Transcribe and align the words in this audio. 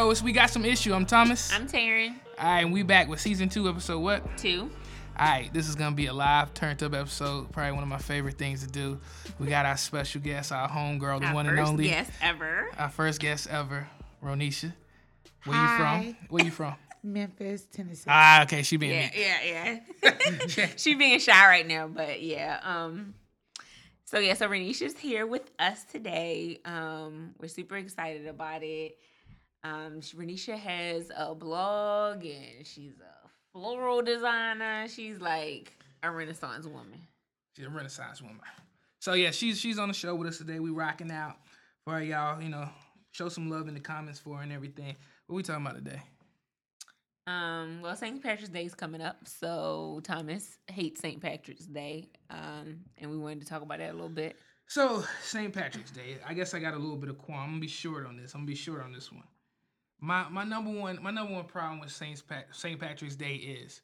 show. 0.00 0.10
It's 0.10 0.22
We 0.22 0.32
Got 0.32 0.48
Some 0.50 0.64
Issue. 0.64 0.94
I'm 0.94 1.04
Thomas. 1.04 1.52
I'm 1.52 1.66
Taryn. 1.68 2.14
All 2.38 2.46
right, 2.50 2.60
and 2.64 2.72
we 2.72 2.82
back 2.82 3.08
with 3.08 3.20
season 3.20 3.50
two, 3.50 3.68
episode 3.68 3.98
what? 3.98 4.38
Two. 4.38 4.70
All 5.18 5.26
right, 5.26 5.52
this 5.52 5.68
is 5.68 5.74
gonna 5.74 5.94
be 5.94 6.06
a 6.06 6.12
live 6.14 6.54
turned 6.54 6.82
up 6.82 6.94
episode. 6.94 7.52
Probably 7.52 7.72
one 7.72 7.82
of 7.82 7.88
my 7.90 7.98
favorite 7.98 8.38
things 8.38 8.64
to 8.64 8.70
do. 8.70 8.98
We 9.38 9.48
got 9.48 9.66
our 9.66 9.76
special 9.76 10.22
guest, 10.22 10.52
our 10.52 10.68
homegirl, 10.70 11.20
the 11.20 11.26
Our 11.26 11.34
one 11.34 11.44
first 11.46 11.58
and 11.58 11.68
only, 11.68 11.84
guest 11.88 12.10
ever. 12.22 12.70
our 12.78 12.88
first 12.88 13.20
guest 13.20 13.48
ever, 13.50 13.86
Ronisha. 14.24 14.72
Where 15.44 15.60
you 15.60 15.76
from? 15.76 16.16
Where 16.30 16.44
you 16.46 16.50
from? 16.50 16.74
Memphis, 17.02 17.66
Tennessee. 17.70 18.04
Ah, 18.08 18.44
okay, 18.44 18.62
she 18.62 18.78
being 18.78 18.92
Yeah, 18.92 19.10
me. 19.10 19.48
yeah, 19.50 19.78
yeah. 20.02 20.66
she 20.76 20.94
being 20.94 21.18
shy 21.18 21.46
right 21.46 21.66
now, 21.66 21.88
but 21.88 22.22
yeah. 22.22 22.58
Um. 22.62 23.14
So 24.06 24.18
yeah, 24.18 24.32
so 24.34 24.48
Ronisha's 24.48 24.96
here 24.98 25.26
with 25.26 25.50
us 25.58 25.84
today. 25.84 26.58
Um, 26.64 27.34
we're 27.38 27.48
super 27.48 27.76
excited 27.76 28.26
about 28.26 28.62
it. 28.62 28.96
Um, 29.62 30.00
Ronisha 30.00 30.58
has 30.58 31.10
a 31.14 31.34
blog 31.34 32.24
and 32.24 32.64
she's 32.66 32.94
a 33.00 33.28
floral 33.52 34.02
designer. 34.02 34.86
She's 34.88 35.20
like 35.20 35.76
a 36.02 36.10
Renaissance 36.10 36.66
woman. 36.66 37.00
She's 37.56 37.66
a 37.66 37.70
Renaissance 37.70 38.22
woman. 38.22 38.40
So 39.00 39.14
yeah, 39.14 39.30
she's 39.30 39.58
she's 39.58 39.78
on 39.78 39.88
the 39.88 39.94
show 39.94 40.14
with 40.14 40.28
us 40.28 40.38
today. 40.38 40.60
We 40.60 40.70
rocking 40.70 41.10
out 41.10 41.36
for 41.84 42.00
y'all. 42.00 42.40
You 42.40 42.48
know, 42.48 42.68
show 43.12 43.28
some 43.28 43.50
love 43.50 43.68
in 43.68 43.74
the 43.74 43.80
comments 43.80 44.18
for 44.18 44.36
her 44.36 44.42
and 44.42 44.52
everything. 44.52 44.96
What 45.26 45.36
we 45.36 45.42
talking 45.42 45.64
about 45.64 45.76
today? 45.76 46.00
Um, 47.26 47.80
well, 47.82 47.94
St. 47.94 48.22
Patrick's 48.22 48.48
Day 48.48 48.64
is 48.64 48.74
coming 48.74 49.00
up, 49.00 49.18
so 49.24 50.00
Thomas 50.02 50.58
hates 50.66 51.00
St. 51.00 51.20
Patrick's 51.20 51.66
Day. 51.66 52.08
Um, 52.28 52.80
and 52.98 53.10
we 53.10 53.18
wanted 53.18 53.40
to 53.42 53.46
talk 53.46 53.62
about 53.62 53.78
that 53.78 53.90
a 53.90 53.92
little 53.92 54.08
bit. 54.08 54.36
So 54.66 55.04
St. 55.22 55.52
Patrick's 55.52 55.90
Day. 55.90 56.16
I 56.26 56.34
guess 56.34 56.54
I 56.54 56.60
got 56.60 56.74
a 56.74 56.78
little 56.78 56.96
bit 56.96 57.10
of 57.10 57.18
qualm. 57.18 57.40
I'm 57.40 57.48
gonna 57.50 57.60
be 57.60 57.68
short 57.68 58.06
on 58.06 58.16
this. 58.16 58.34
I'm 58.34 58.40
gonna 58.40 58.46
be 58.46 58.54
short 58.54 58.82
on 58.82 58.92
this 58.92 59.12
one. 59.12 59.24
My 60.00 60.28
my 60.28 60.44
number 60.44 60.70
one 60.70 61.02
my 61.02 61.10
number 61.10 61.34
one 61.34 61.44
problem 61.44 61.80
with 61.80 61.90
Saint 61.92 62.22
Pat, 62.26 62.46
St. 62.52 62.78
Patrick's 62.80 63.16
Day 63.16 63.34
is 63.34 63.82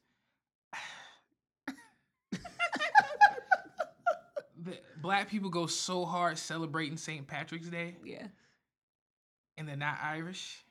that 4.64 4.82
black 5.02 5.28
people 5.28 5.50
go 5.50 5.66
so 5.66 6.04
hard 6.04 6.38
celebrating 6.38 6.96
St. 6.96 7.26
Patrick's 7.26 7.68
Day 7.68 7.96
Yeah. 8.04 8.26
and 9.58 9.68
they're 9.68 9.76
not 9.76 9.98
Irish. 10.02 10.62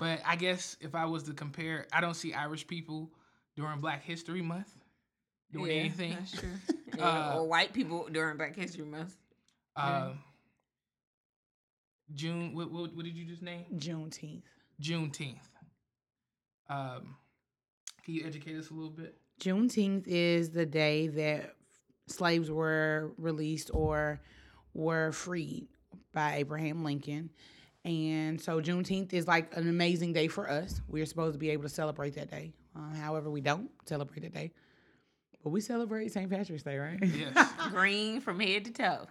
But 0.00 0.20
I 0.24 0.36
guess 0.36 0.76
if 0.80 0.94
I 0.94 1.04
was 1.04 1.24
to 1.24 1.34
compare, 1.34 1.86
I 1.92 2.00
don't 2.00 2.14
see 2.14 2.32
Irish 2.32 2.66
people 2.66 3.10
during 3.56 3.78
Black 3.80 4.02
History 4.02 4.40
Month 4.40 4.74
doing 5.52 5.70
Yeah, 5.70 5.76
anything. 5.78 6.12
That's 6.12 6.32
true. 6.32 6.48
Yeah, 6.96 7.04
Uh, 7.04 7.34
or 7.40 7.46
white 7.48 7.74
people 7.74 8.08
during 8.10 8.38
Black 8.38 8.56
History 8.56 8.84
Month. 8.86 9.14
Um, 9.74 10.20
June. 12.14 12.54
What, 12.54 12.70
what 12.72 12.94
what 12.96 13.04
did 13.04 13.14
you 13.16 13.26
just 13.26 13.42
name? 13.42 13.66
Juneteenth. 13.76 14.44
Juneteenth. 14.82 15.38
Um, 16.68 17.16
can 18.04 18.14
you 18.14 18.24
educate 18.26 18.56
us 18.56 18.70
a 18.70 18.74
little 18.74 18.90
bit? 18.90 19.16
Juneteenth 19.40 20.04
is 20.06 20.50
the 20.50 20.66
day 20.66 21.08
that 21.08 21.54
slaves 22.08 22.50
were 22.50 23.12
released 23.18 23.70
or 23.72 24.20
were 24.74 25.12
freed 25.12 25.68
by 26.12 26.36
Abraham 26.36 26.84
Lincoln. 26.84 27.30
And 27.84 28.40
so 28.40 28.60
Juneteenth 28.60 29.12
is 29.12 29.28
like 29.28 29.56
an 29.56 29.68
amazing 29.68 30.12
day 30.12 30.28
for 30.28 30.50
us. 30.50 30.80
We're 30.88 31.06
supposed 31.06 31.34
to 31.34 31.38
be 31.38 31.50
able 31.50 31.62
to 31.64 31.68
celebrate 31.68 32.14
that 32.16 32.30
day. 32.30 32.52
Um, 32.74 32.94
however, 32.94 33.30
we 33.30 33.40
don't 33.40 33.70
celebrate 33.86 34.22
that 34.22 34.34
day. 34.34 34.52
But 35.42 35.50
we 35.50 35.60
celebrate 35.60 36.12
St. 36.12 36.28
Patrick's 36.28 36.64
Day, 36.64 36.76
right? 36.78 36.98
Yes. 37.02 37.52
Green 37.70 38.20
from 38.20 38.40
head 38.40 38.64
to 38.64 38.72
toe. 38.72 39.06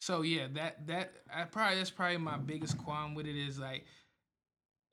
so 0.00 0.22
yeah, 0.22 0.48
that 0.54 0.84
that 0.88 1.12
I 1.32 1.44
probably 1.44 1.76
that's 1.76 1.90
probably 1.90 2.16
my 2.16 2.36
biggest 2.36 2.76
qualm 2.78 3.14
with 3.14 3.26
it 3.26 3.36
is 3.36 3.58
like 3.60 3.84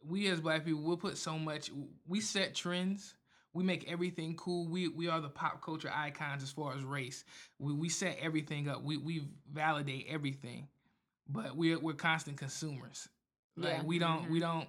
we 0.08 0.28
as 0.28 0.40
black 0.42 0.66
people 0.66 0.82
we'll 0.82 0.98
put 0.98 1.18
so 1.18 1.38
much 1.40 1.72
we 2.08 2.22
set 2.22 2.56
trends. 2.56 3.14
We 3.54 3.64
make 3.64 3.90
everything 3.90 4.36
cool. 4.36 4.68
We 4.68 4.90
we 4.90 5.08
are 5.08 5.22
the 5.22 5.30
pop 5.30 5.62
culture 5.64 5.90
icons 5.94 6.44
as 6.44 6.52
far 6.52 6.74
as 6.76 6.84
race. 6.84 7.24
We 7.58 7.72
we 7.74 7.88
set 7.90 8.18
everything 8.22 8.68
up. 8.68 8.84
We 8.84 8.98
we 8.98 9.28
validate 9.52 10.08
everything. 10.10 10.68
But 11.28 11.56
we're 11.56 11.80
we're 11.80 11.94
constant 11.94 12.38
consumers. 12.38 13.08
Like 13.56 13.78
Yeah. 13.78 13.84
we 13.84 13.98
don't 14.00 14.30
we 14.30 14.40
Mhm. 14.40 14.42
don't 14.42 14.68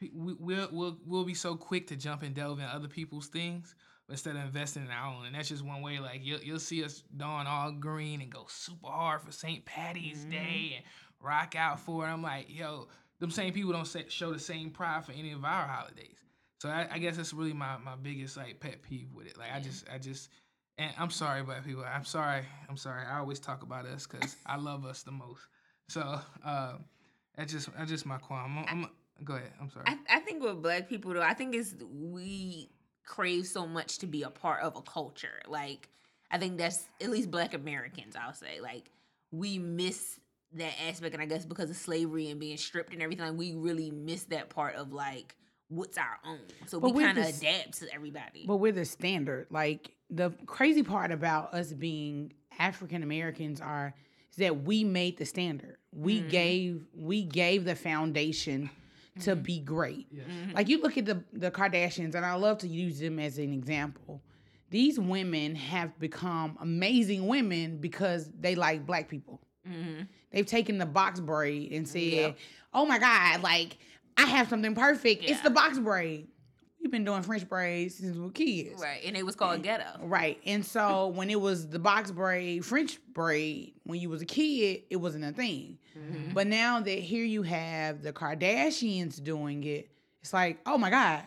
we, 0.00 0.34
we'll, 0.38 0.68
we'll 0.70 0.98
we'll 1.04 1.24
be 1.24 1.34
so 1.34 1.56
quick 1.56 1.88
to 1.88 1.96
jump 1.96 2.22
and 2.22 2.34
delve 2.36 2.60
in 2.60 2.64
other 2.66 2.86
people's 2.86 3.26
things 3.26 3.74
instead 4.08 4.36
of 4.36 4.42
investing 4.44 4.84
in 4.84 4.90
our 4.92 5.12
own. 5.12 5.26
And 5.26 5.34
that's 5.34 5.48
just 5.48 5.64
one 5.64 5.82
way. 5.82 5.98
Like 5.98 6.20
you'll 6.24 6.40
you'll 6.40 6.60
see 6.60 6.84
us 6.84 7.02
don 7.16 7.48
all 7.48 7.72
green 7.72 8.20
and 8.20 8.30
go 8.30 8.46
super 8.48 8.86
hard 8.86 9.22
for 9.22 9.32
St. 9.32 9.64
Patty's 9.64 10.24
Mhm. 10.24 10.30
Day 10.30 10.72
and 10.76 10.84
rock 11.20 11.56
out 11.56 11.80
for 11.80 12.06
it. 12.06 12.12
I'm 12.12 12.22
like, 12.22 12.46
yo, 12.48 12.86
them 13.20 13.30
same 13.30 13.52
people 13.52 13.72
don't 13.72 13.86
say, 13.86 14.04
show 14.08 14.32
the 14.32 14.38
same 14.38 14.70
pride 14.70 15.04
for 15.04 15.12
any 15.12 15.32
of 15.32 15.44
our 15.44 15.66
holidays. 15.66 16.18
So 16.60 16.68
I, 16.68 16.88
I 16.90 16.98
guess 16.98 17.16
that's 17.16 17.32
really 17.32 17.52
my, 17.52 17.76
my 17.78 17.96
biggest 17.96 18.36
like 18.36 18.60
pet 18.60 18.82
peeve 18.82 19.08
with 19.14 19.26
it. 19.26 19.38
Like 19.38 19.52
I 19.54 19.60
just 19.60 19.86
I 19.92 19.98
just 19.98 20.30
and 20.76 20.92
I'm 20.98 21.10
sorry, 21.10 21.42
black 21.42 21.64
people. 21.64 21.84
I'm 21.84 22.04
sorry. 22.04 22.44
I'm 22.68 22.76
sorry. 22.76 23.04
I 23.04 23.18
always 23.18 23.40
talk 23.40 23.62
about 23.62 23.86
us 23.86 24.06
because 24.06 24.36
I 24.46 24.56
love 24.56 24.84
us 24.84 25.02
the 25.02 25.10
most. 25.10 25.40
So 25.88 26.20
um, 26.44 26.84
that's 27.36 27.52
just 27.52 27.68
that's 27.76 27.90
just 27.90 28.06
my 28.06 28.18
qualm. 28.18 28.58
I'm, 28.58 28.84
I'm, 28.84 28.90
go 29.24 29.34
ahead. 29.34 29.52
I'm 29.60 29.70
sorry. 29.70 29.86
I, 29.88 29.98
I 30.08 30.20
think 30.20 30.42
with 30.42 30.62
black 30.62 30.88
people 30.88 31.12
though, 31.14 31.22
I 31.22 31.34
think 31.34 31.54
it's 31.54 31.74
we 31.92 32.70
crave 33.04 33.46
so 33.46 33.66
much 33.66 33.98
to 33.98 34.06
be 34.06 34.22
a 34.22 34.30
part 34.30 34.62
of 34.62 34.76
a 34.76 34.82
culture. 34.82 35.40
Like 35.46 35.88
I 36.30 36.38
think 36.38 36.58
that's 36.58 36.86
at 37.00 37.10
least 37.10 37.30
black 37.30 37.54
Americans, 37.54 38.14
I'll 38.16 38.34
say. 38.34 38.60
Like 38.60 38.90
we 39.30 39.58
miss 39.58 40.20
that 40.54 40.72
aspect 40.88 41.14
and 41.14 41.22
I 41.22 41.26
guess 41.26 41.44
because 41.44 41.70
of 41.70 41.76
slavery 41.76 42.30
and 42.30 42.40
being 42.40 42.56
stripped 42.56 42.92
and 42.92 43.02
everything, 43.02 43.24
like, 43.26 43.36
we 43.36 43.52
really 43.54 43.90
miss 43.90 44.24
that 44.24 44.48
part 44.48 44.74
of 44.76 44.92
like 44.92 45.34
what's 45.68 45.98
our 45.98 46.18
own. 46.24 46.38
So 46.66 46.80
But 46.80 46.94
we 46.94 47.04
kind 47.04 47.18
of 47.18 47.26
adapt 47.26 47.78
to 47.80 47.92
everybody. 47.94 48.44
But 48.46 48.56
we're 48.56 48.72
the 48.72 48.84
standard. 48.86 49.48
Like 49.50 49.92
the 50.10 50.30
crazy 50.46 50.82
part 50.82 51.10
about 51.12 51.52
us 51.52 51.72
being 51.72 52.32
African 52.58 53.02
Americans 53.02 53.60
are 53.60 53.94
is 54.30 54.36
that 54.36 54.62
we 54.64 54.84
made 54.84 55.18
the 55.18 55.26
standard. 55.26 55.76
We 55.92 56.22
Mhm. 56.22 56.30
gave 56.30 56.86
we 56.94 57.22
gave 57.24 57.64
the 57.64 57.74
foundation 57.76 58.70
to 59.20 59.36
Mhm. 59.36 59.42
be 59.42 59.60
great. 59.60 60.06
yes. 60.10 60.26
Mhm. 60.26 60.54
Like 60.54 60.68
you 60.68 60.80
look 60.80 60.96
at 60.96 61.04
the 61.04 61.22
the 61.32 61.50
Kardashians, 61.50 62.14
and 62.14 62.24
I 62.24 62.34
love 62.34 62.58
to 62.58 62.68
use 62.68 62.98
them 62.98 63.18
as 63.18 63.38
an 63.38 63.52
example. 63.52 64.22
These 64.70 64.98
women 65.00 65.54
have 65.54 65.98
become 65.98 66.56
amazing 66.60 67.26
women 67.26 67.78
because 67.78 68.30
they 68.38 68.54
like 68.54 68.86
black 68.86 69.08
people. 69.08 69.40
Mhm. 69.68 70.08
They've 70.30 70.46
taken 70.46 70.78
the 70.78 70.86
box 70.86 71.20
braid 71.20 71.72
and 71.72 71.86
said, 71.88 72.00
Yep. 72.02 72.38
"Oh 72.74 72.86
my 72.86 72.98
God, 72.98 73.42
like 73.42 73.78
I 74.16 74.26
have 74.26 74.48
something 74.48 74.74
perfect. 74.74 75.24
It's 75.24 75.40
the 75.40 75.50
box 75.50 75.78
braid." 75.78 76.28
We've 76.80 76.92
been 76.92 77.04
doing 77.04 77.22
French 77.22 77.48
braids 77.48 77.96
since 77.96 78.16
we 78.16 78.22
were 78.22 78.30
kids. 78.30 78.80
Right. 78.80 79.02
And 79.04 79.16
it 79.16 79.26
was 79.26 79.34
called 79.34 79.64
ghetto. 79.64 79.98
Right. 80.00 80.40
And 80.46 80.64
so 80.64 81.08
when 81.14 81.28
it 81.28 81.40
was 81.40 81.68
the 81.68 81.80
box 81.80 82.12
braid, 82.12 82.64
French 82.64 83.00
braid, 83.12 83.74
when 83.82 83.98
you 84.00 84.08
was 84.08 84.22
a 84.22 84.26
kid, 84.26 84.84
it 84.88 84.96
wasn't 84.96 85.24
a 85.24 85.32
thing. 85.32 85.78
Mhm. 85.98 86.34
But 86.34 86.46
now 86.46 86.80
that 86.80 86.98
here 87.00 87.24
you 87.24 87.42
have 87.42 88.02
the 88.02 88.12
Kardashians 88.12 89.22
doing 89.22 89.64
it, 89.64 89.90
it's 90.22 90.32
like, 90.32 90.60
oh 90.66 90.78
my 90.78 90.88
God, 90.90 91.24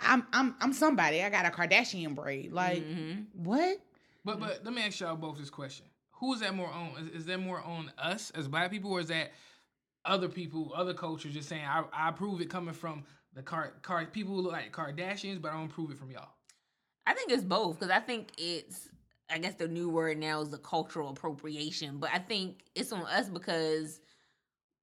I'm 0.00 0.24
I'm 0.32 0.54
I'm 0.60 0.72
somebody. 0.72 1.22
I 1.22 1.30
got 1.30 1.46
a 1.46 1.50
Kardashian 1.50 2.14
braid. 2.14 2.52
Like, 2.52 2.84
Mhm. 2.86 3.26
what? 3.34 3.78
But 4.24 4.38
but 4.38 4.64
let 4.64 4.72
me 4.72 4.82
ask 4.82 5.00
y'all 5.00 5.16
both 5.16 5.38
this 5.38 5.50
question: 5.50 5.86
Who 6.16 6.32
is 6.34 6.40
that 6.40 6.54
more 6.54 6.70
on? 6.70 6.92
Is, 6.98 7.20
is 7.20 7.26
that 7.26 7.38
more 7.38 7.60
on 7.62 7.92
us 7.98 8.30
as 8.30 8.48
black 8.48 8.70
people, 8.70 8.90
or 8.90 9.00
is 9.00 9.08
that 9.08 9.32
other 10.04 10.28
people, 10.28 10.72
other 10.74 10.94
cultures, 10.94 11.34
just 11.34 11.48
saying 11.48 11.64
I, 11.64 11.84
I 11.92 12.08
approve 12.08 12.40
it 12.40 12.48
coming 12.48 12.74
from 12.74 13.04
the 13.34 13.42
car 13.42 13.74
car 13.82 14.04
people 14.06 14.34
who 14.34 14.40
look 14.40 14.52
like 14.52 14.72
Kardashians, 14.72 15.40
but 15.40 15.52
I 15.52 15.54
don't 15.54 15.70
approve 15.70 15.90
it 15.90 15.98
from 15.98 16.10
y'all. 16.10 16.30
I 17.06 17.14
think 17.14 17.30
it's 17.30 17.44
both 17.44 17.78
because 17.78 17.90
I 17.90 18.00
think 18.00 18.32
it's 18.38 18.88
I 19.30 19.38
guess 19.38 19.54
the 19.54 19.68
new 19.68 19.88
word 19.88 20.18
now 20.18 20.40
is 20.40 20.50
the 20.50 20.58
cultural 20.58 21.10
appropriation, 21.10 21.98
but 21.98 22.10
I 22.12 22.18
think 22.18 22.62
it's 22.74 22.92
on 22.92 23.02
us 23.06 23.28
because 23.28 24.00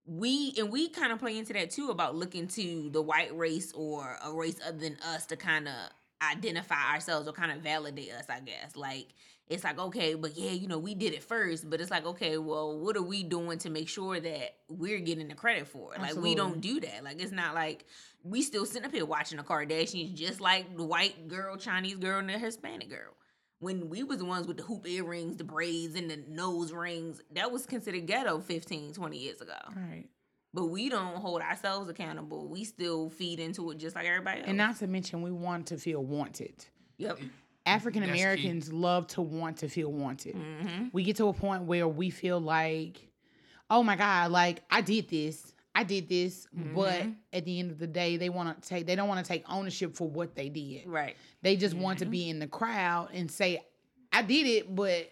we 0.06 0.54
and 0.58 0.72
we 0.72 0.90
kind 0.90 1.14
of 1.14 1.20
play 1.20 1.38
into 1.38 1.54
that 1.54 1.72
too 1.72 1.90
about 1.90 2.16
looking 2.16 2.48
to 2.50 2.90
the 2.92 3.02
white 3.02 3.36
race 3.36 3.72
or 3.74 4.18
a 4.24 4.32
race 4.32 4.60
other 4.66 4.78
than 4.78 4.98
us 5.14 5.26
to 5.28 5.38
kind 5.38 5.68
of 5.68 5.74
identify 6.22 6.94
ourselves 6.94 7.28
or 7.28 7.34
kind 7.34 7.52
of 7.52 7.60
validate 7.60 8.12
us, 8.12 8.26
I 8.30 8.40
guess. 8.42 8.76
Like 8.76 9.08
it's 9.50 9.64
like 9.64 9.78
okay, 9.78 10.14
but 10.16 10.38
yeah, 10.38 10.52
you 10.52 10.68
know, 10.68 10.80
we 10.80 10.96
did 10.96 11.14
it 11.14 11.24
first, 11.24 11.70
but 11.70 11.82
it's 11.82 11.92
like 11.92 12.06
okay, 12.06 12.38
well, 12.38 12.80
what 12.80 12.96
are 12.96 13.04
we 13.04 13.24
doing 13.24 13.58
to 13.60 13.70
make 13.70 13.90
sure 13.90 14.20
that 14.20 14.56
we're 14.70 15.00
getting 15.00 15.28
the 15.28 15.36
credit 15.36 15.68
for 15.68 15.94
it? 15.94 16.02
Like 16.02 16.16
we 16.16 16.36
don't 16.36 16.62
do 16.62 16.80
that. 16.80 17.04
Like 17.04 17.22
it's 17.22 17.32
not 17.32 17.54
like 17.54 17.86
we 18.24 18.42
still 18.42 18.66
sitting 18.66 18.86
up 18.86 18.94
here 18.94 19.06
watching 19.06 19.38
the 19.38 19.44
Kardashians 19.44 20.14
just 20.14 20.40
like 20.40 20.76
the 20.78 20.84
white 20.84 21.28
girl, 21.28 21.58
Chinese 21.58 21.98
girl, 21.98 22.20
and 22.20 22.30
the 22.30 22.38
Hispanic 22.38 22.90
girl. 22.90 23.14
When 23.60 23.90
we 23.90 24.04
was 24.04 24.18
the 24.18 24.26
ones 24.26 24.46
with 24.48 24.58
the 24.58 24.64
hoop 24.64 24.88
earrings, 24.88 25.38
the 25.38 25.46
braids, 25.46 25.96
and 25.96 26.10
the 26.10 26.20
nose 26.28 26.74
rings, 26.74 27.22
that 27.34 27.50
was 27.52 27.66
considered 27.66 28.06
ghetto 28.08 28.40
15, 28.40 28.94
20 28.94 29.18
years 29.18 29.40
ago. 29.40 29.54
Right. 29.74 30.06
But 30.54 30.66
we 30.66 30.90
don't 30.90 31.16
hold 31.16 31.42
ourselves 31.42 31.90
accountable. 31.90 32.48
We 32.48 32.66
still 32.66 33.10
feed 33.10 33.40
into 33.40 33.72
it 33.72 33.78
just 33.78 33.96
like 33.96 34.06
everybody 34.06 34.40
else. 34.40 34.50
And 34.50 34.58
not 34.58 34.78
to 34.80 34.88
mention, 34.88 35.22
we 35.22 35.32
want 35.32 35.68
to 35.68 35.78
feel 35.78 36.04
wanted. 36.04 36.66
yep. 36.98 37.20
African 37.66 38.04
Americans 38.04 38.72
love 38.74 39.08
to 39.08 39.22
want 39.22 39.58
to 39.58 39.70
feel 39.70 39.92
wanted. 39.92 40.36
hmm 40.36 40.88
We 40.92 41.04
get 41.04 41.16
to 41.18 41.28
a 41.28 41.34
point 41.34 41.64
where 41.64 41.88
we 41.88 42.10
feel 42.10 42.40
like, 42.40 43.08
oh 43.70 43.84
my 43.84 43.96
God, 43.96 44.32
like 44.32 44.64
I 44.70 44.82
did 44.82 45.10
this. 45.10 45.54
I 45.76 45.84
did 45.84 46.08
this, 46.08 46.48
but 46.54 47.02
Mhm. 47.02 47.16
at 47.34 47.46
the 47.46 47.60
end 47.60 47.72
of 47.72 47.80
the 47.80 47.88
day, 47.88 48.18
they 48.18 48.30
want 48.30 48.62
to 48.62 48.68
take 48.70 48.86
they 48.86 48.96
don't 48.96 49.08
want 49.08 49.26
to 49.26 49.28
take 49.28 49.44
ownership 49.50 49.96
for 49.96 50.08
what 50.08 50.36
they 50.36 50.50
did. 50.50 50.86
Right. 50.86 51.16
They 51.42 51.56
just 51.56 51.76
want 51.76 51.98
Mm-hmm. 51.98 52.06
to 52.06 52.12
be 52.12 52.30
in 52.30 52.40
the 52.40 52.48
crowd 52.48 53.10
and 53.14 53.30
say, 53.32 53.60
"I 54.12 54.22
did 54.22 54.46
it," 54.46 54.76
but 54.76 55.10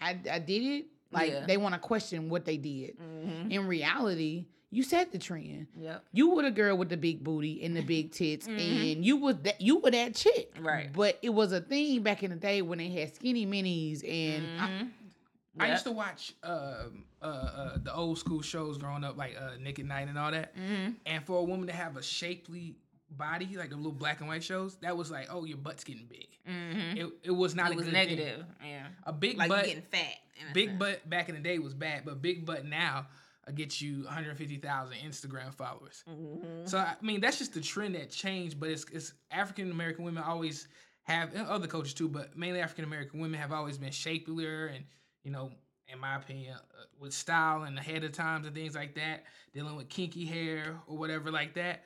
I 0.00 0.18
I 0.30 0.38
did 0.38 0.62
it. 0.62 0.86
Like 1.12 1.30
Yeah. 1.30 1.46
they 1.46 1.56
want 1.56 1.74
to 1.74 1.80
question 1.80 2.28
what 2.28 2.44
they 2.44 2.56
did. 2.56 2.96
Mm-hmm. 2.98 3.50
In 3.50 3.66
reality, 3.66 4.46
you 4.70 4.82
set 4.84 5.10
the 5.10 5.18
trend. 5.18 5.66
Yep. 5.76 6.04
You 6.12 6.30
were 6.30 6.42
the 6.42 6.50
girl 6.52 6.76
with 6.76 6.88
the 6.88 6.96
big 6.96 7.24
booty 7.24 7.62
and 7.64 7.76
the 7.76 7.82
big 7.82 8.12
tits, 8.12 8.46
Mhm. 8.46 8.92
and 8.92 9.04
you 9.04 9.16
was 9.16 9.36
that 9.42 9.60
you 9.60 9.78
were 9.78 9.90
that 9.90 10.14
chick. 10.14 10.52
Right. 10.60 10.92
But 10.92 11.18
it 11.22 11.30
was 11.30 11.50
a 11.52 11.60
thing 11.60 12.02
back 12.02 12.22
in 12.22 12.30
the 12.30 12.36
day 12.36 12.62
when 12.62 12.78
they 12.78 12.88
had 12.90 13.14
skinny 13.14 13.44
minis 13.46 14.04
and 14.08 14.46
Mhm. 14.60 14.90
I 15.58 15.66
Yep. 15.66 15.72
used 15.74 15.84
to 15.84 15.90
watch 15.92 16.34
um, 16.44 17.04
uh, 17.20 17.24
uh, 17.24 17.78
the 17.82 17.92
old 17.92 18.18
school 18.18 18.40
shows 18.40 18.78
growing 18.78 19.02
up, 19.02 19.16
like 19.16 19.36
uh, 19.36 19.56
Nick 19.60 19.80
at 19.80 19.86
Nite 19.86 20.08
and 20.08 20.16
all 20.16 20.30
that. 20.30 20.56
Mhm. 20.56 20.94
And 21.04 21.24
for 21.24 21.38
a 21.40 21.42
woman 21.44 21.66
to 21.66 21.72
have 21.72 21.96
a 21.96 22.02
shapely 22.02 22.76
body, 23.10 23.56
like 23.56 23.70
the 23.70 23.76
little 23.76 23.92
black 23.92 24.20
and 24.20 24.28
white 24.28 24.44
shows, 24.44 24.76
that 24.82 24.96
was 24.96 25.10
like, 25.10 25.28
oh, 25.30 25.44
your 25.44 25.58
butt's 25.58 25.84
getting 25.84 26.06
big. 26.06 26.28
Mhm. 26.48 26.96
It, 26.96 27.12
it 27.24 27.30
was 27.30 27.54
not 27.54 27.70
It 27.70 27.74
a 27.74 27.76
was 27.76 27.84
good 27.86 27.92
negative. 27.94 28.36
Thing. 28.60 28.70
Yeah. 28.70 28.86
A 29.04 29.12
big 29.12 29.36
Like 29.38 29.48
butt, 29.48 29.64
getting 29.66 29.82
fat. 29.82 30.14
big 30.54 30.68
sense. 30.70 30.78
butt 30.78 31.08
back 31.10 31.28
in 31.28 31.34
the 31.34 31.40
day 31.40 31.58
was 31.58 31.74
bad, 31.74 32.04
but 32.04 32.22
big 32.22 32.44
butt 32.46 32.64
now 32.64 33.06
uh, 33.46 33.52
gets 33.52 33.80
you 33.82 34.04
150,000 34.04 34.96
Instagram 34.98 35.54
followers. 35.54 36.04
Mhm. 36.08 36.68
So 36.68 36.78
I 36.78 36.94
mean, 37.02 37.20
that's 37.20 37.38
just 37.38 37.54
the 37.54 37.60
trend 37.60 37.94
that 37.94 38.10
changed. 38.10 38.58
But 38.60 38.70
it's, 38.70 38.84
it's 38.92 39.12
African 39.30 39.70
American 39.70 40.04
women 40.04 40.22
always 40.22 40.68
have 41.02 41.34
and 41.34 41.46
other 41.46 41.66
cultures 41.66 41.94
too, 41.94 42.08
but 42.08 42.36
mainly 42.36 42.60
African 42.60 42.84
American 42.84 43.20
women 43.20 43.40
have 43.40 43.52
always 43.52 43.78
been 43.78 43.90
shapelier 43.92 44.66
and 44.66 44.84
you 45.24 45.30
know, 45.30 45.50
in 45.88 45.98
my 45.98 46.16
opinion, 46.16 46.54
uh, 46.54 46.84
with 47.00 47.12
style 47.12 47.64
and 47.64 47.78
ahead 47.78 48.04
of 48.04 48.12
times 48.12 48.46
and 48.46 48.54
things 48.54 48.74
like 48.74 48.94
that, 48.94 49.24
dealing 49.52 49.76
with 49.76 49.88
kinky 49.88 50.24
hair 50.24 50.76
or 50.86 50.96
whatever 50.96 51.30
like 51.30 51.54
that. 51.54 51.84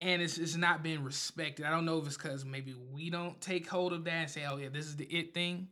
And 0.00 0.20
it's 0.20 0.36
it's 0.38 0.56
not 0.56 0.82
being 0.82 1.02
respected. 1.02 1.64
I 1.64 1.70
don't 1.70 1.86
know 1.86 1.98
if 1.98 2.06
it's 2.06 2.16
because 2.16 2.44
maybe 2.44 2.74
we 2.92 3.08
don't 3.10 3.40
take 3.40 3.68
hold 3.68 3.92
of 3.94 4.04
that 4.04 4.12
and 4.12 4.30
say, 4.30 4.44
"Oh 4.48 4.56
yeah, 4.58 4.68
this 4.70 4.84
is 4.86 4.96
the 4.96 5.04
it 5.06 5.32
thing," 5.32 5.68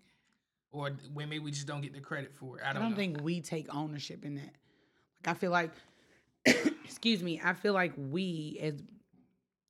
or 0.72 0.90
when 1.12 1.28
maybe 1.28 1.44
we 1.44 1.50
just 1.50 1.66
don't 1.66 1.82
get 1.82 1.92
the 1.92 2.00
credit 2.00 2.34
for 2.34 2.58
it. 2.58 2.64
I 2.64 2.70
I 2.70 2.72
don't, 2.72 2.82
don't 2.82 2.90
know. 2.92 2.96
think 2.96 3.18
we 3.22 3.40
take 3.42 3.72
ownership 3.74 4.24
in 4.24 4.36
that. 4.36 4.54
Like 5.26 5.36
I 5.36 5.38
feel 5.38 5.50
like, 5.50 5.72
excuse 6.84 7.22
me, 7.22 7.40
I 7.44 7.52
feel 7.52 7.74
like 7.74 7.92
we 7.96 8.58
as 8.62 8.82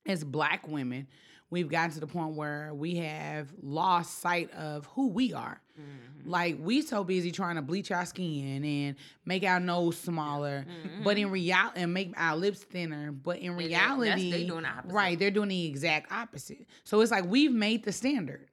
as 0.06 0.22
black 0.22 0.68
women, 0.68 1.08
we've 1.50 1.68
gotten 1.68 1.90
to 1.92 2.00
the 2.00 2.06
point 2.06 2.34
where 2.36 2.72
we 2.74 2.96
have 2.96 3.52
lost 3.60 4.18
sight 4.20 4.52
of 4.52 4.86
who 4.94 5.08
we 5.08 5.32
are. 5.32 5.60
Mhm. 5.78 6.26
Like 6.26 6.56
we 6.60 6.80
so 6.82 7.04
busy 7.04 7.30
trying 7.32 7.56
to 7.56 7.62
bleach 7.62 7.90
our 7.90 8.06
skin 8.06 8.64
and 8.64 8.96
make 9.26 9.44
our 9.44 9.60
nose 9.60 9.98
smaller, 9.98 10.64
but 11.02 11.18
in 11.18 11.30
reality, 11.30 11.80
and 11.80 11.92
make 11.92 12.12
our 12.16 12.36
lips 12.36 12.60
thinner. 12.62 13.12
But 13.12 13.38
in 13.38 13.56
reality, 13.56 14.30
they 14.30 14.46
doing 14.46 14.62
the 14.62 14.92
right, 14.94 15.18
they're 15.18 15.30
doing 15.30 15.48
the 15.50 15.66
exact 15.66 16.10
opposite. 16.12 16.66
So 16.84 17.00
it's 17.00 17.10
like 17.10 17.24
we've 17.26 17.52
made 17.52 17.84
the 17.84 17.92
standard. 17.92 18.48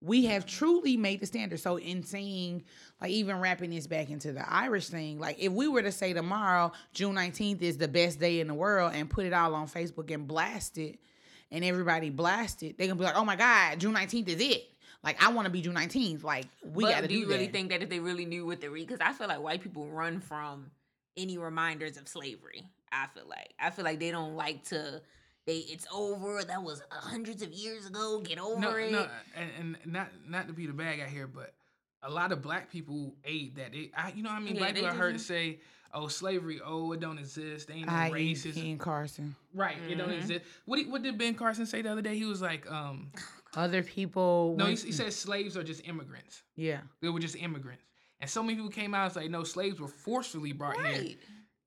We 0.00 0.24
have 0.26 0.46
truly 0.46 0.96
made 0.96 1.20
the 1.20 1.26
standard. 1.26 1.60
So 1.60 1.76
in 1.78 2.02
saying, 2.02 2.64
like 3.00 3.10
even 3.10 3.38
wrapping 3.40 3.70
this 3.70 3.86
back 3.86 4.10
into 4.10 4.32
the 4.32 4.50
Irish 4.52 4.88
thing, 4.88 5.18
like 5.20 5.36
if 5.38 5.52
we 5.52 5.68
were 5.68 5.82
to 5.82 5.92
say 5.92 6.12
tomorrow, 6.12 6.72
June 6.92 7.14
19th 7.14 7.62
is 7.62 7.76
the 7.78 7.86
best 7.88 8.18
day 8.18 8.40
in 8.40 8.48
the 8.48 8.54
world 8.54 8.92
and 8.94 9.08
put 9.10 9.26
it 9.26 9.32
all 9.32 9.54
on 9.54 9.68
Facebook 9.68 10.10
and 10.12 10.26
blast 10.26 10.78
it, 10.78 10.98
and 11.50 11.64
everybody 11.64 12.08
blast 12.10 12.62
it, 12.62 12.78
they're 12.78 12.86
gonna 12.88 12.98
be 12.98 13.04
like, 13.04 13.16
oh 13.16 13.24
my 13.24 13.36
God, 13.36 13.78
June 13.78 13.94
19th 13.94 14.28
is 14.28 14.40
it. 14.40 14.68
Like 15.04 15.22
I 15.22 15.32
want 15.32 15.46
to 15.46 15.50
be 15.50 15.60
June 15.60 15.74
19th. 15.74 16.22
Like 16.22 16.46
we 16.64 16.84
gotta 16.84 17.08
do 17.08 17.14
do, 17.14 17.20
you 17.20 17.28
really 17.28 17.46
that. 17.46 17.52
think 17.52 17.70
that 17.70 17.82
if 17.82 17.88
they 17.88 17.98
really 18.00 18.24
knew 18.24 18.46
what 18.46 18.60
the 18.60 18.70
re 18.70 18.84
because 18.84 19.00
I 19.00 19.12
feel 19.12 19.28
like 19.28 19.40
white 19.40 19.60
people 19.62 19.86
run 19.88 20.20
from 20.20 20.70
any 21.16 21.38
reminders 21.38 21.96
of 21.96 22.08
slavery. 22.08 22.62
I 22.92 23.06
feel 23.14 23.24
like 23.28 23.54
I 23.58 23.70
feel 23.70 23.84
like 23.84 23.98
they 23.98 24.10
don't 24.10 24.36
like 24.36 24.64
to 24.64 25.00
they 25.46 25.56
it's 25.58 25.86
over. 25.92 26.44
That 26.44 26.62
was 26.62 26.82
hundreds 26.90 27.42
of 27.42 27.52
years 27.52 27.86
ago. 27.86 28.20
Get 28.20 28.38
over 28.38 28.60
no, 28.60 28.76
it. 28.76 28.92
no, 28.92 29.08
and, 29.34 29.50
and 29.58 29.92
not 29.92 30.08
not 30.28 30.46
to 30.46 30.52
be 30.52 30.66
the 30.66 30.72
bad 30.72 30.98
guy 30.98 31.06
here, 31.06 31.26
but 31.26 31.52
a 32.02 32.10
lot 32.10 32.32
of 32.32 32.42
black 32.42 32.70
people 32.70 33.14
ate 33.24 33.56
that. 33.56 33.72
They, 33.72 33.90
I, 33.96 34.12
you 34.14 34.22
know, 34.22 34.30
what 34.30 34.36
I 34.36 34.40
mean, 34.40 34.54
Yeah, 34.54 34.60
black 34.60 34.74
people 34.74 34.90
I 34.90 34.94
heard 34.94 35.20
say, 35.20 35.58
"Oh, 35.94 36.08
slavery, 36.08 36.60
oh, 36.64 36.92
it 36.92 37.00
don't 37.00 37.18
exist. 37.18 37.68
They 37.68 37.74
Ain't 37.74 37.86
no 37.86 37.92
I 37.92 38.10
racism." 38.10 38.54
Ben 38.56 38.78
Carson. 38.78 39.34
Right, 39.54 39.76
it 39.88 39.96
don't 39.96 40.08
Mhm. 40.10 40.18
exist. 40.18 40.44
What 40.64 40.76
did, 40.76 40.90
what 40.90 41.02
did 41.02 41.16
Ben 41.18 41.34
Carson 41.34 41.66
say 41.66 41.82
the 41.82 41.90
other 41.92 42.02
day? 42.02 42.16
He 42.16 42.24
was 42.24 42.40
like, 42.42 42.70
um, 42.70 43.10
Other 43.56 43.82
people. 43.82 44.54
no, 44.58 44.64
he, 44.66 44.70
went- 44.72 44.82
he 44.84 44.92
said 44.92 45.12
slaves 45.12 45.56
are 45.56 45.62
just 45.62 45.86
immigrants. 45.86 46.42
yeah. 46.56 46.80
They 47.00 47.08
were 47.08 47.20
just 47.20 47.36
immigrants. 47.36 47.84
And 48.20 48.30
so 48.30 48.42
many 48.42 48.54
people 48.54 48.70
came 48.70 48.94
out 48.94 49.04
and 49.06 49.12
say, 49.14 49.28
no, 49.28 49.42
slaves 49.44 49.80
were 49.80 49.88
forcefully 49.88 50.52
brought 50.52 50.76
here. 50.86 51.14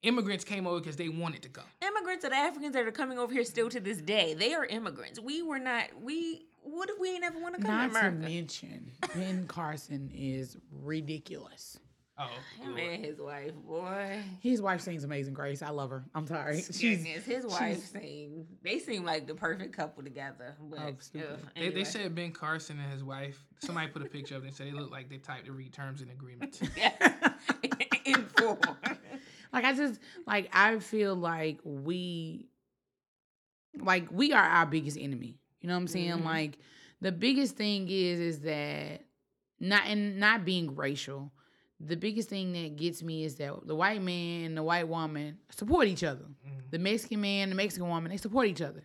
Immigrants 0.03 0.43
came 0.45 0.65
over 0.67 0.79
because 0.79 0.95
they 0.95 1.09
wanted 1.09 1.41
to 1.41 1.49
come. 1.49 1.65
Immigrants 1.81 2.23
are 2.23 2.29
the 2.29 2.35
Africans 2.35 2.73
that 2.73 2.85
are 2.87 2.91
coming 2.91 3.17
over 3.19 3.33
here 3.33 3.43
still 3.43 3.69
to 3.69 3.79
this 3.79 3.97
day. 3.97 4.35
They 4.35 4.53
are 4.53 4.63
immigrants. 4.65 5.19
We 5.19 5.41
were 5.41 5.59
not. 5.59 5.85
We 6.01 6.45
what 6.61 6.89
if 6.89 6.99
we 6.99 7.09
ain't 7.13 7.23
ever 7.23 7.39
want 7.39 7.55
to 7.55 7.61
come 7.61 7.71
Not 7.71 7.87
to 7.87 7.93
to 7.93 7.99
America? 7.99 8.17
mention, 8.29 8.91
Ben 9.15 9.45
Carson 9.47 10.09
is 10.13 10.57
ridiculous. 10.71 11.77
Oh, 12.17 12.29
Him 12.61 12.69
Lord. 12.75 12.79
and 12.81 13.05
his 13.05 13.19
wife, 13.19 13.51
boy. 13.67 14.21
His 14.39 14.61
wife 14.61 14.81
sings 14.81 15.03
Amazing 15.03 15.33
Grace. 15.33 15.61
I 15.61 15.69
love 15.69 15.89
her. 15.89 16.05
I'm 16.15 16.25
sorry. 16.27 16.61
She's 16.61 16.99
Goodness, 17.03 17.25
his 17.25 17.45
wife 17.45 17.79
seem 17.85 18.47
they 18.63 18.79
seem 18.79 19.03
like 19.03 19.27
the 19.27 19.35
perfect 19.35 19.75
couple 19.75 20.03
together. 20.03 20.55
But 20.61 20.79
Oh, 20.79 20.95
stupid. 20.99 21.39
ugh, 21.43 21.49
They, 21.59 21.69
they 21.69 21.83
said 21.83 22.15
Ben 22.15 22.31
Carson 22.31 22.79
and 22.79 22.91
his 22.91 23.03
wife. 23.03 23.43
Somebody 23.59 23.87
put 23.87 24.01
a 24.01 24.05
picture 24.05 24.35
of 24.35 24.41
them 24.41 24.47
and 24.47 24.55
said 24.55 24.67
they 24.67 24.71
look 24.71 24.91
like 24.91 25.09
they 25.09 25.17
typed 25.17 25.45
to 25.47 25.51
read 25.51 25.73
terms 25.73 26.01
and 26.01 26.09
agreements. 26.11 26.61
in 28.05 28.25
full. 28.37 28.59
like 29.51 29.65
I 29.65 29.73
just 29.73 29.99
like 30.25 30.49
I 30.53 30.79
feel 30.79 31.15
like 31.15 31.59
we 31.63 32.47
like 33.77 34.07
we 34.11 34.31
are 34.33 34.43
our 34.43 34.65
biggest 34.65 34.97
enemy. 34.97 35.37
You 35.61 35.67
know 35.67 35.75
what 35.75 35.81
I'm 35.81 35.87
saying? 35.87 36.11
Mhm. 36.19 36.25
Like 36.25 36.57
the 37.01 37.11
biggest 37.11 37.55
thing 37.57 37.87
is 37.89 38.19
is 38.19 38.39
that 38.41 39.01
not 39.59 39.85
and 39.87 40.17
not 40.19 40.45
being 40.45 40.75
racial. 40.75 41.31
The 41.79 41.97
biggest 41.97 42.29
thing 42.29 42.53
that 42.53 42.77
gets 42.77 43.03
me 43.03 43.23
is 43.25 43.35
that 43.35 43.67
the 43.67 43.75
white 43.75 44.01
man 44.01 44.45
and 44.45 44.57
the 44.57 44.63
white 44.63 44.87
woman 44.87 45.37
support 45.49 45.87
each 45.87 46.03
other. 46.03 46.23
Mhm. 46.23 46.71
The 46.71 46.79
Mexican 46.79 47.21
man, 47.21 47.49
the 47.49 47.55
Mexican 47.55 47.89
woman, 47.89 48.09
they 48.11 48.17
support 48.17 48.47
each 48.47 48.61
other. 48.61 48.83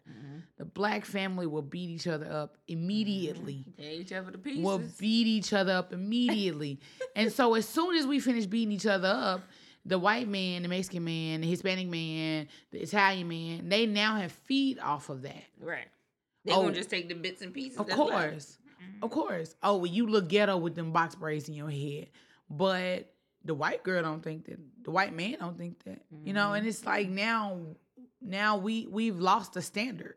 The 0.57 0.65
black 0.67 1.07
family 1.07 1.47
will 1.47 1.63
beat 1.63 1.89
each 1.89 2.07
other 2.07 2.27
up 2.31 2.59
immediately. 2.69 3.65
Tear 3.79 3.93
each 3.93 4.13
other 4.13 4.31
to 4.31 4.39
pieces. 4.39 4.63
Will 4.63 4.83
beat 4.99 5.27
each 5.27 5.53
other 5.55 5.73
up 5.73 5.93
immediately. 5.93 6.81
and 7.17 7.33
so 7.33 7.55
as 7.55 7.67
soon 7.67 7.97
as 7.97 8.07
we 8.07 8.21
finish 8.21 8.45
beating 8.47 8.73
each 8.73 8.85
other 8.87 9.09
up, 9.09 9.43
the 9.87 9.99
white 9.99 10.29
man, 10.29 10.63
the 10.63 10.69
Mexican 10.69 11.05
man, 11.05 11.41
the 11.41 11.47
Hispanic 11.49 11.89
man, 11.89 12.49
the 12.73 12.83
Italian 12.83 13.29
man, 13.29 13.69
they 13.71 13.87
now 13.87 14.17
have 14.17 14.33
feed 14.33 14.79
off 14.81 15.09
of 15.09 15.23
that. 15.23 15.45
right. 15.61 15.89
They 16.45 16.53
Oh. 16.53 16.63
gonna 16.63 16.75
just 16.75 16.89
take 16.91 17.09
the 17.09 17.15
bits 17.15 17.43
and 17.43 17.53
pieces. 17.55 17.79
Of 17.79 17.87
that's 17.87 17.99
left. 17.99 18.11
course. 18.31 18.59
Of 19.03 19.11
course. 19.11 19.55
Oh, 19.63 19.77
well, 19.77 19.87
you 19.87 20.07
look 20.07 20.29
ghetto 20.29 20.57
with 20.57 20.75
them 20.75 20.91
box 20.91 21.15
braids 21.15 21.49
in 21.49 21.55
your 21.55 21.71
head. 21.71 22.09
But 22.51 23.13
the 23.45 23.55
white 23.55 23.83
girl 23.85 24.03
don't 24.03 24.23
think 24.23 24.47
that. 24.47 24.59
The 24.85 24.91
white 24.91 25.15
man 25.15 25.37
don't 25.39 25.57
think 25.57 25.83
that. 25.85 26.03
You 26.25 26.33
know, 26.33 26.53
and 26.53 26.67
it's 26.67 26.85
like 26.85 27.09
now 27.09 27.59
now 28.21 28.57
we 28.57 28.87
we've 28.91 29.19
lost 29.19 29.53
the 29.55 29.63
standard. 29.63 30.17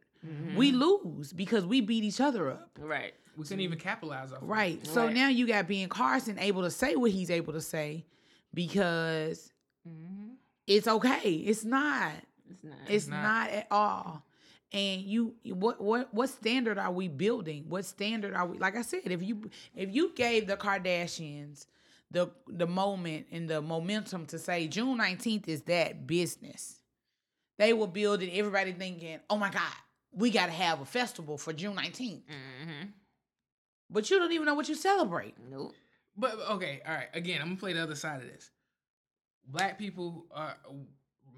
We 0.56 0.72
lose 0.72 1.34
because 1.34 1.66
we 1.66 1.82
beat 1.82 2.04
each 2.06 2.22
other 2.22 2.50
up. 2.52 2.70
Right. 2.80 3.14
We 3.36 3.44
couldn't 3.44 3.60
even 3.60 3.78
capitalize 3.78 4.32
off. 4.32 4.38
of 4.38 4.44
it. 4.44 4.46
Right. 4.46 4.88
So 4.88 5.06
Right. 5.08 5.14
now 5.14 5.28
you 5.28 5.46
got 5.48 5.68
Ben 5.68 5.90
Carson 5.90 6.40
able 6.40 6.62
to 6.64 6.72
say 6.72 6.96
what 6.96 7.12
he's 7.12 7.30
able 7.30 7.54
to 7.54 7.62
say 7.62 8.06
because 8.54 9.52
Mm-hmm. 9.88 10.36
it's 10.66 10.88
okay. 10.88 11.30
It's 11.32 11.66
not. 11.66 12.14
It's 12.50 12.64
not. 12.64 12.76
It's 12.88 13.08
not. 13.08 13.22
not. 13.24 13.50
at 13.50 13.68
all. 13.70 14.24
And 14.72 15.02
you 15.02 15.36
what 15.46 15.82
what 15.82 16.14
what 16.14 16.30
standard 16.30 16.78
are 16.78 16.92
we 16.92 17.10
building? 17.10 17.66
What 17.68 17.84
standard 17.84 18.34
are 18.34 18.48
we 18.48 18.58
like 18.60 18.78
I 18.78 18.82
said, 18.82 19.02
if 19.06 19.22
you 19.22 19.50
if 19.76 19.94
you 19.94 20.14
gave 20.16 20.48
the 20.48 20.56
Kardashians 20.56 21.66
the 22.14 22.30
the 22.48 22.68
moment 22.68 23.26
and 23.32 23.50
the 23.50 23.62
momentum 23.62 24.26
to 24.28 24.40
say 24.40 24.68
June 24.68 24.98
19th 24.98 25.48
is 25.48 25.64
that 25.64 26.08
business, 26.08 26.80
they 27.58 27.74
were 27.74 27.88
building 27.88 28.30
everybody 28.32 28.72
thinking, 28.72 29.20
Oh 29.30 29.38
my 29.38 29.50
God, 29.50 29.74
we 30.14 30.30
gotta 30.30 30.52
have 30.52 30.80
a 30.80 30.86
festival 30.86 31.38
for 31.38 31.52
June 31.52 31.76
19th. 31.76 32.22
mm-hmm. 32.22 32.88
But 33.90 34.10
you 34.10 34.18
don't 34.18 34.32
even 34.32 34.46
know 34.46 34.54
what 34.54 34.70
you 34.70 34.76
celebrate. 34.76 35.36
Nope. 35.52 35.74
But 36.16 36.36
okay, 36.52 36.82
all 36.88 36.94
right. 36.94 37.08
Again, 37.14 37.42
I'm 37.42 37.48
gonna 37.48 37.60
play 37.60 37.74
the 37.74 37.84
other 37.84 37.96
side 37.96 38.22
of 38.22 38.28
this. 38.28 38.50
Black 39.48 39.78
people 39.78 40.26
are 40.34 40.56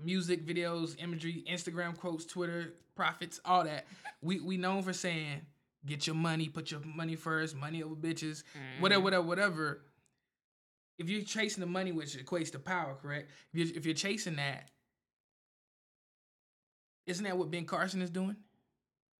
music 0.03 0.45
videos, 0.45 1.01
imagery, 1.01 1.43
Instagram 1.49 1.97
quotes, 1.97 2.25
Twitter 2.25 2.73
profits, 2.95 3.39
all 3.45 3.63
that. 3.63 3.85
We 4.21 4.39
we 4.41 4.57
known 4.57 4.83
for 4.83 4.93
saying 4.93 5.41
get 5.85 6.07
your 6.07 6.15
money, 6.15 6.49
put 6.49 6.71
your 6.71 6.81
money 6.81 7.15
first, 7.15 7.55
money 7.55 7.83
over 7.83 7.95
bitches, 7.95 8.43
whatever, 8.79 9.01
whatever, 9.01 9.23
whatever. 9.23 9.81
If 10.97 11.09
you're 11.09 11.23
chasing 11.23 11.61
the 11.61 11.67
money, 11.67 11.91
which 11.91 12.17
equates 12.17 12.51
to 12.53 12.59
power, 12.59 12.95
correct? 13.01 13.29
If 13.53 13.59
you're, 13.59 13.77
if 13.77 13.85
you're 13.85 13.95
chasing 13.95 14.37
that, 14.37 14.69
isn't 17.05 17.23
that 17.23 17.37
what 17.37 17.51
Ben 17.51 17.65
Carson 17.65 18.01
is 18.01 18.09
doing? 18.09 18.37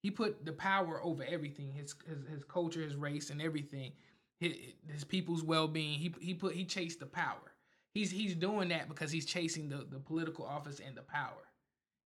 He 0.02 0.12
put 0.12 0.46
the 0.46 0.54
power 0.54 1.04
over 1.04 1.24
everything, 1.24 1.74
his 1.74 1.96
his, 2.08 2.26
his 2.28 2.44
culture, 2.44 2.82
his 2.82 2.96
race, 2.96 3.30
and 3.30 3.42
everything 3.42 3.94
his, 4.40 4.54
his 4.92 5.04
people's 5.04 5.44
well 5.44 5.68
being. 5.68 6.00
He 6.00 6.14
he 6.20 6.34
put 6.34 6.54
he 6.54 6.66
chased 6.66 7.00
the 7.00 7.06
power. 7.06 7.54
He's 7.94 8.12
he's 8.12 8.36
doing 8.36 8.70
that 8.70 8.88
because 8.90 9.12
he's 9.12 9.26
chasing 9.26 9.70
the, 9.70 9.86
the 9.90 10.00
political 10.00 10.46
office 10.46 10.80
and 10.86 10.96
the 10.96 11.02
power. 11.02 11.44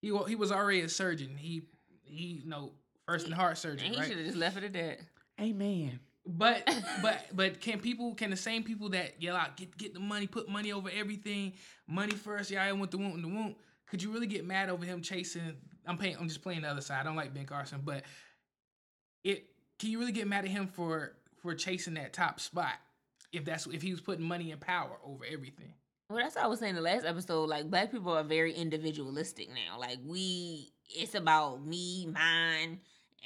He 0.01 0.15
he 0.27 0.35
was 0.35 0.51
already 0.51 0.81
a 0.81 0.89
surgeon. 0.89 1.35
He 1.37 1.63
he 2.03 2.41
you 2.43 2.49
know 2.49 2.73
first 3.05 3.25
and 3.25 3.33
heart 3.35 3.57
surgeon, 3.57 3.87
And 3.87 3.95
he 3.95 3.99
right? 3.99 4.07
should 4.07 4.17
have 4.17 4.25
just 4.25 4.37
left 4.37 4.57
it 4.57 4.63
at 4.63 4.73
that. 4.73 4.99
Amen. 5.41 5.99
But 6.25 6.69
but 7.01 7.25
but 7.33 7.61
can 7.61 7.79
people 7.79 8.13
can 8.15 8.29
the 8.29 8.37
same 8.37 8.63
people 8.63 8.89
that 8.89 9.21
yell 9.21 9.35
out 9.35 9.57
get 9.57 9.77
get 9.77 9.93
the 9.93 9.99
money 9.99 10.27
put 10.27 10.49
money 10.49 10.71
over 10.71 10.89
everything 10.93 11.53
money 11.87 12.13
first 12.13 12.51
yeah 12.51 12.63
I 12.63 12.71
want 12.73 12.91
the 12.91 12.97
want 12.97 13.21
the 13.21 13.27
want 13.27 13.57
could 13.87 14.03
you 14.03 14.11
really 14.11 14.27
get 14.27 14.45
mad 14.45 14.69
over 14.69 14.85
him 14.85 15.01
chasing 15.01 15.55
I'm 15.87 15.97
paying 15.97 16.17
I'm 16.19 16.27
just 16.27 16.41
playing 16.41 16.61
the 16.61 16.69
other 16.69 16.81
side 16.81 17.01
I 17.01 17.03
don't 17.03 17.15
like 17.15 17.33
Ben 17.33 17.45
Carson 17.45 17.81
but 17.83 18.03
it 19.23 19.45
can 19.79 19.89
you 19.91 19.99
really 19.99 20.11
get 20.11 20.27
mad 20.27 20.45
at 20.45 20.51
him 20.51 20.67
for 20.67 21.13
for 21.41 21.55
chasing 21.55 21.95
that 21.95 22.13
top 22.13 22.39
spot 22.39 22.75
if 23.31 23.45
that's 23.45 23.65
if 23.67 23.81
he 23.81 23.91
was 23.91 24.01
putting 24.01 24.25
money 24.25 24.51
and 24.51 24.61
power 24.61 24.97
over 25.03 25.23
everything 25.25 25.73
Well, 26.09 26.19
that's 26.19 26.35
what 26.35 26.45
I 26.45 26.47
was 26.47 26.59
saying 26.59 26.75
the 26.75 26.81
last 26.81 27.05
episode. 27.05 27.49
Like 27.49 27.69
black 27.69 27.91
people 27.91 28.13
are 28.13 28.23
very 28.23 28.53
individualistic 28.53 29.49
now. 29.49 29.79
Like 29.79 29.99
we, 30.05 30.71
it's 30.89 31.15
about 31.15 31.63
me, 31.65 32.07
mine, 32.07 32.79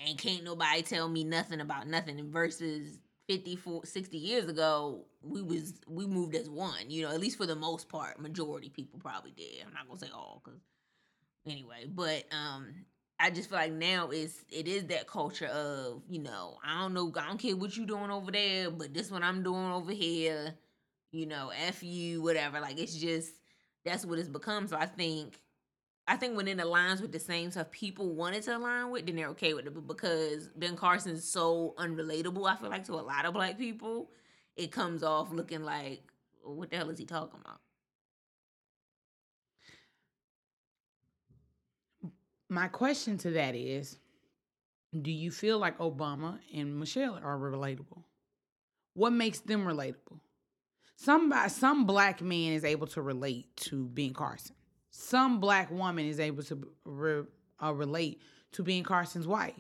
and 0.06 0.18
can't 0.18 0.44
nobody 0.44 0.82
tell 0.82 1.08
me 1.08 1.24
nothing 1.24 1.62
about 1.62 1.88
nothing. 1.88 2.32
Versus 2.32 3.00
50, 3.28 3.60
60 3.84 4.18
years 4.18 4.50
ago, 4.50 5.06
we 5.22 5.42
was 5.42 5.76
we 5.88 6.06
moved 6.06 6.36
as 6.36 6.50
one. 6.50 6.90
You 6.90 7.04
know, 7.04 7.12
at 7.12 7.20
least 7.20 7.38
for 7.38 7.46
the 7.46 7.56
most 7.56 7.90
part, 7.90 8.20
majority 8.20 8.70
people 8.70 9.00
probably 9.00 9.32
did. 9.32 9.64
I'm 9.66 9.74
not 9.74 9.88
gonna 9.88 10.00
say 10.00 10.10
all, 10.14 10.42
cause 10.44 10.60
anyway. 11.48 11.86
But 11.88 12.26
um, 12.32 12.74
I 13.20 13.30
just 13.30 13.50
feel 13.50 13.60
like 13.60 13.74
now 13.74 14.10
is 14.10 14.44
it 14.50 14.68
is 14.68 14.86
that 14.86 15.08
culture 15.08 15.48
of 15.48 16.02
you 16.10 16.20
know 16.20 16.58
I 16.66 16.82
don't 16.82 16.94
know 16.94 17.12
I 17.16 17.28
don't 17.28 17.40
care 17.40 17.56
what 17.56 17.76
you 17.78 17.86
doing 17.86 18.12
over 18.12 18.32
there, 18.32 18.72
but 18.72 18.94
this 18.94 19.12
what 19.12 19.24
I'm 19.24 19.44
doing 19.44 19.72
over 19.72 19.92
here 19.92 20.56
you 21.14 21.28
know, 21.28 21.52
F 21.68 21.84
you, 21.84 22.22
whatever. 22.22 22.60
Like 22.60 22.80
it's 22.80 22.96
just 22.96 23.34
that's 23.86 24.06
what 24.06 24.20
it's 24.20 24.28
become. 24.28 24.68
So 24.68 24.76
I 24.76 24.88
think 24.88 25.40
I 26.08 26.18
think 26.18 26.36
when 26.36 26.50
it 26.50 26.58
aligns 26.58 27.02
with 27.02 27.14
the 27.14 27.20
same 27.20 27.52
stuff 27.52 27.72
people 27.72 28.14
wanted 28.14 28.44
to 28.44 28.58
align 28.58 28.92
with, 28.92 29.06
then 29.06 29.16
they're 29.16 29.30
okay 29.30 29.54
with 29.54 29.66
it. 29.66 29.74
But 29.74 29.88
because 29.88 30.50
Ben 30.50 30.76
Carson's 30.76 31.24
so 31.24 31.76
unrelatable, 31.78 32.50
I 32.50 32.58
feel 32.58 32.70
like 32.70 32.86
to 32.88 32.94
a 32.94 33.02
lot 33.02 33.26
of 33.26 33.34
black 33.34 33.58
people, 33.58 34.10
it 34.58 34.72
comes 34.72 35.02
off 35.02 35.32
looking 35.32 35.64
like, 35.64 36.02
what 36.44 36.70
the 36.70 36.78
hell 36.78 36.90
is 36.90 37.00
he 37.00 37.06
talking 37.06 37.40
about? 37.40 37.60
My 42.50 42.68
question 42.68 43.18
to 43.20 43.32
that 43.32 43.56
is 43.56 43.98
Do 45.02 45.10
you 45.10 45.32
feel 45.32 45.58
like 45.58 45.78
Obama 45.78 46.38
and 46.54 46.78
Michelle 46.78 47.20
are 47.24 47.38
relatable? 47.38 48.04
What 48.94 49.14
makes 49.14 49.40
them 49.40 49.66
relatable? 49.66 50.20
Somebody, 50.98 51.50
some 51.50 51.86
black 51.86 52.22
man 52.22 52.54
is 52.54 52.64
able 52.64 52.88
to 52.88 53.02
relate 53.02 53.56
to 53.58 53.88
Ben 53.88 54.14
Carson. 54.14 54.56
Some 54.96 55.40
black 55.40 55.72
woman 55.72 56.06
is 56.06 56.20
able 56.20 56.44
to 56.44 56.68
re, 56.86 57.24
uh, 57.62 57.74
relate 57.74 58.22
to 58.52 58.62
Ben 58.64 58.84
Carson's 58.84 59.26
wife. 59.26 59.56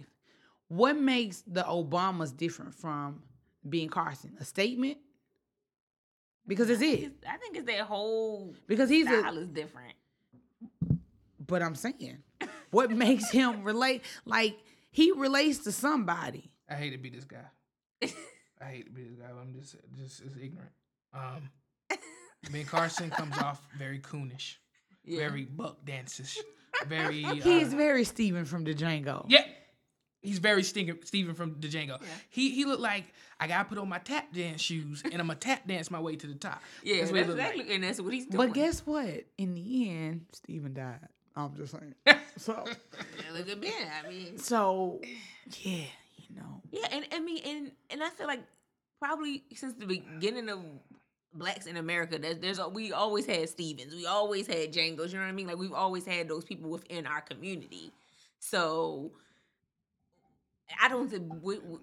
What 0.67 0.95
makes 0.95 1.41
the 1.47 1.63
Obamas 1.63 2.37
different 2.37 2.75
from 2.75 3.23
Ben 3.63 3.89
Carson? 3.89 4.37
A 4.39 4.45
statement? 4.45 4.99
Because 6.45 6.69
it's 6.69 6.83
it. 6.83 6.99
It's- 6.99 7.11
I 7.27 7.37
think 7.37 7.57
it's 7.57 7.65
that 7.65 7.79
whole 7.81 8.53
Because 8.67 8.91
he's 8.91 9.07
a, 9.07 9.21
style 9.21 9.39
is 9.39 9.47
different. 9.47 9.95
But 11.39 11.63
I'm 11.63 11.73
saying, 11.73 12.19
what 12.69 12.91
makes 13.05 13.31
him 13.31 13.63
relate? 13.63 14.03
Like 14.25 14.55
he 14.91 15.11
relates 15.13 15.59
to 15.63 15.71
somebody. 15.71 16.51
I 16.69 16.75
hate 16.75 16.91
to 16.91 16.97
be 16.99 17.09
this 17.09 17.25
guy 17.25 17.45
I 18.61 18.65
hate 18.65 18.85
to 18.85 18.91
be 18.91 19.03
this 19.03 19.15
guy 19.15 19.29
I'm 19.29 19.53
just 19.53 19.75
just 19.97 20.21
as 20.21 20.37
ignorant 20.37 20.71
um 21.13 21.49
Ben 22.51 22.65
Carson 22.65 23.09
comes 23.09 23.37
off 23.39 23.61
very 23.77 23.99
coonish 23.99 24.55
Yeah. 25.05 25.19
very 25.19 25.45
buck 25.45 25.85
dances 25.85 26.37
very 26.87 27.23
He 27.23 27.59
is 27.61 27.73
uh, 27.73 27.77
very 27.77 28.03
Steven 28.03 28.45
from 28.45 28.63
the 28.63 28.73
Django. 28.73 29.25
Yeah. 29.27 29.45
He's 30.21 30.39
very 30.39 30.63
Steven, 30.63 31.05
Steven 31.05 31.35
from 31.35 31.57
the 31.59 31.67
Django. 31.67 32.01
Yeah. 32.01 32.07
He 32.29 32.51
he 32.51 32.65
looked 32.65 32.81
like 32.81 33.05
I 33.39 33.47
gotta 33.47 33.67
put 33.67 33.77
on 33.77 33.89
my 33.89 33.99
tap 33.99 34.31
dance 34.33 34.61
shoes 34.61 35.01
and 35.03 35.15
I'm 35.15 35.27
gonna 35.27 35.35
tap 35.35 35.67
dance 35.67 35.91
my 35.91 35.99
way 35.99 36.15
to 36.15 36.27
the 36.27 36.35
top. 36.35 36.61
Yeah, 36.81 36.99
That's 36.99 37.11
that's, 37.11 37.27
what 37.27 37.37
he 37.37 37.41
like. 37.41 37.49
exactly, 37.55 37.75
and 37.75 37.83
that's 37.83 38.01
what 38.01 38.13
he's 38.13 38.25
doing. 38.27 38.47
But 38.47 38.53
guess 38.53 38.85
what? 38.85 39.25
In 39.37 39.53
the 39.53 39.89
end, 39.89 40.25
Steven 40.31 40.73
died. 40.73 41.07
I'm 41.35 41.55
just 41.55 41.73
saying. 41.73 41.95
So, 42.35 42.63
Yeah, 42.65 43.37
look 43.37 43.47
at 43.47 43.61
Ben. 43.61 43.71
I 44.03 44.09
mean, 44.09 44.39
so 44.39 44.99
yeah, 45.61 45.83
you 46.17 46.35
know. 46.35 46.61
Yeah, 46.71 46.87
and 46.91 47.05
I 47.11 47.19
mean, 47.19 47.43
and 47.45 47.71
and 47.91 48.01
I 48.01 48.09
feel 48.09 48.25
like 48.25 48.41
probably 48.99 49.43
since 49.53 49.73
the 49.75 49.85
beginning 49.85 50.49
of 50.49 50.59
blacks 51.33 51.65
in 51.65 51.77
America, 51.77 52.17
there's, 52.19 52.37
there's 52.39 52.59
a- 52.59 52.67
we 52.69 52.91
always 52.93 53.25
had 53.25 53.47
Stevens, 53.49 53.93
we 53.95 54.05
always 54.05 54.47
had 54.47 54.71
Djangos. 54.73 55.09
You 55.09 55.15
know 55.15 55.21
what 55.21 55.29
I 55.29 55.31
mean? 55.31 55.47
Like 55.47 55.57
we've 55.57 55.73
always 55.73 56.05
had 56.05 56.27
those 56.29 56.43
people 56.43 56.69
within 56.69 57.05
our 57.07 57.21
community. 57.21 57.91
So 58.39 59.11
I 60.81 60.87
don't 60.89 61.09
think 61.09 61.31
we. 61.41 61.59
we 61.59 61.77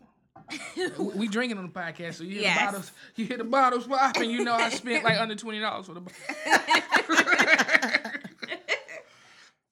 We, 1.15 1.29
drinking 1.29 1.59
on 1.59 1.67
the 1.67 1.73
podcast, 1.73 2.15
so 2.15 2.25
you 2.25 2.37
hear 2.37 2.43
Yes. 2.43 2.57
the 2.59 2.65
bottles, 2.67 2.93
you 3.17 3.27
hear 3.27 3.37
the 3.37 3.45
bottles 3.45 3.87
popping. 3.87 4.31
You 4.31 4.43
know 4.43 4.55
I 4.55 4.71
spent 4.71 5.05
like 5.05 5.21
under 5.21 5.35
twenty 5.37 5.61
dollars 5.61 5.87
for 5.87 5.95
the. 5.95 6.01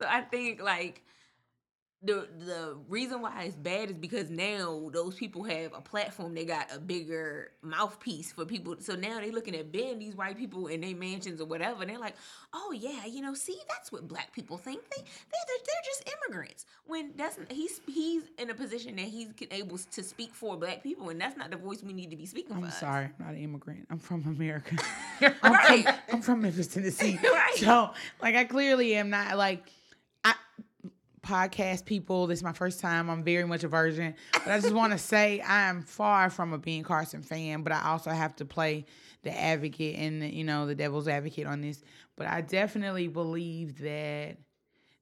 so 0.01 0.07
I 0.09 0.21
think 0.23 0.61
like 0.63 1.03
the 2.03 2.29
the 2.39 2.77
reason 2.89 3.21
why 3.23 3.43
it's 3.43 3.57
bad 3.57 3.91
is 3.91 3.97
because 3.97 4.31
now 4.31 4.89
those 4.93 5.17
people 5.17 5.43
have 5.43 5.73
a 5.75 5.81
platform. 5.81 6.33
They 6.35 6.45
got 6.45 6.73
a 6.73 6.79
bigger 6.79 7.51
mouthpiece 7.61 8.31
for 8.33 8.45
people. 8.45 8.77
So 8.79 8.95
now 8.95 9.19
they're 9.21 9.33
looking 9.33 9.57
at 9.57 9.73
Ben, 9.73 9.99
these 9.99 10.15
white 10.15 10.39
people 10.39 10.69
in 10.69 10.81
their 10.81 10.95
mansions 10.95 11.41
or 11.41 11.47
whatever, 11.47 11.83
and 11.83 11.91
they're 11.91 11.99
like, 11.99 12.15
"Oh 12.53 12.71
yeah, 12.73 13.05
you 13.07 13.21
know, 13.21 13.35
see, 13.35 13.59
that's 13.69 13.91
what 13.91 14.07
black 14.07 14.33
people 14.33 14.57
think. 14.59 14.81
They 14.91 15.03
they're, 15.03 15.05
they're, 15.49 15.57
they're 15.67 15.83
just 15.85 16.11
immigrants." 16.29 16.67
When 16.87 17.11
that's 17.17 17.37
he's 17.51 17.81
he's 17.87 18.23
in 18.39 18.51
a 18.51 18.55
position 18.55 18.95
that 18.97 19.07
he's 19.07 19.29
able 19.51 19.79
to 19.79 20.03
speak 20.05 20.33
for 20.35 20.57
black 20.57 20.85
people, 20.85 21.09
and 21.09 21.21
that's 21.21 21.37
not 21.37 21.51
the 21.51 21.57
voice 21.57 21.83
we 21.83 21.93
need 21.93 22.11
to 22.11 22.17
be 22.17 22.27
speaking. 22.27 22.55
I'm 22.57 22.63
us. 22.65 22.79
sorry, 22.79 23.07
I'm 23.07 23.15
not 23.19 23.35
an 23.35 23.43
immigrant. 23.43 23.87
I'm 23.91 23.99
from 23.99 24.23
America. 24.25 24.77
I'm, 25.21 25.53
Right. 25.53 25.85
from, 25.85 25.95
I'm 26.13 26.23
from 26.23 26.43
Memphis, 26.43 26.69
Tennessee. 26.69 27.19
Right. 27.25 27.57
So, 27.57 27.91
like, 28.23 28.37
I 28.37 28.45
clearly 28.45 28.95
am 28.95 29.11
not 29.11 29.37
like 29.37 29.65
podcast 31.29 31.85
people. 31.85 32.27
This 32.27 32.39
is 32.39 32.43
my 32.43 32.53
first 32.53 32.81
time. 32.81 33.11
I'm 33.11 33.23
very 33.23 33.45
much 33.45 33.65
a 33.65 33.69
virgin, 33.69 34.15
but 34.33 34.49
I 34.49 34.61
just 34.61 34.73
want 34.75 34.93
to 34.93 34.99
say 34.99 35.41
I 35.41 35.69
am 35.69 35.83
far 35.83 36.31
from 36.31 36.53
a 36.55 36.59
Ben 36.59 36.83
Carson 36.83 37.23
fan. 37.23 37.63
But 37.63 37.73
I 37.73 37.83
also 37.91 38.11
have 38.11 38.35
to 38.37 38.45
play 38.45 38.87
the 39.23 39.39
advocate 39.39 39.97
and 39.99 40.23
you 40.33 40.45
know 40.45 40.67
the 40.67 40.75
devil's 40.75 41.09
advocate 41.09 41.47
on 41.47 41.61
this. 41.61 41.83
But 42.17 42.27
I 42.29 42.41
definitely 42.41 43.09
believe 43.09 43.79
that 43.81 44.39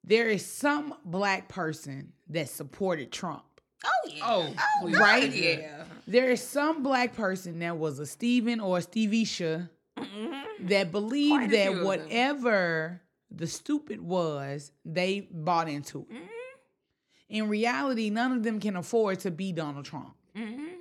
there 0.05 0.29
is 0.29 0.45
some 0.45 0.95
black 1.05 1.49
person 1.49 2.13
that 2.31 2.49
supported 2.49 3.13
Trump. 3.13 3.45
Oh 3.85 4.09
yeah. 4.09 4.23
Oh, 4.27 4.55
please. 4.81 4.99
Right? 4.99 5.33
Yeah. 5.33 5.85
There 6.09 6.31
is 6.31 6.43
some 6.43 6.83
black 6.83 7.15
person 7.15 7.59
that 7.61 7.77
was 7.77 7.99
a 7.99 8.07
Steven 8.07 8.59
or 8.61 8.79
a 8.79 8.81
Stevisha 8.81 9.69
Mhm. 9.99 10.43
that 10.69 10.91
believed 10.93 11.51
that 11.53 11.67
few 11.69 11.77
them. 11.77 11.85
whatever 11.85 13.01
the 13.37 13.47
stupid 13.47 14.01
was, 14.01 14.73
they 14.85 15.29
bought 15.31 15.69
into 15.69 16.07
it. 16.11 16.15
Mhm. 16.15 16.29
In 17.29 17.49
reality, 17.49 18.09
none 18.11 18.33
of 18.33 18.43
them 18.43 18.61
can 18.61 18.77
afford 18.77 19.21
to 19.21 19.31
be 19.31 19.53
Donald 19.53 19.85
Trump. 19.85 20.15
Mhm. 20.35 20.77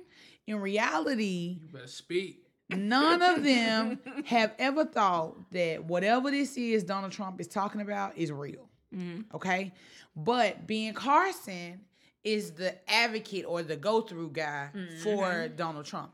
In 0.46 0.56
reality, 0.60 1.58
You 1.60 1.68
better 1.72 1.86
speak. 1.88 2.44
none 2.70 3.20
of 3.22 3.42
them 3.42 3.98
have 4.26 4.54
ever 4.58 4.84
thought 4.84 5.50
that 5.50 5.84
whatever 5.84 6.30
this 6.30 6.56
is 6.56 6.84
Donald 6.84 7.12
Trump 7.12 7.40
is 7.40 7.48
talking 7.48 7.80
about 7.80 8.16
is 8.16 8.30
real. 8.30 8.68
Mhm. 8.94 9.24
Okay. 9.34 9.72
But 10.14 10.66
Ben 10.66 10.94
Carson 10.94 11.80
is 12.24 12.52
the 12.52 12.76
advocate 12.90 13.44
or 13.46 13.62
the 13.62 13.76
go 13.76 14.00
through 14.00 14.30
guy 14.30 14.70
for 15.02 15.48
Donald 15.48 15.84
Trump. 15.84 16.12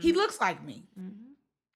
He 0.00 0.12
looks 0.12 0.40
like 0.40 0.62
me. 0.64 0.84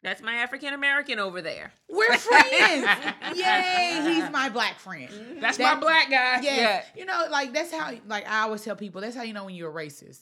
That's 0.03 0.23
my 0.23 0.35
African 0.35 0.75
American 0.75 1.19
over 1.19 1.43
there. 1.43 1.73
We're 1.89 2.17
friends. 2.17 2.87
Yay. 3.35 4.01
He's 4.05 4.31
my 4.31 4.49
black 4.49 4.79
friend. 4.79 5.09
That's 5.41 5.59
That- 5.59 5.75
my 5.75 5.81
black 5.81 6.09
guy. 6.11 6.41
Yeah. 6.41 6.57
Yeah. 6.57 6.83
You 6.97 7.05
know, 7.05 7.27
like 7.31 7.53
that's 7.53 7.73
how 7.73 7.93
like 8.07 8.29
I 8.29 8.43
always 8.43 8.63
tell 8.63 8.77
people, 8.77 9.01
that's 9.01 9.17
how 9.17 9.23
you 9.23 9.33
know 9.33 9.45
when 9.45 9.55
you're 9.55 9.71
a 9.71 9.85
racist. 9.87 10.21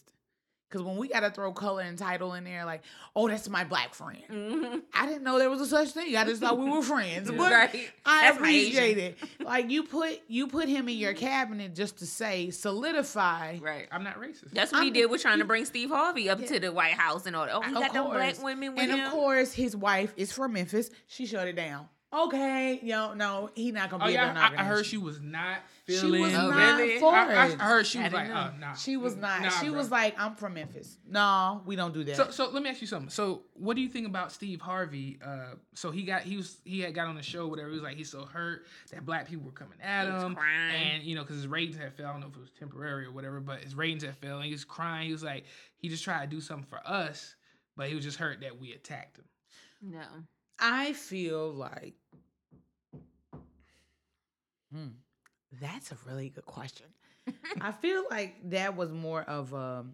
Cause 0.77 0.85
when 0.85 0.97
we 0.99 1.09
gotta 1.09 1.31
throw 1.31 1.53
color 1.53 1.81
and 1.81 1.97
title 1.97 2.35
in 2.35 2.45
there, 2.45 2.67
like, 2.67 2.83
oh, 3.15 3.29
that's 3.29 3.49
my 3.49 3.65
black 3.65 3.95
friend. 3.95 4.23
Mhm. 4.31 4.83
I 4.93 5.07
didn't 5.07 5.23
know 5.23 5.39
there 5.39 5.49
was 5.49 5.63
a 5.63 5.67
such 5.67 5.93
thing. 5.93 6.15
I 6.17 6.25
just 6.27 6.43
thought 6.43 6.59
we 6.59 6.69
were 6.69 6.83
friends. 6.83 7.31
But 7.37 7.51
Right. 7.51 7.91
I 8.05 8.23
That's 8.27 8.37
appreciate 8.37 8.99
it. 8.99 9.19
Like 9.41 9.71
you 9.71 9.85
put 9.85 10.21
you 10.29 10.49
put 10.49 10.69
him 10.69 10.89
in 10.91 10.99
your 10.99 11.15
cabinet 11.15 11.75
just 11.75 11.99
to 12.01 12.07
say 12.07 12.51
solidify. 12.51 13.59
Right. 13.61 13.89
I'm 13.91 14.05
not 14.05 14.21
racist. 14.21 14.51
That's 14.53 14.71
what 14.73 14.83
he 14.83 14.89
I'm- 14.89 14.93
did 14.95 15.07
with 15.11 15.23
trying 15.23 15.39
to 15.39 15.45
bring 15.47 15.65
Steve 15.65 15.89
Harvey 15.91 16.29
up 16.29 16.41
Yeah. 16.41 16.47
to 16.49 16.61
the 16.61 16.73
White 16.73 16.93
House 16.95 17.25
and 17.27 17.35
all 17.35 17.47
that. 17.47 17.55
Oh, 17.55 17.63
he 17.63 17.75
Of 17.75 17.81
got 17.81 17.93
them 17.95 18.05
black 18.11 18.43
women 18.43 18.75
with 18.75 18.83
And 18.83 18.93
him. 18.93 19.07
of 19.07 19.13
course, 19.13 19.53
his 19.55 19.75
wife 19.75 20.13
is 20.19 20.31
from 20.33 20.53
Memphis. 20.53 20.91
She 21.07 21.25
shut 21.27 21.49
it 21.49 21.57
down. 21.57 21.89
Okay, 22.13 22.81
yo, 22.83 23.15
no, 23.15 23.51
he 23.55 23.73
not 23.73 23.91
gonna 23.91 24.05
Oh 24.05 24.07
be 24.07 24.13
yeah, 24.13 24.27
able 24.31 24.35
to 24.35 24.41
I, 24.41 24.63
I 24.63 24.65
heard 24.65 24.87
she 24.87 24.97
was 24.97 25.21
not 25.21 25.59
She 25.89 26.11
was 26.11 26.35
Oh, 26.35 26.51
not 26.51 26.79
really? 26.79 26.99
for 26.99 27.15
I, 27.15 27.45
I 27.45 27.49
heard 27.51 27.87
she 27.87 27.99
was 28.01 28.13
like, 28.13 28.29
oh, 28.29 28.51
nah. 28.59 28.73
She 28.75 28.97
was 28.97 29.15
not. 29.15 29.41
Nah, 29.43 29.51
she 29.51 29.69
bro. 29.69 29.79
was 29.79 29.91
like, 29.91 30.19
I'm 30.19 30.35
from 30.35 30.55
Memphis. 30.55 30.99
No, 31.09 31.63
we 31.65 31.77
don't 31.77 31.95
do 31.95 32.03
that. 32.05 32.17
So, 32.17 32.31
so 32.31 32.51
let 32.51 32.63
me 32.63 32.71
ask 32.71 32.81
you 32.81 32.89
something. 32.89 33.09
So, 33.09 33.43
what 33.55 33.77
do 33.77 33.83
you 33.83 33.89
think 33.89 34.07
about 34.09 34.33
Steve 34.33 34.61
Harvey? 34.61 35.21
Uh, 35.25 35.55
so 35.75 35.93
he 35.93 36.03
got 36.03 36.23
he 36.23 36.37
was 36.37 36.59
he 36.65 36.81
had 36.81 36.93
got 36.93 37.07
on 37.07 37.15
the 37.15 37.23
show, 37.23 37.47
whatever. 37.47 37.69
He 37.69 37.75
was 37.75 37.83
like 37.85 37.97
he's 37.97 38.11
so 38.11 38.25
hurt 38.25 38.67
that 38.91 39.07
black 39.07 39.29
people 39.29 39.45
were 39.45 39.53
coming 39.53 39.79
at 39.81 40.07
He 40.07 40.13
was 40.13 40.23
him, 40.25 40.35
crying. 40.35 40.75
and 40.95 41.03
you 41.05 41.15
know 41.15 41.23
because 41.23 41.37
his 41.37 41.47
ratings 41.47 41.77
had 41.77 41.95
fell. 41.95 42.09
I 42.09 42.13
don't 42.13 42.21
know 42.21 42.29
if 42.29 42.37
it 42.37 42.41
was 42.41 42.51
temporary 42.59 43.05
or 43.07 43.13
whatever, 43.13 43.39
but 43.39 43.61
his 43.63 43.77
ratings 43.77 44.03
had 44.03 44.17
fell, 44.17 44.37
and 44.39 44.45
he 44.47 44.53
was 44.53 44.65
crying. 44.65 45.07
He 45.07 45.13
was 45.13 45.23
like 45.23 45.45
he 45.79 45.89
just 45.89 46.03
tried 46.03 46.29
to 46.29 46.37
do 46.37 46.41
something 46.41 46.67
for 46.67 46.81
us, 46.85 47.37
but 47.77 47.89
he 47.89 47.95
was 47.95 48.03
just 48.03 48.19
hurt 48.19 48.41
that 48.41 48.59
we 48.61 48.73
attacked 48.73 49.19
him. 49.19 49.25
No. 49.83 50.03
I 50.59 50.95
feel 50.95 51.53
like, 51.53 51.95
hmm, 54.73 54.89
that's 55.61 55.93
a 55.93 55.97
really 56.07 56.29
good 56.31 56.47
question. 56.47 56.87
I 57.61 57.73
feel 57.83 58.05
like 58.11 58.37
that 58.51 58.77
was 58.77 58.93
more 58.93 59.23
of 59.23 59.53
a 59.53 59.85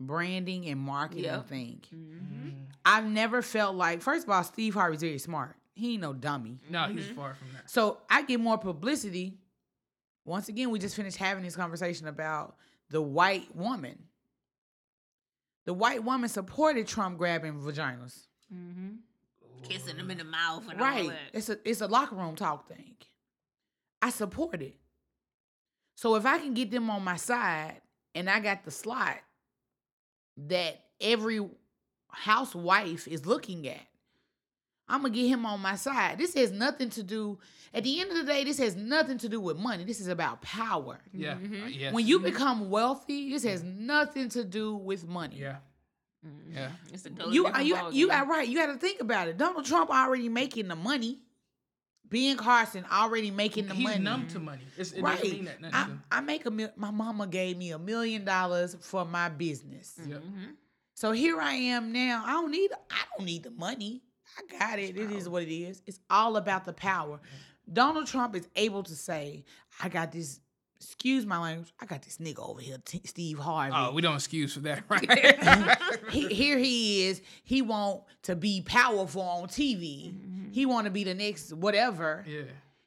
branding 0.00 0.66
and 0.68 0.80
marketing 0.80 1.24
Yep. 1.24 1.46
thing. 1.48 1.80
Mm-hmm. 1.94 2.50
I've 2.84 3.04
never 3.06 3.42
felt 3.42 3.76
like, 3.76 4.02
first 4.02 4.24
of 4.24 4.30
all, 4.30 4.42
Steve 4.44 4.74
Harvey's 4.74 5.00
very 5.00 5.18
smart. 5.18 5.56
He 5.74 5.92
ain't 5.94 6.02
no 6.02 6.12
dummy. 6.12 6.58
No, 6.68 6.84
he's 6.88 7.06
Mhm. 7.06 7.14
far 7.16 7.34
from 7.34 7.48
that. 7.54 7.70
So 7.70 8.00
I 8.10 8.22
get 8.22 8.40
more 8.40 8.58
publicity. 8.58 9.38
Once 10.24 10.48
again, 10.48 10.70
we 10.70 10.78
just 10.78 10.94
finished 10.96 11.16
having 11.16 11.42
this 11.44 11.56
conversation 11.56 12.06
about 12.08 12.56
the 12.90 13.00
white 13.02 13.54
woman. 13.56 13.98
The 15.64 15.72
white 15.72 16.02
woman 16.04 16.28
supported 16.28 16.86
Trump 16.88 17.18
grabbing 17.18 17.54
vaginas. 17.60 18.26
Mm-hmm. 18.52 18.96
Kissing 19.62 19.96
them 19.96 20.10
in 20.10 20.18
the 20.18 20.24
mouth 20.24 20.68
and 20.68 20.80
all 20.80 20.86
Right. 20.86 21.08
that. 21.08 21.18
It's 21.32 21.48
a 21.48 21.56
it's 21.68 21.80
a 21.80 21.86
locker 21.86 22.16
room 22.16 22.34
talk 22.34 22.66
thing. 22.68 22.96
I 24.02 24.10
support 24.10 24.60
it. 24.60 24.76
So 25.94 26.14
if 26.16 26.26
I 26.26 26.38
can 26.38 26.54
get 26.54 26.70
them 26.70 26.90
on 26.90 27.04
my 27.04 27.16
side 27.16 27.80
and 28.14 28.28
I 28.28 28.40
got 28.40 28.64
the 28.64 28.70
slot 28.70 29.18
that 30.48 30.80
every 31.00 31.40
housewife 32.10 33.06
is 33.08 33.26
looking 33.26 33.68
at, 33.68 33.80
I'm 34.88 35.02
gonna 35.02 35.14
get 35.14 35.28
him 35.28 35.46
on 35.46 35.60
my 35.60 35.76
side. 35.76 36.18
This 36.18 36.34
has 36.34 36.50
nothing 36.50 36.90
to 36.90 37.02
do. 37.02 37.38
At 37.72 37.84
the 37.84 38.00
end 38.00 38.10
of 38.10 38.16
the 38.18 38.24
day, 38.24 38.44
this 38.44 38.58
has 38.58 38.76
nothing 38.76 39.16
to 39.18 39.28
do 39.28 39.40
with 39.40 39.56
money. 39.56 39.84
This 39.84 40.00
is 40.00 40.08
about 40.08 40.42
power. 40.42 40.98
Yeah, 41.12 41.34
Mhm. 41.34 41.62
uh, 41.64 41.66
yes. 41.68 41.94
When 41.94 42.06
you 42.06 42.18
become 42.18 42.68
wealthy, 42.68 43.30
this 43.30 43.44
has 43.44 43.62
nothing 43.62 44.28
to 44.30 44.44
do 44.44 44.74
with 44.76 45.06
money. 45.06 45.36
yeah, 45.38 45.58
Mhm. 46.26 46.54
Yeah. 46.54 46.72
It's 46.92 47.06
a 47.06 47.10
totally 47.10 47.34
You 47.36 47.44
different 47.44 47.66
you 47.66 47.76
you 47.92 48.08
got 48.08 48.26
right. 48.28 48.46
You 48.46 48.56
got 48.58 48.66
to 48.66 48.76
think 48.78 49.00
about 49.00 49.28
it. 49.28 49.38
Donald 49.38 49.64
Trump 49.64 49.88
already 49.90 50.28
making 50.28 50.68
the 50.68 50.76
money. 50.76 51.20
Ben 52.12 52.36
Carson 52.36 52.84
already 52.92 53.30
making 53.30 53.66
the 53.68 53.74
he's 53.74 53.84
money. 53.84 53.98
numb 54.04 54.28
to 54.28 54.38
money. 54.38 54.62
It's, 54.76 54.92
it 54.92 55.02
right. 55.02 55.18
doesn't 55.20 55.32
mean 55.36 55.44
that 55.46 55.60
nothing 55.60 56.00
I. 56.12 56.18
I 56.18 56.20
make 56.20 56.46
a 56.46 56.50
mil- 56.50 56.72
my 56.76 56.90
mama 56.90 57.26
gave 57.26 57.56
me 57.56 57.72
a 57.72 57.78
million 57.78 58.24
dollars 58.24 58.76
for 58.80 59.04
my 59.04 59.28
business. 59.28 59.94
Yep. 60.06 60.22
Mhm. 60.22 60.54
So 60.94 61.12
here 61.12 61.40
I 61.40 61.54
am 61.54 61.90
now. 61.92 62.22
I 62.24 62.32
don't 62.32 62.50
need 62.52 62.70
I 62.90 63.02
don't 63.16 63.26
need 63.26 63.42
the 63.44 63.50
money. 63.50 64.02
I 64.38 64.58
got 64.58 64.78
it. 64.78 64.96
It 64.96 65.10
is 65.10 65.28
what 65.28 65.42
it 65.42 65.52
is. 65.52 65.82
It's 65.86 66.00
all 66.08 66.36
about 66.36 66.64
the 66.64 66.72
power. 66.72 67.20
Donald 67.72 68.06
Trump 68.06 68.34
is 68.36 68.48
able 68.56 68.82
to 68.82 68.94
say, 68.94 69.44
I 69.82 69.88
got 69.88 70.12
this, 70.12 70.40
excuse 70.84 71.24
my 71.26 71.38
language, 71.38 71.72
I 71.80 71.86
got 71.86 72.02
this 72.02 72.18
nigga 72.18 72.46
over 72.48 72.60
here, 72.60 72.76
T- 72.84 73.02
Steve 73.04 73.38
Harvey. 73.38 73.74
Oh, 73.76 73.92
we 73.92 74.02
don't 74.02 74.14
excuse 74.16 74.54
for 74.54 74.60
that, 74.60 74.82
right? 74.88 75.78
he, 76.10 76.28
here 76.28 76.58
he 76.58 77.06
is. 77.06 77.22
He 77.44 77.62
want 77.62 78.02
to 78.22 78.36
be 78.36 78.62
powerful 78.62 79.22
on 79.22 79.48
TV. 79.48 80.12
Mm-hmm. 80.12 80.52
He 80.52 80.66
want 80.66 80.84
to 80.86 80.90
be 80.90 81.04
the 81.04 81.14
next 81.14 81.52
whatever. 81.52 82.24
yeah. 82.28 82.42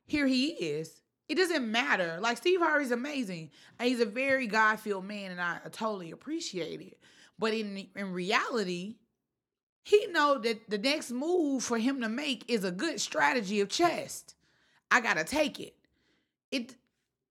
Here 0.07 0.27
he 0.27 0.49
is. 0.49 1.01
It 1.27 1.35
doesn't 1.35 1.71
matter. 1.71 2.19
Like 2.21 2.37
Steve 2.37 2.59
Harvey's 2.61 2.91
amazing. 2.91 3.49
He's 3.81 3.99
a 3.99 4.05
very 4.05 4.45
God-filled 4.45 5.05
man, 5.05 5.31
and 5.31 5.41
I 5.41 5.57
totally 5.71 6.11
appreciate 6.11 6.81
it. 6.81 6.99
But 7.39 7.53
in 7.55 7.87
in 7.95 8.13
reality, 8.13 8.97
he 9.83 10.05
know 10.07 10.37
that 10.37 10.69
the 10.69 10.77
next 10.77 11.09
move 11.11 11.63
for 11.63 11.77
him 11.79 12.01
to 12.01 12.09
make 12.09 12.43
is 12.47 12.63
a 12.63 12.71
good 12.71 13.01
strategy 13.01 13.59
of 13.61 13.69
chess. 13.69 14.25
I 14.91 15.01
gotta 15.01 15.23
take 15.23 15.59
it. 15.59 15.73
It 16.51 16.75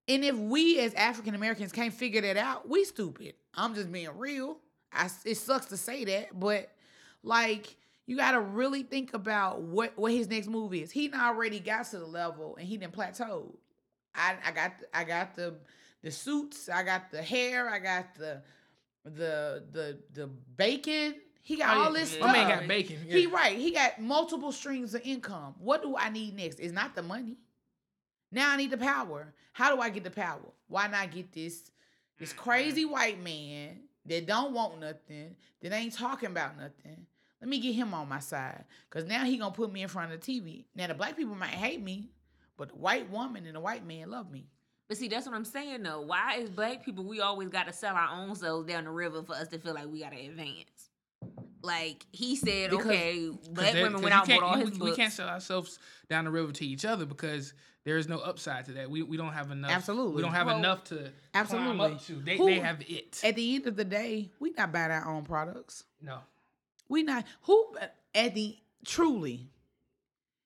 and 0.08 0.24
if 0.24 0.36
we 0.36 0.80
as 0.80 0.94
African 0.94 1.34
Americans 1.34 1.72
can't 1.72 1.92
figure 1.94 2.20
that 2.22 2.36
out, 2.36 2.68
we 2.68 2.84
stupid. 2.84 3.34
I'm 3.54 3.74
just 3.74 3.90
being 3.92 4.08
real. 4.16 4.58
I, 4.92 5.08
it 5.24 5.36
sucks 5.36 5.66
to 5.66 5.76
say 5.76 6.04
that, 6.04 6.38
but 6.38 6.70
like 7.22 7.76
you 8.06 8.16
got 8.16 8.32
to 8.32 8.40
really 8.40 8.82
think 8.82 9.14
about 9.14 9.62
what 9.62 9.92
what 9.96 10.12
his 10.12 10.28
next 10.28 10.46
move 10.48 10.74
is. 10.74 10.90
He 10.90 11.12
already 11.12 11.58
got 11.60 11.86
to 11.90 11.98
the 11.98 12.06
level 12.06 12.56
and 12.56 12.66
he 12.68 12.76
didn't 12.76 12.92
plateau. 12.92 13.54
I 14.14 14.34
I 14.46 14.52
got 14.52 14.72
I 14.92 15.04
got 15.04 15.34
the 15.34 15.54
the 16.02 16.10
suits, 16.10 16.68
I 16.68 16.82
got 16.82 17.10
the 17.10 17.22
hair, 17.22 17.68
I 17.70 17.78
got 17.78 18.14
the 18.16 18.42
the 19.04 19.64
the 19.72 19.98
the 20.12 20.26
bacon. 20.56 21.16
He 21.42 21.56
got 21.56 21.76
Oh, 21.76 21.80
all 21.84 21.92
yeah. 21.94 22.00
this 22.00 22.12
My 22.20 22.30
stuff. 22.30 22.32
man 22.32 22.58
got 22.58 22.68
bacon. 22.68 22.96
Yeah. 23.06 23.16
He 23.16 23.26
right. 23.26 23.56
He 23.58 23.70
got 23.72 24.00
multiple 24.00 24.50
streams 24.52 24.94
of 24.94 25.02
income. 25.04 25.54
What 25.58 25.82
do 25.82 25.96
I 25.96 26.08
need 26.10 26.34
next? 26.36 26.58
It's 26.60 26.72
not 26.72 26.94
the 26.94 27.02
money. 27.02 27.36
Now 28.34 28.50
I 28.50 28.56
need 28.56 28.72
the 28.72 28.76
power. 28.78 29.32
How 29.52 29.74
do 29.74 29.80
I 29.80 29.88
get 29.90 30.02
the 30.04 30.10
power? 30.10 30.40
Why 30.68 30.88
not 30.88 31.12
get 31.12 31.32
this 31.32 31.70
this 32.18 32.30
Mm-hmm. 32.32 32.38
crazy 32.40 32.84
white 32.84 33.22
man 33.22 33.78
that 34.06 34.26
don't 34.26 34.52
want 34.52 34.80
nothing, 34.80 35.36
that 35.62 35.72
ain't 35.72 35.92
talking 35.92 36.30
about 36.30 36.56
nothing? 36.56 37.06
Let 37.40 37.48
me 37.48 37.58
get 37.60 37.74
him 37.74 37.94
on 37.94 38.08
my 38.08 38.18
side. 38.20 38.64
Cause 38.90 39.04
now 39.04 39.24
he 39.24 39.36
gonna 39.36 39.54
put 39.54 39.72
me 39.72 39.82
in 39.82 39.88
front 39.88 40.12
of 40.12 40.20
the 40.20 40.40
TV. 40.40 40.64
Now 40.74 40.88
the 40.88 40.94
black 40.94 41.16
people 41.16 41.34
might 41.34 41.50
hate 41.50 41.82
me, 41.82 42.08
but 42.56 42.70
the 42.70 42.74
white 42.76 43.08
woman 43.10 43.46
and 43.46 43.54
the 43.54 43.60
white 43.60 43.86
man 43.86 44.10
love 44.10 44.30
me. 44.30 44.46
But 44.88 44.96
see, 44.96 45.08
that's 45.08 45.26
what 45.26 45.34
I'm 45.34 45.44
saying 45.44 45.82
though. 45.82 46.00
Why 46.00 46.36
is 46.36 46.50
black 46.50 46.84
people 46.84 47.04
we 47.04 47.20
always 47.20 47.48
got 47.48 47.66
to 47.66 47.72
sell 47.72 47.94
our 47.94 48.10
own 48.20 48.34
selves 48.34 48.66
down 48.66 48.84
the 48.84 48.90
river 48.90 49.22
for 49.22 49.34
us 49.34 49.48
to 49.48 49.58
feel 49.58 49.74
like 49.74 49.86
we 49.90 50.00
got 50.00 50.12
to 50.12 50.26
advance? 50.26 50.90
Like 51.64 52.04
he 52.12 52.36
said, 52.36 52.70
Because- 52.70 52.86
okay, 52.86 53.26
'Cause 53.28 53.48
black 53.48 53.74
women 53.74 54.02
went 54.02 54.14
out 54.14 54.28
and 54.28 54.40
bought 54.40 54.46
all 54.52 54.58
we- 54.58 54.64
his 54.66 54.72
we, 54.72 54.78
books. 54.78 54.96
can't 54.96 55.12
sell 55.12 55.28
ourselves 55.28 55.78
down 56.10 56.26
the 56.26 56.30
river 56.30 56.52
to 56.52 56.66
each 56.66 56.84
other 56.84 57.06
because 57.06 57.54
there 57.84 57.96
is 57.96 58.06
no 58.06 58.18
upside 58.18 58.66
to 58.66 58.72
that. 58.72 58.90
We 58.90 59.02
we 59.02 59.16
don't 59.16 59.32
have 59.32 59.50
enough. 59.50 59.70
Absolutely. 59.70 60.16
We 60.16 60.22
don't 60.22 60.32
have 60.32 60.46
Well, 60.46 60.58
enough 60.58 60.84
to 60.84 60.94
climb 60.96 61.12
absolutely. 61.32 61.92
up 61.94 62.04
to. 62.04 62.12
They 62.20 62.36
Who- 62.36 62.46
they 62.46 62.58
have 62.60 62.82
it. 62.82 63.20
At 63.24 63.34
the 63.36 63.54
end 63.54 63.66
of 63.66 63.76
the 63.76 63.84
day, 63.84 64.30
we 64.40 64.50
not 64.50 64.72
buying 64.72 64.90
our 64.90 65.08
own 65.08 65.24
products. 65.24 65.84
no. 66.02 66.20
We 66.86 67.02
not 67.02 67.24
who 67.42 67.74
at 68.14 68.34
the 68.34 68.58
truly, 68.84 69.48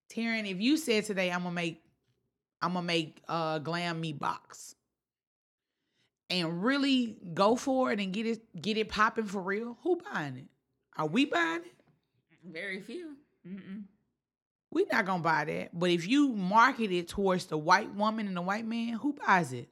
Taryn. 0.08 0.48
If 0.48 0.60
you 0.60 0.76
said 0.76 1.04
today, 1.04 1.32
I'm 1.32 1.42
gonna 1.42 1.52
make, 1.54 1.82
I'm 2.62 2.74
gonna 2.74 2.86
make 2.86 3.20
uh 3.26 3.58
glam 3.58 4.00
me 4.00 4.12
box, 4.12 4.76
and 6.30 6.62
really 6.62 7.16
go 7.34 7.56
for 7.56 7.90
it 7.90 7.98
and 7.98 8.12
get 8.12 8.24
it 8.26 8.62
get 8.62 8.76
it 8.76 8.88
popping 8.88 9.24
for 9.26 9.42
real. 9.42 9.78
Who 9.82 9.96
buying 10.12 10.36
it? 10.36 10.46
Are 10.98 11.06
we 11.06 11.24
buying 11.24 11.60
it? 11.60 11.74
Very 12.44 12.80
few. 12.80 13.16
Mm-mm. 13.46 13.84
we 14.70 14.84
not 14.92 15.06
gonna 15.06 15.22
buy 15.22 15.44
that. 15.44 15.70
But 15.78 15.90
if 15.90 16.06
you 16.08 16.32
market 16.34 16.90
it 16.92 17.08
towards 17.08 17.46
the 17.46 17.56
white 17.56 17.94
woman 17.94 18.26
and 18.26 18.36
the 18.36 18.42
white 18.42 18.66
man, 18.66 18.94
who 18.94 19.14
buys 19.14 19.52
it? 19.52 19.68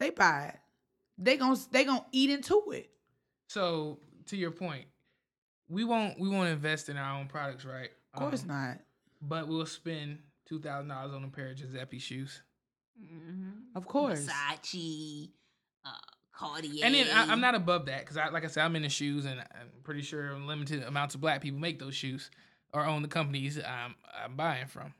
They 0.00 0.10
buy 0.10 0.52
it. 0.54 0.60
They 1.18 1.36
gon' 1.36 1.56
they 1.70 1.84
gonna 1.84 2.04
eat 2.12 2.30
into 2.30 2.62
it. 2.72 2.90
So 3.48 4.00
to 4.26 4.36
your 4.36 4.50
point, 4.50 4.86
we 5.68 5.84
won't 5.84 6.18
we 6.18 6.28
won't 6.28 6.48
invest 6.48 6.88
in 6.88 6.96
our 6.96 7.18
own 7.18 7.28
products, 7.28 7.64
right? 7.64 7.90
Of 8.14 8.20
course 8.20 8.42
Um, 8.42 8.48
not. 8.48 8.78
But 9.22 9.48
we'll 9.48 9.66
spend 9.66 10.18
two 10.46 10.60
thousand 10.60 10.88
dollars 10.88 11.12
on 11.12 11.24
a 11.24 11.28
pair 11.28 11.50
of 11.50 11.56
Giuseppe 11.56 11.98
shoes. 11.98 12.42
Mm-hmm. 13.00 13.76
Of 13.76 13.86
course. 13.86 14.26
Versace, 14.26 15.30
Cartier. 16.36 16.84
And 16.84 16.94
then 16.94 17.08
I, 17.14 17.30
I'm 17.30 17.40
not 17.40 17.54
above 17.54 17.86
that 17.86 18.00
because, 18.00 18.16
I, 18.16 18.28
like 18.28 18.44
I 18.44 18.48
said, 18.48 18.64
I'm 18.64 18.76
in 18.76 18.82
the 18.82 18.88
shoes, 18.88 19.24
and 19.24 19.40
I'm 19.40 19.70
pretty 19.82 20.02
sure 20.02 20.36
limited 20.38 20.82
amounts 20.82 21.14
of 21.14 21.20
black 21.20 21.40
people 21.40 21.60
make 21.60 21.78
those 21.78 21.94
shoes 21.94 22.30
or 22.72 22.84
own 22.84 23.02
the 23.02 23.08
companies 23.08 23.58
I'm, 23.58 23.94
I'm 24.24 24.36
buying 24.36 24.66
from. 24.66 24.92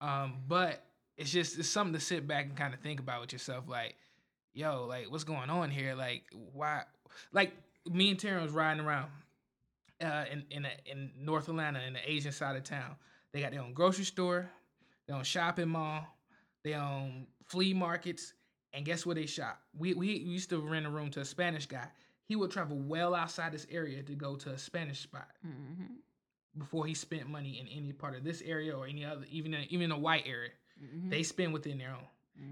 Um, 0.00 0.34
but 0.46 0.84
it's 1.16 1.30
just 1.30 1.58
it's 1.58 1.68
something 1.68 1.94
to 1.94 2.00
sit 2.00 2.26
back 2.26 2.46
and 2.46 2.56
kind 2.56 2.74
of 2.74 2.80
think 2.80 3.00
about 3.00 3.20
with 3.20 3.32
yourself, 3.32 3.64
like, 3.68 3.96
yo, 4.52 4.86
like 4.86 5.10
what's 5.10 5.24
going 5.24 5.50
on 5.50 5.70
here? 5.70 5.94
Like, 5.94 6.24
why? 6.52 6.82
Like 7.32 7.52
me 7.90 8.10
and 8.10 8.18
Taryn 8.18 8.42
was 8.42 8.52
riding 8.52 8.84
around 8.84 9.10
uh, 10.02 10.24
in 10.30 10.44
in 10.50 10.64
a, 10.64 10.70
in 10.84 11.10
North 11.18 11.48
Atlanta 11.48 11.80
in 11.86 11.92
the 11.92 12.10
Asian 12.10 12.32
side 12.32 12.56
of 12.56 12.64
town. 12.64 12.96
They 13.32 13.40
got 13.40 13.52
their 13.52 13.62
own 13.62 13.72
grocery 13.72 14.04
store, 14.04 14.50
their 15.06 15.16
own 15.16 15.24
shopping 15.24 15.68
mall, 15.68 16.06
their 16.64 16.80
own 16.80 17.26
flea 17.46 17.72
markets, 17.72 18.34
and 18.76 18.84
guess 18.84 19.04
where 19.04 19.14
they 19.14 19.26
shop? 19.26 19.60
We, 19.76 19.94
we 19.94 20.08
used 20.08 20.50
to 20.50 20.58
rent 20.60 20.86
a 20.86 20.90
room 20.90 21.10
to 21.12 21.20
a 21.20 21.24
Spanish 21.24 21.66
guy. 21.66 21.88
He 22.26 22.36
would 22.36 22.50
travel 22.52 22.78
well 22.78 23.14
outside 23.14 23.52
this 23.52 23.66
area 23.70 24.02
to 24.02 24.12
go 24.14 24.36
to 24.36 24.50
a 24.50 24.58
Spanish 24.58 25.00
spot 25.00 25.28
Mm-hmm. 25.46 25.94
before 26.58 26.86
he 26.86 26.94
spent 26.94 27.28
money 27.28 27.58
in 27.60 27.66
any 27.68 27.92
part 27.92 28.14
of 28.16 28.22
this 28.24 28.42
area 28.42 28.76
or 28.76 28.86
any 28.86 29.04
other, 29.04 29.24
even 29.30 29.54
in, 29.54 29.64
even 29.70 29.90
a 29.92 29.98
white 29.98 30.24
area. 30.26 30.50
Mm-hmm. 30.82 31.10
They 31.10 31.22
spend 31.22 31.52
within 31.52 31.78
their 31.78 31.90
own. 31.90 32.06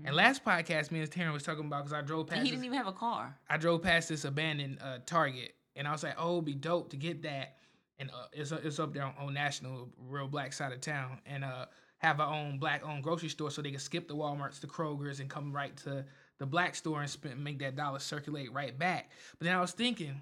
And 0.06 0.16
last 0.16 0.42
podcast, 0.44 0.90
me 0.90 1.00
and 1.00 1.10
Taryn 1.10 1.32
was 1.34 1.42
talking 1.42 1.66
about 1.66 1.84
because 1.84 1.92
I 1.92 2.00
drove 2.00 2.26
past. 2.28 2.42
He 2.42 2.50
didn't 2.50 2.64
even 2.64 2.78
have 2.78 2.86
a 2.86 2.92
car. 2.92 3.36
I 3.50 3.58
drove 3.58 3.82
past 3.82 4.08
this 4.08 4.24
abandoned 4.24 4.78
uh, 4.82 5.00
Target, 5.04 5.54
and 5.76 5.86
I 5.86 5.92
was 5.92 6.02
like, 6.02 6.14
"Oh, 6.18 6.32
it'd 6.36 6.46
be 6.46 6.54
dope 6.54 6.88
to 6.92 6.96
get 6.96 7.22
that." 7.24 7.56
and 7.98 8.10
uh, 8.10 8.26
it's 8.32 8.50
it's 8.50 8.78
up 8.78 8.94
there 8.94 9.02
on, 9.04 9.12
on 9.18 9.34
national, 9.34 9.90
real 10.08 10.26
black 10.26 10.54
side 10.54 10.72
of 10.72 10.80
town, 10.80 11.20
and 11.26 11.44
uh 11.44 11.66
have 12.04 12.20
our 12.20 12.32
own 12.32 12.58
black 12.58 12.86
owned 12.86 13.02
grocery 13.02 13.28
store, 13.28 13.50
so 13.50 13.62
they 13.62 13.70
can 13.70 13.80
skip 13.80 14.08
the 14.08 14.14
WalMarts, 14.14 14.60
the 14.60 14.66
Krogers, 14.66 15.20
and 15.20 15.30
come 15.30 15.52
right 15.52 15.76
to 15.78 16.04
the 16.38 16.46
black 16.46 16.74
store 16.74 17.00
and 17.00 17.10
spend 17.10 17.42
make 17.42 17.58
that 17.60 17.76
dollar 17.76 17.98
circulate 17.98 18.52
right 18.52 18.78
back. 18.78 19.10
But 19.38 19.46
then 19.46 19.56
I 19.56 19.60
was 19.60 19.72
thinking, 19.72 20.20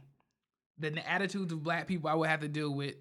the, 0.79 0.91
the 0.91 1.09
attitudes 1.11 1.53
of 1.53 1.63
black 1.63 1.87
people 1.87 2.09
I 2.09 2.15
would 2.15 2.29
have 2.29 2.41
to 2.41 2.49
deal 2.49 2.73
with. 2.75 2.95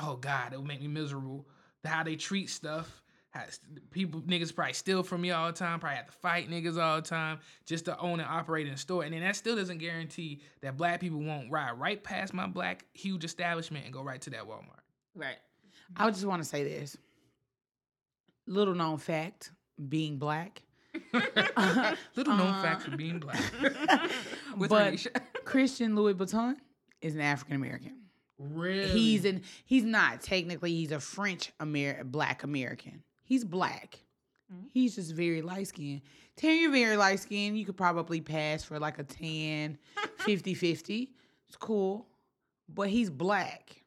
Oh 0.00 0.16
God, 0.16 0.52
it 0.52 0.58
would 0.58 0.68
make 0.68 0.80
me 0.80 0.88
miserable. 0.88 1.46
How 1.84 2.02
they 2.02 2.16
treat 2.16 2.50
stuff. 2.50 3.02
People 3.90 4.20
niggas 4.22 4.54
probably 4.54 4.74
steal 4.74 5.02
from 5.02 5.22
me 5.22 5.30
all 5.30 5.46
the 5.46 5.52
time. 5.52 5.80
Probably 5.80 5.96
have 5.96 6.06
to 6.06 6.12
fight 6.12 6.50
niggas 6.50 6.78
all 6.78 6.96
the 6.96 7.02
time 7.08 7.38
just 7.64 7.86
to 7.86 7.98
own 7.98 8.20
and 8.20 8.28
operate 8.28 8.66
in 8.66 8.74
a 8.74 8.76
store. 8.76 9.04
And 9.04 9.14
then 9.14 9.22
that 9.22 9.36
still 9.36 9.56
doesn't 9.56 9.78
guarantee 9.78 10.42
that 10.60 10.76
black 10.76 11.00
people 11.00 11.20
won't 11.20 11.50
ride 11.50 11.78
right 11.78 12.02
past 12.02 12.34
my 12.34 12.46
black 12.46 12.84
huge 12.92 13.24
establishment 13.24 13.84
and 13.84 13.94
go 13.94 14.02
right 14.02 14.20
to 14.22 14.30
that 14.30 14.42
Walmart. 14.42 14.82
Right. 15.14 15.36
I 15.96 16.10
just 16.10 16.26
want 16.26 16.42
to 16.42 16.48
say 16.48 16.64
this. 16.64 16.96
Little 18.48 18.74
known 18.74 18.98
fact, 18.98 19.52
being 19.88 20.18
black. 20.18 20.62
Little 22.16 22.34
known 22.36 22.54
Uh, 22.54 22.62
facts 22.62 22.86
of 22.86 22.96
being 22.96 23.18
black. 23.18 23.40
With 24.56 24.70
But- 24.70 24.92
Ronisha. 24.94 25.20
Christian 25.44 25.94
Louis 25.94 26.14
Vuitton 26.14 26.56
is 27.00 27.14
an 27.14 27.20
African 27.20 27.56
American. 27.56 27.92
really? 28.38 28.88
He's 28.88 29.24
an 29.24 29.42
he's 29.64 29.84
not 29.84 30.20
technically 30.22 30.72
he's 30.74 30.92
a 30.92 31.00
French 31.00 31.52
Amer 31.62 32.04
black 32.04 32.42
American. 32.42 33.02
He's 33.24 33.44
black. 33.44 33.98
Mhm. 34.52 34.66
He's 34.72 34.94
just 34.96 35.12
very 35.12 35.42
light 35.42 35.68
skinned. 35.68 36.02
Terry, 36.36 36.60
you're 36.60 36.70
very 36.72 36.96
light 36.96 37.20
skinned. 37.20 37.58
You 37.58 37.64
could 37.66 37.76
probably 37.76 38.20
pass 38.20 38.62
for 38.64 38.78
like 38.78 38.98
a 38.98 39.04
10, 39.04 39.78
50 40.18 40.54
50. 40.54 41.10
It's 41.48 41.56
cool. 41.56 42.06
But 42.68 42.88
he's 42.88 43.08
black. 43.10 43.82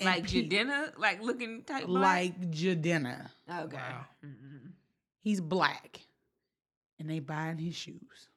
And 0.00 0.06
like 0.08 0.26
pe- 0.30 0.48
Jidenna, 0.48 0.98
like 0.98 1.22
looking 1.22 1.62
type. 1.62 1.86
black? 1.86 2.02
Like 2.02 2.50
Jidenna. 2.50 3.30
Okay. 3.50 3.76
Wow. 3.76 4.04
Mhm. 4.24 4.72
He's 5.20 5.40
black. 5.40 6.00
And 6.98 7.08
they 7.10 7.18
buying 7.20 7.58
his 7.58 7.74
shoes. 7.74 8.28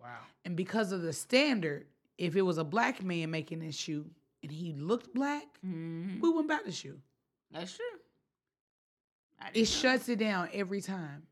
wow. 0.00 0.18
And 0.44 0.56
because 0.56 0.92
of 0.92 1.02
the 1.02 1.12
standard, 1.12 1.86
if 2.18 2.36
it 2.36 2.42
was 2.42 2.58
a 2.58 2.64
black 2.64 3.02
man 3.02 3.30
making 3.30 3.58
this 3.60 3.74
shoe 3.76 4.10
and 4.42 4.52
he 4.52 4.72
looked 4.74 5.12
black, 5.14 5.44
Mhm. 5.64 6.20
we 6.20 6.28
wouldn't 6.28 6.48
buy 6.48 6.60
the 6.64 6.70
shoe. 6.72 7.00
That's 7.50 7.74
true. 7.76 7.84
It 9.54 9.58
know. 9.60 9.64
shuts 9.64 10.08
it 10.08 10.18
down 10.18 10.48
every 10.52 10.80
time. 10.80 11.26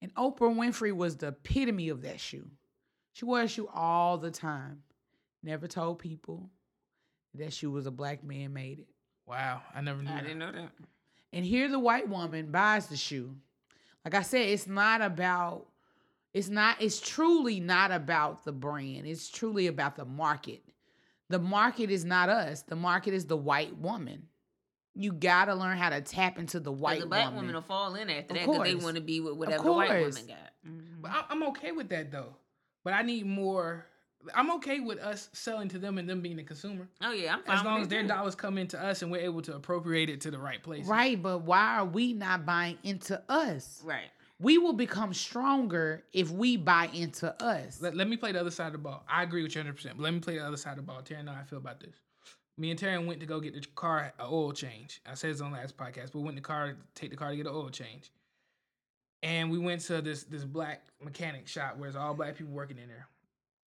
And 0.00 0.14
Oprah 0.14 0.54
Winfrey 0.54 0.92
was 0.92 1.16
the 1.16 1.28
epitome 1.28 1.88
of 1.88 2.02
that 2.02 2.20
shoe. 2.20 2.48
She 3.14 3.24
wore 3.24 3.40
a 3.42 3.48
shoe 3.48 3.66
all 3.68 4.16
the 4.18 4.30
time. 4.30 4.82
Never 5.42 5.66
told 5.66 5.98
people 5.98 6.50
that 7.34 7.52
shoe 7.52 7.70
was 7.70 7.86
a 7.86 7.90
black 7.90 8.22
man 8.22 8.52
made 8.52 8.78
it. 8.80 8.88
Wow. 9.28 9.62
I 9.74 9.80
never 9.80 9.98
knew. 10.02 10.06
That 10.08 10.12
I 10.12 10.16
that. 10.16 10.22
didn't 10.22 10.38
know 10.38 10.52
that. 10.52 10.70
And 11.32 11.44
here 11.44 11.68
the 11.68 11.78
white 11.78 12.08
woman 12.08 12.50
buys 12.50 12.86
the 12.86 12.96
shoe. 12.96 13.34
Like 14.04 14.14
I 14.14 14.22
said, 14.22 14.48
it's 14.48 14.66
not 14.66 15.02
about 15.02 15.66
it's 16.32 16.48
not 16.48 16.80
it's 16.80 17.00
truly 17.00 17.60
not 17.60 17.90
about 17.90 18.44
the 18.44 18.52
brand. 18.52 19.06
It's 19.06 19.28
truly 19.28 19.66
about 19.66 19.96
the 19.96 20.04
market. 20.04 20.62
The 21.28 21.38
market 21.38 21.90
is 21.90 22.04
not 22.06 22.28
us. 22.30 22.62
The 22.62 22.76
market 22.76 23.12
is 23.12 23.26
the 23.26 23.36
white 23.36 23.76
woman. 23.76 24.28
You 24.94 25.12
gotta 25.12 25.54
learn 25.54 25.76
how 25.76 25.90
to 25.90 26.00
tap 26.00 26.38
into 26.38 26.58
the 26.58 26.72
White 26.72 26.80
white 26.94 27.00
the 27.00 27.06
black 27.06 27.24
woman. 27.26 27.36
woman 27.40 27.54
will 27.54 27.62
fall 27.62 27.94
in 27.94 28.08
after 28.10 28.32
Of 28.32 28.38
that 28.40 28.46
because 28.46 28.62
they 28.64 28.74
want 28.74 28.96
to 28.96 29.02
be 29.02 29.20
with 29.20 29.34
whatever 29.34 29.62
the 29.64 29.72
white 29.72 30.00
woman 30.06 30.26
got. 30.26 30.52
Mhm. 30.66 31.02
But 31.02 31.10
I- 31.12 31.24
I'm 31.28 31.42
okay 31.44 31.72
with 31.72 31.90
that 31.90 32.10
though. 32.10 32.34
But 32.82 32.94
I 32.94 33.02
need 33.02 33.26
more. 33.26 33.86
I'm 34.34 34.50
okay 34.56 34.80
with 34.80 34.98
us 34.98 35.28
selling 35.32 35.68
to 35.68 35.78
them 35.78 35.96
and 35.98 36.08
them 36.08 36.20
being 36.20 36.36
the 36.36 36.42
consumer, 36.42 36.88
Oh 37.02 37.12
yeah, 37.12 37.34
I'm 37.36 37.42
fine. 37.44 37.58
as 37.58 37.64
long 37.64 37.80
as 37.82 37.88
their 37.88 38.02
too. 38.02 38.08
dollars 38.08 38.34
come 38.34 38.58
into 38.58 38.78
us 38.82 39.02
and 39.02 39.10
we're 39.12 39.22
able 39.22 39.42
to 39.42 39.54
appropriate 39.54 40.10
it 40.10 40.20
to 40.22 40.30
the 40.30 40.38
right 40.38 40.62
place. 40.62 40.86
Right, 40.86 41.20
but 41.22 41.42
why 41.42 41.78
are 41.78 41.84
we 41.84 42.12
not 42.12 42.44
buying 42.44 42.78
into 42.82 43.22
us? 43.28 43.80
Right. 43.84 44.10
We 44.40 44.58
will 44.58 44.72
become 44.72 45.14
stronger 45.14 46.04
if 46.12 46.30
we 46.30 46.56
buy 46.56 46.88
into 46.94 47.32
us. 47.42 47.80
Let, 47.82 47.96
let 47.96 48.08
me 48.08 48.16
play 48.16 48.32
the 48.32 48.40
other 48.40 48.50
side 48.52 48.66
of 48.68 48.72
the 48.72 48.78
ball. 48.78 49.04
I 49.08 49.22
agree 49.24 49.42
with 49.42 49.54
you 49.54 49.60
100. 49.60 49.74
percent 49.74 49.96
But 49.96 50.02
let 50.04 50.14
me 50.14 50.20
play 50.20 50.38
the 50.38 50.46
other 50.46 50.56
side 50.56 50.72
of 50.72 50.76
the 50.76 50.82
ball. 50.82 51.00
Terry, 51.02 51.22
know 51.22 51.32
how 51.32 51.40
I 51.40 51.44
feel 51.44 51.58
about 51.58 51.80
this. 51.80 51.94
Me 52.56 52.70
and 52.70 52.78
Terry 52.78 52.98
went 53.04 53.20
to 53.20 53.26
go 53.26 53.38
get 53.40 53.54
the 53.54 53.64
car 53.76 54.12
a 54.18 54.24
oil 54.24 54.52
change. 54.52 55.00
I 55.08 55.14
said 55.14 55.32
this 55.32 55.40
on 55.40 55.52
last 55.52 55.76
podcast, 55.76 56.10
but 56.12 56.20
went 56.20 56.30
in 56.30 56.34
the 56.36 56.40
car 56.40 56.76
take 56.94 57.10
the 57.10 57.16
car 57.16 57.30
to 57.30 57.36
get 57.36 57.46
an 57.46 57.52
oil 57.52 57.68
change. 57.70 58.10
And 59.22 59.50
we 59.50 59.58
went 59.58 59.80
to 59.82 60.00
this 60.02 60.24
this 60.24 60.44
black 60.44 60.84
mechanic 61.02 61.46
shop 61.48 61.76
where 61.76 61.88
it's 61.88 61.96
all 61.96 62.14
black 62.14 62.36
people 62.36 62.52
working 62.52 62.78
in 62.78 62.88
there. 62.88 63.06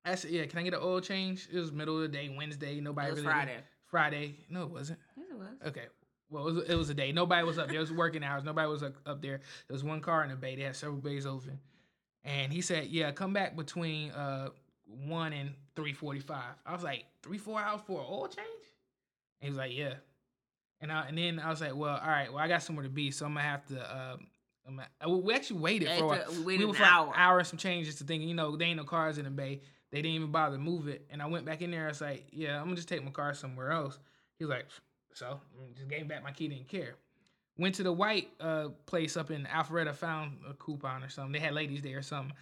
I 0.07 0.15
said, 0.15 0.31
"Yeah, 0.31 0.45
can 0.45 0.59
I 0.59 0.63
get 0.63 0.73
an 0.73 0.79
oil 0.83 0.99
change?" 1.01 1.47
It 1.51 1.59
was 1.59 1.71
middle 1.71 1.95
of 1.95 2.01
the 2.01 2.07
day, 2.17 2.29
Wednesday. 2.35 2.79
Nobody 2.79 3.07
It 3.07 3.11
was 3.11 3.19
really 3.21 3.31
Friday. 3.33 3.57
Friday. 3.85 4.35
No, 4.49 4.63
it 4.63 4.69
wasn't. 4.69 4.99
Yes, 5.15 5.27
it 5.31 5.37
was. 5.37 5.47
Okay. 5.67 5.85
Well, 6.29 6.47
it 6.47 6.53
was, 6.53 6.63
it 6.69 6.75
was 6.75 6.89
a 6.89 6.93
day. 6.93 7.11
Nobody 7.13 7.45
was 7.45 7.57
up 7.57 7.67
there. 7.67 7.77
It 7.77 7.81
was 7.81 7.91
working 7.93 8.23
hours. 8.23 8.43
Nobody 8.43 8.67
was 8.67 8.83
up, 8.83 8.95
up 9.05 9.21
there. 9.21 9.37
There 9.67 9.73
was 9.73 9.83
one 9.83 10.01
car 10.01 10.23
in 10.23 10.29
the 10.29 10.35
bay. 10.35 10.55
They 10.57 10.63
had 10.63 10.75
several 10.75 10.99
bays 10.99 11.25
open. 11.25 11.59
And 12.23 12.51
he 12.51 12.59
said, 12.61 12.87
"Yeah, 12.87 13.11
come 13.11 13.31
back 13.33 13.55
between 13.55 14.11
uh 14.11 14.49
one 15.05 15.33
and 15.33 15.51
three 15.75 15.93
forty-five. 15.93 16.55
I 16.65 16.73
was 16.73 16.83
like, 16.83 17.05
three 17.23 17.37
four 17.37 17.59
hours 17.61 17.81
for 17.87 17.99
an 18.01 18.05
oil 18.09 18.27
change. 18.27 18.47
And 19.41 19.47
he 19.47 19.49
was 19.49 19.57
like, 19.57 19.73
"Yeah." 19.75 19.93
And 20.81 20.91
I, 20.91 21.07
and 21.07 21.17
then 21.17 21.39
I 21.39 21.49
was 21.49 21.61
like, 21.61 21.75
"Well, 21.75 21.95
all 21.95 22.07
right. 22.07 22.31
Well, 22.31 22.43
I 22.43 22.47
got 22.47 22.61
somewhere 22.61 22.83
to 22.83 22.89
be, 22.89 23.09
so 23.11 23.25
I'm 23.25 23.33
gonna 23.33 23.45
have 23.45 23.65
to." 23.67 23.79
Uh, 23.81 24.17
I'm 24.67 24.75
gonna- 24.75 24.89
uh, 25.05 25.09
we 25.09 25.33
actually 25.33 25.59
waited 25.61 25.87
for. 25.97 26.13
a 26.13 26.17
After- 26.17 26.31
we 26.33 26.39
waited 26.45 26.67
an 26.67 26.73
for 26.75 26.83
hour. 26.83 27.13
hour 27.15 27.39
and 27.39 27.47
some 27.47 27.57
changes 27.57 27.95
to 27.95 28.03
thinking, 28.03 28.27
you 28.27 28.35
know, 28.35 28.57
they 28.57 28.65
ain't 28.65 28.77
no 28.77 28.83
cars 28.83 29.17
in 29.17 29.23
the 29.23 29.31
bay. 29.31 29.61
They 29.91 30.01
didn't 30.01 30.15
even 30.15 30.31
bother 30.31 30.57
to 30.57 30.61
move 30.61 30.87
it. 30.87 31.05
And 31.09 31.21
I 31.21 31.27
went 31.27 31.45
back 31.45 31.61
in 31.61 31.71
there. 31.71 31.85
I 31.85 31.89
was 31.89 32.01
like, 32.01 32.25
yeah, 32.31 32.57
I'm 32.57 32.65
gonna 32.65 32.75
just 32.75 32.89
take 32.89 33.03
my 33.03 33.11
car 33.11 33.33
somewhere 33.33 33.71
else. 33.71 33.99
He 34.37 34.45
was 34.45 34.51
like, 34.51 34.67
so 35.13 35.39
just 35.75 35.89
gave 35.89 36.07
back 36.07 36.23
my 36.23 36.31
key, 36.31 36.47
didn't 36.47 36.67
care. 36.67 36.95
Went 37.57 37.75
to 37.75 37.83
the 37.83 37.93
white 37.93 38.29
uh, 38.39 38.69
place 38.85 39.17
up 39.17 39.31
in 39.31 39.45
Alpharetta, 39.45 39.95
found 39.95 40.39
a 40.47 40.53
coupon 40.53 41.03
or 41.03 41.09
something. 41.09 41.31
They 41.31 41.39
had 41.39 41.53
ladies 41.53 41.81
there 41.81 41.97
or 41.97 42.03
something. 42.03 42.35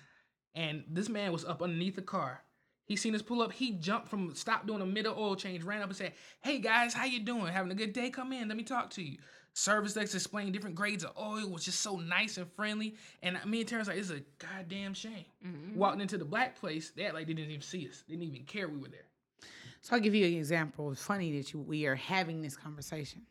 And 0.55 0.83
this 0.89 1.07
man 1.07 1.31
was 1.31 1.45
up 1.45 1.61
underneath 1.61 1.95
the 1.95 2.01
car. 2.01 2.41
He 2.85 2.95
seen 2.95 3.15
us 3.15 3.21
pull 3.21 3.41
up. 3.41 3.51
He 3.51 3.71
jumped 3.71 4.09
from 4.09 4.35
stopped 4.35 4.67
doing 4.67 4.81
a 4.81 4.85
middle 4.85 5.17
oil 5.17 5.35
change, 5.35 5.63
ran 5.63 5.81
up 5.81 5.89
and 5.89 5.97
said, 5.97 6.13
"Hey 6.41 6.59
guys, 6.59 6.93
how 6.93 7.05
you 7.05 7.19
doing? 7.19 7.47
Having 7.47 7.71
a 7.71 7.75
good 7.75 7.93
day? 7.93 8.09
Come 8.09 8.31
in, 8.31 8.47
let 8.47 8.57
me 8.57 8.63
talk 8.63 8.91
to 8.91 9.03
you." 9.03 9.17
Service 9.57 9.93
that's 9.93 10.13
explaining 10.13 10.51
different 10.51 10.75
grades 10.75 11.05
of 11.05 11.11
oil 11.17 11.47
was 11.49 11.63
just 11.63 11.79
so 11.79 11.95
nice 11.95 12.37
and 12.37 12.51
friendly. 12.51 12.95
And 13.23 13.39
me 13.45 13.61
and 13.61 13.69
Terrence 13.69 13.87
like, 13.87 13.97
"It's 13.97 14.09
a 14.09 14.19
goddamn 14.37 14.93
shame." 14.93 15.23
Mhm. 15.45 15.75
Walked 15.75 16.01
into 16.01 16.17
the 16.17 16.25
black 16.25 16.59
place, 16.59 16.91
they 16.91 17.05
act 17.05 17.13
like 17.13 17.25
they 17.25 17.33
didn't 17.33 17.51
even 17.51 17.61
see 17.61 17.87
us. 17.87 18.03
They 18.07 18.15
didn't 18.15 18.33
even 18.35 18.45
care 18.45 18.67
we 18.67 18.77
were 18.77 18.89
there. 18.89 19.05
So 19.79 19.95
I'll 19.95 20.01
give 20.01 20.13
you 20.13 20.25
an 20.25 20.33
example. 20.33 20.91
It's 20.91 21.01
funny 21.01 21.37
that 21.37 21.53
you, 21.53 21.59
we 21.61 21.85
are 21.85 21.95
having 21.95 22.41
this 22.41 22.57
conversation. 22.57 23.25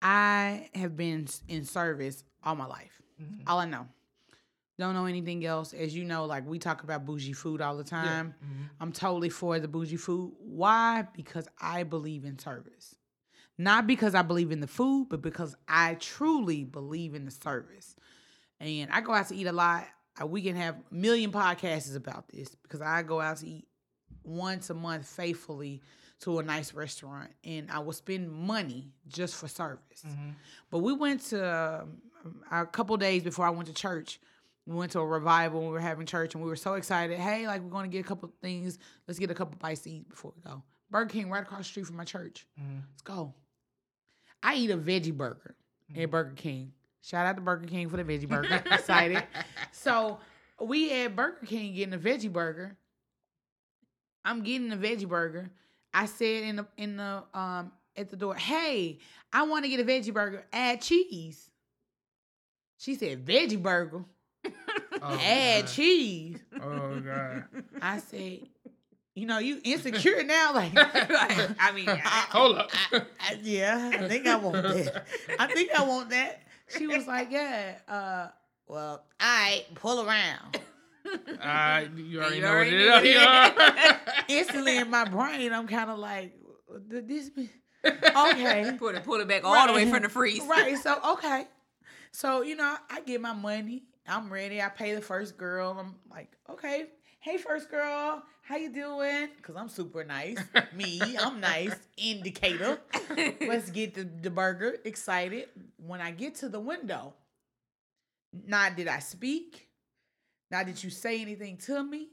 I 0.00 0.70
have 0.74 0.96
been 0.96 1.26
in 1.48 1.64
service 1.64 2.22
all 2.44 2.54
my 2.54 2.66
life. 2.66 3.02
Mhm. 3.20 3.42
All 3.48 3.58
I 3.58 3.64
know. 3.66 3.88
Don't 4.78 4.94
know 4.94 5.06
anything 5.06 5.44
else. 5.44 5.74
As 5.74 5.94
you 5.94 6.04
know, 6.04 6.24
like 6.24 6.46
we 6.46 6.58
talk 6.60 6.84
about 6.84 7.04
bougie 7.04 7.32
food 7.32 7.60
all 7.60 7.76
the 7.76 7.84
time. 7.84 8.34
Mhm. 8.44 8.70
I'm 8.80 8.92
totally 8.92 9.28
for 9.28 9.58
the 9.58 9.68
bougie 9.68 9.96
food. 9.96 10.34
Why? 10.38 11.02
Because 11.14 11.48
I 11.60 11.82
believe 11.82 12.24
in 12.24 12.38
service. 12.38 12.94
Not 13.58 13.86
because 13.86 14.14
I 14.14 14.22
believe 14.22 14.50
in 14.50 14.60
the 14.60 14.66
food, 14.66 15.08
but 15.10 15.22
because 15.22 15.54
I 15.68 15.94
truly 15.94 16.64
believe 16.64 17.14
in 17.14 17.24
the 17.24 17.30
service. 17.30 17.94
And 18.60 18.90
I 18.90 19.00
go 19.00 19.12
out 19.12 19.28
to 19.28 19.34
eat 19.36 19.46
a 19.46 19.52
lot. 19.52 19.86
Uh, 20.20 20.26
We 20.26 20.42
can 20.42 20.56
have 20.56 20.76
a 20.90 20.94
million 20.94 21.30
podcasts 21.32 21.94
about 21.96 22.28
this 22.28 22.54
because 22.62 22.80
I 22.80 23.02
go 23.02 23.20
out 23.20 23.38
to 23.38 23.46
eat 23.46 23.66
once 24.24 24.70
a 24.70 24.74
month 24.74 25.06
faithfully 25.06 25.82
to 26.20 26.38
a 26.38 26.42
nice 26.42 26.72
restaurant 26.72 27.30
and 27.44 27.68
I 27.70 27.80
will 27.80 27.92
spend 27.92 28.30
money 28.30 28.92
just 29.08 29.34
for 29.34 29.48
service. 29.48 30.02
Mhm. 30.06 30.34
But 30.70 30.78
we 30.78 30.92
went 30.92 31.22
to 31.30 31.82
um, 31.82 32.42
a 32.50 32.64
couple 32.66 32.96
days 32.96 33.24
before 33.24 33.44
I 33.46 33.50
went 33.50 33.66
to 33.68 33.74
church. 33.74 34.20
We 34.64 34.76
went 34.76 34.92
to 34.92 35.00
a 35.00 35.06
revival 35.06 35.58
and 35.60 35.68
we 35.68 35.72
were 35.72 35.80
having 35.80 36.06
church 36.06 36.34
and 36.36 36.42
we 36.44 36.48
were 36.48 36.54
so 36.54 36.74
excited. 36.74 37.18
Hey, 37.18 37.48
like 37.48 37.60
we're 37.62 37.70
going 37.70 37.90
to 37.90 37.96
get 37.96 38.04
a 38.04 38.08
couple 38.08 38.30
things. 38.40 38.78
Let's 39.08 39.18
get 39.18 39.30
a 39.32 39.34
couple 39.34 39.56
bites 39.58 39.80
to 39.82 39.90
eat 39.90 40.08
before 40.08 40.32
we 40.36 40.42
go. 40.48 40.62
Burger 40.90 41.10
King 41.10 41.28
right 41.30 41.42
across 41.42 41.60
the 41.60 41.64
street 41.64 41.86
from 41.86 41.96
my 41.96 42.04
church. 42.04 42.46
Mhm. 42.60 42.82
Let's 42.90 43.02
go. 43.02 43.34
I 44.42 44.54
eat 44.56 44.70
a 44.70 44.76
veggie 44.76 45.16
burger 45.16 45.54
Mm-hmm. 45.90 46.02
at 46.02 46.10
Burger 46.10 46.32
King. 46.36 46.72
Shout 47.02 47.26
out 47.26 47.36
to 47.36 47.42
Burger 47.42 47.66
King 47.66 47.88
for 47.90 47.96
the 47.98 48.04
veggie 48.04 48.28
burger. 48.28 48.62
excited. 48.70 49.22
So 49.72 50.18
we 50.60 50.90
at 51.02 51.14
Burger 51.14 51.44
King 51.44 51.74
getting 51.74 51.92
a 51.94 51.98
veggie 51.98 52.32
burger. 52.32 52.76
I'm 54.24 54.42
getting 54.42 54.72
a 54.72 54.76
veggie 54.76 55.08
burger. 55.08 55.50
I 55.92 56.06
said 56.06 56.44
in 56.44 56.56
the 56.56 56.66
in 56.78 56.96
the 56.96 57.24
um 57.34 57.72
at 57.96 58.08
the 58.08 58.16
door, 58.16 58.34
hey, 58.36 58.98
I 59.32 59.42
want 59.42 59.64
to 59.64 59.68
get 59.70 59.80
a 59.80 59.84
veggie 59.84 60.14
burger. 60.14 60.44
Add 60.52 60.80
cheese. 60.80 61.50
She 62.78 62.94
said 62.94 63.24
veggie 63.26 63.60
burger. 63.62 64.04
Oh, 64.46 64.50
add 65.20 65.62
God. 65.64 65.70
cheese. 65.72 66.38
Oh 66.62 67.00
god. 67.00 67.44
I 67.82 67.98
said, 67.98 68.48
you 69.14 69.26
know, 69.26 69.38
you 69.38 69.60
insecure 69.64 70.22
now, 70.24 70.52
like. 70.54 70.72
I 70.74 71.72
mean, 71.74 71.88
I, 71.88 72.26
Hold 72.30 72.58
up. 72.58 72.70
I- 72.92 73.02
I- 73.20 73.38
yeah, 73.42 73.90
I 73.94 74.08
think 74.08 74.26
I 74.26 74.36
want 74.36 74.62
that. 74.62 75.06
I 75.38 75.46
think 75.48 75.70
I 75.78 75.84
want 75.84 76.10
that. 76.10 76.42
She 76.76 76.86
was 76.86 77.06
like, 77.06 77.30
yeah. 77.30 77.78
Uh, 77.88 78.28
well, 78.66 79.04
all 79.20 79.26
right, 79.28 79.64
pull 79.74 80.06
around. 80.06 80.58
Uh, 81.40 81.84
you 81.96 82.20
already 82.20 82.36
You 82.36 82.42
know 82.42 82.48
already 82.48 82.86
what 82.88 83.04
it 83.04 83.04
knew 83.04 83.10
is. 83.10 83.84
it. 83.84 83.96
Instantly 84.28 84.78
in 84.78 84.88
my 84.88 85.04
brain, 85.04 85.52
I'm 85.52 85.66
kind 85.66 85.90
of 85.90 85.98
like, 85.98 86.32
th- 86.90 87.04
this 87.06 87.28
be- 87.28 87.50
okay. 87.84 88.72
Put 88.78 88.94
it, 88.94 89.04
pull 89.04 89.20
it 89.20 89.28
back 89.28 89.44
all 89.44 89.66
the 89.66 89.72
way 89.74 89.90
from 89.90 90.02
the 90.04 90.08
freeze. 90.08 90.42
Right. 90.44 90.78
So 90.78 90.96
okay. 91.14 91.46
So 92.12 92.42
you 92.42 92.56
know, 92.56 92.76
I 92.88 93.00
get 93.00 93.20
my 93.20 93.32
money. 93.34 93.82
I'm 94.06 94.32
ready. 94.32 94.62
I 94.62 94.68
pay 94.68 94.94
the 94.94 95.00
first 95.02 95.36
girl. 95.36 95.76
I'm 95.78 95.96
like, 96.10 96.30
okay, 96.48 96.86
hey, 97.22 97.36
first 97.36 97.70
girl, 97.70 98.20
how 98.42 98.56
you 98.56 98.72
doing? 98.72 99.28
Cause 99.42 99.54
I'm 99.56 99.68
super 99.68 100.02
nice. 100.02 100.38
Me, 100.74 101.00
I'm 101.20 101.40
nice. 101.40 101.74
Indicator. 101.96 102.80
Let's 103.40 103.70
get 103.70 103.94
the, 103.94 104.08
the 104.20 104.28
burger. 104.28 104.74
Excited. 104.84 105.48
When 105.76 106.00
I 106.00 106.10
get 106.10 106.34
to 106.36 106.48
the 106.48 106.58
window, 106.58 107.14
not 108.46 108.76
did 108.76 108.88
I 108.88 108.98
speak. 108.98 109.68
Not 110.50 110.66
did 110.66 110.82
you 110.82 110.90
say 110.90 111.22
anything 111.22 111.58
to 111.58 111.84
me. 111.84 112.08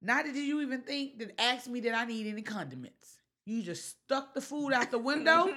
Not 0.00 0.24
did 0.24 0.36
you 0.36 0.60
even 0.60 0.82
think 0.82 1.18
that 1.18 1.40
ask 1.40 1.66
me 1.66 1.80
did 1.80 1.92
I 1.92 2.04
need 2.04 2.28
any 2.28 2.42
condiments. 2.42 3.18
You 3.46 3.62
just 3.62 3.88
stuck 3.88 4.32
the 4.32 4.40
food 4.40 4.72
out 4.72 4.92
the 4.92 4.98
window 4.98 5.52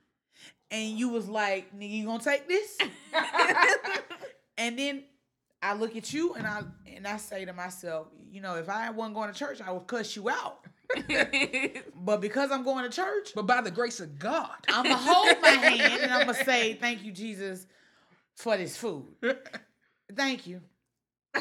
and 0.70 0.98
you 0.98 1.10
was 1.10 1.28
like, 1.28 1.78
nigga, 1.78 1.90
you 1.90 2.06
gonna 2.06 2.24
take 2.24 2.48
this? 2.48 2.78
and 4.56 4.78
then 4.78 5.04
I 5.62 5.74
look 5.74 5.96
at 5.96 6.12
you 6.12 6.34
and 6.34 6.46
I 6.46 6.62
and 6.86 7.06
I 7.06 7.16
say 7.16 7.44
to 7.44 7.52
myself, 7.52 8.08
you 8.30 8.40
know, 8.40 8.56
if 8.56 8.68
I 8.68 8.90
wasn't 8.90 9.14
going 9.14 9.32
to 9.32 9.38
church, 9.38 9.60
I 9.60 9.70
would 9.72 9.86
cuss 9.86 10.14
you 10.16 10.28
out. 10.28 10.60
But 11.94 12.20
because 12.20 12.50
I'm 12.52 12.62
going 12.62 12.88
to 12.88 12.94
church, 12.94 13.32
But 13.34 13.46
by 13.46 13.60
the 13.60 13.70
grace 13.70 13.98
of 14.00 14.18
God. 14.18 14.54
I'm 14.68 14.84
gonna 14.84 14.96
hold 14.96 15.40
my 15.42 15.50
hand 15.50 16.02
and 16.02 16.12
I'm 16.12 16.20
gonna 16.26 16.34
say, 16.44 16.74
"Thank 16.80 17.02
you, 17.04 17.10
Jesus, 17.12 17.66
for 18.36 18.56
this 18.56 18.76
food. 18.76 19.06
Thank 20.14 20.46
you." 20.46 20.60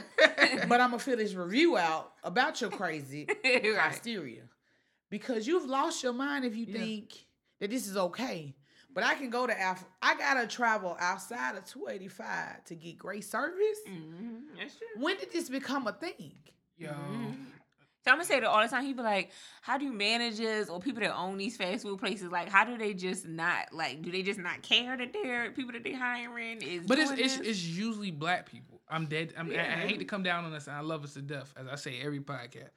But 0.67 0.81
I'm 0.81 0.89
gonna 0.91 0.99
fill 0.99 1.17
this 1.17 1.33
review 1.33 1.77
out 1.77 2.13
about 2.23 2.59
your 2.61 2.69
crazy 2.71 3.27
right. 3.43 3.91
hysteria 3.91 4.43
because 5.09 5.45
you've 5.45 5.65
lost 5.69 6.01
your 6.03 6.13
mind 6.13 6.45
if 6.45 6.55
you 6.55 6.65
Yeah. 6.67 6.79
think 6.79 7.13
that 7.59 7.69
this 7.69 7.87
is 7.87 7.95
okay. 7.97 8.55
But 8.95 9.03
I 9.03 9.13
can 9.13 9.29
go 9.29 9.45
to 9.45 9.53
Af- 9.53 9.85
I 10.01 10.15
gotta 10.15 10.47
travel 10.47 10.95
outside 10.99 11.55
of 11.57 11.65
285 11.65 12.63
to 12.65 12.75
get 12.75 12.97
great 12.97 13.25
service. 13.25 13.77
Mhm, 13.87 14.57
That's 14.57 14.75
true. 14.77 14.87
When 14.95 15.17
did 15.17 15.31
this 15.31 15.49
become 15.49 15.85
a 15.85 15.93
thing? 15.93 16.33
Yo. 16.77 16.89
Mhm. 16.93 17.35
Thomas 18.05 18.27
say 18.27 18.39
that 18.39 18.47
all 18.47 18.61
the 18.61 18.67
time. 18.69 18.85
He 18.85 18.93
be 18.93 19.01
like, 19.01 19.31
"How 19.61 19.77
do 19.79 19.91
managers 19.91 20.69
or 20.69 20.79
people 20.79 21.01
that 21.01 21.15
own 21.15 21.37
these 21.37 21.57
fast 21.57 21.81
food 21.83 21.99
places 21.99 22.31
like? 22.31 22.49
How 22.49 22.63
do 22.63 22.77
they 22.77 22.93
just 22.93 23.25
not 23.27 23.73
like? 23.73 24.01
Do 24.03 24.11
they 24.11 24.21
just 24.21 24.39
not 24.39 24.61
care 24.61 24.95
that 24.95 25.11
they're 25.11 25.51
people 25.51 25.73
that 25.73 25.83
they're 25.83 25.97
hiring? 25.97 26.61
Is 26.61 26.85
But 26.85 26.99
it's 26.99 27.11
it's 27.11 27.37
it's 27.37 27.63
usually 27.63 28.11
black 28.11 28.45
people. 28.45 28.79
I'm 28.87 29.07
dead. 29.07 29.33
I'm, 29.35 29.49
I, 29.51 29.55
I 29.55 29.87
hate 29.87 29.97
to 29.99 30.05
come 30.05 30.21
down 30.21 30.45
on 30.45 30.53
us, 30.53 30.67
and 30.67 30.75
I 30.75 30.81
love 30.81 31.03
us 31.03 31.15
to 31.15 31.21
death, 31.23 31.51
as 31.57 31.67
I 31.67 31.75
say 31.75 31.99
every 32.01 32.19
podcast. 32.19 32.69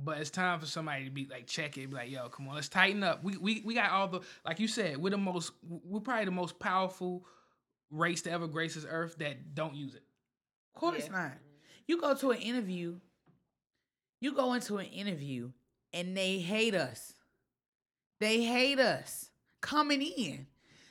But 0.00 0.18
it's 0.18 0.30
time 0.30 0.60
for 0.60 0.66
somebody 0.66 1.04
to 1.06 1.10
be 1.10 1.26
like 1.28 1.46
check 1.48 1.76
it, 1.76 1.90
be 1.90 1.96
like, 1.96 2.10
yo, 2.10 2.28
come 2.28 2.46
on, 2.48 2.54
let's 2.54 2.68
tighten 2.68 3.02
up. 3.02 3.24
We 3.24 3.36
we 3.36 3.62
we 3.64 3.74
got 3.74 3.90
all 3.90 4.06
the 4.08 4.20
like 4.46 4.60
you 4.60 4.68
said, 4.68 4.96
we're 4.96 5.10
the 5.10 5.18
most 5.18 5.52
we're 5.62 6.00
probably 6.00 6.24
the 6.26 6.30
most 6.30 6.58
powerful 6.60 7.26
race 7.90 8.22
to 8.22 8.30
ever 8.30 8.46
grace 8.46 8.74
this 8.74 8.86
earth 8.88 9.16
that 9.18 9.54
don't 9.54 9.74
use 9.74 9.94
it. 9.94 10.02
Of 10.74 10.80
course 10.80 11.06
Yeah. 11.06 11.12
not. 11.12 11.32
You 11.86 12.00
go 12.00 12.14
to 12.14 12.30
an 12.30 12.38
interview, 12.38 13.00
you 14.20 14.34
go 14.34 14.52
into 14.52 14.76
an 14.78 14.86
interview 14.86 15.50
and 15.92 16.16
they 16.16 16.38
hate 16.38 16.74
us. 16.74 17.14
They 18.20 18.42
hate 18.44 18.78
us 18.78 19.30
coming 19.60 20.02
in. 20.02 20.46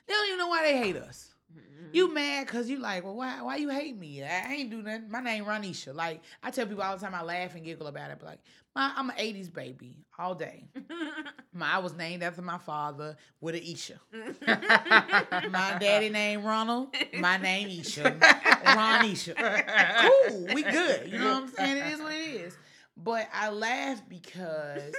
They 0.08 0.14
don't 0.14 0.28
even 0.28 0.40
know 0.40 0.48
why 0.48 0.64
they 0.64 0.78
hate 0.78 0.96
us. 0.98 1.34
Mhm. 1.58 1.94
You 1.94 2.14
mad 2.14 2.46
because 2.48 2.70
you 2.70 2.80
like, 2.80 3.04
well, 3.04 3.16
why 3.16 3.42
why 3.42 3.56
you 3.56 3.70
hate 3.70 3.98
me? 3.98 4.24
I 4.24 4.54
ain't 4.54 4.70
do 4.70 4.82
nothing. 4.82 5.10
My 5.10 5.22
name 5.22 5.46
Ronisha. 5.46 5.94
Like 5.96 6.22
I 6.44 6.52
tell 6.52 6.66
people 6.68 6.84
all 6.84 6.98
the 6.98 7.04
time, 7.06 7.16
I 7.16 7.24
laugh 7.24 7.56
and 7.56 7.64
giggle 7.64 7.88
about 7.88 8.12
it. 8.12 8.18
But 8.20 8.28
like, 8.28 8.40
my, 8.76 8.92
I'm 8.96 9.10
an 9.10 9.16
'80s 9.18 9.52
baby 9.52 10.06
all 10.20 10.36
day. 10.36 10.66
My, 11.54 11.74
I 11.74 11.78
was 11.80 11.96
named 11.96 12.22
after 12.22 12.44
my 12.44 12.60
father 12.60 13.16
with 13.42 13.56
an 13.56 13.62
Isha. 13.64 14.00
My 15.50 15.76
daddy 15.80 16.10
named 16.10 16.44
Ronald. 16.46 16.96
My 17.20 17.38
name 17.38 17.68
Isha. 17.80 18.16
Ronisha. 18.64 19.34
Cool. 20.30 20.48
We 20.54 20.62
good. 20.62 21.12
You 21.12 21.18
know 21.18 21.34
what 21.34 21.44
I'm 21.44 21.48
saying? 21.50 21.78
It 21.78 21.94
is 21.94 22.00
what 22.00 22.12
it 22.14 22.18
is. 22.46 22.58
But 22.96 23.28
I 23.34 23.50
laugh 23.50 24.02
because 24.08 24.96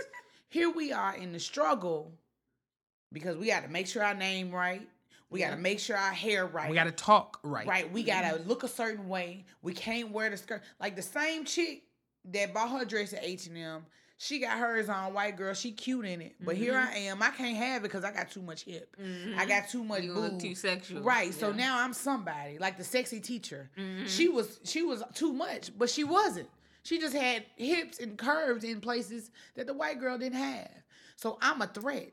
here 0.48 0.70
we 0.70 0.90
are 0.92 1.14
in 1.14 1.32
the 1.32 1.38
struggle 1.38 2.12
because 3.12 3.36
we 3.36 3.46
got 3.46 3.62
to 3.62 3.68
make 3.68 3.86
sure 3.86 4.02
our 4.02 4.14
name 4.14 4.50
right. 4.50 4.88
We 5.30 5.40
gotta 5.40 5.56
make 5.56 5.78
sure 5.78 5.96
our 5.96 6.12
hair 6.12 6.46
right. 6.46 6.70
We 6.70 6.74
got 6.74 6.84
to 6.84 6.90
talk 6.92 7.38
right. 7.42 7.66
Right. 7.66 7.92
We 7.92 8.02
gotta 8.02 8.40
look 8.46 8.62
a 8.64 8.68
certain 8.68 9.08
way. 9.08 9.44
We 9.62 9.72
can't 9.74 10.10
wear 10.10 10.30
the 10.30 10.36
skirt. 10.36 10.62
Like 10.80 10.96
the 10.96 11.02
same 11.02 11.44
chick 11.44 11.82
that 12.26 12.54
bought 12.54 12.70
her 12.70 12.84
dress 12.84 13.12
at 13.12 13.22
H 13.24 13.46
and 13.46 13.56
M. 13.58 13.86
She 14.20 14.40
got 14.40 14.58
hers 14.58 14.88
on. 14.88 15.14
White 15.14 15.36
girl. 15.36 15.54
She 15.54 15.70
cute 15.70 16.04
in 16.04 16.20
it. 16.20 16.34
But 16.40 16.56
here 16.56 16.76
I 16.76 16.96
am. 16.98 17.22
I 17.22 17.30
can't 17.30 17.56
have 17.56 17.82
it 17.82 17.84
because 17.84 18.02
I 18.04 18.10
got 18.10 18.30
too 18.30 18.42
much 18.42 18.62
hip. 18.64 18.96
I 18.98 19.02
Mhm. 19.02 19.48
got 19.48 19.68
too 19.68 19.84
much 19.84 20.02
you 20.02 20.12
look 20.12 20.40
too 20.40 20.54
sexual, 20.56 21.02
Right. 21.02 21.32
So 21.32 21.52
now 21.52 21.78
I'm 21.78 21.92
somebody 21.92 22.58
like 22.58 22.76
the 22.78 22.84
sexy 22.84 23.20
teacher. 23.20 23.70
Mhm. 23.76 24.08
She 24.08 24.28
was 24.28 24.58
she 24.64 24.82
was 24.82 25.02
too 25.14 25.32
much, 25.32 25.70
but 25.78 25.88
she 25.90 26.04
wasn't. 26.04 26.48
She 26.82 26.98
just 26.98 27.14
had 27.14 27.44
hips 27.56 27.98
and 27.98 28.16
curves 28.16 28.64
in 28.64 28.80
places 28.80 29.30
that 29.56 29.66
the 29.66 29.74
white 29.74 30.00
girl 30.00 30.16
didn't 30.16 30.38
have. 30.38 30.70
So 31.16 31.36
I'm 31.42 31.60
a 31.62 31.66
threat. 31.66 32.12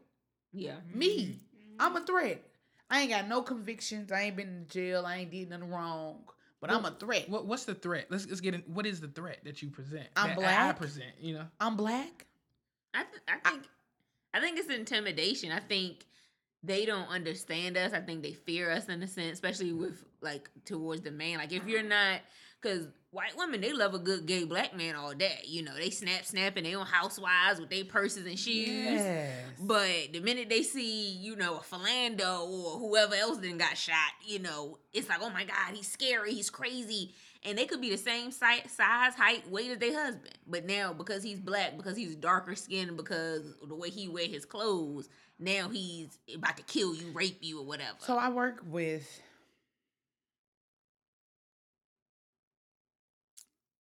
yeah, 0.51 0.75
Me. 0.93 1.39
I'm 1.79 1.95
a 1.95 2.01
threat. 2.05 2.43
I 2.89 3.01
ain't 3.01 3.09
got 3.09 3.27
no 3.27 3.41
convictions. 3.41 4.11
I 4.11 4.21
ain't 4.21 4.35
been 4.35 4.47
in 4.47 4.67
jail. 4.67 5.05
I 5.05 5.17
ain't 5.17 5.31
did 5.31 5.49
nothing 5.49 5.69
wrong. 5.69 6.19
But 6.61 6.71
I'm 6.71 6.85
a 6.85 6.91
threat. 6.91 7.29
What 7.29 7.45
what's 7.45 7.65
the 7.65 7.75
threat? 7.75 8.07
Let's 8.09 8.27
let's 8.27 8.41
get 8.41 8.55
in. 8.55 8.63
What 8.67 8.85
is 8.85 8.99
the 8.99 9.07
threat 9.07 9.39
that 9.43 9.61
you 9.61 9.69
present? 9.69 10.07
I'm 10.15 10.29
that 10.29 10.37
I 10.37 10.41
black. 10.41 10.77
present. 10.77 11.13
You 11.19 11.35
know. 11.35 11.45
I'm 11.59 11.75
black. 11.75 12.25
I 12.93 13.03
th- 13.03 13.23
I 13.27 13.49
think 13.49 13.63
I 14.33 14.39
think 14.39 14.57
it's 14.57 14.69
intimidation. 14.69 15.51
I 15.51 15.59
think 15.59 16.05
they 16.63 16.85
don't 16.85 17.07
understand 17.09 17.77
us. 17.77 17.93
I 17.93 17.99
think 17.99 18.23
they 18.23 18.33
fear 18.33 18.71
us 18.71 18.87
in 18.87 19.03
a 19.03 19.07
sense, 19.07 19.33
especially 19.33 19.73
with 19.73 20.03
like 20.21 20.49
towards 20.65 21.01
the 21.01 21.11
man. 21.11 21.37
Like 21.37 21.53
if 21.53 21.67
you're 21.67 21.83
not, 21.83 22.21
because 22.61 22.87
white 23.15 23.37
women 23.37 23.61
they 23.61 23.71
love 23.71 23.93
a 23.93 23.99
good 23.99 24.25
gay 24.25 24.43
black 24.43 24.75
man 24.75 24.95
all 24.95 25.13
day. 25.13 25.39
You 25.45 25.63
know 25.63 25.73
they 25.73 25.89
snap 25.89 26.25
snapping 26.25 26.65
they 26.65 26.75
on 26.75 26.85
housewives 26.85 27.59
with 27.59 27.69
their 27.69 27.85
purses 27.85 28.25
and 28.25 28.37
shoes. 28.37 28.67
Yes. 28.67 29.31
But 29.59 30.13
the 30.13 30.19
minute 30.19 30.49
they 30.49 30.61
see, 30.61 31.13
you 31.13 31.35
know, 31.35 31.57
a 31.57 31.59
Philando 31.59 32.47
or 32.47 32.77
whoever 32.77 33.15
else 33.15 33.37
then 33.37 33.57
got 33.57 33.77
shot, 33.77 33.95
you 34.25 34.39
know, 34.39 34.77
it's 34.93 35.09
like, 35.09 35.19
oh 35.21 35.29
my 35.29 35.45
God, 35.45 35.73
he's 35.73 35.87
scary, 35.87 36.33
he's 36.33 36.49
crazy. 36.49 37.13
And 37.43 37.57
they 37.57 37.65
could 37.65 37.79
be 37.79 37.91
the 37.91 37.97
same 37.97 38.31
size, 38.31 38.71
size 38.71 39.13
height, 39.13 39.49
weight 39.51 39.69
as 39.69 39.77
their 39.77 39.93
husband. 39.93 40.33
But 40.47 40.65
now, 40.65 40.93
because 40.93 41.21
he's 41.21 41.39
black, 41.39 41.77
because 41.77 41.95
he's 41.95 42.15
darker 42.15 42.55
skinned, 42.55 42.97
because 42.97 43.53
the 43.67 43.75
way 43.75 43.91
he 43.91 44.07
wear 44.07 44.25
his 44.25 44.45
clothes, 44.45 45.09
now 45.37 45.69
he's 45.69 46.17
about 46.33 46.57
to 46.57 46.63
kill 46.63 46.95
you, 46.95 47.11
rape 47.13 47.37
you, 47.41 47.59
or 47.59 47.65
whatever. 47.65 47.97
So 47.99 48.17
I 48.17 48.29
work 48.29 48.63
with 48.65 49.21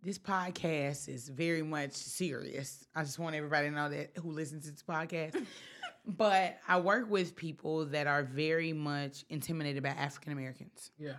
this 0.04 0.18
podcast 0.18 1.08
is 1.08 1.28
very 1.28 1.62
much 1.62 1.92
serious. 1.92 2.86
I 2.94 3.02
just 3.02 3.18
want 3.18 3.34
everybody 3.34 3.68
to 3.68 3.74
know 3.74 3.88
that 3.88 4.10
who 4.22 4.30
listens 4.30 4.66
to 4.66 4.72
this 4.72 4.82
podcast. 4.82 5.44
but 6.06 6.58
I 6.68 6.78
work 6.78 7.10
with 7.10 7.34
people 7.34 7.86
that 7.86 8.06
are 8.06 8.22
very 8.22 8.72
much 8.72 9.24
intimidated 9.30 9.82
by 9.82 9.90
African 9.90 10.32
Americans. 10.32 10.90
Yeah. 10.98 11.14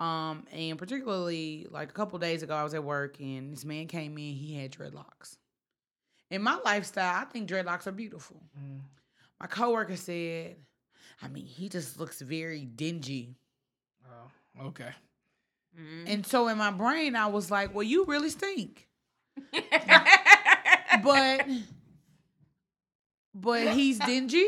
Um, 0.00 0.46
and 0.50 0.78
particularly 0.78 1.66
like 1.70 1.90
a 1.90 1.92
couple 1.92 2.18
days 2.18 2.42
ago, 2.42 2.54
I 2.54 2.64
was 2.64 2.72
at 2.72 2.82
work 2.82 3.20
and 3.20 3.52
this 3.52 3.66
man 3.66 3.86
came 3.86 4.16
in. 4.16 4.34
He 4.34 4.56
had 4.56 4.72
dreadlocks. 4.72 5.36
In 6.30 6.42
my 6.42 6.58
lifestyle, 6.64 7.20
I 7.20 7.24
think 7.24 7.50
dreadlocks 7.50 7.86
are 7.86 7.92
beautiful. 7.92 8.40
Mm. 8.58 8.80
My 9.38 9.46
coworker 9.46 9.96
said, 9.96 10.56
I 11.20 11.28
mean, 11.28 11.44
he 11.44 11.68
just 11.68 12.00
looks 12.00 12.22
very 12.22 12.64
dingy. 12.64 13.36
Oh. 14.06 14.68
Okay. 14.68 14.90
Mhm. 15.78 16.04
And 16.06 16.26
so 16.26 16.48
in 16.48 16.58
my 16.58 16.70
brain, 16.70 17.14
I 17.16 17.26
was 17.26 17.50
like, 17.50 17.74
well, 17.74 17.82
you 17.82 18.04
really 18.04 18.30
stink. 18.30 18.88
But 21.02 21.46
but 23.34 23.68
he's 23.68 23.98
dingy. 23.98 24.46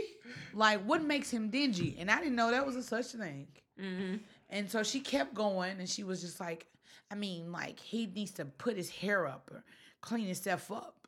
Like, 0.55 0.83
what 0.85 1.03
makes 1.03 1.31
him 1.31 1.51
dingy? 1.51 1.97
And 1.99 2.11
I 2.11 2.19
didn't 2.19 2.35
know 2.37 2.51
that 2.51 2.67
was 2.67 2.77
a 2.77 2.83
such 2.83 3.07
thing. 3.07 3.47
Mhm. 3.81 4.21
And 4.51 4.71
so 4.71 4.83
she 4.83 5.01
kept 5.01 5.35
going 5.35 5.79
and 5.79 5.89
she 5.89 6.05
was 6.05 6.21
just 6.21 6.41
like, 6.41 6.67
I 7.11 7.15
mean, 7.15 7.53
like, 7.53 7.79
he 7.81 8.07
needs 8.07 8.33
to 8.33 8.45
put 8.45 8.77
his 8.77 8.91
hair 8.91 9.27
up 9.27 9.51
or 9.51 9.65
clean 10.01 10.27
himself 10.27 10.71
up. 10.71 11.07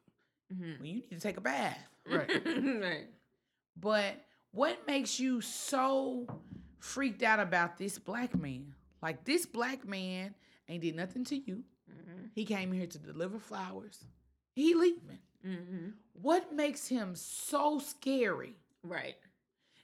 Mhm. 0.52 0.78
Well, 0.78 0.86
you 0.86 0.94
need 0.94 1.10
to 1.10 1.20
take 1.20 1.36
a 1.36 1.40
bath. 1.40 1.78
Right. 2.08 2.28
right. 2.80 3.06
But 3.76 4.24
what 4.52 4.86
makes 4.86 5.18
you 5.18 5.40
so 5.40 6.26
freaked 6.78 7.22
out 7.22 7.40
about 7.40 7.76
this 7.76 7.98
black 7.98 8.34
man? 8.36 8.74
Like 9.04 9.22
this 9.24 9.44
black 9.44 9.86
man 9.86 10.34
ain't 10.66 10.80
did 10.82 10.96
nothing 10.96 11.24
to 11.24 11.36
you. 11.36 11.62
Mhm. 11.90 12.30
He 12.34 12.46
came 12.46 12.72
here 12.72 12.86
to 12.86 12.98
deliver 12.98 13.38
flowers. 13.38 14.02
He 14.54 14.72
leaving. 14.74 15.18
Mhm. 15.44 15.92
What 16.14 16.54
makes 16.54 16.88
him 16.88 17.14
so 17.14 17.78
scary 17.78 18.56
Right. 18.82 19.16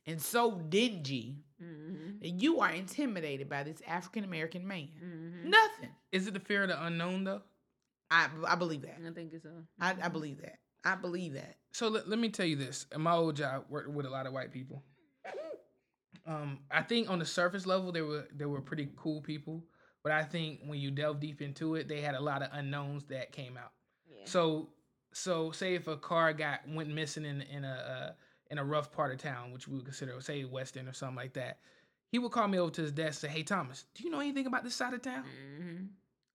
and 0.06 0.22
so 0.22 0.52
dingy 0.52 1.44
Mhm. 1.62 2.20
that 2.20 2.30
you 2.30 2.60
are 2.60 2.72
intimidated 2.72 3.46
by 3.50 3.62
this 3.62 3.82
African 3.86 4.24
American 4.24 4.66
man? 4.66 4.88
Mhm. 4.98 5.44
Nothing. 5.50 5.94
Is 6.12 6.26
it 6.26 6.32
the 6.32 6.40
fear 6.40 6.62
of 6.62 6.68
the 6.70 6.82
unknown 6.86 7.24
though? 7.24 7.42
I 8.10 8.30
I 8.46 8.54
believe 8.54 8.80
that. 8.82 8.98
I 9.06 9.10
think 9.12 9.34
it's 9.34 9.44
a. 9.44 9.66
I, 9.78 9.96
I 10.02 10.08
believe 10.08 10.40
that. 10.40 10.60
I 10.82 10.94
believe 10.94 11.34
that. 11.34 11.58
So 11.72 11.88
let, 11.88 12.08
let 12.08 12.18
me 12.18 12.30
tell 12.30 12.46
you 12.46 12.56
this. 12.56 12.86
In 12.90 13.02
my 13.02 13.12
old 13.12 13.36
job, 13.36 13.66
worked 13.68 13.90
with 13.90 14.06
a 14.06 14.10
lot 14.10 14.26
of 14.26 14.32
white 14.32 14.50
people. 14.50 14.82
Um, 16.30 16.60
I 16.70 16.82
think 16.82 17.10
on 17.10 17.18
the 17.18 17.24
surface 17.26 17.66
level, 17.66 17.90
they 17.92 18.02
were 18.02 18.28
they 18.34 18.44
were 18.46 18.60
pretty 18.60 18.88
cool 18.96 19.20
people, 19.20 19.64
but 20.02 20.12
I 20.12 20.22
think 20.22 20.60
when 20.64 20.78
you 20.78 20.90
delve 20.90 21.18
deep 21.20 21.42
into 21.42 21.74
it, 21.74 21.88
they 21.88 22.00
had 22.00 22.14
a 22.14 22.20
lot 22.20 22.42
of 22.42 22.50
unknowns 22.52 23.04
that 23.06 23.32
came 23.32 23.56
out. 23.56 23.72
Yeah. 24.08 24.24
So 24.24 24.68
so 25.12 25.50
say 25.50 25.74
if 25.74 25.88
a 25.88 25.96
car 25.96 26.32
got 26.32 26.60
went 26.68 26.88
missing 26.90 27.24
in 27.24 27.42
in 27.42 27.64
a 27.64 27.68
uh, 28.08 28.12
in 28.50 28.58
a 28.58 28.64
rough 28.64 28.92
part 28.92 29.12
of 29.12 29.18
town, 29.18 29.52
which 29.52 29.66
we 29.66 29.76
would 29.76 29.84
consider 29.84 30.20
say 30.20 30.44
Western 30.44 30.86
or 30.88 30.92
something 30.92 31.16
like 31.16 31.32
that, 31.34 31.58
he 32.12 32.18
would 32.20 32.30
call 32.32 32.46
me 32.46 32.58
over 32.58 32.70
to 32.70 32.82
his 32.82 32.92
desk 32.92 33.24
and 33.24 33.30
say, 33.32 33.36
"Hey 33.38 33.42
Thomas, 33.42 33.86
do 33.94 34.04
you 34.04 34.10
know 34.10 34.20
anything 34.20 34.46
about 34.46 34.62
this 34.62 34.74
side 34.74 34.94
of 34.94 35.02
town?" 35.02 35.24
hmm 35.58 35.86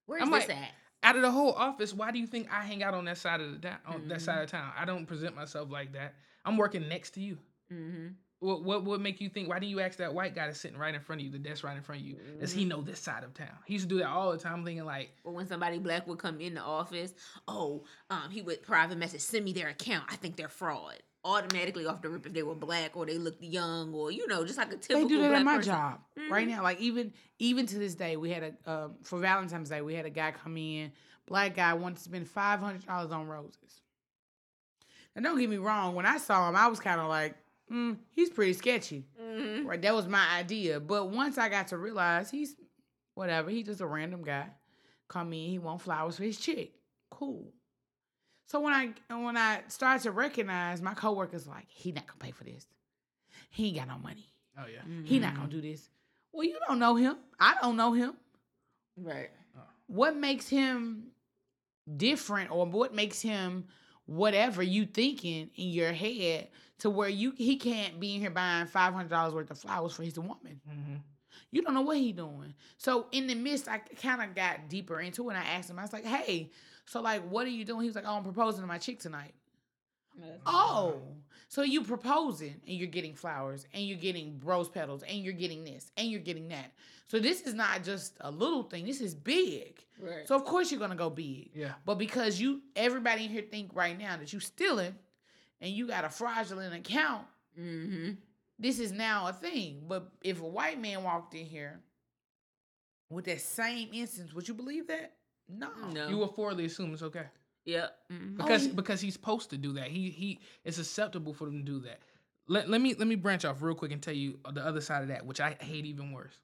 Where's 0.08 0.24
I'm 0.24 0.32
this 0.32 0.48
like- 0.50 0.58
at? 0.58 0.72
Out 1.04 1.16
of 1.16 1.22
the 1.22 1.30
whole 1.32 1.54
office, 1.54 1.94
why 1.94 2.10
do 2.10 2.18
you 2.18 2.26
think 2.26 2.52
I 2.52 2.64
hang 2.64 2.82
out 2.82 2.96
on 2.96 3.06
that 3.06 3.20
side 3.20 3.40
of 3.40 3.52
the 3.54 3.60
town? 3.70 3.78
On 3.86 4.08
that 4.08 4.18
Mhm. 4.18 4.22
side 4.22 4.44
of 4.44 4.50
town, 4.50 4.72
I 4.76 4.86
don't 4.86 5.06
present 5.06 5.36
myself 5.36 5.70
like 5.70 5.92
that. 5.94 6.16
I'm 6.44 6.58
working 6.58 6.88
next 6.90 7.12
to 7.12 7.22
you. 7.22 7.38
hmm 7.70 8.08
What 8.40 8.64
what 8.64 8.84
would 8.84 9.02
make 9.02 9.22
you 9.22 9.30
think? 9.30 9.48
Why 9.50 9.60
didn't 9.60 9.70
you 9.72 9.80
ask 9.80 9.98
that 9.98 10.14
white 10.14 10.36
guy 10.36 10.48
that's 10.48 10.60
sitting 10.60 10.78
right 10.78 10.94
in 10.94 11.00
front 11.02 11.22
of 11.22 11.26
you, 11.26 11.32
the 11.32 11.40
desk 11.40 11.64
right 11.64 11.76
in 11.78 11.82
front 11.82 12.02
of 12.02 12.08
you? 12.08 12.18
Does 12.40 12.52
Mm-hmm. 12.52 12.60
he 12.60 12.66
know 12.66 12.82
this 12.82 13.00
side 13.00 13.24
of 13.24 13.34
town? 13.34 13.48
He 13.66 13.74
used 13.74 13.88
to 13.88 13.96
do 13.96 14.00
that 14.00 14.08
all 14.10 14.32
the 14.32 14.38
time. 14.38 14.56
I'm 14.56 14.66
thinking 14.66 14.86
like, 14.86 15.12
Or 15.24 15.34
when 15.34 15.48
somebody 15.48 15.80
black 15.80 16.06
would 16.08 16.20
come 16.20 16.42
in 16.42 16.56
the 16.56 16.62
office, 16.62 17.14
oh, 17.48 17.86
um, 18.10 18.30
he 18.30 18.42
would 18.42 18.62
private 18.62 18.98
message, 18.98 19.22
send 19.22 19.46
me 19.46 19.54
their 19.54 19.70
account. 19.70 20.04
I 20.10 20.18
think 20.18 20.36
they're 20.36 20.50
fraud. 20.50 20.96
Automatically 21.24 21.88
off 21.88 22.02
the 22.04 22.10
rip 22.10 22.26
if 22.28 22.34
they 22.34 22.44
were 22.44 22.54
black 22.54 22.96
or 22.96 23.06
they 23.08 23.18
looked 23.18 23.42
young 23.42 23.94
or 23.96 24.12
you 24.12 24.28
know 24.28 24.46
just 24.46 24.60
like 24.60 24.72
a 24.72 24.78
typical 24.78 25.10
They 25.10 25.16
do 25.16 25.22
that 25.22 25.32
at 25.32 25.44
my 25.44 25.56
person. 25.58 25.74
job 25.74 26.02
right 26.30 26.46
Mhm. 26.46 26.52
now. 26.52 26.62
Like 26.62 26.80
even 26.82 27.14
even 27.40 27.66
to 27.66 27.80
this 27.80 27.96
day, 27.96 28.16
we 28.16 28.30
had 28.30 28.44
a 28.66 28.70
uh, 28.70 28.90
for 29.02 29.18
Valentine's 29.18 29.70
Day, 29.70 29.82
we 29.82 29.96
had 29.96 30.06
a 30.06 30.12
guy 30.12 30.32
come 30.32 30.56
in, 30.58 30.92
black 31.26 31.56
guy 31.56 31.74
wanted 31.74 31.98
to 31.98 32.04
spend 32.04 32.28
five 32.28 32.60
hundred 32.60 32.86
dollars 32.86 33.12
on 33.12 33.26
roses. 33.26 33.82
Now 35.16 35.24
don't 35.24 35.40
get 35.40 35.50
me 35.50 35.58
wrong, 35.58 35.96
when 35.96 36.06
I 36.06 36.18
saw 36.18 36.48
him, 36.50 36.56
I 36.56 36.68
was 36.68 36.80
kind 36.80 37.00
of 37.02 37.08
like, 37.08 37.36
mm, 37.72 37.98
he's 38.12 38.30
pretty 38.30 38.54
sketchy. 38.54 39.06
Mhm. 39.22 39.66
Right, 39.66 39.82
that 39.82 39.94
was 39.96 40.08
my 40.08 40.26
idea. 40.38 40.80
But 40.80 41.10
once 41.10 41.38
I 41.38 41.50
got 41.50 41.68
to 41.70 41.78
realize 41.78 42.30
he's 42.32 42.56
whatever, 43.16 43.50
he's 43.50 43.66
just 43.66 43.82
a 43.82 43.86
random 43.88 44.24
guy. 44.24 44.48
Come 45.08 45.34
in, 45.34 45.50
he 45.50 45.60
want 45.60 45.82
flowers 45.82 46.18
for 46.18 46.24
his 46.24 46.40
chick. 46.40 46.74
Cool. 47.10 47.52
So 48.48 48.60
when 48.60 48.74
I 48.74 48.94
when 49.16 49.38
I 49.38 49.62
started 49.68 50.04
to 50.04 50.12
recognize 50.12 50.82
my 50.82 50.94
coworkers 50.94 51.48
like, 51.48 51.66
he 51.70 51.92
not 51.92 52.06
gonna 52.08 52.20
pay 52.20 52.32
for 52.32 52.44
this. 52.44 52.68
He 53.50 53.68
ain't 53.68 53.78
got 53.78 53.88
no 53.88 53.98
money. 53.98 54.28
oh 54.58 54.66
yeah, 54.72 54.82
He 55.04 55.20
not 55.20 55.36
gonna 55.36 55.48
do 55.50 55.62
this. 55.62 55.90
Well, 56.32 56.44
you 56.46 56.58
don't 56.68 56.80
know 56.80 56.96
him. 56.96 57.18
I 57.40 57.56
don't 57.62 57.76
know 57.78 57.94
him. 57.94 58.14
Right. 58.98 59.30
What 59.88 60.16
makes 60.16 60.48
him 60.50 61.08
different 61.98 62.52
or 62.52 62.66
what 62.66 62.94
makes 62.94 63.22
him 63.22 63.66
whatever 64.06 64.62
you 64.64 64.86
thinking 64.86 65.50
in 65.56 65.70
your 65.70 65.94
head 65.94 66.50
to 66.80 66.90
where 66.90 67.10
you 67.10 67.34
he 67.38 67.58
can't 67.58 68.00
be 68.00 68.16
in 68.16 68.22
here 68.22 68.30
buying 68.30 68.68
five 68.68 68.94
hundred 68.94 69.10
dollars 69.10 69.34
worth 69.34 69.52
of 69.52 69.58
flowers 69.58 69.94
for 69.94 70.04
his 70.04 70.18
woman. 70.20 70.60
hmm 70.68 70.96
You 71.52 71.62
don't 71.62 71.74
know 71.74 71.82
what 71.82 71.98
he 71.98 72.12
doing. 72.12 72.54
So 72.78 73.08
in 73.12 73.28
the 73.28 73.36
midst, 73.36 73.68
I 73.68 73.80
kind 73.80 74.22
of 74.22 74.36
got 74.36 74.68
deeper 74.70 75.00
into 75.00 75.30
it. 75.30 75.34
And 75.36 75.44
I 75.44 75.48
asked 75.48 75.70
him, 75.70 75.80
I 75.80 75.84
was 75.84 75.94
like, 75.94 76.06
"Hey, 76.06 76.52
so 76.86 77.02
like, 77.02 77.24
what 77.30 77.46
are 77.48 77.52
you 77.52 77.66
doing?" 77.66 77.82
He 77.82 77.88
was 77.88 77.96
like, 77.96 78.06
"Oh, 78.08 78.18
I'm 78.18 78.24
proposing 78.24 78.62
to 78.62 78.68
my 78.68 78.78
chick 78.78 79.00
tonight." 79.00 79.34
Oh, 80.46 81.02
so 81.48 81.62
you 81.62 81.84
proposing 81.84 82.56
and 82.68 82.76
you're 82.78 82.88
getting 82.88 83.14
flowers 83.14 83.66
and 83.74 83.84
you're 83.86 83.98
getting 83.98 84.42
rose 84.44 84.70
petals 84.70 85.04
and 85.04 85.20
you're 85.20 85.34
getting 85.34 85.64
this 85.64 85.92
and 85.98 86.10
you're 86.10 86.20
getting 86.20 86.50
that. 86.50 86.72
So 87.08 87.20
this 87.20 87.42
is 87.42 87.54
not 87.54 87.84
just 87.84 88.18
a 88.22 88.32
little 88.32 88.64
thing. 88.64 88.86
This 88.86 89.02
is 89.02 89.14
big. 89.14 89.84
Right. 90.00 90.28
So 90.28 90.36
of 90.36 90.44
course 90.44 90.72
you're 90.72 90.80
gonna 90.80 90.96
go 90.96 91.10
big. 91.10 91.52
yeah, 91.54 91.74
But 91.86 91.96
because 91.96 92.40
you, 92.40 92.62
everybody 92.76 93.26
in 93.26 93.32
here 93.32 93.44
think 93.44 93.72
right 93.74 93.98
now 93.98 94.18
that 94.18 94.34
you 94.34 94.40
stealing 94.40 94.96
and 95.62 95.72
you 95.72 95.88
got 95.88 96.04
a 96.04 96.10
fraudulent 96.10 96.74
account, 96.74 97.26
mm-hmm. 97.60 98.14
this 98.60 98.80
is 98.80 98.92
now 98.92 99.28
a 99.28 99.34
thing. 99.34 99.84
But 99.88 100.10
if 100.24 100.42
a 100.42 100.48
white 100.48 100.82
man 100.82 101.04
walked 101.04 101.36
in 101.36 101.46
here 101.46 101.80
with 103.10 103.26
that 103.26 103.42
same 103.42 103.90
instance, 103.94 104.34
would 104.34 104.48
you 104.48 104.56
believe 104.56 104.88
that? 104.88 105.14
No. 105.48 105.70
No. 105.94 106.08
you 106.08 106.18
will 106.18 106.28
forwardly 106.28 106.66
assume 106.66 106.92
it's 106.92 107.04
okay 107.04 107.28
Yep. 107.66 107.96
mhm. 108.14 108.38
because 108.38 108.68
yeah. 108.68 108.74
because 108.74 109.02
he's 109.02 109.14
supposed 109.14 109.50
to 109.52 109.58
do 109.58 109.74
that. 109.74 109.88
He 109.88 110.10
he 110.10 110.40
it's 110.64 110.78
acceptable 110.78 111.34
for 111.34 111.46
them 111.46 111.60
to 111.60 111.64
do 111.66 111.80
that. 111.82 112.00
Let, 112.48 112.70
let 112.70 112.80
me 112.80 112.94
let 112.94 113.08
me 113.08 113.16
branch 113.16 113.44
off 113.44 113.62
real 113.62 113.74
quick 113.76 113.92
and 113.92 114.02
tell 114.02 114.14
you 114.14 114.38
the 114.54 114.64
other 114.66 114.82
side 114.82 115.02
of 115.02 115.08
that, 115.10 115.26
which 115.26 115.40
I 115.42 115.56
hate 115.60 115.86
even 115.86 116.12
worse. 116.12 116.36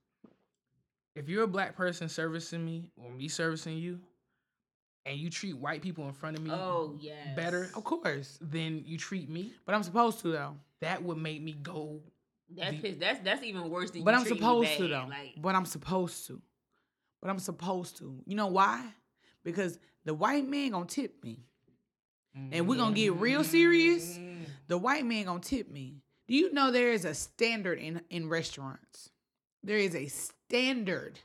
If 1.15 1.29
you're 1.29 1.43
a 1.43 1.47
black 1.47 1.75
person 1.75 2.10
servicing 2.10 2.65
me 2.65 2.86
or 2.97 3.12
me 3.12 3.27
servicing 3.27 3.77
you, 3.77 3.99
and 5.05 5.17
you 5.17 5.29
treat 5.29 5.57
white 5.57 5.81
people 5.81 6.07
in 6.07 6.13
front 6.13 6.38
of 6.38 6.43
me 6.43 6.51
Oh 6.51 6.95
yeah. 6.99 7.36
better 7.36 7.69
Of 7.75 7.84
course. 7.84 8.39
than 8.41 8.84
you 8.86 8.97
treat 8.97 9.29
me, 9.29 9.51
But 9.65 9.75
I'm 9.75 9.84
supposed 9.84 10.19
to 10.21 10.29
though. 10.29 10.55
that 10.79 11.03
would 11.03 11.17
make 11.17 11.41
me 11.41 11.53
go. 11.53 11.99
That's 12.49 12.71
the- 12.71 12.81
piss- 12.81 12.97
that's 12.97 13.19
that's 13.23 13.43
even 13.43 13.69
worse 13.69 13.91
than. 13.91 14.03
But 14.03 14.12
you 14.12 14.17
I'm 14.17 14.23
treat 14.25 14.34
me 14.34 14.39
supposed 14.39 14.77
to 14.77 14.88
though. 14.88 15.05
Like 15.10 15.34
But 15.38 15.55
I'm 15.55 15.65
supposed 15.65 16.27
to. 16.27 16.41
But 17.21 17.29
I'm 17.29 17.39
supposed 17.39 17.97
to. 17.97 18.21
You 18.25 18.36
know 18.36 18.47
why? 18.47 18.84
Because 19.43 19.80
the 20.06 20.13
white 20.13 20.47
man 20.47 20.71
gonna 20.71 20.86
tip 20.86 21.23
me. 21.23 21.45
And 22.34 22.67
we're 22.67 22.77
gonna 22.77 22.95
get 22.95 23.15
real 23.15 23.43
serious. 23.43 24.17
Mm. 24.17 24.45
The 24.67 24.77
white 24.77 25.06
man 25.06 25.25
gonna 25.25 25.41
tip 25.41 25.69
me. 25.69 25.97
Do 26.27 26.36
you 26.36 26.54
know 26.54 26.71
there 26.71 26.93
is 26.93 27.04
a 27.04 27.13
standard 27.13 27.77
in 27.77 28.01
in 28.10 28.30
restaurants? 28.30 29.10
There 29.63 29.77
is 29.77 29.95
a 29.95 30.08
standard 30.08 31.19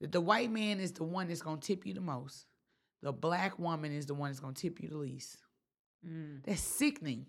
that 0.00 0.12
the 0.12 0.20
white 0.20 0.50
man 0.50 0.80
is 0.80 0.92
the 0.92 1.04
one 1.04 1.28
that's 1.28 1.40
gonna 1.40 1.60
tip 1.60 1.86
you 1.86 1.94
the 1.94 2.02
most. 2.02 2.46
The 3.02 3.12
black 3.12 3.58
woman 3.58 3.92
is 3.92 4.06
the 4.06 4.14
one 4.14 4.30
that's 4.30 4.40
gonna 4.40 4.52
tip 4.52 4.82
you 4.82 4.88
the 4.88 4.98
least. 4.98 5.38
Mm. 6.06 6.44
That's 6.44 6.60
sickening. 6.60 7.26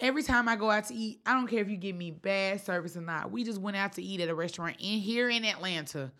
Every 0.00 0.22
time 0.22 0.48
I 0.48 0.56
go 0.56 0.70
out 0.70 0.86
to 0.86 0.94
eat, 0.94 1.20
I 1.24 1.34
don't 1.34 1.46
care 1.46 1.60
if 1.60 1.70
you 1.70 1.76
give 1.76 1.96
me 1.96 2.10
bad 2.10 2.60
service 2.60 2.96
or 2.96 3.00
not. 3.00 3.30
We 3.30 3.44
just 3.44 3.60
went 3.60 3.76
out 3.76 3.94
to 3.94 4.02
eat 4.02 4.20
at 4.20 4.28
a 4.28 4.34
restaurant 4.34 4.76
in 4.78 5.00
here 5.00 5.30
in 5.30 5.44
Atlanta. 5.44 6.12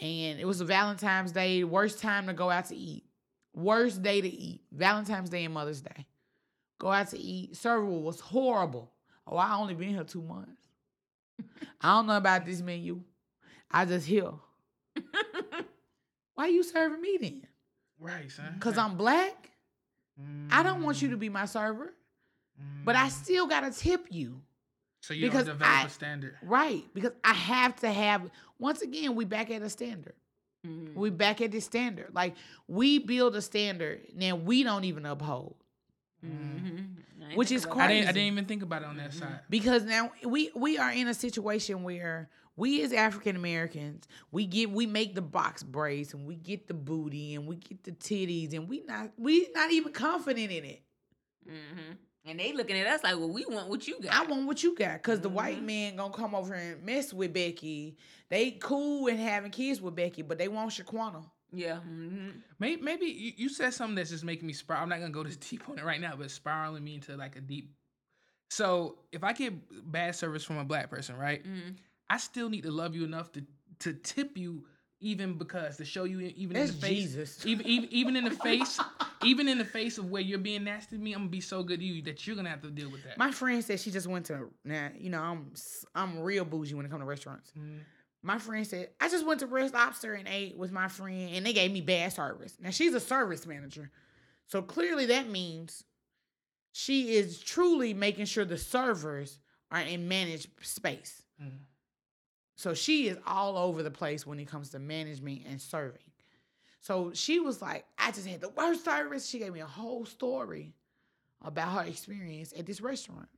And 0.00 0.40
it 0.40 0.46
was 0.46 0.60
a 0.60 0.64
Valentine's 0.64 1.32
Day, 1.32 1.64
worst 1.64 2.00
time 2.00 2.26
to 2.26 2.32
go 2.32 2.50
out 2.50 2.66
to 2.66 2.76
eat. 2.76 3.04
Worst 3.54 4.02
day 4.02 4.20
to 4.20 4.28
eat. 4.28 4.62
Valentine's 4.72 5.28
Day 5.30 5.44
and 5.44 5.52
Mother's 5.54 5.80
Day. 5.82 6.06
Go 6.80 6.90
out 6.90 7.08
to 7.10 7.18
eat. 7.18 7.56
Server 7.56 7.84
was 7.84 8.18
horrible. 8.18 8.90
Oh, 9.26 9.36
I 9.36 9.54
only 9.56 9.74
been 9.74 9.90
here 9.90 10.04
two 10.04 10.22
months. 10.22 10.66
I 11.80 11.94
don't 11.94 12.06
know 12.06 12.16
about 12.16 12.46
this 12.46 12.60
menu. 12.62 13.02
I 13.70 13.84
just 13.84 14.06
here. 14.06 14.30
Why 16.34 16.46
you 16.48 16.62
serving 16.62 17.00
me 17.00 17.18
then? 17.20 17.46
Right, 18.00 18.30
son. 18.30 18.56
Cause 18.58 18.78
I'm 18.78 18.96
black? 18.96 19.50
I 20.50 20.62
don't 20.62 20.82
want 20.82 21.00
you 21.02 21.08
Mm. 21.08 21.12
to 21.12 21.16
be 21.16 21.28
my 21.28 21.46
server, 21.46 21.94
but 22.84 22.96
I 22.96 23.08
still 23.08 23.46
gotta 23.46 23.70
tip 23.70 24.06
you. 24.10 24.40
So 25.02 25.14
you 25.14 25.26
because 25.26 25.46
don't 25.46 25.56
develop 25.58 25.82
I- 25.82 25.86
a 25.86 25.88
standard. 25.90 26.36
Right. 26.42 26.84
Because 26.94 27.12
I 27.24 27.34
have 27.34 27.76
to 27.80 27.90
have 27.92 28.30
once 28.58 28.80
again, 28.82 29.14
we 29.14 29.24
back 29.24 29.50
at 29.50 29.60
a 29.60 29.68
standard. 29.68 30.14
Mhm. 30.66 30.94
We 30.94 31.10
back 31.10 31.40
at 31.40 31.50
the 31.50 31.60
standard. 31.60 32.14
Like 32.14 32.36
we 32.68 32.98
build 33.00 33.34
a 33.34 33.42
standard, 33.42 34.06
now 34.14 34.36
we 34.36 34.62
don't 34.62 34.84
even 34.84 35.04
uphold. 35.04 35.56
Mhm. 36.24 36.96
Which 37.34 37.50
is 37.50 37.64
about 37.64 37.78
I 37.80 37.88
didn't. 37.88 38.08
I 38.08 38.12
didn't 38.12 38.32
even 38.32 38.44
think 38.46 38.62
about 38.62 38.82
it 38.82 38.84
on 38.86 38.96
that 38.98 39.12
side. 39.12 39.40
Because 39.50 39.84
now 39.84 40.12
we 40.24 40.50
we 40.54 40.78
are 40.78 40.92
in 40.92 41.08
a 41.08 41.14
situation 41.14 41.82
where 41.82 42.30
we 42.54 42.82
as 42.82 42.92
African 42.92 43.34
Americans, 43.34 44.06
we 44.30 44.46
get 44.46 44.70
we 44.70 44.86
make 44.86 45.16
the 45.16 45.22
box 45.22 45.64
braids 45.64 46.14
and 46.14 46.26
we 46.26 46.36
get 46.36 46.68
the 46.68 46.74
booty 46.74 47.34
and 47.34 47.46
we 47.48 47.56
get 47.56 47.82
the 47.82 47.90
titties 47.92 48.52
and 48.54 48.68
we 48.68 48.82
not 48.82 49.10
we 49.18 49.48
not 49.54 49.72
even 49.72 49.92
confident 49.92 50.52
in 50.52 50.64
it. 50.64 50.82
And 52.24 52.38
they 52.38 52.52
looking 52.52 52.76
at 52.78 52.86
us 52.86 53.02
like, 53.02 53.16
well, 53.16 53.28
we 53.30 53.44
want 53.46 53.68
what 53.68 53.86
you 53.88 54.00
got. 54.00 54.14
I 54.14 54.24
want 54.24 54.46
what 54.46 54.62
you 54.62 54.76
got, 54.76 55.02
cause 55.02 55.20
the 55.20 55.28
white 55.28 55.62
man 55.62 55.96
gonna 55.96 56.12
come 56.12 56.34
over 56.34 56.54
and 56.54 56.82
mess 56.84 57.12
with 57.12 57.32
Becky. 57.32 57.96
They 58.28 58.52
cool 58.52 59.08
and 59.08 59.18
having 59.18 59.50
kids 59.50 59.80
with 59.80 59.96
Becky, 59.96 60.22
but 60.22 60.38
they 60.38 60.48
want 60.48 60.70
Shaquana. 60.70 61.24
Yeah. 61.52 61.76
hmm 61.80 62.30
Maybe, 62.58 62.80
maybe 62.80 63.06
you, 63.06 63.32
you 63.36 63.48
said 63.48 63.74
something 63.74 63.96
that's 63.96 64.10
just 64.10 64.24
making 64.24 64.46
me 64.46 64.52
spiral. 64.52 64.82
I'm 64.84 64.88
not 64.88 65.00
gonna 65.00 65.10
go 65.10 65.24
this 65.24 65.36
deep 65.50 65.68
on 65.68 65.78
it 65.78 65.84
right 65.84 66.00
now, 66.00 66.14
but 66.16 66.30
spiraling 66.30 66.84
me 66.84 66.94
into 66.94 67.16
like 67.16 67.36
a 67.36 67.40
deep. 67.40 67.74
So 68.50 68.98
if 69.12 69.24
I 69.24 69.32
get 69.32 69.54
bad 69.90 70.14
service 70.14 70.44
from 70.44 70.58
a 70.58 70.64
black 70.64 70.90
person, 70.90 71.16
right, 71.16 71.44
hmm 71.44 71.70
I 72.10 72.18
still 72.18 72.50
need 72.50 72.64
to 72.64 72.70
love 72.70 72.94
you 72.94 73.04
enough 73.04 73.32
to 73.32 73.42
to 73.80 73.94
tip 73.94 74.36
you, 74.36 74.64
even 75.02 75.34
because 75.36 75.76
to 75.76 75.84
show 75.84 76.04
you 76.04 76.20
even 76.20 76.54
That's 76.56 76.70
in 76.70 76.76
the 76.80 76.86
face, 76.86 76.98
Jesus. 77.02 77.46
even 77.46 77.66
even 77.66 77.88
even 77.92 78.16
in 78.16 78.24
the 78.24 78.30
face, 78.48 78.80
even 79.24 79.48
in 79.48 79.58
the 79.58 79.64
face 79.64 79.98
of 79.98 80.10
where 80.10 80.22
you're 80.22 80.38
being 80.38 80.64
nasty 80.64 80.96
to 80.96 81.02
me, 81.02 81.12
I'm 81.12 81.22
gonna 81.22 81.30
be 81.30 81.40
so 81.40 81.62
good 81.62 81.80
to 81.80 81.84
you 81.84 82.00
that 82.02 82.26
you're 82.26 82.36
gonna 82.36 82.48
have 82.50 82.62
to 82.62 82.70
deal 82.70 82.90
with 82.90 83.02
that. 83.04 83.18
My 83.18 83.30
friend 83.32 83.62
said 83.62 83.80
she 83.80 83.90
just 83.90 84.06
went 84.06 84.26
to 84.26 84.48
now. 84.64 84.90
You 84.96 85.10
know, 85.10 85.20
I'm 85.20 85.52
I'm 85.94 86.20
real 86.20 86.44
bougie 86.44 86.74
when 86.74 86.86
it 86.86 86.90
comes 86.90 87.02
to 87.02 87.06
restaurants. 87.06 87.52
Mhm. 87.58 87.80
My 88.22 88.38
friend 88.38 88.64
said 88.66 88.90
I 89.00 89.08
just 89.08 89.26
went 89.26 89.40
to 89.40 89.46
Red 89.46 89.72
Lobster 89.72 90.14
and 90.14 90.28
ate 90.28 90.56
with 90.56 90.70
my 90.72 90.88
friend, 90.88 91.34
and 91.34 91.44
they 91.44 91.52
gave 91.52 91.72
me 91.72 91.80
bad 91.80 92.12
service. 92.12 92.56
Now 92.60 92.70
she's 92.70 92.94
a 92.94 93.00
service 93.00 93.44
manager, 93.46 93.90
so 94.46 94.62
clearly 94.62 95.06
that 95.06 95.28
means 95.28 95.84
she 96.72 97.14
is 97.16 97.40
truly 97.40 97.92
making 97.92 98.26
sure 98.26 98.44
the 98.44 98.56
servers 98.56 99.38
are 99.70 99.80
in 99.80 100.06
managed 100.08 100.48
space. 100.62 101.22
Mhm. 101.42 101.58
So 102.54 102.74
she 102.74 103.08
is 103.08 103.18
all 103.26 103.56
over 103.56 103.82
the 103.82 103.90
place 103.90 104.26
when 104.26 104.38
it 104.38 104.46
comes 104.46 104.70
to 104.70 104.78
management 104.78 105.42
and 105.48 105.60
serving. 105.60 106.02
So 106.80 107.12
she 107.14 107.40
was 107.40 107.62
like, 107.62 107.84
I 107.96 108.10
just 108.10 108.26
had 108.26 108.40
the 108.40 108.48
worst 108.50 108.84
service. 108.84 109.28
She 109.28 109.38
gave 109.38 109.52
me 109.52 109.60
a 109.60 109.66
whole 109.66 110.04
story 110.04 110.74
about 111.40 111.72
her 111.72 111.88
experience 111.88 112.52
at 112.56 112.66
this 112.66 112.80
restaurant. 112.80 113.28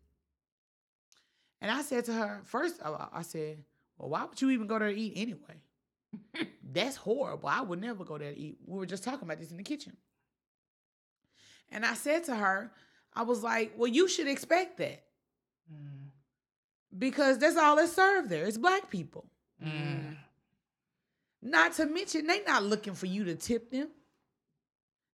And 1.61 1.71
I 1.71 1.83
said 1.83 2.05
to 2.07 2.13
her, 2.13 2.41
first 2.45 2.81
of 2.81 2.95
all, 2.95 3.09
I 3.13 3.23
said, 3.23 3.59
Well, 3.99 4.11
why 4.11 4.25
would 4.25 4.41
you 4.41 4.51
even 4.51 4.67
go 4.67 4.79
there 4.79 4.89
to 4.89 4.95
eat 4.95 5.15
anyway? 5.17 6.49
That's 6.73 6.97
horrible. 6.97 7.49
I 7.49 7.61
would 7.61 7.81
never 7.81 8.05
go 8.05 8.19
there 8.19 8.33
to 8.33 8.39
eat. 8.39 8.59
We 8.67 8.79
were 8.79 8.87
just 8.87 9.05
talking 9.05 9.23
about 9.23 9.39
this 9.39 9.51
in 9.51 9.57
the 9.57 9.63
kitchen. 9.63 9.97
And 11.71 11.85
I 11.85 11.95
said 11.95 12.25
to 12.25 12.37
her, 12.37 12.73
I 13.15 13.23
was 13.23 13.43
like, 13.43 13.73
Well, 13.77 13.89
you 13.89 14.09
should 14.09 14.29
expect 14.29 14.79
that. 14.79 15.05
Because 16.99 17.39
that's 17.39 17.57
all 17.57 17.77
that's 17.77 17.93
served 17.93 18.29
there. 18.31 18.45
It's 18.47 18.59
black 18.59 18.91
people. 18.91 19.25
Mm. 19.65 20.17
Not 21.43 21.75
to 21.75 21.87
mention, 21.87 22.27
they 22.27 22.43
not 22.45 22.63
looking 22.65 22.95
for 22.95 23.07
you 23.07 23.25
to 23.25 23.35
tip 23.35 23.71
them. 23.71 23.89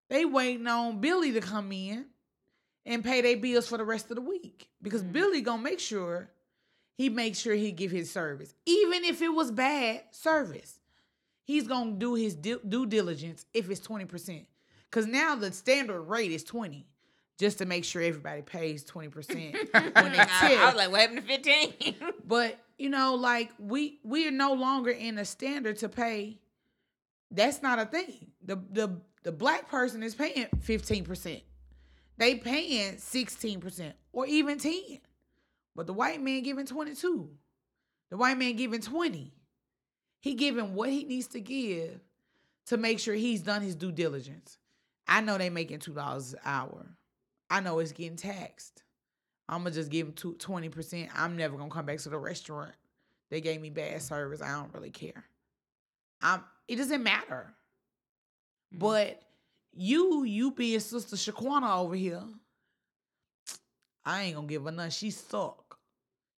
They 0.09 0.25
waiting 0.25 0.67
on 0.67 1.01
Billy 1.01 1.33
to 1.33 1.41
come 1.41 1.73
in 1.73 2.07
and 2.87 3.05
pay 3.05 3.21
their 3.21 3.37
bills 3.37 3.69
for 3.69 3.79
the 3.79 3.85
rest 3.85 4.11
of 4.11 4.17
the 4.17 4.23
week 4.23 4.69
because 4.83 5.03
Mhm. 5.03 5.13
Billy 5.13 5.41
gonna 5.41 5.63
make 5.63 5.81
sure 5.81 6.31
he 6.97 7.09
makes 7.09 7.39
sure 7.39 7.55
he 7.55 7.73
give 7.73 7.91
his 7.91 8.11
service, 8.11 8.55
even 8.67 9.05
if 9.05 9.23
it 9.23 9.29
was 9.29 9.51
bad 9.51 10.05
service. 10.11 10.79
He's 11.45 11.67
gonna 11.67 11.93
do 11.93 12.15
his 12.15 12.35
due 12.35 12.87
diligence 12.87 13.45
if 13.55 13.71
it's 13.71 13.81
twenty 13.81 14.05
percent, 14.05 14.47
because 14.85 15.07
now 15.07 15.35
the 15.35 15.53
standard 15.53 16.03
rate 16.03 16.31
is 16.31 16.45
twenty, 16.45 16.87
just 17.41 17.59
to 17.59 17.65
make 17.65 17.85
sure 17.85 18.03
everybody 18.03 18.43
pays 18.43 18.85
twenty 18.85 19.09
percent 19.09 19.55
when 19.73 20.13
they 20.13 20.19
tip. 20.19 20.59
I 20.59 20.67
was 20.67 20.75
like, 20.77 20.91
what 20.91 21.01
happened 21.01 21.23
to 21.23 21.27
15? 21.27 21.95
But 22.25 22.59
you 22.79 22.91
know, 22.91 23.15
like 23.15 23.51
we 23.59 23.99
we 24.05 24.29
are 24.29 24.31
no 24.31 24.53
longer 24.53 24.91
in 24.91 25.19
a 25.19 25.25
standard 25.25 25.79
to 25.79 25.89
pay. 25.89 26.39
That's 27.31 27.63
not 27.63 27.79
a 27.79 27.87
thing. 27.87 28.31
The 28.45 28.57
the 28.71 29.01
the 29.23 29.33
black 29.33 29.69
person 29.69 30.03
is 30.03 30.15
paying 30.15 30.47
fifteen 30.61 31.05
percent. 31.05 31.41
They 32.19 32.37
paying 32.37 32.99
sixteen 32.99 33.59
percent 33.59 33.95
or 34.13 34.27
even 34.27 34.59
ten. 34.59 35.01
But 35.75 35.87
the 35.87 35.95
white 35.95 36.23
man 36.23 36.43
giving 36.43 36.67
twenty 36.67 36.95
two. 36.95 37.31
The 38.11 38.17
white 38.19 38.39
man 38.39 38.55
giving 38.55 38.81
twenty. 38.81 39.33
He 40.21 40.35
giving 40.35 40.75
what 40.75 40.91
he 40.91 41.05
needs 41.05 41.29
to 41.29 41.41
give 41.41 41.99
to 42.67 42.77
make 42.77 42.99
sure 43.01 43.15
he's 43.15 43.41
done 43.41 43.63
his 43.63 43.75
due 43.75 43.93
diligence. 43.93 44.59
I 45.09 45.23
know 45.23 45.39
they 45.39 45.51
making 45.51 45.79
two 45.81 45.95
dollars 45.95 46.35
an 46.35 46.41
hour. 46.45 46.87
I 47.51 47.61
know 47.61 47.81
it's 47.81 47.93
getting 47.93 48.17
taxed. 48.17 48.83
I'm 49.49 49.65
gonna 49.65 49.73
just 49.73 49.91
give 49.91 50.07
them 50.07 50.15
two, 50.15 50.35
20%. 50.35 51.09
I'm 51.15 51.37
never 51.37 51.57
gonna 51.57 51.71
come 51.71 51.85
back 51.85 51.99
to 51.99 52.09
the 52.09 52.19
restaurant. 52.19 52.73
They 53.31 53.41
gave 53.41 53.61
me 53.61 53.71
bad 53.71 54.01
service. 54.01 54.41
I 54.41 54.53
don't 54.53 54.73
really 54.73 54.91
care. 54.91 55.25
I'm 56.23 56.43
it 56.69 56.77
doesn't 56.77 57.03
matter. 57.03 57.53
Mm-hmm. 58.73 58.79
But 58.79 59.23
you, 59.73 60.25
you 60.25 60.53
being 60.53 60.79
Sister 60.79 61.17
Shaquana 61.17 61.79
over 61.79 61.97
here, 61.97 62.23
I 64.05 64.23
ain't 64.23 64.37
gonna 64.37 64.47
give 64.47 64.65
her 64.65 64.71
none. 64.71 64.91
She 64.91 65.11
suck. 65.11 65.79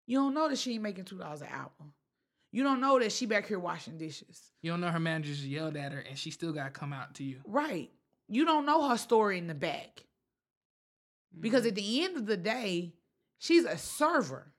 You 0.07 0.19
don't 0.19 0.35
know 0.35 0.49
that 0.49 0.59
she 0.59 0.75
ain't 0.75 0.83
making 0.83 1.05
two 1.05 1.19
dollars 1.19 1.43
an 1.43 1.49
hour. 1.53 1.71
You 2.53 2.65
don't 2.65 2.81
know 2.81 2.99
that 2.99 3.13
she 3.13 3.27
back 3.27 3.47
here 3.47 3.61
washing 3.61 3.99
dishes. 3.99 4.53
You 4.63 4.73
don't 4.73 4.81
know 4.81 4.91
her 4.91 5.01
manager 5.01 5.33
yelled 5.33 5.77
at 5.77 5.93
her 5.93 6.01
and 6.01 6.19
she 6.19 6.31
still 6.31 6.53
got 6.53 6.65
to 6.65 6.71
come 6.71 6.93
out 6.93 7.15
to 7.15 7.25
you. 7.25 7.41
Right. 7.45 7.91
You 8.29 8.45
don't 8.45 8.67
know 8.67 8.89
her 8.89 8.97
story 8.97 9.39
in 9.39 9.47
the 9.47 9.55
back. 9.55 10.05
Because 11.39 11.63
mm-hmm. 11.63 11.69
at 11.69 11.75
the 11.77 12.05
end 12.05 12.17
of 12.17 12.27
the 12.27 12.37
day, 12.37 12.95
she's 13.39 13.65
a 13.65 13.79
server 13.79 14.53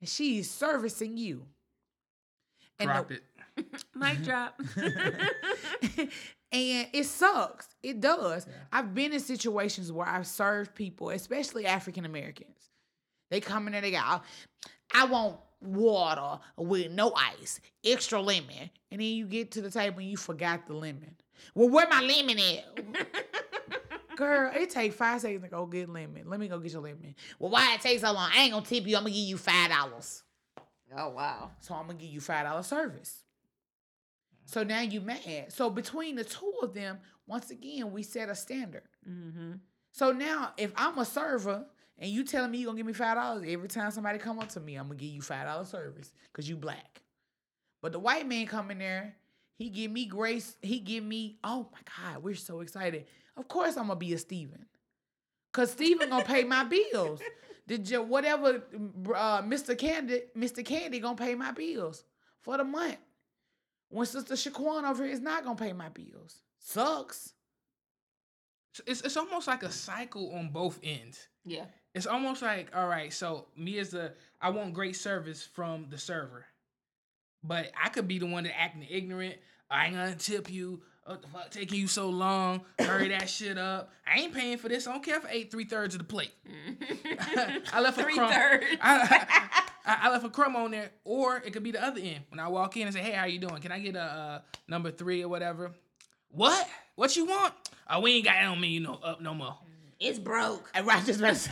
and 0.00 0.08
she's 0.08 0.50
servicing 0.50 1.16
you. 1.16 1.46
And 2.78 2.88
Drop 2.88 3.08
the- 3.08 3.14
it. 3.14 3.22
Mic 3.94 4.22
drop. 4.24 4.58
and 6.52 6.86
it 6.92 7.04
sucks. 7.04 7.68
It 7.82 8.00
does. 8.00 8.46
Yeah. 8.46 8.54
I've 8.72 8.94
been 8.94 9.12
in 9.12 9.20
situations 9.20 9.92
where 9.92 10.06
I've 10.06 10.26
served 10.26 10.74
people, 10.74 11.10
especially 11.10 11.66
African 11.66 12.04
Americans. 12.04 12.70
They 13.30 13.40
come 13.40 13.66
in 13.68 13.74
and 13.74 13.84
they 13.84 13.90
go, 13.90 14.20
I 14.94 15.04
want 15.04 15.38
water 15.60 16.40
with 16.56 16.90
no 16.90 17.12
ice, 17.14 17.60
extra 17.84 18.20
lemon. 18.20 18.70
And 18.90 19.00
then 19.00 19.08
you 19.08 19.26
get 19.26 19.52
to 19.52 19.62
the 19.62 19.70
table 19.70 20.00
and 20.00 20.10
you 20.10 20.16
forgot 20.16 20.66
the 20.66 20.74
lemon. 20.74 21.16
Well, 21.54 21.68
where 21.68 21.88
my 21.88 22.00
lemon 22.00 22.38
at? 22.38 22.64
Girl, 24.16 24.50
it 24.54 24.70
take 24.70 24.92
five 24.92 25.20
seconds 25.20 25.42
to 25.42 25.48
go 25.48 25.66
get 25.66 25.88
lemon. 25.88 26.24
Let 26.26 26.40
me 26.40 26.48
go 26.48 26.58
get 26.58 26.72
your 26.72 26.82
lemon. 26.82 27.14
Well, 27.38 27.50
why 27.50 27.74
it 27.74 27.80
take 27.80 28.00
so 28.00 28.12
long? 28.12 28.30
I 28.34 28.42
ain't 28.42 28.52
gonna 28.52 28.64
tip 28.64 28.86
you. 28.86 28.96
I'm 28.96 29.02
gonna 29.04 29.14
give 29.14 29.24
you 29.24 29.38
five 29.38 29.70
dollars. 29.70 30.22
oh, 30.96 31.10
wow. 31.10 31.50
So 31.60 31.74
I'm 31.74 31.86
gonna 31.86 31.98
give 31.98 32.10
you 32.10 32.20
five 32.20 32.44
dollar 32.46 32.62
service. 32.62 33.24
So 34.44 34.62
now 34.64 34.80
you 34.80 35.00
mad. 35.00 35.52
So 35.52 35.70
between 35.70 36.16
the 36.16 36.24
two 36.24 36.52
of 36.62 36.74
them, 36.74 36.98
once 37.26 37.50
again, 37.50 37.92
we 37.92 38.02
set 38.02 38.28
a 38.28 38.34
standard. 38.34 38.82
Mm-hmm. 39.08 39.52
So 39.92 40.12
now 40.12 40.52
if 40.56 40.72
I'm 40.76 40.98
a 40.98 41.04
server 41.04 41.64
and 41.98 42.10
you 42.10 42.24
telling 42.24 42.50
me 42.50 42.58
you 42.58 42.66
gonna 42.66 42.76
give 42.76 42.86
me 42.86 42.92
five 42.92 43.16
dollars 43.16 43.44
every 43.46 43.68
time 43.68 43.90
somebody 43.90 44.18
come 44.18 44.38
up 44.38 44.48
to 44.50 44.60
me, 44.60 44.76
I'm 44.76 44.84
gonna 44.88 44.96
give 44.96 45.10
you 45.10 45.22
five 45.22 45.46
dollar 45.46 45.64
service 45.64 46.12
because 46.32 46.48
you 46.48 46.56
black. 46.56 47.00
But 47.80 47.92
the 47.92 47.98
white 47.98 48.26
man 48.28 48.46
come 48.46 48.70
in 48.70 48.78
there, 48.78 49.16
he 49.56 49.68
give 49.68 49.90
me 49.90 50.06
grace, 50.06 50.56
he 50.62 50.78
give 50.80 51.04
me, 51.04 51.38
oh 51.44 51.68
my 51.72 51.78
God, 52.12 52.22
we're 52.22 52.34
so 52.34 52.60
excited. 52.60 53.06
Of 53.36 53.48
course 53.48 53.76
I'm 53.76 53.88
gonna 53.88 53.96
be 53.96 54.12
a 54.12 54.18
Steven. 54.18 54.66
Cause 55.52 55.72
Steven 55.72 56.10
gonna 56.10 56.24
pay 56.24 56.44
my 56.44 56.64
bills. 56.64 57.20
Did 57.68 57.88
you 57.88 58.02
whatever 58.02 58.62
uh, 59.14 59.42
Mr. 59.42 59.76
Candy, 59.76 60.22
Mr. 60.36 60.64
Candy 60.64 61.00
gonna 61.00 61.16
pay 61.16 61.34
my 61.34 61.52
bills 61.52 62.04
for 62.40 62.56
the 62.56 62.64
month. 62.64 62.98
When 63.88 64.06
Sister 64.06 64.34
Shaquan 64.34 64.88
over 64.88 65.04
here 65.04 65.12
is 65.12 65.20
not 65.20 65.44
gonna 65.44 65.56
pay 65.56 65.72
my 65.72 65.90
bills. 65.90 66.42
Sucks. 66.58 67.34
It's, 68.86 69.02
it's 69.02 69.16
almost 69.16 69.46
like 69.46 69.62
a 69.62 69.70
cycle 69.70 70.34
on 70.34 70.48
both 70.48 70.80
ends. 70.82 71.28
Yeah. 71.44 71.66
It's 71.94 72.06
almost 72.06 72.40
like, 72.40 72.74
all 72.74 72.88
right, 72.88 73.12
so 73.12 73.48
me 73.56 73.78
as 73.78 73.90
the, 73.90 74.14
I 74.40 74.48
want 74.50 74.72
great 74.72 74.96
service 74.96 75.42
from 75.42 75.88
the 75.90 75.98
server. 75.98 76.46
But 77.44 77.70
I 77.82 77.90
could 77.90 78.08
be 78.08 78.18
the 78.18 78.26
one 78.26 78.44
that 78.44 78.58
acting 78.58 78.86
ignorant. 78.88 79.36
I 79.70 79.86
ain't 79.86 79.94
gonna 79.94 80.14
tip 80.14 80.50
you. 80.50 80.82
What 81.04 81.20
the 81.20 81.28
fuck 81.28 81.50
taking 81.50 81.78
you 81.80 81.88
so 81.88 82.08
long? 82.10 82.60
Hurry 82.78 83.08
that 83.08 83.28
shit 83.28 83.58
up. 83.58 83.90
I 84.06 84.20
ain't 84.20 84.32
paying 84.32 84.56
for 84.56 84.68
this. 84.68 84.86
I 84.86 84.92
don't 84.92 85.02
care 85.04 85.16
if 85.16 85.26
I 85.26 85.30
ate 85.32 85.50
three 85.50 85.64
thirds 85.64 85.94
of 85.94 85.98
the 85.98 86.04
plate. 86.04 86.30
I 87.72 87.80
left 87.80 87.98
a 87.98 88.04
crumb. 88.04 88.30
I, 88.32 88.60
I, 89.84 89.98
I 90.02 90.10
left 90.10 90.24
a 90.24 90.28
crumb 90.28 90.54
on 90.54 90.70
there, 90.70 90.90
or 91.04 91.38
it 91.38 91.52
could 91.52 91.64
be 91.64 91.72
the 91.72 91.84
other 91.84 92.00
end. 92.00 92.20
When 92.28 92.38
I 92.38 92.46
walk 92.46 92.76
in 92.76 92.86
and 92.86 92.94
say, 92.94 93.00
"Hey, 93.00 93.12
how 93.12 93.24
you 93.24 93.40
doing? 93.40 93.60
Can 93.60 93.72
I 93.72 93.80
get 93.80 93.96
a 93.96 94.00
uh, 94.00 94.40
number 94.68 94.92
three 94.92 95.22
or 95.24 95.28
whatever?" 95.28 95.72
What? 96.30 96.68
What 96.94 97.16
you 97.16 97.26
want? 97.26 97.52
Oh, 97.90 98.00
we 98.00 98.14
ain't 98.14 98.24
got 98.24 98.36
it 98.36 98.46
on 98.46 98.60
me, 98.60 98.68
you 98.68 98.80
know, 98.80 98.94
up 99.02 99.20
no 99.20 99.34
more. 99.34 99.58
it's 99.98 100.18
broke. 100.18 100.70
I 100.74 100.82
just 101.00 101.18
to 101.18 101.34
say, 101.34 101.50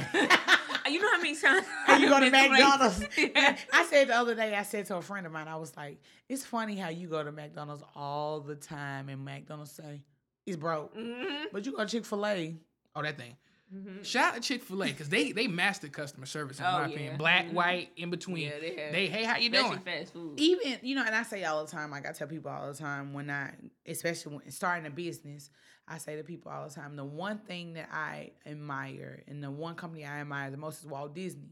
you 0.93 1.01
know 1.01 1.11
how 1.11 1.19
many 1.19 1.37
times 1.37 1.67
you 2.01 2.09
go 2.09 2.21
to 2.21 2.31
McDonald's. 2.31 3.05
Yeah. 3.19 3.57
I 3.73 3.85
said 3.87 4.09
the 4.09 4.15
other 4.17 4.35
day, 4.35 4.55
I 4.55 4.63
said 4.63 4.87
to 4.87 4.97
a 4.97 5.03
friend 5.03 5.27
of 5.27 5.33
mine, 5.33 5.49
I 5.49 5.57
was 5.57 5.77
like, 5.77 6.01
it's 6.29 6.45
funny 6.45 6.77
how 6.77 6.89
you 6.89 7.09
go 7.09 7.23
to 7.23 7.33
McDonald's 7.33 7.83
all 7.95 8.41
the 8.41 8.57
time 8.57 9.09
and 9.09 9.25
McDonald's 9.25 9.73
say, 9.73 10.03
it's 10.47 10.57
broke. 10.57 10.97
Mhm. 10.97 11.47
But 11.53 11.67
you 11.67 11.73
go 11.73 11.85
to 11.85 11.87
Chick 11.91 12.05
fil 12.05 12.27
A. 12.27 12.57
Oh, 12.95 13.03
that 13.03 13.17
thing. 13.17 13.37
Mhm. 13.73 14.05
Shout 14.05 14.35
out 14.35 14.35
to 14.35 14.41
Chick 14.41 14.65
Fil 14.65 14.83
A 14.83 14.87
because 14.89 15.09
they 15.09 15.31
they 15.31 15.47
mastered 15.47 15.93
customer 15.93 16.27
service 16.27 16.59
in 16.59 16.65
Oh, 16.65 16.73
my 16.73 16.81
yeah. 16.81 16.87
opinion. 16.93 17.17
Black, 17.19 17.47
Mhm. 17.47 17.53
white, 17.53 17.93
in 17.97 18.11
between. 18.11 18.49
Yeah, 18.49 18.59
they 18.59 18.75
have. 18.75 18.93
They 18.93 19.07
hey, 19.07 19.23
how 19.23 19.37
you 19.37 19.49
doing? 19.49 19.79
fast 19.79 20.13
food. 20.13 20.41
Even, 20.41 20.81
you 20.83 20.97
know, 20.97 21.05
and 21.07 21.15
I 21.15 21.23
say 21.23 21.45
all 21.45 21.65
the 21.65 21.71
time, 21.71 21.89
like 21.93 22.05
I 22.05 22.11
tell 22.11 22.27
people 22.27 22.51
all 22.51 22.67
the 22.67 22.77
time 22.77 23.13
when 23.13 23.31
I, 23.31 23.55
especially 23.87 24.39
when 24.39 24.51
starting 24.51 24.87
a 24.87 24.91
business, 24.91 25.51
I 25.91 25.99
say 25.99 26.17
to 26.17 26.23
people 26.23 26.53
all 26.53 26.69
the 26.69 26.75
time, 26.75 26.95
the 26.97 27.05
one 27.05 27.39
thing 27.39 27.73
that 27.75 27.89
I 27.93 28.31
admire 28.47 29.23
and 29.27 29.43
the 29.43 29.51
one 29.51 29.75
company 29.75 30.05
I 30.05 30.21
admire 30.21 30.51
the 30.51 30.57
most 30.57 30.81
is 30.81 30.87
Walt 30.87 31.15
Disney. 31.15 31.51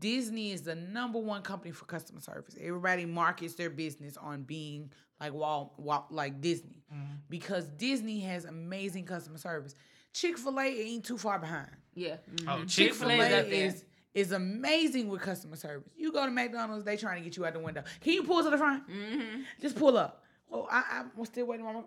Disney 0.00 0.52
is 0.52 0.62
the 0.62 0.74
number 0.76 1.18
one 1.18 1.42
company 1.42 1.72
for 1.72 1.84
customer 1.84 2.20
service. 2.20 2.54
Everybody 2.60 3.04
markets 3.04 3.54
their 3.54 3.68
business 3.70 4.16
on 4.16 4.42
being 4.44 4.92
like 5.20 5.32
Walt, 5.34 5.74
Walt 5.76 6.06
like 6.10 6.40
Disney 6.40 6.82
Mhm. 6.92 7.18
because 7.28 7.68
Disney 7.70 8.20
has 8.20 8.44
amazing 8.44 9.04
customer 9.06 9.38
service. 9.38 9.74
Chick 10.12 10.38
Fil 10.38 10.58
A 10.60 10.64
ain't 10.64 11.04
too 11.04 11.18
far 11.18 11.38
behind. 11.38 11.70
Yeah. 11.94 12.16
Oh, 12.26 12.32
mhm. 12.34 12.68
Chick-fil-A 12.68 12.68
Chick-fil-A 12.68 13.16
Chick-fil-A 13.16 13.40
up 13.40 13.46
there. 13.50 13.66
is 13.66 13.84
is 14.14 14.32
amazing 14.32 15.08
with 15.08 15.20
customer 15.20 15.54
service. 15.56 15.88
You 15.96 16.10
go 16.12 16.24
to 16.24 16.30
McDonald's, 16.32 16.84
they 16.84 16.96
trying 16.96 17.22
to 17.22 17.28
get 17.28 17.36
you 17.36 17.44
out 17.44 17.52
the 17.52 17.60
window. 17.60 17.84
Can 18.00 18.14
you 18.14 18.22
pull 18.24 18.42
to 18.42 18.50
the 18.50 18.56
front? 18.58 18.88
Mhm. 18.88 19.44
Just 19.60 19.76
pull 19.76 19.96
up. 19.98 20.24
Well, 20.48 20.66
I, 20.70 21.02
I'm 21.18 21.24
still 21.26 21.46
waiting 21.46 21.66
on 21.66 21.74
my. 21.74 21.82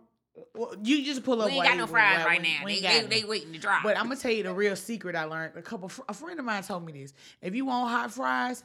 Well, 0.55 0.75
you 0.83 1.03
just 1.03 1.23
pull 1.23 1.41
up. 1.41 1.47
We 1.47 1.53
ain't 1.53 1.65
got 1.65 1.77
no 1.77 1.87
fries 1.87 2.17
while 2.17 2.25
right 2.27 2.41
now. 2.41 2.65
we 2.65 2.79
They, 2.79 3.01
they, 3.01 3.21
they 3.21 3.23
waiting 3.25 3.53
to 3.53 3.59
drop. 3.59 3.83
But 3.83 3.97
I'm 3.97 4.03
gonna 4.03 4.15
tell 4.15 4.31
you 4.31 4.43
the 4.43 4.53
real 4.53 4.75
secret 4.75 5.15
I 5.15 5.25
learned. 5.25 5.57
A 5.57 5.61
couple, 5.61 5.91
a 6.07 6.13
friend 6.13 6.39
of 6.39 6.45
mine 6.45 6.63
told 6.63 6.85
me 6.85 6.93
this. 6.93 7.13
If 7.41 7.53
you 7.53 7.65
want 7.65 7.89
hot 7.89 8.11
fries, 8.11 8.63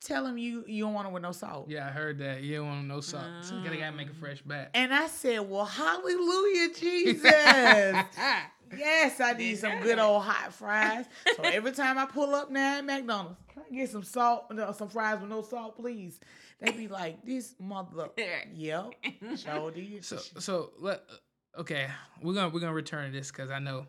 tell 0.00 0.24
them 0.24 0.38
you 0.38 0.64
you 0.66 0.84
don't 0.84 0.94
want 0.94 1.06
them 1.06 1.12
with 1.12 1.22
no 1.22 1.32
salt. 1.32 1.68
Yeah, 1.68 1.86
I 1.86 1.90
heard 1.90 2.18
that. 2.18 2.42
You 2.42 2.56
don't 2.56 2.68
want 2.68 2.86
no 2.86 3.00
salt. 3.00 3.24
Uh. 3.24 3.42
So 3.42 3.56
you 3.56 3.64
gotta, 3.64 3.76
gotta 3.76 3.96
make 3.96 4.10
a 4.10 4.14
fresh 4.14 4.40
batch. 4.42 4.70
And 4.74 4.94
I 4.94 5.08
said, 5.08 5.40
well, 5.40 5.66
hallelujah, 5.66 6.68
Jesus. 6.74 7.22
yes, 8.76 9.20
I 9.20 9.34
need 9.36 9.58
some 9.58 9.80
good 9.82 9.98
old 9.98 10.22
hot 10.22 10.52
fries. 10.52 11.04
So 11.36 11.42
every 11.42 11.72
time 11.72 11.98
I 11.98 12.06
pull 12.06 12.34
up 12.34 12.50
now 12.50 12.78
at 12.78 12.84
McDonald's, 12.84 13.38
can 13.52 13.62
I 13.70 13.74
get 13.74 13.90
some 13.90 14.04
salt, 14.04 14.46
no, 14.52 14.72
some 14.72 14.88
fries 14.88 15.20
with 15.20 15.30
no 15.30 15.42
salt, 15.42 15.76
please? 15.76 16.20
They 16.64 16.72
be 16.72 16.88
like, 16.88 17.24
this 17.24 17.54
mother. 17.58 18.08
Yep, 18.54 18.92
sure 19.36 19.70
did. 19.70 20.04
So 20.04 20.18
so 20.38 20.70
let 20.78 21.02
okay, 21.58 21.88
we're 22.22 22.34
gonna 22.34 22.48
we're 22.48 22.60
gonna 22.60 22.72
return 22.72 23.10
to 23.10 23.16
this 23.16 23.30
because 23.30 23.50
I 23.50 23.58
know 23.58 23.86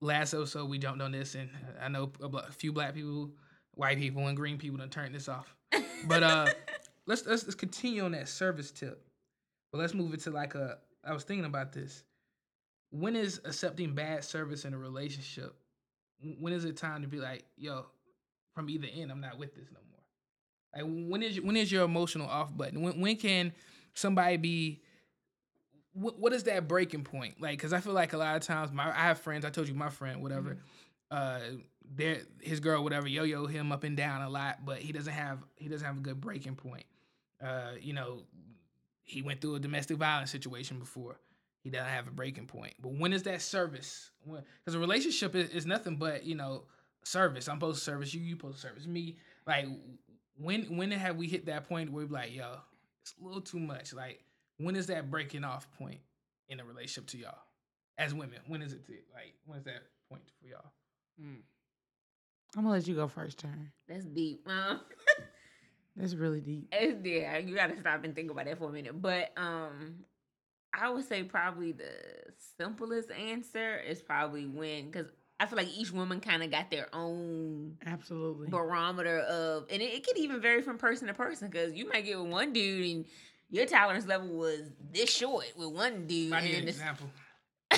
last 0.00 0.34
episode 0.34 0.68
we 0.68 0.78
jumped 0.78 1.02
on 1.02 1.12
this, 1.12 1.34
and 1.34 1.50
I 1.80 1.88
know 1.88 2.10
a, 2.22 2.52
few 2.52 2.72
black 2.72 2.94
people, 2.94 3.30
white 3.74 3.98
people, 3.98 4.26
and 4.26 4.36
green 4.36 4.58
people 4.58 4.78
done 4.78 4.90
turned 4.90 5.14
this 5.14 5.28
off. 5.28 5.54
But 6.06 6.22
uh, 6.22 6.46
let's 7.06 7.26
let's 7.26 7.44
let's 7.44 7.54
continue 7.54 8.04
on 8.04 8.12
that 8.12 8.28
service 8.28 8.70
tip. 8.70 9.02
But 9.72 9.78
let's 9.78 9.94
move 9.94 10.14
it 10.14 10.20
to 10.20 10.30
like 10.30 10.54
a. 10.54 10.78
I 11.04 11.12
was 11.12 11.24
thinking 11.24 11.46
about 11.46 11.72
this. 11.72 12.04
When 12.90 13.16
is 13.16 13.40
accepting 13.44 13.94
bad 13.94 14.24
service 14.24 14.64
in 14.64 14.74
a 14.74 14.78
relationship? 14.78 15.54
When 16.38 16.52
is 16.52 16.64
it 16.64 16.76
time 16.76 17.02
to 17.02 17.08
be 17.08 17.18
like, 17.18 17.44
yo, 17.56 17.86
from 18.54 18.70
either 18.70 18.88
end, 18.94 19.10
I'm 19.10 19.20
not 19.20 19.38
with 19.38 19.54
this 19.54 19.66
no 19.72 19.80
more. 19.80 19.85
Like 20.76 20.84
when 20.86 21.22
is 21.22 21.40
when 21.40 21.56
is 21.56 21.72
your 21.72 21.84
emotional 21.84 22.28
off 22.28 22.56
button? 22.56 22.82
When 22.82 23.00
when 23.00 23.16
can 23.16 23.52
somebody 23.94 24.36
be? 24.36 24.82
What 25.94 26.18
what 26.18 26.32
is 26.32 26.44
that 26.44 26.68
breaking 26.68 27.04
point? 27.04 27.40
Like, 27.40 27.58
because 27.58 27.72
I 27.72 27.80
feel 27.80 27.94
like 27.94 28.12
a 28.12 28.18
lot 28.18 28.36
of 28.36 28.42
times 28.42 28.70
my 28.72 28.88
I 28.88 29.04
have 29.04 29.18
friends. 29.18 29.44
I 29.44 29.50
told 29.50 29.68
you 29.68 29.74
my 29.74 29.88
friend, 29.88 30.22
whatever. 30.22 30.58
Uh, 31.10 31.40
there 31.94 32.22
his 32.40 32.60
girl, 32.60 32.82
whatever, 32.82 33.08
yo 33.08 33.22
yo 33.22 33.46
him 33.46 33.72
up 33.72 33.84
and 33.84 33.96
down 33.96 34.22
a 34.22 34.28
lot, 34.28 34.64
but 34.64 34.78
he 34.78 34.92
doesn't 34.92 35.12
have 35.12 35.38
he 35.56 35.68
doesn't 35.68 35.86
have 35.86 35.96
a 35.96 36.00
good 36.00 36.20
breaking 36.20 36.56
point. 36.56 36.84
Uh, 37.42 37.72
you 37.80 37.92
know, 37.92 38.22
he 39.02 39.22
went 39.22 39.40
through 39.40 39.54
a 39.54 39.60
domestic 39.60 39.96
violence 39.96 40.30
situation 40.30 40.78
before. 40.78 41.18
He 41.60 41.70
doesn't 41.70 41.88
have 41.88 42.06
a 42.06 42.12
breaking 42.12 42.46
point. 42.46 42.74
But 42.80 42.92
when 42.92 43.12
is 43.12 43.22
that 43.24 43.42
service? 43.42 44.10
Because 44.24 44.74
a 44.74 44.78
relationship 44.78 45.34
is, 45.34 45.50
is 45.50 45.66
nothing 45.66 45.96
but 45.96 46.24
you 46.24 46.34
know 46.34 46.64
service. 47.06 47.48
I'm 47.48 47.56
supposed 47.56 47.78
to 47.78 47.84
service 47.84 48.12
you. 48.12 48.20
You 48.20 48.32
supposed 48.32 48.56
to 48.56 48.60
service 48.60 48.86
me. 48.86 49.16
Like 49.46 49.66
when 50.38 50.76
when 50.76 50.90
have 50.90 51.16
we 51.16 51.26
hit 51.26 51.46
that 51.46 51.68
point 51.68 51.90
where 51.90 52.04
we 52.04 52.08
be 52.08 52.14
like, 52.14 52.34
yo, 52.34 52.56
it's 53.02 53.14
a 53.20 53.24
little 53.24 53.40
too 53.40 53.60
much. 53.60 53.92
Like 53.92 54.20
when 54.58 54.76
is 54.76 54.86
that 54.86 55.10
breaking 55.10 55.44
off 55.44 55.66
point 55.78 56.00
in 56.48 56.60
a 56.60 56.64
relationship 56.64 57.08
to 57.10 57.18
y'all 57.18 57.38
as 57.98 58.14
women? 58.14 58.38
When 58.46 58.62
is 58.62 58.72
it 58.72 58.86
to, 58.86 58.92
like 59.14 59.34
when 59.44 59.58
is 59.58 59.64
that 59.64 59.82
point 60.10 60.22
for 60.40 60.46
y'all? 60.48 60.72
I'm 62.56 62.62
gonna 62.62 62.70
let 62.70 62.86
you 62.86 62.94
go 62.94 63.08
first, 63.08 63.38
turn. 63.38 63.70
That's 63.88 64.04
deep. 64.04 64.46
mom. 64.46 64.80
That's 65.96 66.14
really 66.14 66.40
deep. 66.40 66.68
it's, 66.72 67.04
yeah, 67.04 67.38
you 67.38 67.54
gotta 67.54 67.78
stop 67.80 68.04
and 68.04 68.14
think 68.14 68.30
about 68.30 68.44
that 68.44 68.58
for 68.58 68.68
a 68.68 68.72
minute. 68.72 69.00
But 69.00 69.32
um, 69.36 70.04
I 70.74 70.90
would 70.90 71.06
say 71.06 71.22
probably 71.22 71.72
the 71.72 71.90
simplest 72.58 73.10
answer 73.10 73.78
is 73.78 74.02
probably 74.02 74.46
when, 74.46 74.90
because 74.90 75.06
I 75.38 75.46
feel 75.46 75.58
like 75.58 75.68
each 75.76 75.92
woman 75.92 76.20
kind 76.20 76.42
of 76.42 76.50
got 76.50 76.70
their 76.70 76.88
own 76.94 77.76
Absolutely. 77.84 78.48
barometer 78.48 79.18
of, 79.20 79.66
and 79.70 79.82
it, 79.82 79.92
it 79.92 80.06
could 80.06 80.16
even 80.16 80.40
vary 80.40 80.62
from 80.62 80.78
person 80.78 81.08
to 81.08 81.14
person. 81.14 81.48
Because 81.48 81.74
you 81.74 81.88
might 81.88 82.04
get 82.06 82.18
with 82.18 82.30
one 82.32 82.52
dude 82.54 82.90
and 82.96 83.04
your 83.50 83.66
tolerance 83.66 84.06
level 84.06 84.28
was 84.28 84.62
this 84.92 85.10
short 85.10 85.46
with 85.56 85.68
one 85.68 86.06
dude, 86.06 86.32
I 86.32 86.40
need 86.40 86.54
an 86.54 86.64
this 86.64 86.76
example. 86.76 87.10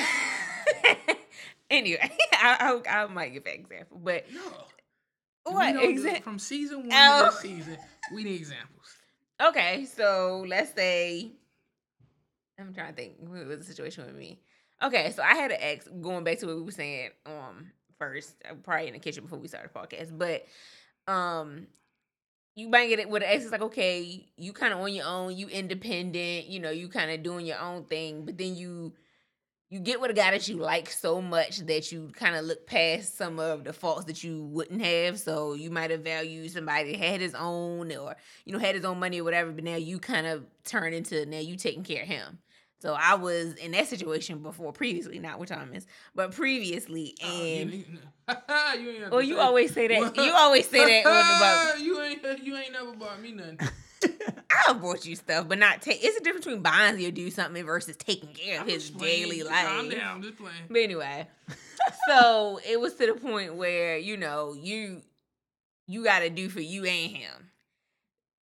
anyway, 1.71 2.11
I, 2.33 2.81
I, 2.87 3.03
I 3.03 3.07
might 3.07 3.31
give 3.33 3.45
an 3.47 3.53
example, 3.55 3.99
but 4.03 4.25
No. 4.33 5.53
what 5.53 5.85
exactly? 5.85 6.21
From 6.23 6.39
season 6.39 6.79
one 6.81 6.89
Oh. 6.93 7.31
to 7.31 7.37
season, 7.37 7.77
we 8.13 8.25
need 8.25 8.37
examples. 8.37 8.87
Okay, 9.41 9.85
so 9.85 10.45
let's 10.49 10.73
say 10.75 11.33
I'm 12.59 12.73
trying 12.75 12.95
to 12.95 12.95
think 12.95 13.15
what 13.19 13.47
was 13.47 13.59
the 13.59 13.65
situation 13.65 14.07
with 14.07 14.17
me. 14.17 14.41
Okay, 14.83 15.13
so 15.15 15.23
I 15.23 15.35
had 15.35 15.51
an 15.51 15.59
ex 15.61 15.89
going 16.01 16.25
back 16.25 16.39
to 16.39 16.47
what 16.47 16.57
we 16.57 16.63
were 16.63 16.71
saying 16.71 17.11
um 17.27 17.73
first, 17.99 18.37
uh, 18.49 18.55
probably 18.63 18.87
in 18.89 18.93
the 18.93 19.01
kitchen 19.01 19.25
before 19.25 19.39
we 19.39 19.49
started 19.49 19.71
the 19.73 19.79
podcast, 19.79 20.17
but 20.17 20.47
um 21.13 21.67
you 22.55 22.69
might 22.69 22.89
get 22.89 22.99
it 22.99 23.09
with 23.09 23.23
an 23.23 23.29
ex. 23.29 23.45
It's 23.45 23.53
like 23.53 23.63
okay, 23.63 24.27
you 24.37 24.53
kind 24.53 24.73
of 24.73 24.81
on 24.81 24.93
your 24.93 25.07
own, 25.07 25.37
you 25.37 25.49
independent, 25.49 26.47
you 26.47 26.61
know, 26.61 26.71
you 26.71 26.89
kind 26.89 27.11
of 27.11 27.23
doing 27.23 27.47
your 27.47 27.59
own 27.61 27.85
thing, 27.85 28.25
but 28.25 28.39
then 28.39 28.57
you 28.57 28.95
you 29.71 29.81
get 29.81 30.01
with 30.01 30.11
a 30.11 30.15
guy 30.15 30.31
that 30.31 30.49
you 30.49 30.57
like 30.57 30.91
so 30.91 31.21
much 31.21 31.59
that 31.61 31.93
you 31.93 32.11
kind 32.15 32.37
of 32.37 32.45
look 32.47 32.67
past 32.67 33.19
some 33.19 33.39
of 33.39 33.65
the 33.65 33.73
faults 33.73 34.07
that 34.07 34.25
you 34.25 34.45
wouldn't 34.45 34.83
have. 34.83 35.19
So 35.19 35.55
you 35.55 35.71
might 35.71 35.91
have 35.91 36.03
valued 36.03 36.51
somebody 36.53 36.93
that 36.93 37.01
had 37.05 37.21
his 37.21 37.35
own 37.35 37.93
or 37.97 38.17
you 38.47 38.53
know 38.53 38.59
had 38.59 38.77
his 38.77 38.85
own 38.85 39.01
money 39.01 39.21
or 39.21 39.25
whatever, 39.25 39.53
but 39.53 39.65
now 39.65 39.77
you 39.77 39.99
kind 39.99 40.27
of 40.27 40.47
turn 40.65 40.95
into 40.95 41.27
now 41.27 41.39
you 41.39 41.57
taking 41.57 41.85
care 41.85 42.03
of 42.03 42.09
him. 42.09 42.39
So 42.81 42.95
I 42.99 43.15
was 43.15 43.55
in 43.55 43.73
that 43.73 43.89
situation 43.89 44.39
before, 44.39 44.73
previously, 44.73 45.19
not 45.19 45.41
with 45.41 45.49
Thomas, 45.49 45.85
but 46.15 46.33
previously, 46.33 47.17
Oh, 47.23 47.27
you 47.27 47.33
and 47.63 47.73
ain't- 47.75 47.87
you 48.81 48.91
ain't 48.91 49.11
well, 49.11 49.23
you 49.23 49.35
say- 49.35 49.41
always 49.41 49.73
say 49.75 49.89
that. 49.89 50.17
You 50.17 50.33
always 50.37 50.69
say 50.69 51.03
that 51.03 51.75
you 51.81 52.01
ain't 52.03 52.23
you 52.45 52.57
ain't 52.57 52.73
never 52.73 52.93
bought 52.93 53.21
me 53.21 53.33
nothing. 53.33 53.59
I've 54.69 54.81
bought 54.81 55.05
you 55.05 55.17
stuff, 55.17 55.49
but 55.49 55.59
not 55.59 55.83
take. 55.83 56.05
It's 56.05 56.17
a 56.17 56.23
difference 56.23 56.45
between 56.47 56.63
buying 56.63 57.01
your 57.01 57.11
do 57.11 57.31
something 57.31 57.65
versus 57.65 57.97
taking 57.97 58.29
care 58.33 58.57
of 58.61 58.63
I'm 58.63 58.69
his 58.69 58.91
daily 58.91 59.43
life. 59.43 59.67
Calm 59.67 59.89
down, 59.89 60.17
I'm 60.17 60.23
just 60.23 60.37
playing. 60.37 60.55
But 60.71 60.79
anyway, 60.81 61.27
so 62.09 62.61
it 62.69 62.79
was 62.81 62.95
to 62.95 63.07
the 63.07 63.15
point 63.15 63.57
where 63.57 63.99
you 63.99 64.17
know 64.17 64.55
you 64.55 65.03
you 65.89 66.05
got 66.05 66.21
to 66.21 66.31
do 66.31 66.49
for 66.49 66.61
you 66.61 66.85
and 66.85 67.17
him. 67.17 67.48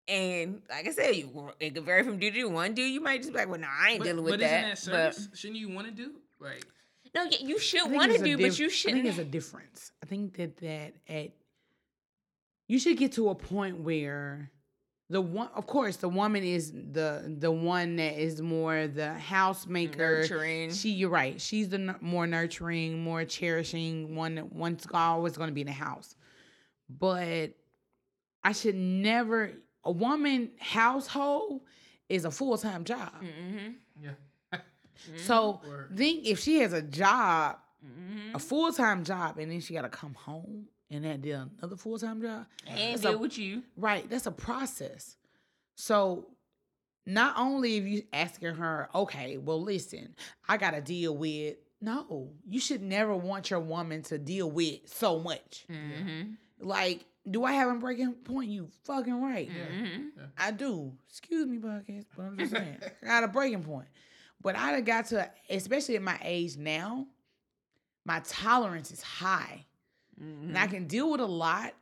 And 0.08 0.62
like 0.70 0.88
I 0.88 0.92
said, 0.92 1.16
you 1.16 1.52
it 1.60 1.74
could 1.76 1.84
vary 1.86 2.04
from 2.04 2.18
dude 2.18 2.34
to. 2.34 2.46
One 2.50 2.74
dude, 2.74 2.92
you 2.92 3.02
might 3.02 3.22
just 3.22 3.32
be 3.34 3.38
like, 3.40 3.50
"Well, 3.50 3.60
no, 3.60 3.68
I 3.70 3.92
ain't 3.92 4.00
But, 4.00 4.06
dealing 4.06 4.24
with 4.24 4.40
that. 4.40 4.40
but 4.40 4.50
that." 4.50 4.72
isn't 4.74 4.94
that 4.94 5.16
service? 5.16 5.40
Shouldn't 5.40 5.60
you 5.60 5.70
want 5.70 5.88
to 5.88 5.94
do? 5.94 6.14
Like, 6.40 6.66
no, 7.14 7.24
yeah, 7.24 7.38
you 7.42 7.60
should 7.60 7.92
want 7.92 8.12
to 8.12 8.18
do, 8.18 8.36
diff- 8.38 8.50
but 8.50 8.60
you 8.60 8.70
shouldn't. 8.70 9.04
think 9.04 9.10
it's 9.10 9.20
a 9.20 9.26
difference. 9.30 9.92
I 10.04 10.08
think 10.08 10.36
that 10.38 10.58
that 10.58 10.94
at 11.08 11.32
you 12.68 12.80
should 12.80 12.98
get 12.98 13.12
to 13.14 13.30
a 13.30 13.36
point 13.36 13.80
where 13.82 14.50
the 15.10 15.22
one, 15.22 15.50
of 15.56 15.68
course, 15.68 15.98
the 15.98 16.10
woman 16.10 16.44
is 16.44 16.72
the 16.72 17.36
the 17.40 17.52
one 17.52 17.98
that 17.98 18.18
is 18.22 18.42
more 18.42 18.88
the 18.88 19.16
housemaker. 19.20 19.98
nurturing. 19.98 20.72
She, 20.74 20.92
you're 20.92 21.10
right. 21.10 21.40
She's 21.40 21.70
the 21.70 21.78
nur- 21.78 21.98
more 22.02 22.26
nurturing, 22.26 23.04
more 23.04 23.24
cherishing 23.26 24.16
one. 24.16 24.36
that 24.36 24.52
One's 24.54 24.88
always 24.94 25.36
going 25.38 25.50
to 25.50 25.54
be 25.54 25.62
in 25.62 25.68
the 25.68 25.74
house. 25.74 26.16
But 26.90 27.52
I 28.44 28.54
should 28.54 28.76
never. 28.76 29.52
A 29.84 29.92
woman 29.92 30.52
household 30.60 31.62
is 32.10 32.26
a 32.26 32.32
full 32.32 32.58
time 32.58 32.84
job. 32.84 33.12
Mm-hmm. 33.22 33.72
yeah. 34.04 34.60
So 35.18 35.62
Word. 35.68 35.94
think 35.98 36.26
if 36.26 36.40
she 36.40 36.60
has 36.60 36.74
a 36.74 36.82
job 36.82 37.58
Mm-hmm. 37.84 38.36
a 38.36 38.38
full 38.40 38.72
time 38.72 39.04
job 39.04 39.40
and 39.40 39.52
then 39.52 39.60
she 39.60 39.74
got 39.74 39.82
to 39.82 39.90
come 39.90 40.14
home 40.14 40.68
and 40.92 41.04
then 41.04 41.20
do 41.20 41.32
another 41.60 41.76
full 41.76 41.98
time 41.98 42.22
job. 42.22 42.46
And 42.68 43.02
deal 43.02 43.16
a- 43.16 43.18
with 43.18 43.40
you. 43.40 43.64
Right, 43.76 44.08
that's 44.08 44.28
a 44.28 44.32
process. 44.32 45.16
So 45.74 46.28
not 47.08 47.34
only 47.40 47.78
if 47.78 47.86
you 47.86 48.04
asking 48.14 48.54
her, 48.54 48.88
okay, 48.94 49.38
well 49.38 49.60
listen, 49.60 50.14
I 50.48 50.58
got 50.58 50.76
to 50.76 50.82
deal 50.82 51.18
with 51.18 51.56
no, 51.82 52.30
you 52.48 52.60
should 52.60 52.84
never 52.84 53.16
want 53.16 53.50
your 53.50 53.60
woman 53.62 54.04
to 54.04 54.20
deal 54.20 54.52
with 54.52 54.82
so 54.86 55.18
much. 55.18 55.66
Mm-hmm. 55.68 56.34
Like, 56.60 57.06
do 57.30 57.44
I 57.44 57.54
have 57.54 57.70
a 57.70 57.80
breaking 57.80 58.14
point? 58.14 58.50
You 58.50 58.70
fucking 58.86 59.22
right. 59.22 59.48
Yeah. 59.48 59.84
Mm-hmm. 59.84 60.08
I 60.38 60.52
do. 60.52 60.94
Excuse 61.08 61.48
me, 61.48 61.58
podcast, 61.60 62.06
but 62.16 62.24
I'm 62.24 62.38
just 62.38 62.52
saying. 62.52 62.78
I 63.04 63.06
got 63.06 63.24
a 63.24 63.28
breaking 63.28 63.64
point. 63.64 63.88
But 64.42 64.56
I 64.56 64.72
done 64.72 64.84
got 64.84 65.06
to, 65.08 65.30
especially 65.50 65.96
at 65.96 66.02
my 66.02 66.18
age 66.24 66.58
now, 66.58 67.06
my 68.06 68.22
tolerance 68.26 68.90
is 68.92 69.02
high. 69.04 69.66
Mm-hmm. 70.20 70.50
And 70.50 70.58
I 70.58 70.66
can 70.68 70.88
deal 70.88 71.12
with 71.12 71.22
a 71.22 71.26
lot, 71.26 71.74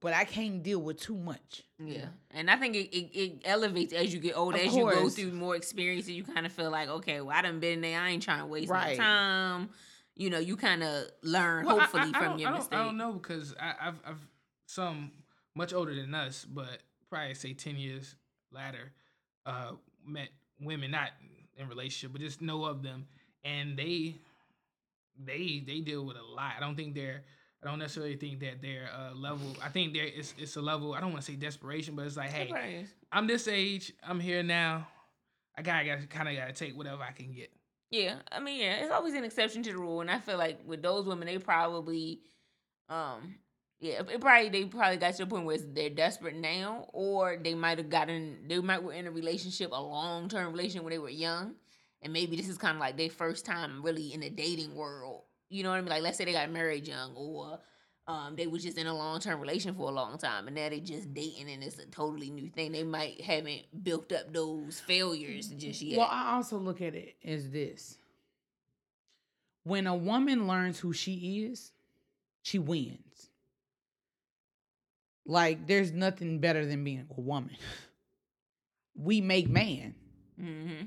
but 0.00 0.12
I 0.12 0.24
can't 0.24 0.62
deal 0.62 0.78
with 0.80 1.00
too 1.00 1.16
much. 1.16 1.64
Yeah, 1.78 2.06
and 2.30 2.50
I 2.50 2.56
think 2.56 2.76
it, 2.76 2.96
it, 2.96 3.18
it 3.18 3.42
elevates 3.44 3.92
as 3.92 4.14
you 4.14 4.20
get 4.20 4.36
older, 4.36 4.58
Of 4.58 4.66
as 4.66 4.76
you 4.76 4.84
go 4.84 5.08
through 5.08 5.32
more 5.32 5.56
experiences. 5.56 6.10
You 6.12 6.24
kind 6.24 6.46
of 6.46 6.52
feel 6.52 6.70
like, 6.70 6.88
okay, 6.88 7.20
well, 7.20 7.36
I 7.36 7.42
done 7.42 7.60
been 7.60 7.80
there. 7.80 8.00
I 8.00 8.10
ain't 8.10 8.22
trying 8.22 8.40
to 8.40 8.46
waste 8.46 8.70
Right. 8.70 8.96
my 8.96 9.04
time. 9.04 9.70
You 10.14 10.30
know, 10.30 10.38
you 10.38 10.56
kind 10.56 10.82
of 10.82 11.04
learn 11.22 11.66
Well, 11.66 11.80
hopefully 11.80 12.10
I, 12.14 12.18
I 12.18 12.24
from 12.24 12.38
your 12.38 12.48
I 12.50 12.56
mistake. 12.56 12.78
I 12.78 12.84
don't 12.84 12.96
know 12.96 13.12
because 13.12 13.54
I, 13.60 13.74
I've 13.88 14.00
I've 14.06 14.28
some 14.66 15.12
much 15.54 15.72
older 15.72 15.94
than 15.94 16.14
us, 16.14 16.44
but 16.44 16.82
probably 17.08 17.34
say 17.34 17.54
ten 17.54 17.76
years 17.76 18.16
later, 18.52 18.92
uh, 19.46 19.72
met 20.06 20.28
women 20.60 20.90
not 20.90 21.10
in 21.56 21.68
relationship, 21.68 22.12
but 22.12 22.20
just 22.20 22.42
know 22.42 22.64
of 22.64 22.82
them, 22.82 23.06
and 23.44 23.76
they 23.78 24.16
they 25.24 25.62
they 25.66 25.80
deal 25.80 26.04
with 26.04 26.16
a 26.16 26.22
lot. 26.22 26.52
I 26.56 26.60
don't 26.60 26.76
think 26.76 26.94
they're. 26.94 27.22
I 27.62 27.68
don't 27.68 27.78
necessarily 27.78 28.16
think 28.16 28.40
that 28.40 28.60
their 28.60 28.90
uh, 28.94 29.14
level. 29.14 29.56
I 29.62 29.70
think 29.70 29.94
there 29.94 30.04
is 30.04 30.34
it's 30.38 30.56
a 30.56 30.62
level. 30.62 30.92
I 30.92 31.00
don't 31.00 31.12
want 31.12 31.24
to 31.24 31.32
say 31.32 31.36
desperation, 31.36 31.96
but 31.96 32.06
it's 32.06 32.16
like, 32.16 32.30
hey. 32.30 32.86
I'm 33.10 33.26
this 33.26 33.48
age. 33.48 33.92
I'm 34.06 34.20
here 34.20 34.42
now. 34.42 34.86
I 35.56 35.62
gotta, 35.62 35.86
gotta 35.86 36.06
kind 36.06 36.28
of 36.28 36.36
got 36.36 36.48
to 36.48 36.52
take 36.52 36.76
whatever 36.76 37.02
I 37.02 37.12
can 37.12 37.32
get. 37.32 37.50
Yeah, 37.90 38.16
I 38.30 38.40
mean, 38.40 38.60
yeah, 38.60 38.74
it's 38.76 38.92
always 38.92 39.14
an 39.14 39.24
exception 39.24 39.62
to 39.62 39.72
the 39.72 39.78
rule, 39.78 40.00
and 40.00 40.10
I 40.10 40.18
feel 40.18 40.36
like 40.36 40.58
with 40.66 40.82
those 40.82 41.06
women, 41.06 41.26
they 41.26 41.38
probably, 41.38 42.20
um, 42.88 43.36
yeah, 43.80 44.00
it 44.08 44.20
probably 44.20 44.48
they 44.48 44.64
probably 44.64 44.96
got 44.96 45.14
to 45.14 45.22
a 45.24 45.26
point 45.26 45.44
where 45.44 45.56
it's- 45.56 45.68
they're 45.74 45.90
desperate 45.90 46.34
now, 46.36 46.88
or 46.92 47.36
they 47.36 47.54
might 47.54 47.78
have 47.78 47.90
gotten 47.90 48.46
they 48.48 48.58
might 48.60 48.82
were 48.82 48.92
in 48.92 49.06
a 49.06 49.10
relationship, 49.10 49.70
a 49.72 49.80
long 49.82 50.28
term 50.28 50.52
relationship 50.52 50.82
when 50.84 50.92
they 50.92 50.98
were 50.98 51.08
young, 51.10 51.54
and 52.02 52.12
maybe 52.12 52.36
this 52.36 52.48
is 52.48 52.58
kind 52.58 52.76
of 52.76 52.80
like 52.80 52.96
their 52.96 53.10
first 53.10 53.44
time 53.44 53.82
really 53.82 54.12
in 54.12 54.20
the 54.20 54.30
dating 54.30 54.74
world. 54.74 55.22
You 55.48 55.62
know 55.62 55.70
what 55.70 55.76
I 55.76 55.80
mean? 55.80 55.90
Like, 55.90 56.02
let's 56.02 56.18
say 56.18 56.24
they 56.24 56.32
got 56.32 56.50
married 56.50 56.88
young, 56.88 57.14
or 57.14 57.60
um, 58.08 58.34
they 58.36 58.46
was 58.46 58.62
just 58.62 58.78
in 58.78 58.86
a 58.86 58.94
long 58.96 59.20
term 59.20 59.40
relation 59.40 59.74
for 59.74 59.88
a 59.90 59.92
long 59.92 60.16
time, 60.18 60.46
and 60.46 60.56
now 60.56 60.68
they 60.68 60.80
just 60.80 61.12
dating, 61.12 61.50
and 61.50 61.62
it's 61.62 61.78
a 61.78 61.86
totally 61.86 62.30
new 62.30 62.48
thing. 62.48 62.72
They 62.72 62.82
might 62.84 63.20
haven't 63.20 63.62
built 63.84 64.10
up 64.12 64.32
those 64.32 64.80
failures 64.80 65.48
just 65.48 65.82
yet. 65.82 65.98
Well, 65.98 66.08
I 66.10 66.34
also 66.34 66.56
look 66.58 66.80
at 66.80 66.94
it 66.94 67.16
as 67.24 67.50
this. 67.50 67.98
When 69.64 69.86
a 69.86 69.94
woman 69.94 70.46
learns 70.46 70.78
who 70.78 70.92
she 70.92 71.44
is, 71.50 71.72
she 72.42 72.58
wins. 72.58 73.00
Like 75.26 75.66
there's 75.66 75.92
nothing 75.92 76.38
better 76.38 76.64
than 76.64 76.84
being 76.84 77.06
a 77.10 77.20
woman. 77.20 77.56
We 78.94 79.20
make 79.20 79.48
man. 79.48 79.94
mm-hmm. 80.40 80.84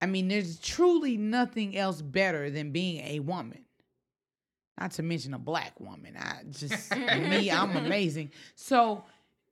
I 0.00 0.06
mean, 0.06 0.28
there's 0.28 0.58
truly 0.58 1.16
nothing 1.16 1.76
else 1.78 2.02
better 2.02 2.50
than 2.50 2.72
being 2.72 3.04
a 3.06 3.20
woman. 3.20 3.64
Not 4.78 4.90
to 4.92 5.02
mention 5.02 5.32
a 5.34 5.38
black 5.38 5.78
woman. 5.80 6.16
I 6.18 6.42
just 6.50 6.94
me, 6.94 7.50
I'm 7.50 7.76
amazing. 7.84 8.32
So, 8.54 9.04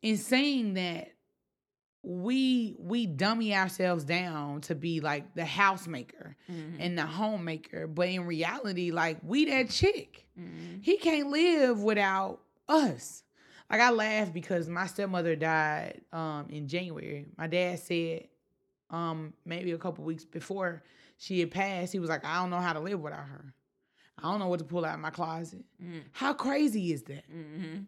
in 0.02 0.16
saying 0.18 0.74
that, 0.74 1.12
we 2.02 2.74
we 2.80 3.06
dummy 3.06 3.54
ourselves 3.54 4.02
down 4.04 4.60
to 4.62 4.74
be 4.74 5.00
like 5.00 5.34
the 5.34 5.42
housemaker 5.42 6.34
Mm-hmm. 6.50 6.80
and 6.80 6.98
the 6.98 7.06
homemaker, 7.06 7.86
but 7.86 8.08
in 8.08 8.26
reality, 8.26 8.90
like 8.90 9.18
we 9.22 9.44
that 9.46 9.70
chick. 9.70 10.26
Mm-hmm. 10.38 10.78
He 10.82 10.96
can't 10.98 11.28
live 11.30 11.80
without 11.80 12.40
us. 12.68 13.22
Like 13.72 13.80
I 13.80 13.90
laugh 13.90 14.32
because 14.32 14.68
my 14.68 14.86
stepmother 14.86 15.34
died 15.34 16.02
um 16.12 16.46
in 16.50 16.68
January. 16.68 17.26
My 17.38 17.46
dad 17.46 17.78
said 17.78 18.28
um 18.90 19.32
maybe 19.46 19.72
a 19.72 19.78
couple 19.78 20.04
weeks 20.04 20.24
before 20.24 20.82
she 21.16 21.40
had 21.40 21.50
passed, 21.50 21.92
he 21.92 21.98
was 21.98 22.10
like, 22.10 22.24
I 22.24 22.36
don't 22.36 22.50
know 22.50 22.60
how 22.60 22.74
to 22.74 22.80
live 22.80 23.00
without 23.00 23.26
her. 23.26 23.54
I 24.18 24.30
don't 24.30 24.38
know 24.38 24.48
what 24.48 24.58
to 24.58 24.64
pull 24.64 24.84
out 24.84 24.94
of 24.94 25.00
my 25.00 25.10
closet. 25.10 25.64
Mm. 25.82 26.02
How 26.12 26.34
crazy 26.34 26.92
is 26.92 27.02
that? 27.04 27.24
Mm-hmm. 27.32 27.82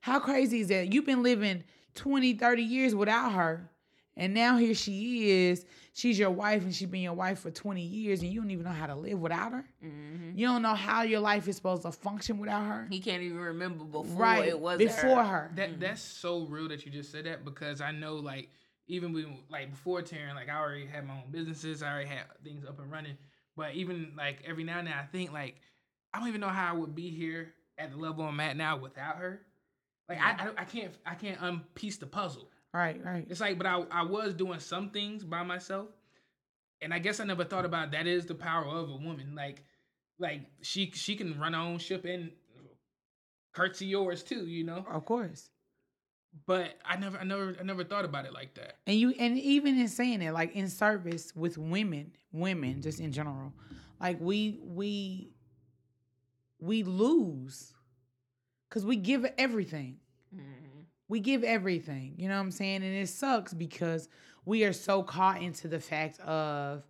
How 0.00 0.20
crazy 0.20 0.60
is 0.60 0.68
that? 0.68 0.92
You've 0.92 1.06
been 1.06 1.22
living 1.22 1.64
20, 1.94 2.34
30 2.34 2.62
years 2.62 2.94
without 2.94 3.32
her. 3.32 3.70
And 4.16 4.32
now 4.32 4.56
here 4.56 4.74
she 4.74 5.30
is. 5.30 5.66
She's 5.92 6.18
your 6.18 6.30
wife 6.30 6.62
and 6.62 6.74
she's 6.74 6.88
been 6.88 7.00
your 7.00 7.14
wife 7.14 7.40
for 7.40 7.50
20 7.50 7.80
years 7.80 8.22
and 8.22 8.30
you 8.30 8.40
don't 8.40 8.50
even 8.50 8.64
know 8.64 8.70
how 8.70 8.86
to 8.86 8.94
live 8.94 9.18
without 9.18 9.52
her. 9.52 9.64
Mm-hmm. 9.84 10.36
You 10.36 10.46
don't 10.46 10.62
know 10.62 10.74
how 10.74 11.02
your 11.02 11.20
life 11.20 11.48
is 11.48 11.56
supposed 11.56 11.82
to 11.82 11.92
function 11.92 12.38
without 12.38 12.64
her. 12.64 12.86
He 12.90 13.00
can't 13.00 13.22
even 13.22 13.38
remember 13.38 13.84
before 13.84 14.20
right. 14.20 14.46
it 14.46 14.58
was 14.58 14.78
before 14.78 15.22
her. 15.22 15.24
her. 15.24 15.52
That 15.54 15.80
that's 15.80 16.02
so 16.02 16.44
real 16.44 16.68
that 16.68 16.84
you 16.84 16.92
just 16.92 17.10
said 17.10 17.24
that 17.24 17.44
because 17.44 17.80
I 17.80 17.92
know 17.92 18.16
like 18.16 18.50
even 18.88 19.12
when 19.12 19.38
like 19.50 19.70
before 19.70 20.02
Taryn, 20.02 20.34
like 20.34 20.48
I 20.48 20.58
already 20.58 20.86
had 20.86 21.06
my 21.06 21.14
own 21.14 21.30
businesses, 21.30 21.82
I 21.82 21.92
already 21.92 22.08
had 22.08 22.24
things 22.44 22.64
up 22.64 22.78
and 22.78 22.90
running. 22.90 23.16
But 23.56 23.74
even 23.74 24.12
like 24.16 24.42
every 24.46 24.64
now 24.64 24.78
and 24.78 24.88
then, 24.88 24.94
I 24.94 25.04
think 25.04 25.32
like 25.32 25.60
I 26.12 26.18
don't 26.18 26.28
even 26.28 26.40
know 26.40 26.48
how 26.48 26.74
I 26.74 26.76
would 26.76 26.94
be 26.94 27.10
here 27.10 27.54
at 27.78 27.90
the 27.90 27.96
level 27.96 28.24
I'm 28.24 28.40
at 28.40 28.56
now 28.56 28.76
without 28.76 29.16
her. 29.16 29.40
Like 30.08 30.20
I, 30.20 30.30
I 30.30 30.48
I 30.58 30.64
can't 30.64 30.92
I 31.04 31.14
can't 31.14 31.38
unpiece 31.40 31.96
the 31.96 32.06
puzzle. 32.06 32.50
Right, 32.76 33.02
right. 33.02 33.26
It's 33.30 33.40
like, 33.40 33.56
but 33.56 33.66
I 33.66 33.84
I 33.90 34.02
was 34.02 34.34
doing 34.34 34.60
some 34.60 34.90
things 34.90 35.24
by 35.24 35.42
myself, 35.42 35.88
and 36.82 36.92
I 36.92 36.98
guess 36.98 37.20
I 37.20 37.24
never 37.24 37.44
thought 37.44 37.64
about 37.64 37.92
that 37.92 38.06
is 38.06 38.26
the 38.26 38.34
power 38.34 38.66
of 38.66 38.90
a 38.90 38.96
woman. 38.96 39.34
Like, 39.34 39.64
like 40.18 40.42
she 40.60 40.90
she 40.90 41.16
can 41.16 41.38
run 41.40 41.54
her 41.54 41.60
own 41.60 41.78
ship 41.78 42.04
and 42.04 42.32
curtsy 43.54 43.86
yours 43.86 44.22
too, 44.22 44.46
you 44.46 44.62
know. 44.62 44.84
Of 44.90 45.06
course. 45.06 45.48
But 46.44 46.74
I 46.84 46.96
never 46.98 47.16
I 47.16 47.24
never 47.24 47.56
I 47.58 47.62
never 47.62 47.82
thought 47.82 48.04
about 48.04 48.26
it 48.26 48.34
like 48.34 48.54
that. 48.56 48.76
And 48.86 49.00
you 49.00 49.14
and 49.18 49.38
even 49.38 49.80
in 49.80 49.88
saying 49.88 50.20
it, 50.20 50.32
like 50.34 50.54
in 50.54 50.68
service 50.68 51.34
with 51.34 51.56
women, 51.56 52.12
women 52.30 52.82
just 52.82 53.00
in 53.00 53.10
general, 53.10 53.54
like 53.98 54.20
we 54.20 54.60
we 54.62 55.30
we 56.58 56.82
lose 56.82 57.72
because 58.68 58.84
we 58.84 58.96
give 58.96 59.24
everything. 59.38 59.96
Mm-hmm. 60.34 60.65
We 61.08 61.20
give 61.20 61.44
everything. 61.44 62.14
You 62.16 62.28
know 62.28 62.34
what 62.34 62.40
I'm 62.42 62.50
saying? 62.50 62.82
And 62.82 62.94
it 62.94 63.08
sucks 63.08 63.54
because 63.54 64.08
we 64.44 64.64
are 64.64 64.72
so 64.72 65.02
caught 65.02 65.42
into 65.42 65.68
the 65.68 65.80
fact 65.80 66.18
of 66.20 66.82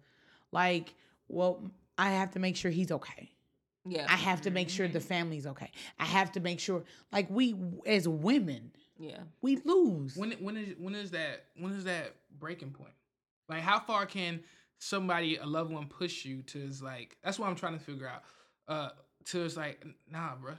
like, 0.52 0.94
well, 1.28 1.62
I 1.98 2.10
have 2.10 2.32
to 2.32 2.38
make 2.38 2.56
sure 2.56 2.70
he's 2.70 2.92
okay. 2.92 3.30
Yeah. 3.88 4.06
I 4.08 4.16
have 4.16 4.42
to 4.42 4.50
make 4.50 4.68
sure 4.68 4.88
the 4.88 5.00
family's 5.00 5.46
okay. 5.46 5.70
I 5.98 6.04
have 6.04 6.32
to 6.32 6.40
make 6.40 6.60
sure 6.60 6.84
like 7.12 7.30
we 7.30 7.54
as 7.86 8.08
women, 8.08 8.72
yeah. 8.98 9.18
we 9.42 9.58
lose. 9.64 10.16
When 10.16 10.32
when 10.32 10.56
is 10.56 10.74
when 10.78 10.94
is 10.94 11.12
that 11.12 11.44
when 11.58 11.72
is 11.72 11.84
that 11.84 12.14
breaking 12.38 12.70
point? 12.70 12.94
Like 13.48 13.62
how 13.62 13.78
far 13.78 14.06
can 14.06 14.40
somebody 14.78 15.36
a 15.36 15.46
loved 15.46 15.72
one 15.72 15.86
push 15.86 16.24
you 16.24 16.42
to 16.42 16.58
is 16.58 16.82
like 16.82 17.16
that's 17.22 17.38
what 17.38 17.48
I'm 17.48 17.54
trying 17.54 17.78
to 17.78 17.84
figure 17.84 18.08
out. 18.08 18.22
Uh 18.66 18.90
to 19.26 19.44
it's 19.44 19.56
like 19.56 19.86
nah, 20.10 20.32
bruh. 20.34 20.58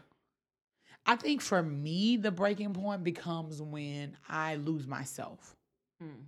I 1.07 1.15
think 1.15 1.41
for 1.41 1.63
me, 1.63 2.17
the 2.17 2.31
breaking 2.31 2.73
point 2.73 3.03
becomes 3.03 3.61
when 3.61 4.17
I 4.27 4.55
lose 4.55 4.85
myself. 4.85 5.55
Mm. 6.03 6.25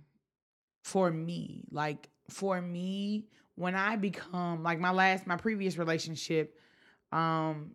For 0.84 1.10
me, 1.10 1.64
like 1.70 2.08
for 2.30 2.60
me, 2.60 3.26
when 3.56 3.74
I 3.74 3.96
become 3.96 4.62
like 4.62 4.80
my 4.80 4.90
last, 4.90 5.26
my 5.26 5.36
previous 5.36 5.76
relationship, 5.76 6.58
um, 7.12 7.72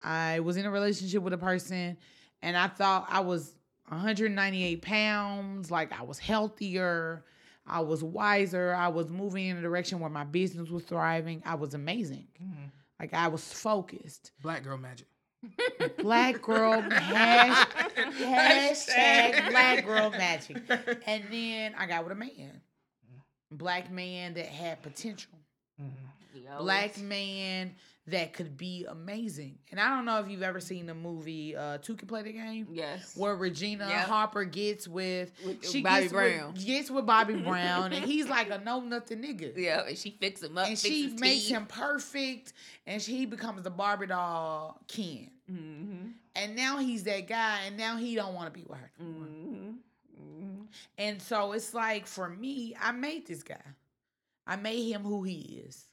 I 0.00 0.38
was 0.40 0.56
in 0.56 0.64
a 0.64 0.70
relationship 0.70 1.22
with 1.24 1.32
a 1.32 1.38
person 1.38 1.98
and 2.40 2.56
I 2.56 2.68
thought 2.68 3.08
I 3.10 3.20
was 3.20 3.56
198 3.88 4.80
pounds, 4.80 5.70
like 5.72 5.98
I 5.98 6.04
was 6.04 6.20
healthier, 6.20 7.24
I 7.66 7.80
was 7.80 8.04
wiser, 8.04 8.72
I 8.74 8.88
was 8.88 9.10
moving 9.10 9.46
in 9.46 9.56
a 9.56 9.60
direction 9.62 9.98
where 9.98 10.10
my 10.10 10.24
business 10.24 10.70
was 10.70 10.84
thriving. 10.84 11.42
I 11.44 11.56
was 11.56 11.74
amazing. 11.74 12.28
Like 13.00 13.12
I 13.12 13.28
was 13.28 13.52
focused. 13.52 14.30
Black 14.40 14.62
girl 14.62 14.78
magic. 14.78 15.08
Black 15.98 16.42
girl 16.42 16.80
hash, 16.80 17.66
hashtag 18.20 19.50
black 19.50 19.84
girl 19.84 20.10
magic. 20.10 20.56
And 21.06 21.24
then 21.30 21.74
I 21.76 21.86
got 21.86 22.04
with 22.04 22.12
a 22.12 22.16
man. 22.16 22.30
Mm-hmm. 22.30 23.56
Black 23.56 23.90
man 23.90 24.34
that 24.34 24.46
had 24.46 24.82
potential. 24.82 25.32
Mm-hmm. 25.80 26.44
Yeah, 26.44 26.58
Black 26.58 26.98
man 26.98 27.74
that 28.10 28.32
could 28.32 28.56
be 28.56 28.84
amazing. 28.88 29.58
And 29.70 29.78
I 29.80 29.88
don't 29.88 30.04
know 30.04 30.18
if 30.20 30.28
you've 30.30 30.42
ever 30.42 30.60
seen 30.60 30.86
the 30.86 30.94
movie 30.94 31.56
uh 31.56 31.78
Two 31.78 31.94
Can 31.96 32.08
Play 32.08 32.22
the 32.22 32.32
Game. 32.32 32.68
Yes. 32.72 33.16
Where 33.16 33.34
Regina 33.36 33.86
Yep. 33.88 34.06
Harper 34.06 34.44
gets 34.44 34.86
with, 34.88 35.30
With 35.44 35.68
she 35.68 35.82
Bobby 35.82 36.02
gets 36.02 36.12
Brown. 36.12 36.52
With, 36.54 36.66
gets 36.66 36.90
with 36.90 37.06
Bobby 37.06 37.34
Brown, 37.48 37.92
and 37.92 38.04
he's 38.04 38.28
like 38.28 38.50
a 38.50 38.58
no 38.58 38.80
nothing 38.80 39.22
nigga. 39.22 39.52
Yeah, 39.56 39.82
and 39.86 39.96
she 39.96 40.10
fix 40.10 40.42
him 40.42 40.56
up. 40.58 40.66
and 40.68 40.78
she 40.78 41.08
makes 41.18 41.44
teeth. 41.44 41.48
him 41.50 41.66
perfect, 41.66 42.52
and 42.86 43.00
she 43.00 43.26
becomes 43.26 43.62
the 43.62 43.70
Barbie 43.70 44.06
doll 44.06 44.80
Ken. 44.88 45.30
Mhm. 45.50 46.12
And 46.36 46.54
now 46.54 46.78
he's 46.78 47.02
that 47.04 47.26
guy, 47.26 47.60
and 47.66 47.76
now 47.76 47.96
he 47.96 48.14
don't 48.14 48.34
want 48.34 48.52
to 48.52 48.58
be 48.58 48.64
with 48.66 48.78
her. 48.78 48.90
Mhm. 49.02 49.76
Mhm. 50.20 50.66
And 50.98 51.20
so 51.22 51.52
it's 51.52 51.74
like 51.74 52.06
for 52.06 52.28
me, 52.28 52.76
I 52.80 52.92
made 52.92 53.26
this 53.26 53.42
guy. 53.42 53.60
I 54.46 54.56
made 54.56 54.90
him 54.90 55.02
who 55.02 55.24
he 55.24 55.62
is. 55.66 55.87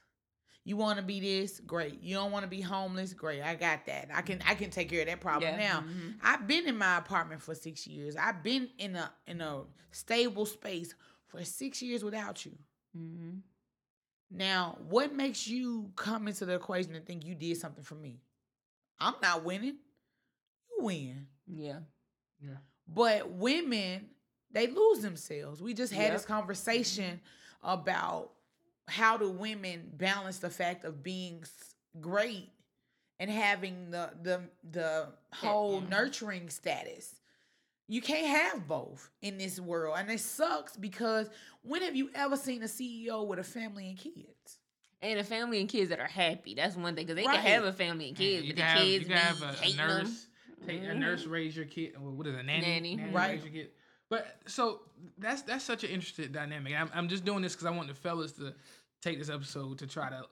You 0.66 0.76
want 0.76 0.98
to 0.98 1.04
be 1.04 1.20
this, 1.20 1.60
great. 1.60 2.02
You 2.02 2.16
don't 2.16 2.32
want 2.32 2.42
to 2.42 2.48
be 2.48 2.60
homeless, 2.60 3.12
great. 3.12 3.40
I 3.40 3.54
got 3.54 3.86
that. 3.86 4.08
I 4.12 4.20
can 4.20 4.40
I 4.44 4.56
can 4.56 4.68
take 4.68 4.90
care 4.90 5.00
of 5.02 5.06
that 5.06 5.20
problem 5.20 5.52
Yeah. 5.54 5.56
now. 5.68 5.80
Mhm. 5.82 6.14
I've 6.20 6.48
been 6.48 6.66
in 6.66 6.76
my 6.76 6.96
apartment 6.98 7.40
for 7.40 7.54
six 7.54 7.86
years. 7.86 8.16
I've 8.16 8.42
been 8.42 8.68
in 8.78 8.96
a 8.96 9.12
in 9.28 9.40
a 9.40 9.62
stable 9.92 10.44
space 10.44 10.92
for 11.28 11.44
six 11.44 11.80
years 11.82 12.02
without 12.02 12.44
you. 12.44 12.58
Mm-hmm. 12.98 13.38
Now, 14.30 14.76
what 14.88 15.14
makes 15.14 15.46
you 15.46 15.92
come 15.94 16.26
into 16.26 16.44
the 16.44 16.54
equation 16.54 16.96
and 16.96 17.06
think 17.06 17.24
you 17.24 17.36
did 17.36 17.56
something 17.58 17.84
for 17.84 17.94
me? 17.94 18.20
I'm 18.98 19.14
not 19.22 19.44
winning. 19.44 19.76
You 20.70 20.84
win. 20.84 21.28
Yeah. 21.46 21.78
Yeah. 22.40 22.56
But 22.88 23.30
women, 23.30 24.10
they 24.50 24.66
lose 24.66 24.98
themselves. 25.00 25.62
We 25.62 25.74
just 25.74 25.92
had 25.92 26.04
Yep. 26.06 26.12
this 26.12 26.24
conversation 26.24 27.20
about 27.62 28.32
how 28.88 29.16
do 29.16 29.30
women 29.30 29.90
balance 29.96 30.38
the 30.38 30.50
fact 30.50 30.84
of 30.84 31.02
being 31.02 31.44
great 32.00 32.50
and 33.18 33.30
having 33.30 33.90
the 33.90 34.10
the 34.22 34.40
the 34.70 35.08
whole 35.32 35.80
mhm. 35.80 35.88
nurturing 35.88 36.50
status. 36.50 37.14
You 37.88 38.00
can't 38.02 38.26
have 38.26 38.66
both 38.66 39.10
in 39.22 39.38
this 39.38 39.60
world. 39.60 39.94
And 39.96 40.10
it 40.10 40.18
sucks 40.18 40.76
because 40.76 41.30
when 41.62 41.82
have 41.82 41.94
you 41.94 42.10
ever 42.16 42.36
seen 42.36 42.62
a 42.62 42.66
CEO 42.66 43.24
with 43.24 43.38
a 43.38 43.44
family 43.44 43.88
and 43.88 43.96
kids? 43.96 44.58
And 45.02 45.20
a 45.20 45.24
family 45.24 45.60
and 45.60 45.68
kids 45.68 45.90
that 45.90 46.00
are 46.00 46.06
happy. 46.08 46.54
That's 46.54 46.74
one 46.74 46.96
thing 46.96 47.06
because 47.06 47.16
they 47.16 47.26
Right. 47.26 47.36
can 47.36 47.46
have 47.46 47.64
a 47.64 47.72
family 47.72 48.08
and 48.08 48.16
kids, 48.16 48.44
you 48.44 48.52
but 48.52 48.56
the 48.56 48.62
have, 48.64 48.78
kids 48.78 49.02
you 49.08 49.14
can 49.14 49.16
have 49.18 49.42
a, 49.42 49.48
a 49.50 49.52
hating 49.52 49.76
nurse, 49.76 50.26
take 50.66 50.82
a 50.82 50.86
Mhm. 50.86 50.98
nurse 50.98 51.26
raise 51.26 51.54
your 51.56 51.66
kid. 51.66 51.92
well, 52.00 52.12
What 52.12 52.26
is 52.26 52.34
it, 52.34 52.40
a 52.40 52.42
nanny? 52.42 52.96
Nanny. 52.96 53.14
Right. 53.14 53.30
raise 53.34 53.44
your 53.44 53.52
kid. 53.52 53.70
But 54.08 54.36
so 54.46 54.82
that's 55.18 55.42
that's 55.42 55.64
such 55.64 55.84
an 55.84 55.90
interesting 55.90 56.32
dynamic. 56.32 56.74
I'm 56.74 56.90
I'm 56.94 57.08
just 57.08 57.24
doing 57.24 57.42
this 57.42 57.54
because 57.54 57.66
I 57.66 57.70
want 57.70 57.86
the 57.88 57.94
fellas 57.94 58.32
to 58.32 58.54
take 59.02 59.18
this 59.18 59.30
episode 59.30 59.78
to 59.78 59.86
try 59.86 60.08
to 60.10 60.24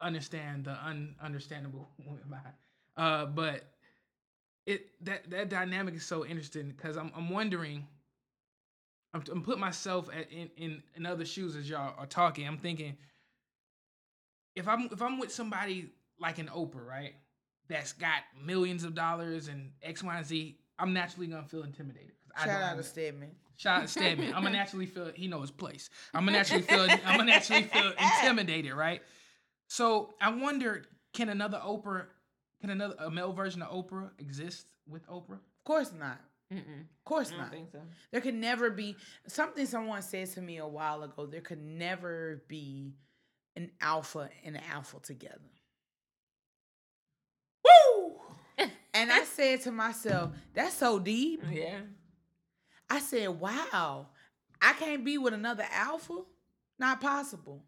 understand 0.00 0.64
the 0.64 0.70
ununderstandable 0.72 1.86
women 2.06 2.22
behind. 2.28 2.54
Uh, 2.96 3.26
but 3.26 3.64
it 4.66 4.86
that 5.04 5.30
that 5.30 5.48
dynamic 5.48 5.94
is 5.94 6.04
so 6.04 6.24
interesting 6.24 6.68
because 6.68 6.96
I'm 6.96 7.12
I'm 7.16 7.28
wondering. 7.30 7.86
I'm, 9.14 9.22
I'm 9.30 9.42
putting 9.42 9.60
myself 9.60 10.08
at, 10.14 10.32
in, 10.32 10.48
in 10.56 10.82
in 10.96 11.04
other 11.04 11.26
shoes 11.26 11.54
as 11.54 11.68
y'all 11.68 11.94
are 11.98 12.06
talking. 12.06 12.46
I'm 12.46 12.58
thinking 12.58 12.96
if 14.56 14.66
I'm 14.66 14.88
if 14.90 15.02
I'm 15.02 15.18
with 15.18 15.32
somebody 15.32 15.90
like 16.18 16.38
an 16.38 16.46
Oprah, 16.46 16.86
right? 16.86 17.14
that's 17.68 17.92
got 17.92 18.22
millions 18.44 18.84
of 18.84 18.94
dollars 18.94 19.48
and 19.48 19.70
X, 19.82 20.02
Y, 20.02 20.16
and 20.16 20.26
Z, 20.26 20.58
I'm 20.78 20.92
naturally 20.92 21.26
gonna 21.26 21.46
feel 21.46 21.62
intimidated. 21.62 22.12
I 22.36 22.46
Shout 22.46 22.60
don't 22.60 22.70
out 22.70 22.76
to. 22.76 22.82
Stedman. 22.82 23.30
Shout 23.62 23.82
out 23.82 23.82
to 23.82 23.88
Stedman. 23.88 24.34
I'm 24.34 24.42
gonna 24.42 24.56
naturally 24.56 24.86
feel 24.86 25.12
he 25.14 25.28
knows 25.28 25.42
his 25.42 25.50
place. 25.52 25.88
I'm 26.12 26.24
gonna 26.24 26.38
naturally 26.38 26.62
feel 26.64 26.82
I'm 27.06 27.18
gonna 27.18 27.30
naturally 27.30 27.62
feel 27.62 27.92
intimidated, 28.20 28.72
right? 28.72 29.02
So 29.68 30.14
I 30.20 30.30
wonder, 30.30 30.84
can 31.12 31.28
another 31.28 31.60
Oprah, 31.64 32.06
can 32.60 32.70
another 32.70 32.96
a 32.98 33.08
male 33.08 33.32
version 33.32 33.62
of 33.62 33.70
Oprah 33.70 34.10
exist 34.18 34.66
with 34.88 35.06
Oprah? 35.06 35.34
Of 35.34 35.64
course 35.64 35.92
not. 35.96 36.18
Mm-mm. 36.52 36.80
Of 36.80 37.04
course 37.04 37.30
I 37.30 37.36
not. 37.36 37.42
don't 37.42 37.50
think 37.52 37.70
so. 37.70 37.78
There 38.10 38.20
could 38.20 38.34
never 38.34 38.68
be 38.68 38.96
something 39.28 39.64
someone 39.64 40.02
said 40.02 40.32
to 40.32 40.42
me 40.42 40.58
a 40.58 40.66
while 40.66 41.04
ago. 41.04 41.26
There 41.26 41.40
could 41.40 41.62
never 41.62 42.42
be 42.48 42.94
an 43.54 43.70
alpha 43.80 44.28
and 44.44 44.56
an 44.56 44.62
alpha 44.72 44.98
together. 45.04 45.38
Woo! 47.64 48.14
and 48.92 49.12
I 49.12 49.22
said 49.22 49.60
to 49.62 49.70
myself, 49.70 50.32
that's 50.52 50.74
so 50.74 50.98
deep. 50.98 51.44
Yeah. 51.48 51.82
I 52.92 52.98
said, 53.00 53.28
wow, 53.40 54.06
I 54.60 54.74
can't 54.74 55.02
be 55.02 55.16
with 55.16 55.32
another 55.32 55.64
alpha? 55.72 56.18
Not 56.78 57.00
possible. 57.00 57.64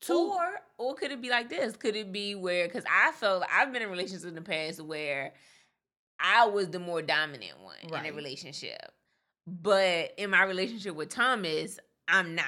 Two, 0.00 0.14
Or 0.14 0.54
or 0.78 0.94
could 0.94 1.10
it 1.10 1.20
be 1.20 1.28
like 1.28 1.50
this? 1.50 1.76
Could 1.76 1.96
it 1.96 2.12
be 2.12 2.34
where 2.34 2.66
because 2.66 2.84
I 2.90 3.12
felt 3.12 3.44
I've 3.52 3.72
been 3.72 3.82
in 3.82 3.90
relationships 3.90 4.24
in 4.24 4.34
the 4.34 4.40
past 4.40 4.80
where 4.80 5.32
I 6.18 6.46
was 6.46 6.68
the 6.68 6.78
more 6.78 7.02
dominant 7.02 7.60
one 7.60 7.76
in 7.82 8.06
a 8.06 8.12
relationship. 8.16 8.80
But 9.46 10.14
in 10.16 10.30
my 10.30 10.44
relationship 10.44 10.94
with 10.94 11.08
Thomas, 11.10 11.78
I'm 12.06 12.34
not. 12.34 12.44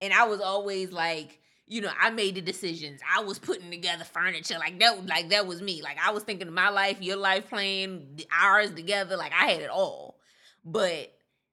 And 0.00 0.12
I 0.12 0.26
was 0.26 0.40
always 0.40 0.92
like, 0.92 1.40
you 1.66 1.80
know, 1.80 1.90
I 1.98 2.10
made 2.10 2.34
the 2.34 2.40
decisions. 2.40 3.00
I 3.10 3.22
was 3.22 3.38
putting 3.38 3.70
together 3.70 4.04
furniture. 4.04 4.58
Like 4.58 4.78
that 4.80 5.06
like 5.06 5.30
that 5.30 5.46
was 5.46 5.60
me. 5.62 5.82
Like 5.82 5.96
I 6.04 6.12
was 6.12 6.22
thinking 6.24 6.46
of 6.46 6.54
my 6.54 6.68
life, 6.68 7.00
your 7.00 7.16
life 7.16 7.48
playing 7.48 8.16
the- 8.16 8.28
ours 8.30 8.70
together. 8.72 9.16
Like 9.16 9.32
I 9.32 9.46
had 9.50 9.62
it 9.62 9.70
all. 9.70 10.11
But 10.64 11.12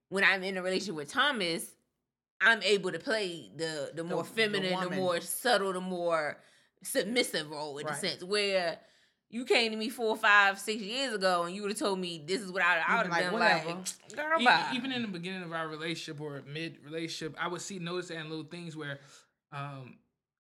when 0.10 0.24
I'm 0.24 0.44
in 0.44 0.58
a 0.58 0.62
relationship 0.62 0.96
with 0.96 1.12
Thomas, 1.12 1.66
I'm 2.42 2.62
able 2.64 2.92
to 2.92 3.00
play 3.00 3.52
the 3.56 3.92
the 3.94 4.04
more 4.04 4.24
the 4.24 4.30
feminine, 4.30 4.80
the, 4.80 4.86
woman. 4.86 5.00
more 5.00 5.22
subtle, 5.22 5.74
the 5.74 5.82
more 5.82 6.38
submissive 6.84 7.50
role 7.50 7.78
in 7.80 7.88
a 7.88 7.96
sense. 7.96 8.24
Where 8.24 8.80
you 9.30 9.46
came 9.46 9.72
to 9.72 9.78
me 9.78 9.90
four, 9.90 10.16
five, 10.16 10.58
six 10.58 10.82
years 10.82 11.14
ago, 11.14 11.44
and 11.44 11.56
you 11.56 11.62
would 11.62 11.72
have 11.72 11.80
told 11.80 12.00
me 12.00 12.24
this 12.26 12.42
is 12.42 12.52
what 12.52 12.64
I, 12.64 12.80
I 12.88 12.92
You'd 12.98 12.98
have 12.98 13.10
like, 13.10 13.24
been 13.26 13.34
"Whatever." 13.34 13.68
like, 13.68 14.16
girl, 14.16 14.42
E- 14.42 14.76
even 14.76 14.92
in 14.92 15.02
the 15.02 15.08
beginning 15.08 15.44
of 15.44 15.52
our 15.52 15.68
relationship 15.68 16.22
or 16.22 16.42
mid 16.48 16.78
relationship, 16.84 17.36
I 17.40 17.48
would 17.48 17.62
see 17.62 17.80
notice 17.80 18.08
that 18.08 18.18
in 18.18 18.30
little 18.30 18.46
things 18.46 18.76
where 18.76 19.00
um 19.52 19.98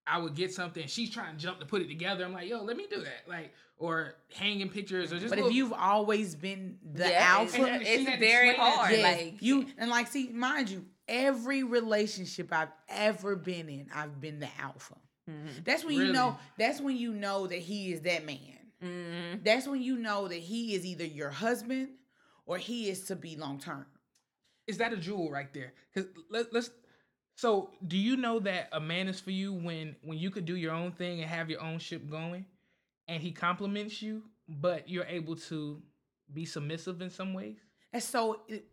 I 0.09 0.17
would 0.17 0.35
get 0.35 0.53
something, 0.53 0.87
she's 0.87 1.09
trying 1.09 1.35
to 1.35 1.41
jump 1.41 1.59
to 1.59 1.65
put 1.65 1.81
it 1.81 1.87
together. 1.87 2.25
I'm 2.25 2.33
like, 2.33 2.49
yo, 2.49 2.63
let 2.63 2.75
me 2.77 2.87
do 2.89 3.01
that. 3.01 3.27
Like, 3.27 3.53
or 3.77 4.15
hanging 4.35 4.69
pictures 4.69 5.13
or 5.13 5.19
just 5.19 5.29
but 5.29 5.39
if 5.39 5.53
you've 5.53 5.71
always 5.73 6.35
been 6.35 6.77
the 6.83 7.09
Yeah, 7.09 7.25
alpha, 7.25 7.63
And 7.63 7.85
she 7.85 7.93
it's 7.93 8.19
very 8.19 8.53
hard. 8.55 8.91
Yes, 8.91 9.03
Like 9.03 9.41
you 9.41 9.67
and 9.77 9.89
like 9.89 10.07
see, 10.07 10.27
mind 10.29 10.69
you, 10.69 10.85
every 11.07 11.63
relationship 11.63 12.51
I've 12.51 12.71
ever 12.89 13.35
been 13.35 13.69
in, 13.69 13.87
I've 13.93 14.19
been 14.19 14.39
the 14.39 14.49
alpha. 14.59 14.95
Mhm. 15.29 15.63
That's 15.63 15.85
when 15.85 15.95
you 15.95 16.11
know. 16.11 16.37
That's 16.57 16.81
when 16.81 16.97
you 16.97 17.13
know 17.13 17.47
that 17.47 17.59
he 17.59 17.93
is 17.93 18.01
that 18.01 18.25
man. 18.25 18.39
Mhm. 18.83 19.43
That's 19.43 19.67
when 19.67 19.81
you 19.81 19.95
know 19.97 20.27
that 20.27 20.35
he 20.35 20.73
is 20.75 20.85
either 20.85 21.05
your 21.05 21.29
husband 21.29 21.89
or 22.45 22.57
he 22.57 22.89
is 22.89 23.05
to 23.05 23.15
be 23.15 23.35
long 23.37 23.59
term. 23.59 23.85
is 24.67 24.77
that 24.77 24.93
a 24.93 24.97
jewel 24.97 25.31
right 25.31 25.51
there? 25.53 25.73
Because 25.93 26.09
let, 26.29 26.53
let's. 26.53 26.69
So, 27.39 27.69
do 27.87 27.95
you 27.95 28.17
know 28.17 28.39
that 28.39 28.67
a 28.73 28.81
man 28.81 29.07
is 29.07 29.21
for 29.21 29.31
you 29.31 29.53
when 29.53 29.95
when 30.03 30.17
you 30.17 30.29
could 30.29 30.43
do 30.43 30.57
your 30.57 30.73
own 30.73 30.91
thing 30.91 31.21
and 31.21 31.29
have 31.29 31.49
your 31.49 31.61
own 31.61 31.79
ship 31.79 32.09
going, 32.09 32.45
and 33.07 33.23
he 33.23 33.31
compliments 33.31 34.01
you, 34.01 34.23
but 34.49 34.89
you're 34.89 35.05
able 35.05 35.37
to 35.37 35.81
be 36.33 36.43
submissive 36.43 37.01
in 37.01 37.09
some 37.09 37.33
ways? 37.33 37.55
And 37.93 38.03
so 38.03 38.41
it, 38.49 38.65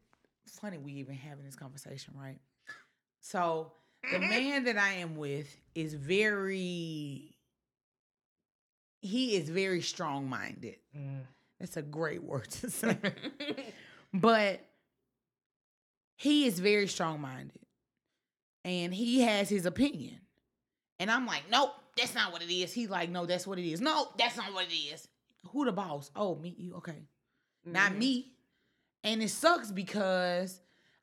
funny 0.48 0.78
we 0.78 0.94
even 0.94 1.14
having 1.14 1.44
this 1.44 1.54
conversation, 1.54 2.14
right? 2.20 2.40
So 3.20 3.70
the 4.10 4.18
man 4.18 4.64
that 4.64 4.76
I 4.76 4.94
am 4.94 5.14
with 5.14 5.46
is 5.76 5.94
very 5.94 7.36
he 9.00 9.36
is 9.36 9.48
very 9.48 9.80
strong 9.80 10.28
minded. 10.28 10.78
Mm. 10.96 11.20
That's 11.60 11.76
a 11.76 11.82
great 11.82 12.24
word 12.24 12.50
to 12.50 12.70
say. 12.70 12.98
but 14.12 14.58
he 16.16 16.46
is 16.46 16.58
very 16.58 16.88
strong 16.88 17.20
minded. 17.20 17.60
And 18.66 18.92
he 18.92 19.20
has 19.22 19.48
his 19.48 19.64
opinion. 19.64 20.18
And 20.98 21.08
I'm 21.10 21.24
like, 21.24 21.44
nope, 21.50 21.70
that's 21.96 22.14
not 22.14 22.32
what 22.32 22.42
it 22.42 22.52
is. 22.52 22.72
He's 22.72 22.90
like, 22.90 23.10
no, 23.10 23.24
that's 23.26 23.46
what 23.46 23.58
it 23.60 23.64
is. 23.70 23.80
No, 23.80 24.08
that's 24.18 24.36
not 24.36 24.52
what 24.52 24.66
it 24.66 24.74
is. 24.74 25.06
Who 25.52 25.64
the 25.64 25.72
boss? 25.72 26.10
Oh, 26.16 26.34
me, 26.36 26.54
you 26.58 26.74
okay 26.76 27.04
not 27.64 27.92
Mhm. 27.92 27.98
me. 27.98 28.32
And 29.04 29.22
it 29.22 29.28
sucks 29.30 29.70
because 29.70 30.60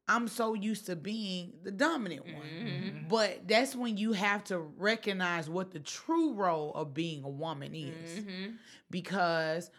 I'm 0.07 0.28
so 0.28 0.53
used 0.53 0.86
to 0.88 0.95
being 0.97 1.53
the 1.64 1.72
dominant 1.72 2.26
one. 2.26 2.45
Mhm. 2.45 3.07
But 3.09 3.47
that's 3.47 3.76
when 3.76 3.95
you 3.97 4.11
have 4.14 4.43
to 4.45 4.59
recognize 4.59 5.49
what 5.49 5.72
the 5.72 5.80
true 5.80 6.34
role 6.34 6.74
of 6.74 6.93
being 6.93 7.24
a 7.24 7.30
woman 7.30 7.74
is. 7.74 8.20
Mhm. 8.20 8.57
Because 8.89 9.72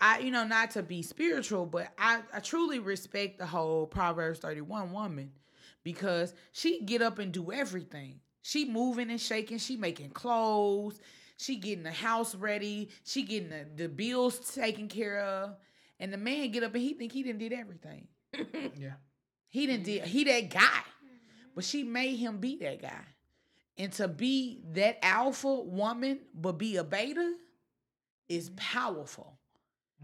I, 0.00 0.18
you 0.20 0.30
know, 0.30 0.46
not 0.46 0.70
to 0.72 0.82
be 0.82 1.02
spiritual, 1.02 1.66
but 1.66 1.92
I, 1.98 2.22
I 2.32 2.38
truly 2.40 2.78
respect 2.78 3.38
the 3.38 3.46
whole 3.46 3.86
Proverbs 3.86 4.38
31 4.40 4.92
woman 4.92 5.32
because 5.86 6.34
she 6.50 6.80
get 6.80 7.00
up 7.00 7.20
and 7.20 7.30
do 7.30 7.52
everything. 7.52 8.18
She 8.42 8.64
moving 8.64 9.08
and 9.08 9.20
shaking, 9.20 9.58
she 9.58 9.76
making 9.76 10.10
clothes, 10.10 10.98
she 11.36 11.56
getting 11.56 11.84
the 11.84 11.92
house 11.92 12.34
ready, 12.34 12.90
she 13.04 13.22
getting 13.22 13.50
the, 13.50 13.66
the 13.76 13.88
bills 13.88 14.40
taken 14.52 14.88
care 14.88 15.20
of. 15.20 15.54
And 16.00 16.12
the 16.12 16.16
man 16.16 16.50
get 16.50 16.64
up 16.64 16.74
and 16.74 16.82
he 16.82 16.94
think 16.94 17.12
he 17.12 17.22
didn't 17.22 17.38
did 17.38 17.52
everything. 17.52 18.08
Yeah. 18.76 18.94
He 19.48 19.66
didn't 19.66 19.84
did 19.84 20.02
he 20.04 20.24
that 20.24 20.50
guy. 20.50 20.80
But 21.54 21.64
she 21.64 21.84
made 21.84 22.16
him 22.16 22.38
be 22.38 22.56
that 22.56 22.82
guy. 22.82 23.04
And 23.78 23.92
to 23.92 24.08
be 24.08 24.62
that 24.72 24.98
alpha 25.04 25.54
woman, 25.60 26.18
but 26.34 26.58
be 26.58 26.76
a 26.78 26.84
beta 26.84 27.36
is 28.28 28.50
powerful 28.56 29.38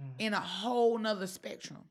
Mm. 0.00 0.12
in 0.18 0.32
a 0.32 0.40
whole 0.40 0.96
nother 0.96 1.26
spectrum. 1.26 1.84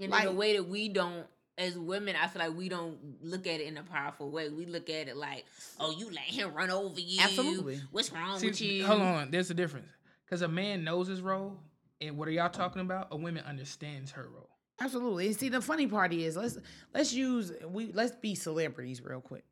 And 0.00 0.10
Like- 0.10 0.22
in 0.22 0.28
a 0.28 0.32
way 0.32 0.56
that 0.56 0.64
we 0.66 0.88
don't, 0.88 1.26
as 1.58 1.78
women, 1.78 2.16
I 2.20 2.26
feel 2.28 2.40
like 2.42 2.56
we 2.56 2.68
don't 2.68 2.98
look 3.22 3.46
at 3.46 3.60
it 3.60 3.66
in 3.66 3.76
a 3.76 3.82
powerful 3.82 4.30
way. 4.30 4.48
We 4.48 4.66
look 4.66 4.88
at 4.88 5.08
it 5.08 5.16
like, 5.16 5.44
oh, 5.78 5.94
you 5.96 6.06
let 6.06 6.24
him 6.24 6.54
run 6.54 6.70
over 6.70 6.98
you. 6.98 7.20
Absolutely. 7.22 7.80
What's 7.90 8.10
wrong 8.12 8.38
See, 8.38 8.46
with 8.48 8.60
you? 8.60 8.86
hold 8.86 9.02
on. 9.02 9.30
There's 9.30 9.50
a 9.50 9.54
difference 9.54 9.90
because 10.24 10.42
a 10.42 10.48
man 10.48 10.82
knows 10.84 11.08
his 11.08 11.20
role, 11.20 11.58
and 12.00 12.16
what 12.16 12.26
are 12.28 12.32
y'all 12.32 12.48
talking 12.48 12.80
about? 12.80 13.08
A 13.10 13.16
woman 13.16 13.44
understands 13.46 14.10
her 14.12 14.28
role. 14.34 14.48
Absolutely. 14.80 15.26
And 15.26 15.36
see 15.36 15.48
the 15.48 15.60
funny 15.60 15.86
part 15.86 16.12
is 16.12 16.36
let's 16.36 16.58
let's 16.94 17.12
use 17.12 17.52
we 17.68 17.92
let's 17.92 18.16
be 18.16 18.34
celebrities 18.34 19.00
real 19.04 19.20
quick. 19.20 19.44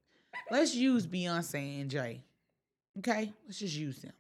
Let's 0.51 0.75
use 0.75 1.07
Beyonce 1.07 1.81
and 1.81 1.91
Jay. 1.91 2.23
Okay? 2.99 3.33
Let's 3.47 3.59
just 3.61 3.77
use 3.77 3.99
them. 4.03 4.13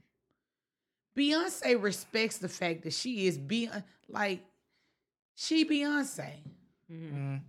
Beyonce 1.16 1.82
respects 1.82 2.38
the 2.38 2.48
fact 2.48 2.82
that 2.84 2.92
she 2.92 3.26
is 3.26 3.36
being 3.38 3.70
like 4.08 4.44
she 5.34 5.64
Beyonce. 5.64 6.30
Mhm. 6.92 7.40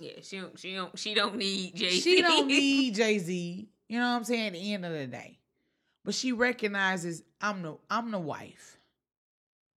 Yeah, 0.00 0.12
she 0.22 0.38
don't, 0.40 0.58
she 0.58 0.74
don't, 0.74 0.98
she 0.98 1.14
don't 1.14 1.36
need 1.36 1.74
Jay. 1.76 1.90
Z. 1.90 2.00
She 2.00 2.22
don't 2.22 2.46
need 2.46 2.94
Jay 2.94 3.18
Z. 3.18 3.68
You 3.88 3.98
know 3.98 4.10
what 4.10 4.16
I'm 4.16 4.24
saying? 4.24 4.46
At 4.48 4.52
the 4.54 4.72
end 4.74 4.84
of 4.86 4.92
the 4.92 5.06
day, 5.06 5.38
but 6.04 6.14
she 6.14 6.32
recognizes 6.32 7.22
I'm 7.40 7.62
the 7.62 7.76
I'm 7.90 8.10
the 8.10 8.18
wife. 8.20 8.78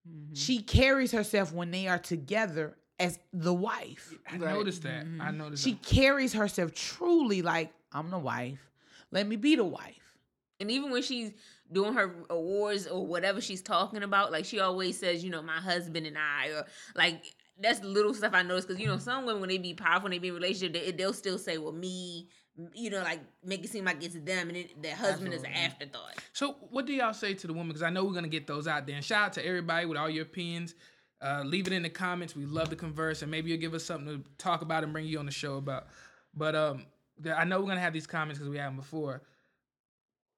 Mhm. 0.07 0.38
She 0.38 0.61
carries 0.61 1.11
herself 1.11 1.53
when 1.53 1.71
they 1.71 1.88
are 1.88 1.97
together 1.99 2.78
as 2.99 3.19
the 3.32 3.53
wife. 3.53 4.13
I 4.30 4.38
Right. 4.38 4.53
noticed 4.53 4.84
that. 4.84 5.01
I 5.01 5.30
Mhm. 5.32 5.38
noticed. 5.38 5.63
She 5.63 5.74
that. 5.74 5.84
carries 5.84 6.34
herself 6.34 6.74
truly 6.74 7.41
like 7.41 7.74
I'm 7.91 8.09
the 8.11 8.19
wife. 8.19 8.69
Let 9.11 9.28
me 9.28 9.36
be 9.36 9.55
the 9.55 9.63
wife. 9.63 10.17
And 10.59 10.69
even 10.71 10.91
when 10.91 11.01
she's 11.03 11.32
doing 11.71 11.93
her 11.93 12.15
awards 12.30 12.86
or 12.88 13.05
whatever 13.05 13.41
she's 13.41 13.61
talking 13.61 14.03
about, 14.03 14.32
like 14.32 14.45
she 14.45 14.59
always 14.59 14.97
says, 14.99 15.24
you 15.24 15.30
know, 15.30 15.41
my 15.41 15.59
husband 15.59 16.05
and 16.05 16.17
I, 16.17 16.47
or 16.49 16.65
like 16.95 17.34
that's 17.59 17.83
little 17.83 18.13
stuff 18.13 18.33
I 18.33 18.41
noticed 18.41 18.67
because 18.67 18.81
you 18.81 18.87
know 18.87 18.97
some 18.97 19.25
women 19.25 19.41
when 19.41 19.49
they 19.49 19.57
be 19.57 19.73
powerful, 19.73 20.03
when 20.03 20.11
they 20.11 20.19
be 20.19 20.29
in 20.29 20.33
a 20.33 20.35
relationship, 20.35 20.73
they, 20.73 20.91
they'll 20.91 21.13
still 21.13 21.37
say, 21.37 21.57
well, 21.57 21.71
me, 21.71 22.27
you 22.73 22.89
know, 22.89 23.01
like 23.01 23.21
make 23.43 23.63
it 23.63 23.69
seem 23.69 23.85
like 23.85 24.03
it's 24.03 24.15
them, 24.15 24.49
and 24.49 24.57
it, 24.57 24.81
their 24.81 24.95
husband 24.95 25.33
is 25.33 25.43
an 25.43 25.51
afterthought. 25.51 26.17
So, 26.33 26.53
what 26.69 26.85
do 26.85 26.93
y'all 26.93 27.13
say 27.13 27.33
to 27.33 27.47
the 27.47 27.53
woman? 27.53 27.69
Because 27.69 27.83
I 27.83 27.89
know 27.89 28.03
we're 28.03 28.13
gonna 28.13 28.27
get 28.27 28.47
those 28.47 28.67
out 28.67 28.87
there. 28.87 28.95
And 28.95 29.05
shout 29.05 29.25
out 29.25 29.33
to 29.33 29.45
everybody 29.45 29.85
with 29.85 29.97
all 29.97 30.09
your 30.09 30.23
opinions. 30.23 30.75
Uh, 31.21 31.41
leave 31.45 31.67
it 31.67 31.73
in 31.73 31.83
the 31.83 31.89
comments. 31.89 32.35
We 32.35 32.45
love 32.45 32.69
to 32.69 32.75
converse, 32.75 33.21
and 33.21 33.31
maybe 33.31 33.49
you'll 33.49 33.61
give 33.61 33.73
us 33.73 33.83
something 33.83 34.23
to 34.23 34.29
talk 34.37 34.61
about 34.61 34.83
and 34.83 34.91
bring 34.91 35.05
you 35.05 35.19
on 35.19 35.25
the 35.25 35.31
show 35.31 35.55
about. 35.55 35.87
But 36.33 36.55
um, 36.55 36.85
the, 37.19 37.37
I 37.37 37.43
know 37.43 37.61
we're 37.61 37.67
gonna 37.67 37.79
have 37.79 37.93
these 37.93 38.07
comments 38.07 38.39
because 38.39 38.49
we 38.49 38.57
had 38.57 38.67
them 38.67 38.75
before. 38.75 39.21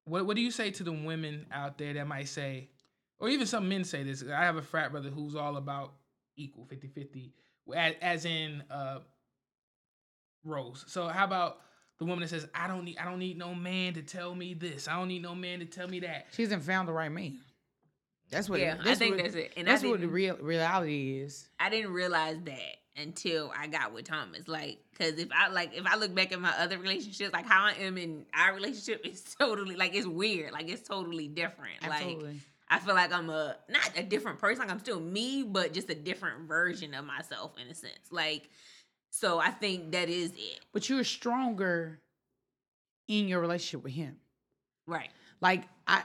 What 0.04 0.26
What 0.26 0.36
do 0.36 0.42
you 0.42 0.52
say 0.52 0.70
to 0.72 0.84
the 0.84 0.92
women 0.92 1.48
out 1.52 1.78
there 1.78 1.94
that 1.94 2.08
might 2.08 2.28
say, 2.28 2.70
or 3.20 3.30
even 3.30 3.48
some 3.48 3.68
men 3.68 3.84
say 3.84 4.04
this? 4.04 4.24
I 4.24 4.44
have 4.44 4.58
a 4.58 4.62
frat 4.62 4.92
brother 4.92 5.10
who's 5.10 5.36
all 5.36 5.58
about 5.58 5.94
equal 6.36 6.66
50-50, 6.66 7.32
as, 7.76 7.94
as 8.02 8.26
in 8.26 8.64
uh, 8.70 9.00
roles. 10.44 10.86
So 10.88 11.08
how 11.08 11.26
about 11.26 11.60
the 11.98 12.06
woman 12.06 12.22
that 12.22 12.30
says, 12.30 12.48
"I 12.54 12.68
don't 12.68 12.84
need, 12.86 12.98
I 12.98 13.06
don't 13.06 13.20
need 13.20 13.38
no 13.38 13.56
man 13.56 13.94
to 13.94 14.02
tell 14.02 14.36
me 14.36 14.54
this. 14.54 14.88
I 14.88 14.98
don't 14.98 15.08
need 15.08 15.22
no 15.22 15.36
man 15.36 15.60
to 15.60 15.66
tell 15.66 15.88
me 15.88 16.02
that." 16.02 16.28
She 16.32 16.44
hasn't 16.44 16.64
found 16.64 16.88
the 16.88 16.94
right 16.94 17.12
man. 17.12 17.40
That's 18.30 18.50
what. 18.50 18.60
Yeah, 18.60 18.76
it, 18.76 18.88
I 18.88 18.96
think 18.96 19.16
what, 19.16 19.24
that's 19.24 19.36
it. 19.36 19.54
And 19.56 19.68
I 19.68 19.72
that's 19.72 19.84
what 19.84 20.02
the 20.02 20.08
real 20.08 20.38
reality 20.38 21.20
is. 21.20 21.48
I 21.60 21.70
didn't 21.70 21.94
realize 21.94 22.38
that 22.44 22.78
until 22.98 23.52
I 23.58 23.68
got 23.68 23.94
with 23.94 24.06
Thomas. 24.06 24.48
Like, 24.48 24.80
cause 24.98 25.14
if 25.18 25.30
I 25.32 25.50
like, 25.50 25.74
if 25.74 25.86
I 25.86 25.96
look 25.96 26.14
back 26.14 26.32
at 26.32 26.40
my 26.40 26.54
other 26.58 26.78
relationships, 26.78 27.34
like 27.34 27.46
how 27.46 27.66
I 27.66 27.74
am 27.74 27.98
in 27.98 28.26
our 28.34 28.54
relationship 28.54 29.06
is 29.06 29.24
totally 29.40 29.76
like 29.76 29.96
it's 29.96 30.08
weird. 30.08 30.52
Like 30.52 30.70
it's 30.70 30.88
totally 30.88 31.28
different. 31.28 31.82
Like 31.82 31.92
Absolutely. 31.92 32.42
I 32.70 32.80
feel 32.80 32.96
like 32.96 33.14
I'm 33.14 33.30
a 33.30 33.58
not 33.70 33.92
a 33.96 34.04
different 34.04 34.40
person. 34.40 34.60
Like 34.60 34.72
I'm 34.72 34.80
still 34.80 35.00
me, 35.00 35.44
but 35.44 35.74
just 35.74 35.90
a 35.90 35.96
different 35.96 36.48
version 36.48 36.94
of 36.94 37.06
myself 37.06 37.54
in 37.62 37.70
a 37.70 37.76
sense. 37.76 38.12
Like, 38.12 38.50
so 39.12 39.40
I 39.40 39.52
think 39.52 39.92
that 39.92 40.10
is 40.10 40.32
it. 40.32 40.60
but 40.74 40.90
you're 40.90 41.04
stronger 41.04 42.00
in 43.08 43.28
your 43.28 43.40
relationship 43.40 43.84
with 43.84 43.94
him. 43.94 44.18
Right. 44.88 45.10
Like 45.42 45.64
I, 45.88 46.04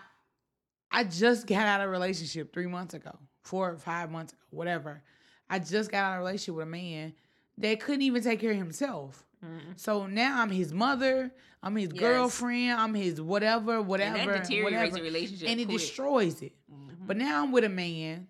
I 0.90 1.04
just 1.04 1.46
got 1.46 1.66
out 1.66 1.80
of 1.80 1.88
a 1.88 1.90
relationship 1.90 2.52
three 2.52 2.66
months 2.66 2.94
ago, 2.94 3.16
four 3.42 3.70
or 3.70 3.78
five 3.78 4.10
months 4.10 4.32
ago, 4.32 4.42
whatever. 4.50 5.02
I 5.48 5.58
just 5.58 5.90
got 5.90 6.04
out 6.04 6.12
of 6.12 6.16
a 6.16 6.24
relationship 6.24 6.56
with 6.56 6.66
a 6.66 6.70
man 6.70 7.14
that 7.58 7.80
couldn't 7.80 8.02
even 8.02 8.22
take 8.22 8.40
care 8.40 8.52
of 8.52 8.56
himself. 8.56 9.24
Mhm. 9.44 9.78
So 9.78 10.06
now 10.06 10.40
I'm 10.42 10.50
his 10.50 10.72
mother. 10.72 11.32
I'm 11.62 11.76
his 11.76 11.90
Yes. 11.92 12.00
girlfriend. 12.00 12.72
I'm 12.80 12.94
his 12.94 13.20
whatever, 13.20 13.80
whatever, 13.82 14.16
and 14.16 14.30
that 14.30 14.42
deteriorates 14.44 14.92
whatever, 14.92 15.02
relationship. 15.02 15.48
and 15.48 15.60
it 15.60 15.66
quick. 15.66 15.78
destroys 15.78 16.42
it. 16.42 16.52
Mhm. 16.70 17.06
But 17.06 17.16
now 17.16 17.42
I'm 17.42 17.52
with 17.52 17.64
a 17.64 17.68
man 17.68 18.28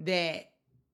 that, 0.00 0.50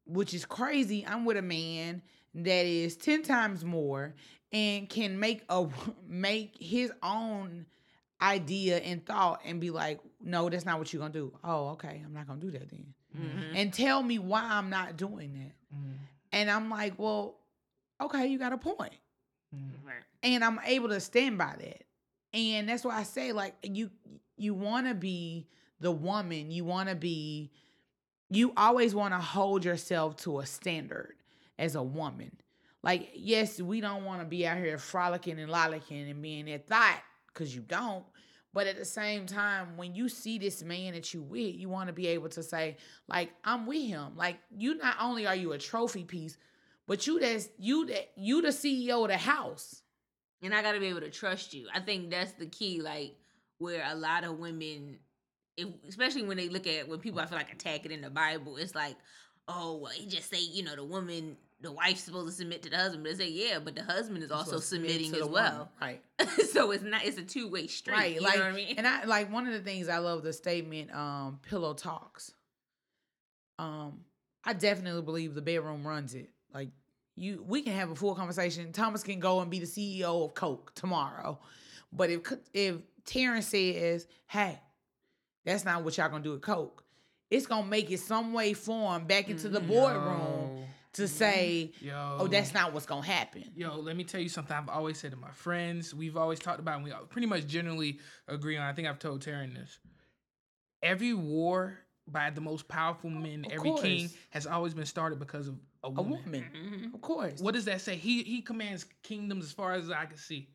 which 0.07 0.35
is 0.35 0.45
crazy. 0.45 1.07
I'm 1.07 1.25
with 1.25 1.37
a 1.37 1.43
man 1.43 2.03
that 2.35 2.67
is 2.67 2.97
ten 2.97 3.23
times 3.23 3.65
more 3.65 4.15
and 4.53 4.89
can 4.89 5.19
make 5.19 5.45
a 5.49 5.67
make 6.07 6.57
his 6.59 6.93
own 7.03 7.67
idea 8.23 8.79
and 8.79 9.05
thought 9.07 9.41
and 9.45 9.61
be 9.61 9.71
like, 9.71 9.99
no, 10.21 10.49
that's 10.51 10.65
not 10.67 10.79
what 10.79 10.93
you're 10.93 11.01
gonna 11.01 11.13
do. 11.13 11.33
Oh, 11.43 11.69
okay, 11.71 12.03
I'm 12.05 12.13
not 12.13 12.27
gonna 12.27 12.41
do 12.41 12.51
that 12.51 12.69
then. 12.69 12.95
Mhm. 13.17 13.53
And 13.55 13.73
tell 13.73 14.03
me 14.03 14.19
why 14.19 14.43
I'm 14.43 14.69
not 14.71 14.97
doing 14.97 15.33
that. 15.35 15.77
Mm, 15.77 15.95
And 16.33 16.51
I'm 16.51 16.69
like, 16.71 16.99
well, 16.99 17.41
okay, 18.01 18.27
you 18.29 18.39
got 18.39 18.53
a 18.53 18.59
point. 18.59 18.93
Right. 19.53 19.95
And 20.23 20.45
I'm 20.45 20.61
able 20.65 20.89
to 20.91 21.01
stand 21.01 21.39
by 21.39 21.55
that. 21.59 21.85
And 22.33 22.69
that's 22.69 22.85
why 22.85 22.97
I 22.97 23.03
say, 23.03 23.33
like, 23.33 23.55
you 23.63 23.91
you 24.37 24.55
wanna 24.55 24.95
be 24.95 25.49
the 25.81 25.91
woman, 25.91 26.51
you 26.51 26.65
wanna 26.65 26.95
be 26.95 27.51
you 28.31 28.53
always 28.57 28.95
want 28.95 29.13
to 29.13 29.19
hold 29.19 29.65
yourself 29.65 30.17
to 30.17 30.39
a 30.39 30.47
standard 30.47 31.15
as 31.59 31.75
a 31.75 31.83
woman. 31.83 32.31
Like, 32.83 33.11
yes, 33.15 33.61
we 33.61 33.81
don't 33.81 34.05
want 34.05 34.21
to 34.21 34.27
be 34.27 34.47
out 34.47 34.57
here 34.57 34.79
frolicking 34.79 35.39
and 35.39 35.51
lolicking 35.51 36.09
and 36.11 36.23
being 36.23 36.47
that 36.47 36.67
thought 36.67 37.03
because 37.27 37.55
you 37.55 37.61
don't. 37.63 38.05
But 38.53 38.67
at 38.67 38.77
the 38.79 38.85
same 38.85 39.27
time, 39.27 39.77
when 39.77 39.95
you 39.95 40.09
see 40.09 40.39
this 40.39 40.63
man 40.63 40.95
that 40.95 41.13
you 41.13 41.23
with, 41.23 41.55
you 41.55 41.69
want 41.69 41.89
to 41.89 41.93
be 41.93 42.09
able 42.09 42.29
to 42.31 42.43
say, 42.43 42.79
like, 43.07 43.31
I'm 43.45 43.67
with 43.67 43.87
him. 43.87 44.17
Like, 44.17 44.39
you 44.57 44.77
not 44.77 44.97
only 45.01 45.27
are 45.27 45.37
you 45.37 45.53
a 45.53 45.59
trophy 45.59 46.05
piece, 46.05 46.37
but 46.91 47.07
you 47.07 47.21
that's 47.21 47.49
you 47.57 47.87
that 47.87 48.11
you 48.17 48.43
the 48.43 48.49
CEO 48.49 49.05
of 49.05 49.11
the 49.11 49.17
house. 49.17 49.81
and 50.43 50.53
I 50.53 50.61
got 50.61 50.73
to 50.73 50.81
be 50.81 50.87
able 50.87 51.03
to 51.03 51.11
trust 51.11 51.55
you. 51.55 51.69
I 51.73 51.79
think 51.79 52.11
that's 52.11 52.33
the 52.33 52.47
key. 52.47 52.83
Like 52.83 53.15
where 53.59 53.85
a 53.89 53.95
lot 53.95 54.25
of 54.25 54.41
women, 54.41 54.99
if, 55.57 55.69
especially 55.89 56.25
when 56.25 56.37
they 56.37 56.49
look 56.49 56.67
at 56.67 56.89
when 56.89 56.99
people 56.99 57.21
I 57.21 57.27
feel 57.27 57.39
like 57.39 57.53
attack 57.53 57.87
it 57.87 57.93
in 57.93 58.01
the 58.01 58.11
Bible, 58.11 58.57
it's 58.57 58.75
like, 58.75 58.97
oh, 59.47 59.77
well, 59.77 59.93
he 59.93 60.05
just 60.07 60.31
say 60.31 60.41
you 60.41 60.65
know 60.65 60.75
the 60.75 60.83
woman, 60.83 61.37
the 61.61 61.71
wife's 61.71 62.01
supposed 62.01 62.27
to 62.27 62.33
submit 62.33 62.65
to 62.65 62.71
the 62.71 62.77
husband. 62.77 63.05
But 63.05 63.19
they 63.19 63.25
say 63.25 63.31
yeah, 63.31 63.61
but 63.61 63.77
the 63.77 63.85
husband 63.85 64.25
is 64.25 64.33
also 64.33 64.59
submitting 64.59 65.15
as 65.15 65.29
well. 65.29 65.71
woman. 65.81 66.01
Right. 66.19 66.29
so 66.51 66.73
it's 66.73 66.83
not 66.83 67.05
it's 67.05 67.19
a 67.19 67.23
two 67.23 67.49
way 67.49 67.69
street. 67.69 67.95
Right. 67.95 68.15
You 68.17 68.21
like, 68.21 68.35
know 68.37 68.47
what 68.47 68.53
I 68.53 68.57
mean? 68.57 68.75
and 68.79 68.89
I 68.89 69.05
like 69.05 69.33
one 69.33 69.47
of 69.47 69.53
the 69.53 69.61
things 69.61 69.89
I 69.89 69.99
love 69.99 70.25
the 70.25 70.33
statement, 70.33 70.93
um, 70.93 71.39
pillow 71.49 71.73
talks. 71.73 72.33
Um, 73.61 74.01
I 74.45 74.55
definitely 74.55 75.03
believe 75.03 75.37
the 75.37 75.41
bedroom 75.41 75.87
runs 75.87 76.15
it. 76.15 76.31
Like 76.53 76.71
you, 77.21 77.45
we 77.47 77.63
can 77.63 77.75
have 77.75 77.91
a 77.91 77.95
full 77.95 78.15
conversation. 78.15 78.73
Thomas 78.73 79.03
can 79.03 79.21
go 79.21 79.41
and 79.41 79.51
be 79.51 79.59
the 79.61 79.67
CEO 79.67 80.25
of 80.25 80.35
Coke 80.35 80.73
tomorrow, 80.75 81.39
but 81.93 82.09
if 82.11 82.21
if 82.55 82.77
Taryn 83.05 83.43
says, 83.43 84.07
"Hey, 84.27 84.59
that's 85.45 85.65
not 85.65 85.85
what 85.85 85.97
y'all 85.99 86.09
gonna 86.09 86.25
do 86.25 86.35
at 86.35 86.41
Coke," 86.43 86.85
it's 87.31 87.47
gonna 87.47 87.67
make 87.67 87.91
it 87.91 88.01
some 88.01 88.33
way 88.33 88.55
form 88.55 89.07
back 89.07 89.29
into 89.29 89.49
the 89.49 89.61
Mhm. 89.61 89.69
boardroom 89.69 90.67
to 90.95 91.07
say, 91.07 91.73
Yo. 91.81 92.17
"Oh, 92.21 92.27
that's 92.27 92.55
not 92.55 92.73
what's 92.73 92.87
gonna 92.87 93.07
happen." 93.07 93.45
Yo, 93.55 93.77
let 93.77 93.97
me 93.97 94.05
tell 94.05 94.21
you 94.21 94.29
something 94.29 94.57
I've 94.57 94.69
always 94.69 94.99
said 94.99 95.11
to 95.11 95.17
my 95.19 95.31
friends. 95.31 95.95
We've 95.95 96.17
always 96.17 96.39
talked 96.39 96.59
about, 96.59 96.77
and 96.77 96.85
we 96.85 96.93
pretty 97.11 97.27
much 97.27 97.47
generally 97.47 98.01
agree 98.29 98.57
on. 98.57 98.65
I 98.67 98.73
think 98.73 98.89
I've 98.89 98.99
told 98.99 99.23
Taryn 99.23 99.55
this. 99.55 99.79
Every 100.83 101.13
war 101.13 101.79
by 102.07 102.31
the 102.31 102.41
most 102.41 102.67
powerful 102.67 103.11
men, 103.11 103.45
Of 103.45 103.53
every 103.53 103.73
king, 103.75 104.11
has 104.31 104.47
always 104.47 104.75
been 104.75 104.87
started 104.87 105.19
because 105.19 105.47
of 105.47 105.59
a 105.83 105.89
A 105.89 105.91
woman. 105.91 106.23
woman, 106.25 106.45
Mhm. 106.55 106.95
of 106.95 107.01
course. 107.01 107.41
What 107.41 107.55
does 107.55 107.65
that 107.67 107.81
say? 107.81 107.97
He 107.97 108.23
he 108.23 108.43
commands 108.43 108.85
kingdoms 109.03 109.45
as 109.47 109.53
far 109.53 109.73
as 109.73 109.91
I 109.91 110.07
can 110.07 110.17
see. 110.19 110.49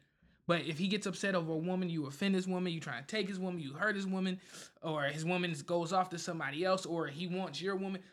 But 0.47 0.61
if 0.65 0.77
he 0.77 0.87
gets 0.87 1.07
upset 1.07 1.33
over 1.33 1.51
a 1.53 1.57
woman, 1.57 1.89
you 1.89 2.05
offend 2.05 2.35
his 2.35 2.47
woman, 2.47 2.71
you 2.71 2.79
try 2.79 2.99
to 3.01 3.07
take 3.07 3.27
his 3.27 3.39
woman, 3.39 3.59
you 3.59 3.73
hurt 3.73 3.95
his 3.95 4.05
woman, 4.05 4.39
or 4.83 5.05
his 5.05 5.25
woman 5.25 5.55
goes 5.65 5.91
off 5.91 6.09
to 6.11 6.19
somebody 6.19 6.63
else, 6.63 6.85
or 6.85 7.07
he 7.07 7.25
wants 7.25 7.59
your 7.61 7.75
woman. 7.75 8.03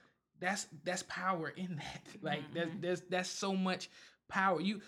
That's 0.40 0.66
that's 0.84 1.02
power 1.04 1.50
in 1.50 1.76
that. 1.82 2.06
Like 2.22 2.52
there's 2.54 2.70
there's 2.80 3.00
that's 3.02 3.28
so 3.28 3.54
much 3.54 3.90
power. 4.28 4.60
You 4.60 4.80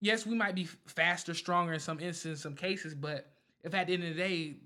yes, 0.00 0.26
we 0.26 0.34
might 0.34 0.54
be 0.54 0.64
faster, 0.86 1.32
stronger 1.32 1.72
in 1.72 1.80
some 1.80 1.98
instances, 2.00 2.42
some 2.42 2.54
cases, 2.54 2.94
but 2.94 3.32
if 3.64 3.72
at 3.74 3.86
the 3.86 3.94
end 3.94 4.04
of 4.04 4.10
the 4.14 4.20
day 4.22 4.56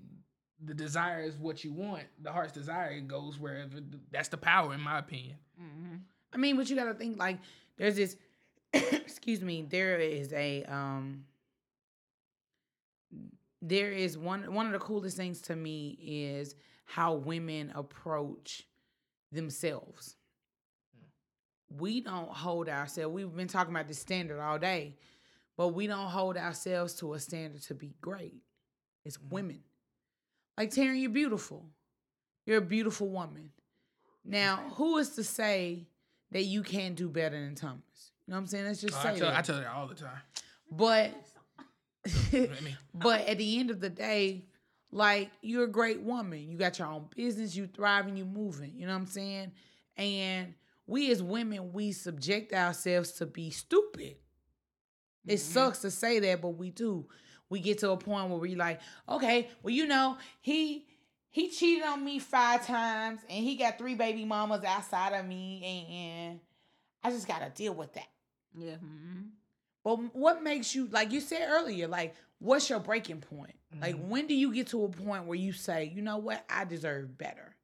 the 0.65 0.73
desire 0.73 1.21
is 1.21 1.37
what 1.37 1.63
you 1.63 1.71
want, 1.71 2.03
the 2.21 2.31
heart's 2.31 2.51
desire 2.51 2.99
goes 2.99 3.39
wherever. 3.39 3.79
That's 4.11 4.27
the 4.29 4.37
power, 4.37 4.73
in 4.73 4.81
my 4.81 4.97
opinion. 4.99 5.37
Mhm. 5.61 6.01
I 6.33 6.37
mean, 6.37 6.57
but 6.57 6.69
you 6.69 6.75
gotta 6.75 6.93
think 6.93 7.17
like 7.17 7.39
there's 7.77 7.95
this 7.95 8.15
excuse 8.73 9.41
me, 9.41 9.65
there 9.69 9.97
is 9.99 10.33
a 10.33 10.63
um 10.65 11.25
there 13.61 13.91
is 13.91 14.17
one 14.17 14.53
one 14.53 14.65
of 14.65 14.71
the 14.71 14.79
coolest 14.79 15.17
things 15.17 15.41
to 15.43 15.55
me 15.55 15.97
is 16.01 16.55
how 16.85 17.13
women 17.13 17.71
approach 17.75 18.63
themselves. 19.31 20.15
We 21.69 21.99
don't 22.01 22.29
hold 22.29 22.69
ourselves. 22.69 23.13
We've 23.13 23.35
been 23.35 23.49
talking 23.49 23.73
about 23.73 23.89
the 23.89 23.93
standard 23.93 24.39
all 24.39 24.57
day, 24.57 24.95
but 25.57 25.69
we 25.69 25.87
don't 25.87 26.07
hold 26.07 26.37
ourselves 26.37 26.93
to 26.95 27.13
a 27.13 27.19
standard 27.19 27.61
to 27.63 27.73
be 27.73 27.93
great. 27.99 28.41
It's 29.03 29.19
women. 29.19 29.61
Like 30.57 30.71
Taryn, 30.71 31.01
you're 31.01 31.09
beautiful. 31.09 31.65
You're 32.45 32.59
a 32.59 32.61
beautiful 32.61 33.09
woman. 33.09 33.51
Now, 34.23 34.57
who 34.75 34.97
is 34.97 35.11
to 35.11 35.23
say 35.23 35.87
that 36.31 36.43
you 36.43 36.63
can't 36.63 36.95
do 36.95 37.09
better 37.09 37.39
than 37.39 37.55
Thomas? 37.55 38.11
You 38.25 38.31
know 38.31 38.37
what 38.37 38.41
I'm 38.41 38.47
saying? 38.47 38.65
Let's 38.65 38.81
just 38.81 38.97
Oh, 38.97 39.01
say 39.03 39.09
I 39.09 39.17
tell 39.19 39.27
I 39.29 39.31
that. 39.31 39.45
tell 39.45 39.57
her 39.59 39.69
all 39.69 39.87
the 39.87 39.95
time. 39.95 40.19
but 40.71 41.11
but 42.93 43.27
at 43.27 43.37
the 43.37 43.59
end 43.59 43.69
of 43.69 43.79
the 43.79 43.89
day, 43.89 44.45
like 44.91 45.29
you're 45.41 45.65
a 45.65 45.71
great 45.71 46.01
woman. 46.01 46.49
You 46.49 46.57
got 46.57 46.79
your 46.79 46.87
own 46.87 47.07
business, 47.15 47.55
you 47.55 47.67
thriving, 47.67 48.15
you 48.17 48.25
moving. 48.25 48.73
You 48.77 48.87
know 48.87 48.93
what 48.93 48.99
I'm 49.01 49.07
saying? 49.07 49.51
And 49.97 50.53
we 50.85 51.11
as 51.11 51.21
women, 51.21 51.73
we 51.73 51.91
subject 51.91 52.53
ourselves 52.53 53.11
to 53.13 53.25
be 53.25 53.49
stupid. 53.49 54.15
It 55.25 55.35
Mhm. 55.35 55.39
sucks 55.39 55.79
to 55.81 55.91
say 55.91 56.19
that, 56.19 56.41
but 56.41 56.49
we 56.51 56.69
do. 56.69 57.07
We 57.49 57.59
get 57.59 57.79
to 57.79 57.91
a 57.91 57.97
point 57.97 58.29
where 58.29 58.39
we 58.39 58.55
like, 58.55 58.79
okay, 59.09 59.49
well, 59.61 59.73
you 59.73 59.85
know, 59.87 60.17
he 60.41 60.87
he 61.37 61.49
cheated 61.49 61.83
on 61.85 62.03
me 62.03 62.19
five 62.19 62.65
times 62.65 63.19
and 63.29 63.43
he 63.43 63.55
got 63.55 63.77
three 63.77 63.95
baby 63.95 64.25
mamas 64.25 64.63
outside 64.63 65.13
of 65.13 65.25
me, 65.25 65.61
and 65.89 66.39
I 67.03 67.11
just 67.11 67.27
gotta 67.27 67.51
deal 67.53 67.73
with 67.73 67.93
that. 67.93 68.07
Yeah. 68.57 68.75
mhm. 68.77 69.29
But 69.83 70.15
what 70.15 70.43
makes 70.43 70.73
you 70.75 70.87
like 70.87 71.11
you 71.11 71.21
said 71.21 71.47
earlier, 71.49 71.87
like 71.87 72.15
what's 72.39 72.69
your 72.69 72.79
breaking 72.79 73.21
point? 73.21 73.55
Like 73.81 73.95
Mhm. 73.95 74.07
when 74.07 74.27
do 74.27 74.33
you 74.33 74.53
get 74.53 74.67
to 74.67 74.83
a 74.85 74.89
point 74.89 75.25
where 75.25 75.37
you 75.37 75.53
say, 75.53 75.85
you 75.95 76.01
know 76.01 76.17
what, 76.17 76.43
I 76.49 76.65
deserve 76.65 77.17
better? 77.17 77.55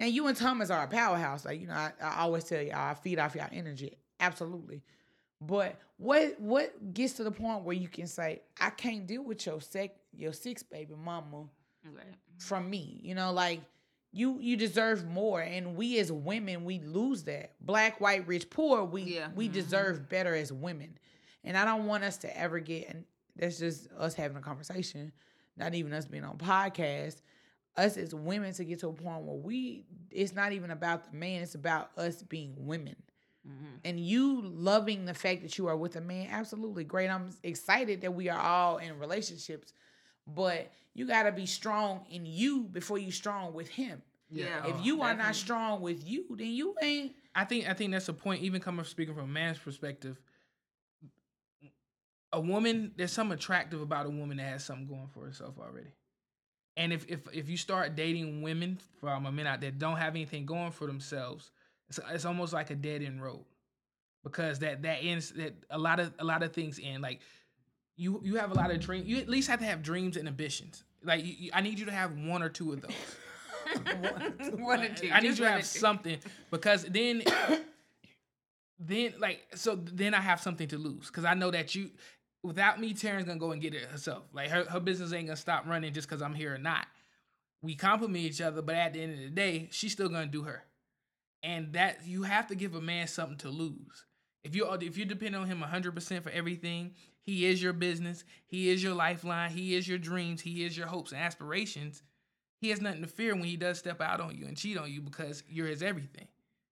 Now 0.00 0.06
you 0.06 0.26
and 0.26 0.36
Thomas 0.36 0.70
are 0.70 0.84
a 0.84 0.88
powerhouse. 0.88 1.44
Like, 1.44 1.60
you 1.60 1.66
know, 1.66 1.74
I, 1.74 1.92
I 2.00 2.20
always 2.20 2.44
tell 2.44 2.62
y'all 2.62 2.76
I 2.90 2.94
feed 2.94 3.18
off 3.18 3.34
y'all 3.34 3.48
energy. 3.52 3.98
Absolutely. 4.20 4.82
But 5.40 5.76
what 5.96 6.38
what 6.40 6.92
gets 6.94 7.14
to 7.14 7.24
the 7.24 7.30
point 7.30 7.62
where 7.64 7.76
you 7.76 7.88
can 7.88 8.06
say, 8.06 8.42
I 8.60 8.70
can't 8.70 9.06
deal 9.06 9.22
with 9.24 9.46
your 9.46 9.60
sec 9.60 9.90
your 10.12 10.32
six 10.32 10.62
baby 10.62 10.94
mama 10.96 11.46
Right. 11.84 12.14
From 12.38 12.68
me. 12.70 13.00
You 13.02 13.14
know, 13.14 13.32
like 13.32 13.60
you 14.12 14.38
you 14.40 14.56
deserve 14.56 15.06
more. 15.06 15.40
And 15.40 15.76
we 15.76 15.98
as 15.98 16.10
women, 16.10 16.64
we 16.64 16.78
lose 16.80 17.24
that. 17.24 17.54
Black, 17.60 18.00
white, 18.00 18.26
rich, 18.26 18.48
poor, 18.50 18.84
we 18.84 19.02
Yeah. 19.16 19.30
we 19.34 19.48
Mhm. 19.48 19.52
deserve 19.52 20.08
better 20.08 20.34
as 20.34 20.52
women. 20.52 20.98
And 21.44 21.56
I 21.56 21.64
don't 21.64 21.86
want 21.86 22.04
us 22.04 22.16
to 22.18 22.38
ever 22.38 22.58
get 22.60 22.88
and 22.88 23.04
that's 23.36 23.58
just 23.58 23.88
us 23.92 24.14
having 24.14 24.36
a 24.36 24.40
conversation, 24.40 25.12
not 25.56 25.74
even 25.74 25.92
us 25.92 26.06
being 26.06 26.24
on 26.24 26.38
podcast. 26.38 27.20
Us 27.76 27.96
as 27.96 28.12
women 28.14 28.52
to 28.54 28.64
get 28.64 28.80
to 28.80 28.88
a 28.88 28.92
point 28.92 29.22
where 29.24 29.36
we 29.36 29.84
it's 30.10 30.32
not 30.34 30.52
even 30.52 30.70
about 30.70 31.10
the 31.10 31.16
man, 31.16 31.42
it's 31.42 31.54
about 31.54 31.90
us 31.96 32.22
being 32.22 32.54
women. 32.66 32.96
Mhm. 33.46 33.80
And 33.84 34.00
you 34.00 34.40
loving 34.42 35.04
the 35.04 35.14
fact 35.14 35.42
that 35.42 35.56
you 35.58 35.68
are 35.68 35.76
with 35.76 35.94
a 35.96 36.00
man, 36.00 36.28
absolutely 36.30 36.84
great. 36.84 37.08
I'm 37.08 37.30
excited 37.42 38.00
that 38.00 38.12
we 38.14 38.28
are 38.28 38.40
all 38.40 38.78
in 38.78 38.98
relationships, 38.98 39.72
but 40.26 40.70
you 40.98 41.06
got 41.06 41.22
to 41.22 41.32
be 41.32 41.46
strong 41.46 42.04
in 42.10 42.26
you 42.26 42.64
before 42.64 42.98
you 42.98 43.12
strong 43.12 43.54
with 43.54 43.68
him. 43.68 44.02
Yeah. 44.28 44.66
If 44.66 44.84
you 44.84 45.00
are 45.02 45.14
not 45.14 45.36
strong 45.36 45.80
with 45.80 46.04
you, 46.04 46.24
then 46.30 46.48
you 46.48 46.74
ain't. 46.82 47.14
I 47.36 47.44
think 47.44 47.68
I 47.68 47.72
think 47.72 47.92
that's 47.92 48.08
a 48.08 48.12
point. 48.12 48.42
Even 48.42 48.60
coming 48.60 48.84
speaking 48.84 49.14
from 49.14 49.24
a 49.24 49.28
man's 49.28 49.58
perspective, 49.58 50.20
a 52.32 52.40
woman 52.40 52.92
there's 52.96 53.12
something 53.12 53.38
attractive 53.38 53.80
about 53.80 54.06
a 54.06 54.10
woman 54.10 54.38
that 54.38 54.48
has 54.48 54.64
something 54.64 54.88
going 54.88 55.06
for 55.06 55.24
herself 55.24 55.54
already. 55.58 55.92
And 56.76 56.92
if 56.92 57.06
if 57.08 57.20
if 57.32 57.48
you 57.48 57.56
start 57.56 57.94
dating 57.94 58.42
women 58.42 58.80
from 59.00 59.24
a 59.24 59.30
men 59.30 59.46
out 59.46 59.60
there 59.60 59.70
don't 59.70 59.98
have 59.98 60.16
anything 60.16 60.46
going 60.46 60.72
for 60.72 60.88
themselves, 60.88 61.52
it's 61.88 62.00
it's 62.10 62.24
almost 62.24 62.52
like 62.52 62.70
a 62.70 62.74
dead 62.74 63.02
end 63.02 63.22
road, 63.22 63.44
because 64.24 64.58
that 64.58 64.82
that 64.82 64.98
ends 65.00 65.30
that 65.36 65.54
a 65.70 65.78
lot 65.78 66.00
of 66.00 66.12
a 66.18 66.24
lot 66.24 66.42
of 66.42 66.52
things 66.52 66.80
end 66.82 67.02
like. 67.02 67.20
You, 67.98 68.20
you 68.24 68.36
have 68.36 68.52
a 68.52 68.54
lot 68.54 68.70
of 68.70 68.80
dreams. 68.80 69.06
You 69.06 69.18
at 69.18 69.28
least 69.28 69.48
have 69.48 69.58
to 69.60 69.66
have 69.66 69.82
dreams 69.82 70.16
and 70.16 70.26
ambitions. 70.28 70.84
Like 71.04 71.24
you, 71.24 71.34
you- 71.38 71.50
I 71.52 71.60
need 71.60 71.78
you 71.78 71.84
to 71.86 71.92
have 71.92 72.12
one 72.16 72.42
or 72.42 72.48
two 72.48 72.72
of 72.72 72.80
those. 72.80 72.92
one 74.00 74.62
one 74.62 74.80
or 74.82 74.88
two. 74.94 75.10
I 75.12 75.20
need 75.20 75.28
just 75.28 75.40
you 75.40 75.44
to 75.44 75.50
have 75.50 75.64
something 75.66 76.18
because 76.50 76.84
then, 76.84 77.22
then 78.78 79.14
like 79.18 79.40
so 79.54 79.74
then 79.76 80.14
I 80.14 80.20
have 80.20 80.40
something 80.40 80.68
to 80.68 80.78
lose 80.78 81.08
because 81.08 81.24
I 81.24 81.34
know 81.34 81.50
that 81.50 81.74
you, 81.74 81.90
without 82.42 82.80
me, 82.80 82.94
Taryn's 82.94 83.24
gonna 83.24 83.38
go 83.38 83.52
and 83.52 83.60
get 83.60 83.74
it 83.74 83.82
herself. 83.84 84.24
Like 84.32 84.48
her 84.50 84.64
her 84.64 84.80
business 84.80 85.12
ain't 85.12 85.26
gonna 85.26 85.36
stop 85.36 85.66
running 85.66 85.92
just 85.92 86.08
because 86.08 86.22
I'm 86.22 86.34
here 86.34 86.54
or 86.54 86.58
not. 86.58 86.86
We 87.62 87.74
compliment 87.74 88.24
each 88.24 88.40
other, 88.40 88.62
but 88.62 88.76
at 88.76 88.92
the 88.92 89.02
end 89.02 89.14
of 89.14 89.18
the 89.18 89.30
day, 89.30 89.68
she's 89.72 89.92
still 89.92 90.08
gonna 90.08 90.26
do 90.26 90.42
her, 90.44 90.62
and 91.42 91.72
that 91.72 92.06
you 92.06 92.22
have 92.22 92.46
to 92.48 92.54
give 92.54 92.74
a 92.76 92.80
man 92.80 93.08
something 93.08 93.38
to 93.38 93.48
lose. 93.50 94.04
If 94.44 94.54
you 94.54 94.66
if 94.80 94.96
you 94.96 95.04
depend 95.04 95.34
on 95.34 95.46
him 95.46 95.60
100% 95.60 96.22
for 96.22 96.30
everything, 96.30 96.94
he 97.28 97.46
is 97.46 97.62
your 97.62 97.72
business, 97.72 98.24
he 98.46 98.70
is 98.70 98.82
your 98.82 98.94
lifeline, 98.94 99.50
he 99.50 99.74
is 99.74 99.86
your 99.86 99.98
dreams, 99.98 100.40
he 100.40 100.64
is 100.64 100.76
your 100.76 100.86
hopes 100.86 101.12
and 101.12 101.20
aspirations 101.20 102.02
he 102.60 102.70
has 102.70 102.80
nothing 102.80 103.02
to 103.02 103.06
fear 103.06 103.34
when 103.34 103.44
he 103.44 103.56
does 103.56 103.78
step 103.78 104.00
out 104.00 104.20
on 104.20 104.36
you 104.36 104.46
and 104.46 104.56
cheat 104.56 104.76
on 104.76 104.90
you 104.90 105.00
because 105.00 105.42
you're 105.48 105.68
his 105.68 105.82
everything. 105.82 106.26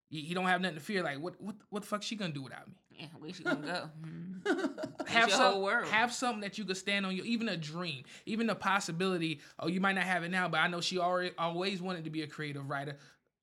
He, 0.09 0.35
don't 0.35 0.47
have 0.47 0.61
nothing 0.61 0.79
to 0.79 0.83
fear. 0.83 1.03
Like 1.03 1.21
what 1.21 1.41
what 1.41 1.57
what 1.71 1.83
the 1.83 1.89
fuck 1.89 2.03
she 2.03 2.17
gonna 2.17 2.33
do 2.33 2.43
without 2.43 2.69
me? 2.69 2.75
Yeah, 2.91 3.07
where 3.19 3.33
she 3.33 3.43
gonna 3.43 3.67
go? 3.67 3.91
Mhm. 4.47 5.09
Have 5.09 5.33
some, 5.33 5.53
whole 5.55 5.63
world. 5.65 5.89
have 5.89 6.13
something 6.13 6.41
that 6.43 6.57
you 6.57 6.65
could 6.65 6.77
stand 6.77 7.05
on. 7.05 7.17
You 7.17 7.25
even 7.25 7.49
a 7.49 7.57
dream, 7.57 8.05
even 8.27 8.49
a 8.49 8.55
possibility. 8.55 9.41
Oh, 9.59 9.67
you 9.67 9.81
might 9.81 9.95
not 9.95 10.05
have 10.05 10.23
it 10.23 10.31
now, 10.31 10.49
but 10.49 10.59
I 10.59 10.69
know 10.69 10.81
she 10.81 10.99
already 10.99 11.33
always 11.37 11.83
wanted 11.83 12.05
to 12.05 12.11
be 12.11 12.23
a 12.23 12.27
creative 12.29 12.69
writer. 12.71 12.97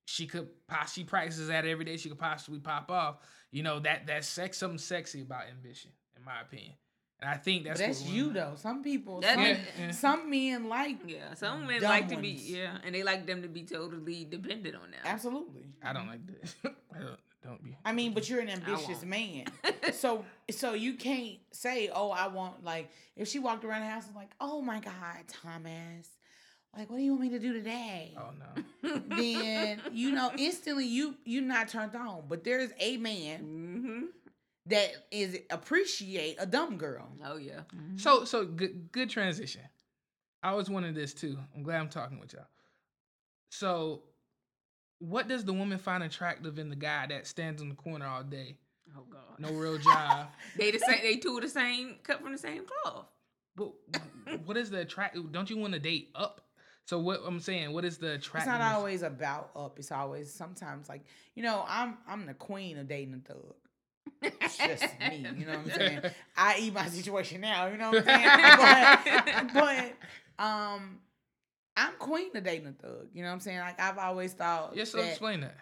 She 0.06 0.26
could 0.28 0.48
she 0.92 1.04
practices 1.04 1.50
that 1.50 1.66
every 1.66 1.84
day. 1.84 1.98
She 1.98 2.08
could 2.08 2.20
possibly 2.20 2.60
pop 2.60 2.90
off. 2.90 3.18
You 3.52 3.64
know 3.64 3.80
that 3.82 4.08
that's 4.08 4.28
sex 4.28 4.58
something 4.58 4.78
sexy 4.78 5.22
about 5.22 5.44
ambition, 5.50 5.92
in 6.18 6.24
my 6.24 6.40
opinion. 6.42 6.74
And 7.24 7.32
I 7.32 7.38
think 7.38 7.64
that's 7.64 7.80
But 7.80 7.88
that's 7.88 8.02
what 8.02 8.10
you 8.12 8.28
women- 8.28 8.34
though. 8.34 8.56
Some 8.58 8.84
people, 8.84 9.22
That- 9.22 9.36
some, 9.36 9.44
Yeah, 9.46 9.58
yeah. 9.80 9.92
some 9.92 10.30
men 10.30 10.68
like 10.68 10.98
Yeah, 11.08 11.34
some 11.36 11.66
men 11.66 11.80
Dumb 11.82 11.90
like 11.90 12.10
to 12.10 12.18
be 12.18 12.32
yeah, 12.32 12.78
and 12.84 12.94
they 12.94 13.02
like 13.04 13.26
them 13.26 13.42
to 13.44 13.48
be 13.48 13.64
totally 13.64 14.26
dependent 14.26 14.76
on 14.76 14.92
them. 14.92 15.00
absolutely. 15.06 15.64
I 15.82 15.94
don't 15.94 16.08
like 16.08 16.20
that. 16.28 16.54
I 16.94 17.00
don't, 17.00 17.20
don't 17.42 17.64
be. 17.64 17.78
I 17.86 17.94
mean, 17.94 18.14
but 18.14 18.30
you're 18.30 18.42
an 18.42 18.50
ambitious 18.50 19.04
man, 19.06 19.46
so 19.94 20.26
so 20.52 20.74
you 20.74 20.96
can't 20.96 21.38
say, 21.52 21.90
"Oh, 21.94 22.10
I 22.12 22.28
want 22.28 22.64
like." 22.66 22.90
If 23.16 23.30
she 23.30 23.40
walked 23.40 23.64
around 23.64 23.82
the 23.84 23.88
house 23.88 24.06
and 24.08 24.16
like, 24.18 24.32
"Oh 24.42 24.62
my 24.62 24.80
God, 24.82 25.24
Thomas, 25.28 26.10
like, 26.78 26.90
what 26.90 26.98
do 26.98 27.04
you 27.04 27.12
want 27.12 27.22
me 27.22 27.30
to 27.30 27.40
do 27.40 27.54
today?" 27.54 28.14
Oh 28.18 28.32
no. 28.38 29.00
Then 29.16 29.80
you 29.94 30.12
know 30.12 30.30
instantly 30.38 30.86
you 30.88 31.16
you're 31.24 31.42
not 31.44 31.70
turned 31.70 31.96
on. 31.96 32.24
But 32.28 32.44
there's 32.44 32.72
a 32.80 32.98
man 32.98 33.40
hmm 33.40 34.06
that 34.68 34.92
is 35.12 35.40
appreciate 35.50 36.38
a 36.40 36.46
dumb 36.46 36.78
girl. 36.78 37.10
Oh 37.26 37.38
yeah. 37.38 37.62
Mm-hmm. 37.76 37.98
So 37.98 38.26
so 38.26 38.46
good 38.46 38.92
good 38.92 39.10
transition. 39.10 39.62
I 40.42 40.54
was 40.54 40.70
wanted 40.70 40.96
this 40.96 41.14
too. 41.14 41.38
I'm 41.56 41.64
glad 41.64 41.80
I'm 41.80 41.90
talking 41.90 42.20
with 42.20 42.34
y'all. 42.34 42.48
So 43.50 44.04
what 45.00 45.28
does 45.28 45.44
the 45.44 45.54
woman 45.54 45.78
find 45.78 46.04
attractive 46.04 46.60
in 46.60 46.70
the 46.70 46.76
guy 46.76 47.08
that 47.08 47.28
stands 47.28 47.62
in 47.62 47.70
the 47.70 47.76
corner 47.76 48.06
all 48.06 48.24
day? 48.24 48.58
Oh 48.98 49.04
god. 49.12 49.40
No 49.40 49.52
real 49.52 49.78
job. 49.80 50.28
They 50.58 50.72
the 50.72 50.80
same. 50.80 51.00
They 51.02 51.18
two 51.18 51.36
of 51.36 51.44
the 51.44 51.50
same, 51.50 51.96
cut 52.04 52.22
from 52.22 52.32
the 52.32 52.38
same 52.38 52.64
cloth. 52.66 53.06
but 53.56 53.72
what 54.46 54.58
is 54.58 54.70
the 54.70 54.80
attract 54.80 55.18
don't 55.32 55.50
you 55.50 55.58
want 55.58 55.74
to 55.74 55.80
date 55.80 56.10
up? 56.16 56.42
So 56.86 57.00
what 57.00 57.22
I'm 57.26 57.40
saying, 57.40 57.72
what 57.72 57.86
is 57.86 57.98
the 57.98 58.14
attract? 58.16 58.46
It's 58.46 58.60
not 58.60 58.62
always 58.74 59.04
about 59.04 59.52
up. 59.56 59.80
It's 59.80 59.92
always 59.92 60.34
sometimes 60.34 60.90
like 60.90 61.04
you 61.36 61.44
know 61.44 61.66
I'm 61.68 61.98
I'm 62.08 62.26
the 62.26 62.34
queen 62.34 62.78
of 62.78 62.88
dating 62.88 63.14
a 63.14 63.34
thug. 63.34 63.56
It's 64.22 64.58
just 64.58 64.84
me. 65.10 65.26
You 65.38 65.46
know 65.46 65.58
what 65.58 65.66
I'm 65.66 65.72
saying? 65.72 66.02
I 66.38 66.58
eat 66.60 66.74
my 66.74 66.88
situation 66.88 67.42
now. 67.42 67.68
You 67.68 67.78
know 67.78 67.92
what 67.92 68.08
I'm 68.08 69.44
saying? 69.44 69.54
but, 69.54 69.54
but 70.40 70.44
um, 70.44 71.00
I'm 71.76 71.94
queen 72.00 72.36
of 72.36 72.44
dating 72.44 72.68
a 72.68 72.72
thug. 72.72 73.08
You 73.14 73.22
know 73.24 73.30
what 73.30 73.34
I'm 73.34 73.40
saying? 73.42 73.60
Like 73.60 73.80
I've 73.80 73.98
always 73.98 74.34
thought. 74.34 74.76
Yes, 74.76 74.92
so 74.92 74.98
that 75.00 75.10
explain 75.10 75.42
that. 75.42 75.56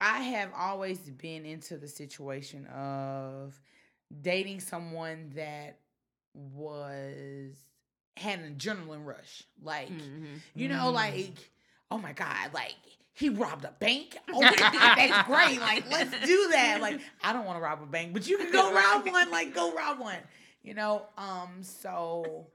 I 0.00 0.20
have 0.20 0.50
always 0.56 0.98
been 0.98 1.44
into 1.44 1.76
the 1.76 1.88
situation 1.88 2.66
of 2.66 3.60
dating 4.22 4.60
someone 4.60 5.32
that 5.34 5.78
was 6.34 7.56
had 8.16 8.40
an 8.40 8.56
adrenaline 8.56 9.04
rush. 9.04 9.42
Like 9.62 9.90
Mhm. 9.90 10.40
you 10.54 10.68
know, 10.68 10.86
Mm. 10.90 10.94
like 10.94 11.50
oh 11.90 11.98
my 11.98 12.12
god, 12.12 12.52
like. 12.52 12.74
He 13.18 13.28
robbed 13.30 13.64
a 13.64 13.74
bank. 13.80 14.16
Oh 14.32 14.40
my 14.40 14.54
god, 14.54 14.72
that's 14.72 15.26
great! 15.26 15.58
Like, 15.60 15.90
let's 15.90 16.10
do 16.24 16.48
that. 16.52 16.80
Like, 16.80 17.00
I 17.24 17.32
don't 17.32 17.44
want 17.44 17.58
to 17.58 17.62
rob 17.62 17.82
a 17.82 17.86
bank, 17.86 18.12
but 18.12 18.28
you 18.28 18.38
can 18.38 18.52
go 18.52 18.72
rob 18.72 19.06
one. 19.06 19.30
Like, 19.30 19.54
go 19.54 19.74
rob 19.74 19.98
one. 19.98 20.18
You 20.62 20.74
know. 20.74 21.06
Um. 21.16 21.62
So, 21.62 22.46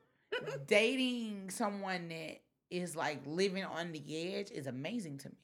dating 0.67 1.49
someone 1.49 2.07
that 2.09 2.39
is 2.69 2.95
like 2.95 3.21
living 3.25 3.65
on 3.65 3.91
the 3.91 4.35
edge 4.35 4.51
is 4.51 4.67
amazing 4.67 5.17
to 5.19 5.29
me. 5.29 5.35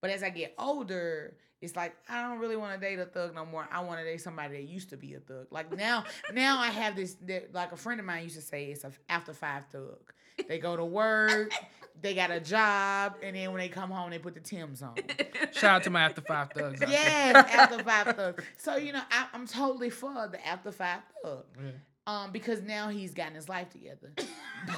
But 0.00 0.10
as 0.10 0.22
I 0.22 0.30
get 0.30 0.54
older, 0.58 1.36
it's 1.60 1.76
like 1.76 1.94
I 2.08 2.22
don't 2.22 2.38
really 2.38 2.56
want 2.56 2.80
to 2.80 2.80
date 2.80 2.98
a 2.98 3.04
thug 3.04 3.34
no 3.34 3.44
more. 3.44 3.68
I 3.70 3.80
want 3.80 3.98
to 4.00 4.04
date 4.04 4.22
somebody 4.22 4.56
that 4.56 4.62
used 4.62 4.90
to 4.90 4.96
be 4.96 5.14
a 5.14 5.20
thug. 5.20 5.48
Like 5.50 5.76
now, 5.76 6.04
now 6.32 6.58
I 6.58 6.68
have 6.68 6.96
this. 6.96 7.16
That, 7.26 7.52
like 7.52 7.72
a 7.72 7.76
friend 7.76 8.00
of 8.00 8.06
mine 8.06 8.24
used 8.24 8.36
to 8.36 8.42
say, 8.42 8.66
it's 8.66 8.84
a 8.84 8.92
after 9.08 9.34
five 9.34 9.66
thug. 9.66 10.12
They 10.48 10.58
go 10.58 10.76
to 10.76 10.84
work, 10.84 11.52
they 12.02 12.14
got 12.14 12.30
a 12.30 12.40
job, 12.40 13.16
and 13.22 13.36
then 13.36 13.50
when 13.52 13.58
they 13.60 13.68
come 13.68 13.90
home, 13.90 14.10
they 14.10 14.18
put 14.18 14.34
the 14.34 14.40
Tim's 14.40 14.82
on. 14.82 14.94
Shout 15.52 15.76
out 15.76 15.82
to 15.84 15.90
my 15.90 16.02
after 16.02 16.20
five 16.20 16.50
thugs. 16.50 16.80
Yes, 16.86 17.34
after 17.34 17.82
five 17.82 18.16
Thugs. 18.16 18.44
So 18.58 18.76
you 18.76 18.92
know, 18.92 19.02
I, 19.10 19.26
I'm 19.32 19.46
totally 19.46 19.90
for 19.90 20.28
the 20.28 20.44
after 20.46 20.72
five 20.72 21.00
thug. 21.22 21.44
Yeah. 21.58 21.70
Um, 22.08 22.30
because 22.30 22.62
now 22.62 22.88
he's 22.88 23.14
gotten 23.14 23.34
his 23.34 23.48
life 23.48 23.70
together. 23.70 24.12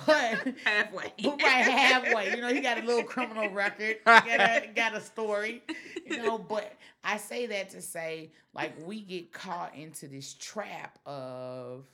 But 0.05 0.55
halfway. 0.65 1.13
but 1.23 1.41
right 1.43 1.65
halfway, 1.65 2.31
you 2.35 2.43
know, 2.43 2.53
he 2.53 2.61
got 2.61 2.77
a 2.79 2.83
little 2.85 3.05
criminal 3.05 3.49
record, 3.49 3.97
got 4.05 4.27
a, 4.27 4.69
got 4.75 4.95
a 4.95 5.01
story, 5.01 5.63
you 6.05 6.19
know. 6.19 6.37
But 6.37 6.75
I 7.03 7.17
say 7.17 7.47
that 7.47 7.71
to 7.71 7.81
say, 7.81 8.33
like, 8.53 8.75
we 8.85 9.01
get 9.01 9.33
caught 9.33 9.75
into 9.75 10.07
this 10.07 10.35
trap 10.35 10.99
of 11.07 11.87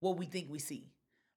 what 0.00 0.16
we 0.16 0.26
think 0.26 0.50
we 0.50 0.58
see. 0.58 0.88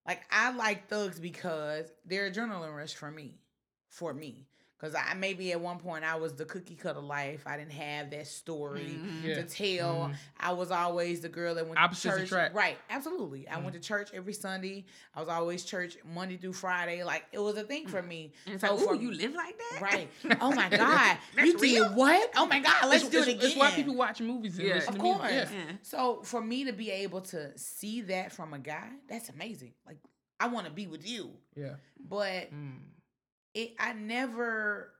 Like, 0.07 0.21
I 0.31 0.53
like 0.53 0.87
thugs 0.87 1.19
because 1.19 1.91
they're 2.05 2.31
adrenaline 2.31 2.75
rush 2.75 2.95
for 2.95 3.11
me, 3.11 3.41
for 3.89 4.13
me. 4.13 4.46
Cause 4.79 4.93
I 4.93 5.15
maybe 5.15 5.51
at 5.53 5.59
one 5.59 5.79
point 5.79 6.03
I 6.03 6.17
was 6.17 6.33
the 6.35 6.45
cookie 6.45 6.75
cutter 6.75 6.99
life. 6.99 7.41
I 7.47 7.57
didn't 7.57 7.71
have 7.71 8.11
that 8.11 8.27
story 8.27 8.99
Mhm. 9.01 9.23
Yeah. 9.23 9.33
to 9.35 9.43
tell. 9.43 9.95
Mhm. 10.09 10.15
I 10.39 10.51
was 10.53 10.69
always 10.69 11.19
the 11.21 11.29
girl 11.29 11.55
that 11.55 11.65
went 11.65 11.79
Opposites 11.79 12.03
to 12.03 12.09
church. 12.21 12.27
attract. 12.27 12.53
Right, 12.53 12.77
absolutely. 12.91 13.47
I 13.47 13.57
went 13.57 13.73
to 13.73 13.79
church 13.79 14.11
every 14.13 14.33
Sunday. 14.33 14.85
I 15.15 15.19
was 15.19 15.29
always 15.29 15.65
church 15.65 15.97
Monday 16.05 16.37
through 16.37 16.53
Friday. 16.53 17.03
Like 17.03 17.25
it 17.31 17.39
was 17.39 17.57
a 17.57 17.63
thing 17.63 17.87
for 17.87 18.03
me. 18.03 18.33
And 18.45 18.61
So 18.61 18.67
like, 18.75 18.79
ooh, 18.83 18.85
for- 18.89 18.95
you 18.95 19.11
live 19.11 19.33
like 19.33 19.57
that? 19.57 19.81
Right. 19.81 20.09
Oh 20.41 20.51
my 20.53 20.69
God. 20.69 21.17
You 21.35 21.57
real? 21.57 21.85
did 21.87 21.95
what? 21.95 22.31
Oh 22.35 22.45
my 22.45 22.59
God. 22.59 22.87
Let's 22.87 23.05
It's- 23.05 23.11
do 23.25 23.31
it 23.31 23.35
again. 23.35 23.47
It's 23.49 23.55
why 23.57 23.71
people 23.71 23.95
watch 23.95 24.21
movies 24.21 24.59
and 24.59 24.67
Yeah. 24.67 24.75
listen 24.75 24.89
Of 24.89 24.95
to 24.97 25.01
course. 25.01 25.31
Yeah. 25.31 25.49
Yeah. 25.51 25.71
So 25.81 26.21
for 26.21 26.39
me 26.39 26.65
to 26.65 26.71
be 26.71 26.91
able 26.91 27.21
to 27.21 27.57
see 27.57 28.01
that 28.01 28.31
from 28.31 28.53
a 28.53 28.59
guy, 28.59 28.91
that's 29.09 29.29
amazing. 29.29 29.73
Like 29.87 29.97
I 30.39 30.49
want 30.49 30.67
to 30.67 30.71
be 30.71 30.85
with 30.85 31.07
you. 31.09 31.31
Yeah. 31.55 31.77
But 31.99 32.51
Mm. 32.53 32.77
It 33.57 33.73
I 33.79 33.93
never 33.93 34.91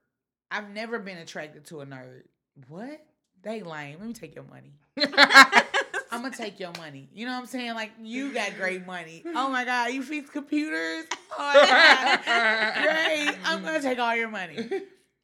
I've 0.49 0.69
never 0.69 0.99
been 0.99 1.17
attracted 1.17 1.65
to 1.65 1.81
a 1.81 1.85
nerd. 1.85 2.23
What? 2.67 3.05
They 3.43 3.61
lame. 3.61 3.97
Let 3.99 4.07
me 4.07 4.13
take 4.13 4.35
your 4.35 4.45
money. 4.45 4.73
I'm 6.09 6.23
gonna 6.23 6.35
take 6.35 6.59
your 6.59 6.71
money. 6.77 7.09
You 7.13 7.25
know 7.25 7.33
what 7.33 7.41
I'm 7.41 7.45
saying? 7.45 7.75
Like 7.75 7.91
you 8.01 8.33
got 8.33 8.55
great 8.57 8.85
money. 8.85 9.23
Oh 9.35 9.49
my 9.49 9.63
god, 9.63 9.93
you 9.93 10.01
fix 10.01 10.29
computers. 10.29 11.05
Oh 11.37 11.53
my 11.53 12.19
god, 12.25 12.73
great. 12.83 13.37
I'm 13.45 13.63
gonna 13.63 13.81
take 13.81 13.99
all 13.99 14.15
your 14.15 14.29
money. 14.29 14.67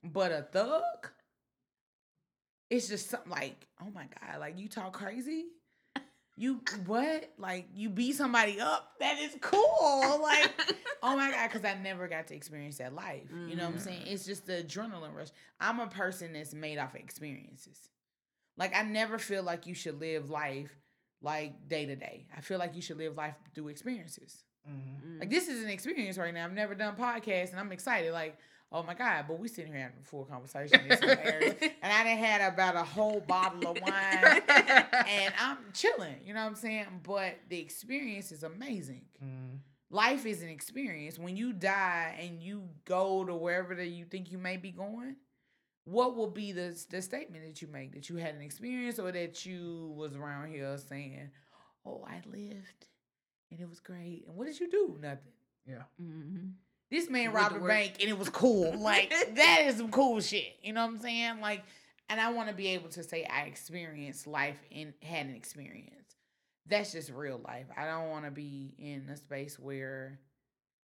But 0.03 0.31
a 0.31 0.41
thug, 0.43 1.09
it's 2.69 2.87
just 2.87 3.09
something 3.09 3.31
like, 3.31 3.67
oh 3.81 3.89
my 3.95 4.05
god, 4.21 4.39
like 4.39 4.59
you 4.59 4.67
talk 4.67 4.93
crazy. 4.93 5.45
You 6.35 6.61
what? 6.87 7.31
Like 7.37 7.67
you 7.75 7.89
beat 7.89 8.15
somebody 8.15 8.59
up? 8.59 8.93
That 8.99 9.19
is 9.19 9.35
cool. 9.41 10.19
Like 10.21 10.51
oh 11.03 11.15
my 11.15 11.29
god, 11.31 11.49
because 11.51 11.63
I 11.63 11.75
never 11.81 12.07
got 12.07 12.27
to 12.27 12.35
experience 12.35 12.77
that 12.77 12.95
life. 12.95 13.29
You 13.47 13.55
know 13.55 13.65
what 13.65 13.73
I'm 13.73 13.79
saying? 13.79 14.03
It's 14.07 14.25
just 14.25 14.45
the 14.47 14.63
adrenaline 14.63 15.15
rush. 15.15 15.27
I'm 15.59 15.79
a 15.79 15.87
person 15.87 16.33
that's 16.33 16.53
made 16.53 16.77
off 16.79 16.95
of 16.95 16.99
experiences. 17.01 17.77
Like 18.57 18.75
I 18.75 18.81
never 18.83 19.19
feel 19.19 19.43
like 19.43 19.67
you 19.67 19.75
should 19.75 19.99
live 19.99 20.29
life 20.29 20.75
like 21.21 21.67
day 21.69 21.85
to 21.85 21.95
day. 21.95 22.27
I 22.35 22.41
feel 22.41 22.57
like 22.57 22.75
you 22.75 22.81
should 22.81 22.97
live 22.97 23.15
life 23.15 23.35
through 23.53 23.67
experiences. 23.67 24.43
Mhm. 24.67 25.19
Like 25.19 25.29
this 25.29 25.47
is 25.47 25.63
an 25.63 25.69
experience 25.69 26.17
right 26.17 26.33
now. 26.33 26.45
I've 26.45 26.53
never 26.53 26.73
done 26.73 26.95
podcasts 26.95 27.51
and 27.51 27.59
I'm 27.59 27.71
excited. 27.71 28.11
Like, 28.11 28.37
Oh 28.75 28.81
my 28.81 28.95
God, 28.95 29.25
but 29.27 29.37
we 29.37 29.47
sitting 29.47 29.71
here 29.71 29.81
having 29.83 29.99
a 30.01 30.03
full 30.03 30.25
conversation. 30.25 30.81
And 30.89 31.93
I 31.93 32.03
done 32.03 32.17
had 32.17 32.53
about 32.53 32.75
a 32.75 32.83
whole 32.83 33.19
bottle 33.19 33.71
of 33.71 33.77
wine 33.81 34.41
and 34.49 35.33
I'm 35.39 35.57
chilling, 35.73 36.15
you 36.25 36.33
know 36.33 36.41
what 36.41 36.49
I'm 36.49 36.55
saying? 36.55 36.85
But 37.03 37.35
the 37.49 37.59
experience 37.59 38.31
is 38.31 38.41
amazing. 38.43 39.03
Mm. 39.23 39.59
Life 39.91 40.25
is 40.25 40.41
an 40.41 40.49
experience. 40.49 41.19
When 41.19 41.37
you 41.37 41.53
die 41.53 42.17
and 42.19 42.41
you 42.41 42.63
go 42.85 43.23
to 43.23 43.35
wherever 43.35 43.75
that 43.75 43.89
you 43.89 44.05
think 44.05 44.31
you 44.31 44.39
may 44.39 44.57
be 44.57 44.71
going, 44.71 45.17
what 45.85 46.15
will 46.15 46.29
be 46.29 46.51
the 46.51 46.75
the 46.89 47.01
statement 47.01 47.45
that 47.45 47.61
you 47.61 47.67
make 47.67 47.93
that 47.93 48.09
you 48.09 48.15
had 48.15 48.33
an 48.33 48.41
experience 48.41 48.97
or 48.97 49.11
that 49.11 49.45
you 49.45 49.93
was 49.95 50.15
around 50.15 50.47
here 50.47 50.75
saying, 50.77 51.29
"Oh, 51.85 52.03
I 52.07 52.21
lived 52.25 52.87
and 53.51 53.59
it 53.59 53.69
was 53.69 53.79
great." 53.79 54.23
And 54.27 54.35
what 54.35 54.47
did 54.47 54.59
you 54.59 54.71
do? 54.71 54.97
Nothing. 54.99 55.33
Yeah. 55.67 55.83
Mm-hmm. 56.01 56.47
This 56.93 57.09
man 57.09 57.33
Went 57.33 57.53
robbed 57.53 57.55
a 57.55 57.67
bank 57.67 57.93
and 58.01 58.07
it 58.07 58.19
was 58.19 58.29
cool. 58.29 58.71
Like 58.83 59.11
that 59.35 59.61
is 59.65 59.77
some 59.77 59.89
cool 59.89 60.21
shit. 60.21 60.57
You 60.61 60.73
know 60.73 60.85
what 60.85 60.91
I'm 60.91 60.99
saying? 60.99 61.39
Like, 61.41 61.63
and 62.07 62.21
I 62.21 62.31
want 62.31 62.49
to 62.49 62.53
be 62.53 62.67
able 62.67 62.89
to 62.89 63.01
say 63.01 63.23
I 63.25 63.43
experienced 63.43 64.27
life 64.27 64.59
and 64.71 64.93
had 65.01 65.25
an 65.25 65.33
experience. 65.33 66.17
That's 66.67 66.91
just 66.91 67.09
real 67.09 67.41
life. 67.43 67.65
I 67.75 67.85
don't 67.85 68.11
want 68.11 68.25
to 68.25 68.31
be 68.31 68.75
in 68.77 69.09
a 69.11 69.17
space 69.17 69.57
where, 69.57 70.19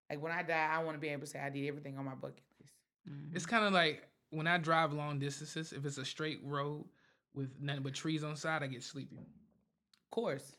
like, 0.09 0.23
when 0.23 0.33
I 0.33 0.43
die, 0.43 0.69
I 0.73 0.83
want 0.83 0.97
to 0.97 0.99
be 0.99 1.09
able 1.09 1.23
to 1.23 1.27
say 1.27 1.41
I 1.41 1.51
did 1.51 1.69
everything 1.69 1.99
on 1.99 2.07
my 2.07 2.15
bucket 2.15 2.43
list. 2.59 2.73
Mm-hmm. 3.11 3.37
It's 3.37 3.45
kind 3.45 3.67
of 3.67 3.75
like 3.75 4.09
when 4.31 4.47
I 4.47 4.57
drive 4.57 4.95
long 4.95 5.19
distances. 5.19 5.75
If 5.75 5.85
it's 5.85 5.99
a 5.99 6.07
straight 6.07 6.41
road 6.43 6.87
with 7.35 7.51
nothing 7.61 7.83
but 7.83 7.93
trees 7.93 8.25
on 8.25 8.31
the 8.31 8.41
side, 8.41 8.63
I 8.63 8.67
get 8.69 8.83
sleepy. 8.83 9.19
Of 9.19 10.11
course. 10.11 10.57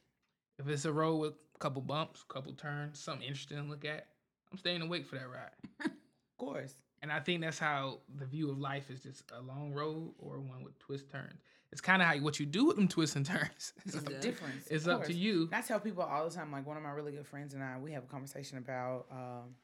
If 0.59 0.67
it's 0.67 0.85
a 0.85 0.93
road 0.93 1.15
with 1.17 1.33
a 1.55 1.57
couple 1.57 1.81
bumps, 1.81 2.23
a 2.29 2.33
couple 2.33 2.53
turns, 2.53 2.99
something 2.99 3.27
interesting 3.27 3.57
to 3.57 3.63
look 3.63 3.83
at, 3.83 4.05
I'm 4.51 4.57
staying 4.57 4.81
awake 4.81 5.05
for 5.05 5.15
that 5.15 5.29
ride. 5.29 5.89
Of 6.41 6.45
course. 6.47 6.73
And 7.01 7.11
I 7.11 7.19
think 7.19 7.41
that's 7.41 7.59
how 7.59 7.99
the 8.17 8.25
view 8.25 8.49
of 8.49 8.57
life 8.57 8.89
is 8.89 9.01
just 9.01 9.29
a 9.37 9.41
long 9.41 9.73
road 9.73 10.13
or 10.17 10.39
one 10.39 10.63
with 10.63 10.79
twist 10.79 11.09
turns. 11.09 11.41
It's 11.73 11.81
kind 11.81 12.01
of 12.01 12.07
how 12.07 12.17
what 12.19 12.39
you 12.39 12.45
do 12.45 12.63
with 12.63 12.77
them 12.77 12.87
twists 12.87 13.17
and 13.17 13.25
turns. 13.25 13.73
It's 13.85 13.95
a 13.97 14.11
Yeah. 14.11 14.19
difference. 14.21 14.67
It's 14.67 14.87
up 14.87 15.03
to 15.03 15.13
you. 15.13 15.49
I 15.51 15.59
tell 15.61 15.81
people 15.81 16.01
all 16.03 16.23
the 16.29 16.33
time, 16.33 16.49
like 16.49 16.65
one 16.65 16.77
of 16.77 16.83
my 16.83 16.91
really 16.91 17.11
good 17.11 17.27
friends 17.27 17.53
and 17.53 17.61
I, 17.61 17.77
we 17.77 17.91
have 17.91 18.03
a 18.05 18.07
conversation 18.07 18.57
about, 18.57 19.07
um, 19.11 19.55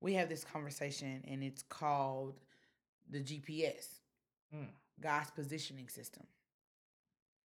we 0.00 0.14
have 0.14 0.28
this 0.28 0.44
conversation 0.44 1.24
and 1.26 1.42
it's 1.42 1.62
called 1.64 2.38
the 3.10 3.18
GPS, 3.18 3.98
Mm. 4.54 4.68
God's 5.00 5.30
positioning 5.32 5.88
system. 5.88 6.24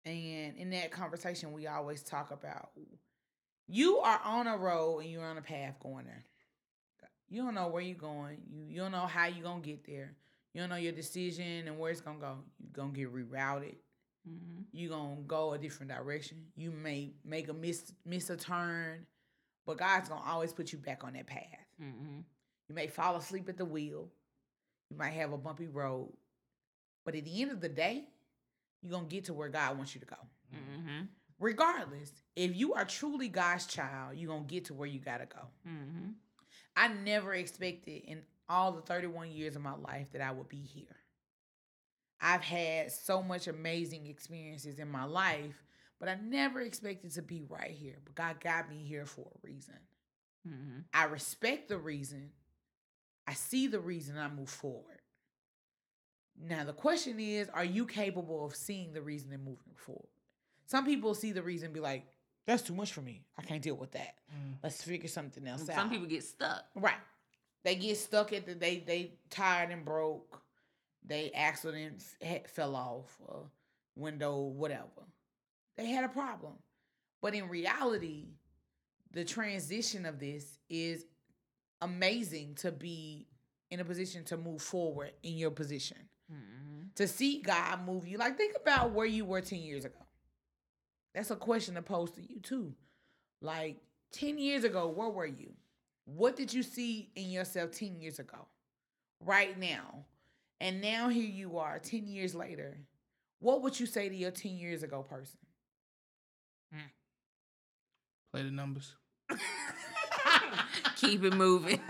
And 0.05 0.55
in 0.57 0.69
that 0.69 0.91
conversation, 0.91 1.51
we 1.51 1.67
always 1.67 2.03
talk 2.03 2.31
about 2.31 2.69
you 3.67 3.97
are 3.99 4.19
on 4.23 4.47
a 4.47 4.57
road 4.57 4.99
and 4.99 5.11
you're 5.11 5.25
on 5.25 5.37
a 5.37 5.41
path 5.41 5.77
going 5.81 6.05
there. 6.05 6.23
You 7.29 7.43
don't 7.43 7.55
know 7.55 7.67
where 7.67 7.81
you're 7.81 7.95
going. 7.95 8.37
You 8.49 8.63
you 8.67 8.77
don't 8.81 8.91
know 8.91 9.05
how 9.07 9.27
you're 9.27 9.43
gonna 9.43 9.61
get 9.61 9.85
there. 9.85 10.15
You 10.53 10.61
don't 10.61 10.69
know 10.69 10.77
your 10.77 10.91
decision 10.93 11.67
and 11.67 11.77
where 11.77 11.91
it's 11.91 12.01
gonna 12.01 12.19
go. 12.19 12.37
You're 12.59 12.71
gonna 12.73 12.91
get 12.93 13.13
rerouted 13.13 13.75
Mm-hmm. 14.27 14.63
you 14.73 14.89
gonna 14.89 15.15
go 15.25 15.53
a 15.53 15.57
different 15.57 15.91
direction. 15.91 16.39
You 16.57 16.71
may 16.71 17.13
make 17.23 17.47
a 17.47 17.53
miss 17.53 17.93
miss 18.05 18.29
a 18.29 18.35
turn, 18.35 19.05
but 19.65 19.77
God's 19.77 20.09
gonna 20.09 20.21
always 20.25 20.51
put 20.51 20.73
you 20.73 20.77
back 20.77 21.03
on 21.05 21.13
that 21.13 21.25
path. 21.25 21.65
Mm-hmm. 21.81 22.19
You 22.67 22.75
may 22.75 22.87
fall 22.87 23.15
asleep 23.15 23.47
at 23.47 23.57
the 23.57 23.65
wheel. 23.65 24.09
You 24.89 24.97
might 24.97 25.11
have 25.13 25.31
a 25.31 25.37
bumpy 25.37 25.67
road, 25.67 26.11
but 27.05 27.15
at 27.15 27.23
the 27.23 27.41
end 27.41 27.51
of 27.51 27.61
the 27.61 27.69
day, 27.69 28.09
you're 28.81 28.91
gonna 28.91 29.07
get 29.07 29.23
to 29.25 29.33
where 29.33 29.49
God 29.49 29.77
wants 29.77 29.95
you 29.95 30.01
to 30.01 30.07
go. 30.07 30.17
Mm-hmm. 30.53 31.05
Regardless, 31.39 32.11
if 32.35 32.55
you 32.55 32.73
are 32.73 32.85
truly 32.85 33.29
God's 33.29 33.67
child, 33.67 34.17
you're 34.17 34.29
gonna 34.29 34.45
get 34.45 34.65
to 34.65 34.73
where 34.73 34.87
you 34.87 34.99
gotta 34.99 35.27
go. 35.27 35.47
I 36.79 36.87
never 36.87 37.33
expected 37.33 38.03
in 38.05 38.21
all 38.47 38.71
the 38.71 38.81
31 38.81 39.31
years 39.31 39.57
of 39.57 39.61
my 39.61 39.75
life 39.75 40.13
that 40.13 40.21
I 40.21 40.31
would 40.31 40.47
be 40.47 40.61
here. 40.61 40.95
I've 42.21 42.41
had 42.41 42.89
so 42.89 43.21
much 43.21 43.47
amazing 43.49 44.05
experiences 44.07 44.79
in 44.79 44.89
my 44.89 45.03
life, 45.03 45.61
but 45.99 46.07
I 46.07 46.15
never 46.15 46.61
expected 46.61 47.11
to 47.11 47.21
be 47.21 47.43
right 47.49 47.71
here. 47.71 47.97
But 48.05 48.15
God 48.15 48.39
got 48.39 48.69
me 48.69 48.77
here 48.77 49.05
for 49.05 49.27
a 49.27 49.45
reason. 49.45 49.75
Mm-hmm. 50.47 50.79
I 50.93 51.03
respect 51.03 51.67
the 51.67 51.77
reason. 51.77 52.29
I 53.27 53.33
see 53.33 53.67
the 53.67 53.81
reason 53.81 54.17
I 54.17 54.29
move 54.29 54.49
forward. 54.49 55.01
Now 56.41 56.63
the 56.63 56.71
question 56.71 57.19
is, 57.19 57.49
are 57.49 57.65
you 57.65 57.85
capable 57.85 58.45
of 58.45 58.55
seeing 58.55 58.93
the 58.93 59.01
reason 59.01 59.33
and 59.33 59.43
moving 59.43 59.75
forward? 59.75 60.07
Some 60.65 60.85
people 60.85 61.13
see 61.13 61.33
the 61.33 61.43
reason 61.43 61.65
and 61.65 61.73
be 61.73 61.81
like, 61.81 62.05
that's 62.49 62.63
too 62.63 62.73
much 62.73 62.93
for 62.93 63.01
me. 63.01 63.21
I 63.37 63.43
can't 63.43 63.61
deal 63.61 63.75
with 63.75 63.91
that. 63.91 64.15
Mm. 64.33 64.55
Let's 64.63 64.81
figure 64.83 65.07
something 65.07 65.47
else 65.47 65.69
out. 65.69 65.75
Some 65.75 65.89
people 65.89 66.07
get 66.07 66.23
stuck. 66.23 66.65
Right. 66.75 66.95
They 67.63 67.75
get 67.75 67.97
stuck 67.97 68.33
at 68.33 68.45
the 68.47 68.55
they 68.55 68.79
they 68.79 69.11
tired 69.29 69.69
and 69.69 69.85
broke. 69.85 70.41
They 71.05 71.31
accident 71.33 72.03
fell 72.47 72.75
off 72.75 73.17
a 73.29 73.37
window, 73.95 74.37
whatever. 74.39 75.05
They 75.77 75.87
had 75.87 76.03
a 76.03 76.09
problem, 76.09 76.53
but 77.21 77.33
in 77.35 77.47
reality, 77.47 78.29
the 79.11 79.23
transition 79.23 80.05
of 80.05 80.19
this 80.19 80.57
is 80.69 81.05
amazing 81.81 82.55
to 82.55 82.71
be 82.71 83.27
in 83.71 83.79
a 83.79 83.85
position 83.85 84.23
to 84.25 84.37
move 84.37 84.61
forward 84.61 85.11
in 85.23 85.37
your 85.37 85.51
position. 85.51 85.97
Mm-hmm. 86.31 86.87
To 86.95 87.07
see 87.07 87.41
God 87.41 87.85
move 87.85 88.07
you, 88.07 88.17
like 88.17 88.37
think 88.37 88.55
about 88.59 88.91
where 88.91 89.05
you 89.05 89.23
were 89.23 89.41
ten 89.41 89.59
years 89.59 89.85
ago. 89.85 89.99
That's 91.19 91.31
a 91.31 91.35
question 91.35 91.75
to 91.75 91.81
pose 91.81 92.11
to 92.11 92.21
you 92.21 92.39
too. 92.39 92.73
Like 93.41 93.81
ten 94.13 94.37
years 94.37 94.63
ago, 94.63 94.87
where 94.87 95.09
were 95.09 95.25
you? 95.25 95.51
What 96.05 96.37
did 96.37 96.53
you 96.53 96.63
see 96.63 97.09
in 97.13 97.29
yourself 97.29 97.71
10 97.71 97.99
years 97.99 98.19
ago? 98.19 98.47
Right 99.19 99.59
now. 99.59 100.05
And 100.61 100.79
now 100.79 101.09
here 101.09 101.29
you 101.29 101.57
are 101.57 101.77
10 101.77 102.07
years 102.07 102.33
later. 102.33 102.77
What 103.39 103.61
would 103.63 103.77
you 103.77 103.85
say 103.85 104.07
to 104.07 104.15
your 104.15 104.31
10 104.31 104.53
years 104.53 104.81
ago 104.81 105.03
person? 105.03 105.39
Mm. 106.73 106.79
Play 108.31 108.43
the 108.43 108.51
numbers. 108.51 108.95
Keep 110.95 111.25
it 111.25 111.33
moving. 111.33 111.81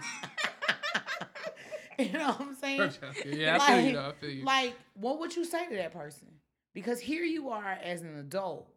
you 2.00 2.14
know 2.14 2.30
what 2.30 2.42
I'm 2.42 2.56
saying? 2.56 2.92
yeah, 3.28 3.60
I 3.62 3.68
feel 3.68 3.80
you 3.80 3.86
Like- 3.86 3.94
though. 3.94 4.10
I 4.10 4.14
feel 4.14 4.30
you. 4.32 4.44
Like, 4.44 4.74
what 4.96 5.20
would 5.20 5.36
you 5.36 5.46
say 5.46 5.70
to 5.70 5.76
that 5.76 5.94
person? 5.94 6.30
Because 6.74 7.00
here 7.00 7.24
you 7.24 7.52
are 7.52 7.78
as 7.84 8.02
an 8.02 8.18
adult. 8.18 8.74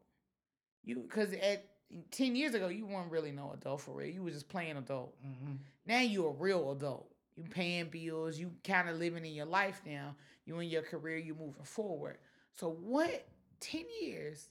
You 0.84 0.96
because 0.96 1.32
at 1.32 1.68
10 2.10 2.34
years 2.36 2.54
ago, 2.54 2.68
you 2.68 2.86
weren't 2.86 3.10
really 3.10 3.32
no 3.32 3.52
adult 3.52 3.82
for 3.82 3.92
real. 3.94 4.10
You 4.10 4.22
were 4.22 4.30
just 4.30 4.48
playing 4.48 4.76
adult. 4.76 5.14
Mhm. 5.24 5.58
Now 5.86 6.00
you're 6.00 6.30
a 6.30 6.32
real 6.34 6.72
adult. 6.72 7.14
You 7.36 7.44
paying 7.44 7.88
bills. 7.88 8.38
You 8.38 8.52
kind 8.64 8.88
of 8.88 8.98
living 8.98 9.24
in 9.24 9.32
your 9.32 9.46
life 9.46 9.80
now. 9.86 10.16
You 10.44 10.58
in 10.60 10.68
your 10.68 10.82
career. 10.82 11.18
You 11.18 11.34
moving 11.34 11.64
forward. 11.64 12.18
So 12.52 12.70
what? 12.70 13.26
Ten 13.60 13.84
years. 14.00 14.48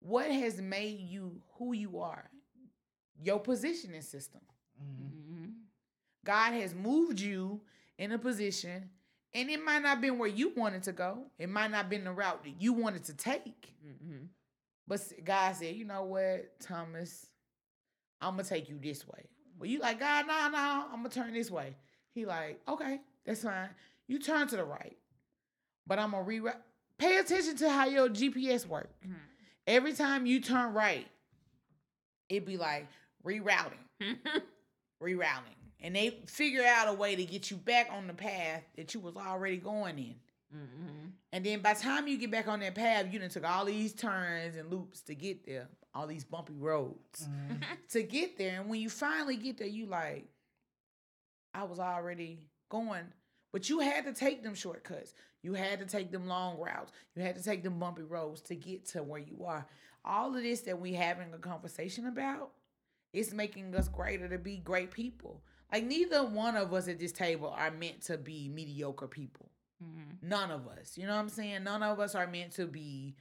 What 0.00 0.30
has 0.30 0.60
made 0.60 1.00
you 1.00 1.40
who 1.54 1.72
you 1.72 2.00
are? 2.00 2.28
Your 3.22 3.38
positioning 3.40 4.02
system. 4.02 4.40
Mhm. 4.80 5.10
Mm-hmm. 5.10 5.46
God 6.24 6.52
has 6.52 6.74
moved 6.74 7.20
you 7.20 7.60
in 7.98 8.12
a 8.12 8.18
position, 8.18 8.90
and 9.34 9.50
it 9.50 9.62
might 9.62 9.82
not 9.82 10.00
been 10.00 10.18
where 10.18 10.28
you 10.28 10.50
wanted 10.50 10.82
to 10.84 10.92
go. 10.92 11.30
It 11.38 11.48
might 11.48 11.70
not 11.70 11.88
been 11.88 12.04
the 12.04 12.12
route 12.12 12.42
that 12.44 12.60
you 12.60 12.72
wanted 12.72 13.04
to 13.04 13.14
take. 13.14 13.74
Mm-hmm. 13.84 14.26
But 14.86 15.00
God 15.24 15.56
said, 15.56 15.74
you 15.74 15.84
know 15.84 16.04
what, 16.04 16.60
Thomas, 16.60 17.26
I'm 18.20 18.32
gonna 18.32 18.44
take 18.44 18.68
you 18.68 18.78
this 18.80 19.06
way. 19.06 19.26
Well, 19.58 19.68
you 19.68 19.78
like, 19.78 20.00
God, 20.00 20.26
no, 20.26 20.48
no, 20.50 20.84
I'm 20.92 20.98
gonna 21.02 21.08
turn 21.08 21.32
this 21.34 21.50
way. 21.50 21.76
He 22.14 22.26
like, 22.26 22.60
okay, 22.68 23.00
that's 23.24 23.42
fine. 23.42 23.68
You 24.08 24.18
turn 24.18 24.48
to 24.48 24.56
the 24.56 24.64
right. 24.64 24.96
But 25.86 25.98
I'm 25.98 26.12
gonna 26.12 26.24
reroute. 26.24 26.56
Pay 26.98 27.18
attention 27.18 27.56
to 27.56 27.70
how 27.70 27.86
your 27.86 28.08
GPS 28.08 28.66
work. 28.66 28.90
Mm-hmm. 29.04 29.14
Every 29.66 29.92
time 29.92 30.26
you 30.26 30.40
turn 30.40 30.72
right, 30.72 31.06
it 32.28 32.46
be 32.46 32.56
like 32.56 32.86
rerouting, 33.24 33.72
rerouting. 35.02 35.56
And 35.80 35.96
they 35.96 36.20
figure 36.26 36.64
out 36.64 36.88
a 36.88 36.92
way 36.92 37.16
to 37.16 37.24
get 37.24 37.50
you 37.50 37.56
back 37.56 37.88
on 37.90 38.06
the 38.06 38.14
path 38.14 38.62
that 38.76 38.94
you 38.94 39.00
was 39.00 39.16
already 39.16 39.56
going 39.56 39.98
in. 39.98 40.14
Mm-hmm. 40.54 41.08
And 41.32 41.44
then 41.46 41.60
by 41.60 41.74
the 41.74 41.80
time 41.80 42.06
you 42.08 42.18
get 42.18 42.30
back 42.30 42.46
on 42.48 42.60
that 42.60 42.74
path, 42.74 43.06
you 43.10 43.18
done 43.18 43.30
took 43.30 43.48
all 43.48 43.64
these 43.64 43.94
turns 43.94 44.56
and 44.56 44.70
loops 44.70 45.00
to 45.02 45.14
get 45.14 45.46
there, 45.46 45.68
all 45.94 46.06
these 46.06 46.24
bumpy 46.24 46.54
roads 46.54 47.26
Mhm. 47.28 47.62
to 47.90 48.02
get 48.02 48.36
there. 48.36 48.60
And 48.60 48.68
when 48.68 48.80
you 48.80 48.90
finally 48.90 49.36
get 49.36 49.56
there, 49.58 49.66
you 49.68 49.86
like, 49.86 50.26
I 51.54 51.64
was 51.64 51.78
already 51.78 52.40
going. 52.68 53.04
But 53.52 53.68
you 53.68 53.80
had 53.80 54.04
to 54.06 54.12
take 54.12 54.42
them 54.42 54.54
shortcuts. 54.54 55.14
You 55.42 55.54
had 55.54 55.78
to 55.80 55.86
take 55.86 56.10
them 56.10 56.26
long 56.26 56.58
routes. 56.58 56.92
You 57.14 57.22
had 57.22 57.36
to 57.36 57.42
take 57.42 57.62
them 57.62 57.78
bumpy 57.78 58.02
roads 58.02 58.40
to 58.42 58.54
get 58.54 58.86
to 58.90 59.02
where 59.02 59.20
you 59.20 59.44
are. 59.44 59.66
All 60.04 60.34
of 60.34 60.42
this 60.42 60.60
that 60.62 60.80
we 60.80 60.94
having 60.94 61.32
a 61.34 61.38
conversation 61.38 62.06
about, 62.06 62.50
it's 63.12 63.32
making 63.32 63.74
us 63.74 63.88
greater 63.88 64.28
to 64.28 64.38
be 64.38 64.56
great 64.58 64.90
people. 64.90 65.42
Like 65.70 65.84
neither 65.84 66.24
one 66.24 66.56
of 66.56 66.72
us 66.72 66.88
at 66.88 66.98
this 66.98 67.12
table 67.12 67.48
are 67.56 67.70
meant 67.70 68.02
to 68.02 68.16
be 68.18 68.48
mediocre 68.48 69.06
people. 69.08 69.50
Mm-hmm. 69.82 70.28
None 70.28 70.50
of 70.50 70.68
us. 70.68 70.96
You 70.96 71.06
know 71.06 71.14
what 71.14 71.20
I'm 71.20 71.28
saying? 71.28 71.64
None 71.64 71.82
of 71.82 71.98
us 72.00 72.14
are 72.14 72.26
meant 72.26 72.52
to 72.52 72.66
be 72.66 73.16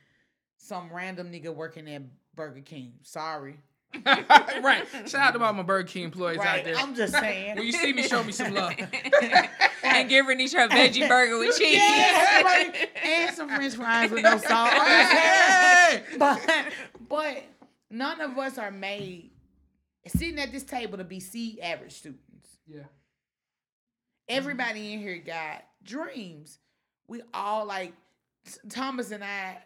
some 0.57 0.89
random 0.91 1.31
nigga 1.31 1.53
working 1.53 1.89
at 1.89 2.03
Burger 2.35 2.61
King. 2.61 2.93
Sorry. 3.01 3.57
right. 4.05 4.85
Shout 5.05 5.15
out 5.15 5.33
to 5.33 5.43
all 5.43 5.53
my 5.53 5.63
Burger 5.63 5.87
King 5.87 6.05
employees 6.05 6.39
out 6.39 6.63
there. 6.63 6.75
I'm 6.77 6.95
just 6.95 7.13
saying. 7.13 7.55
when 7.57 7.65
you 7.65 7.71
see 7.71 7.91
me, 7.91 8.03
show 8.03 8.23
me 8.23 8.31
some 8.31 8.53
love. 8.53 8.73
and 9.83 10.09
give 10.09 10.25
Ronisha 10.25 10.65
a 10.65 10.69
veggie 10.69 11.07
burger 11.07 11.37
with 11.39 11.57
cheese. 11.57 11.75
Yeah, 11.75 12.41
right. 12.41 12.89
and 13.03 13.35
some 13.35 13.49
French 13.49 13.75
fries 13.75 14.11
with 14.11 14.23
no 14.23 14.37
salt. 14.37 14.71
Hey! 14.81 16.03
but 16.17 16.39
but 17.09 17.43
none 17.89 18.21
of 18.21 18.37
us 18.37 18.57
are 18.57 18.71
made 18.71 19.31
sitting 20.07 20.39
at 20.39 20.51
this 20.51 20.63
table 20.63 20.97
to 20.97 21.03
be 21.03 21.19
C 21.19 21.59
average 21.61 21.93
students. 21.93 22.49
Yeah. 22.65 22.83
Everybody 24.29 24.93
in 24.93 24.99
here 24.99 25.17
got 25.17 25.65
dreams. 25.83 26.59
We 27.07 27.21
all 27.33 27.65
like 27.65 27.93
Thomas 28.69 29.11
and 29.11 29.23
I. 29.23 29.57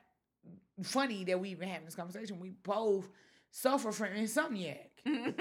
Funny 0.83 1.23
that 1.23 1.39
we 1.39 1.49
even 1.51 1.69
having 1.69 1.85
this 1.85 1.95
conversation. 1.95 2.39
We 2.39 2.49
both 2.49 3.07
suffer 3.49 3.93
from 3.93 4.09
insomniac 4.09 4.89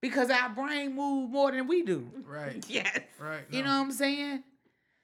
because 0.00 0.28
our 0.28 0.48
brain 0.48 0.96
move 0.96 1.30
more 1.30 1.52
than 1.52 1.68
we 1.68 1.82
do. 1.82 2.10
Right. 2.26 2.64
yes. 2.68 2.98
Right. 3.20 3.44
You 3.50 3.62
know 3.62 3.68
what 3.68 3.84
I'm 3.86 3.92
saying? 3.92 4.42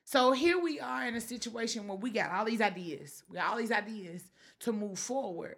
So 0.04 0.32
here 0.32 0.58
we 0.60 0.80
are 0.80 1.06
in 1.06 1.14
a 1.14 1.20
situation 1.20 1.86
where 1.86 1.96
we 1.96 2.10
got 2.10 2.32
all 2.32 2.44
these 2.44 2.60
ideas. 2.60 3.22
We 3.30 3.36
got 3.36 3.50
all 3.52 3.56
these 3.56 3.70
ideas 3.70 4.22
to 4.60 4.72
move 4.72 4.98
forward. 4.98 5.56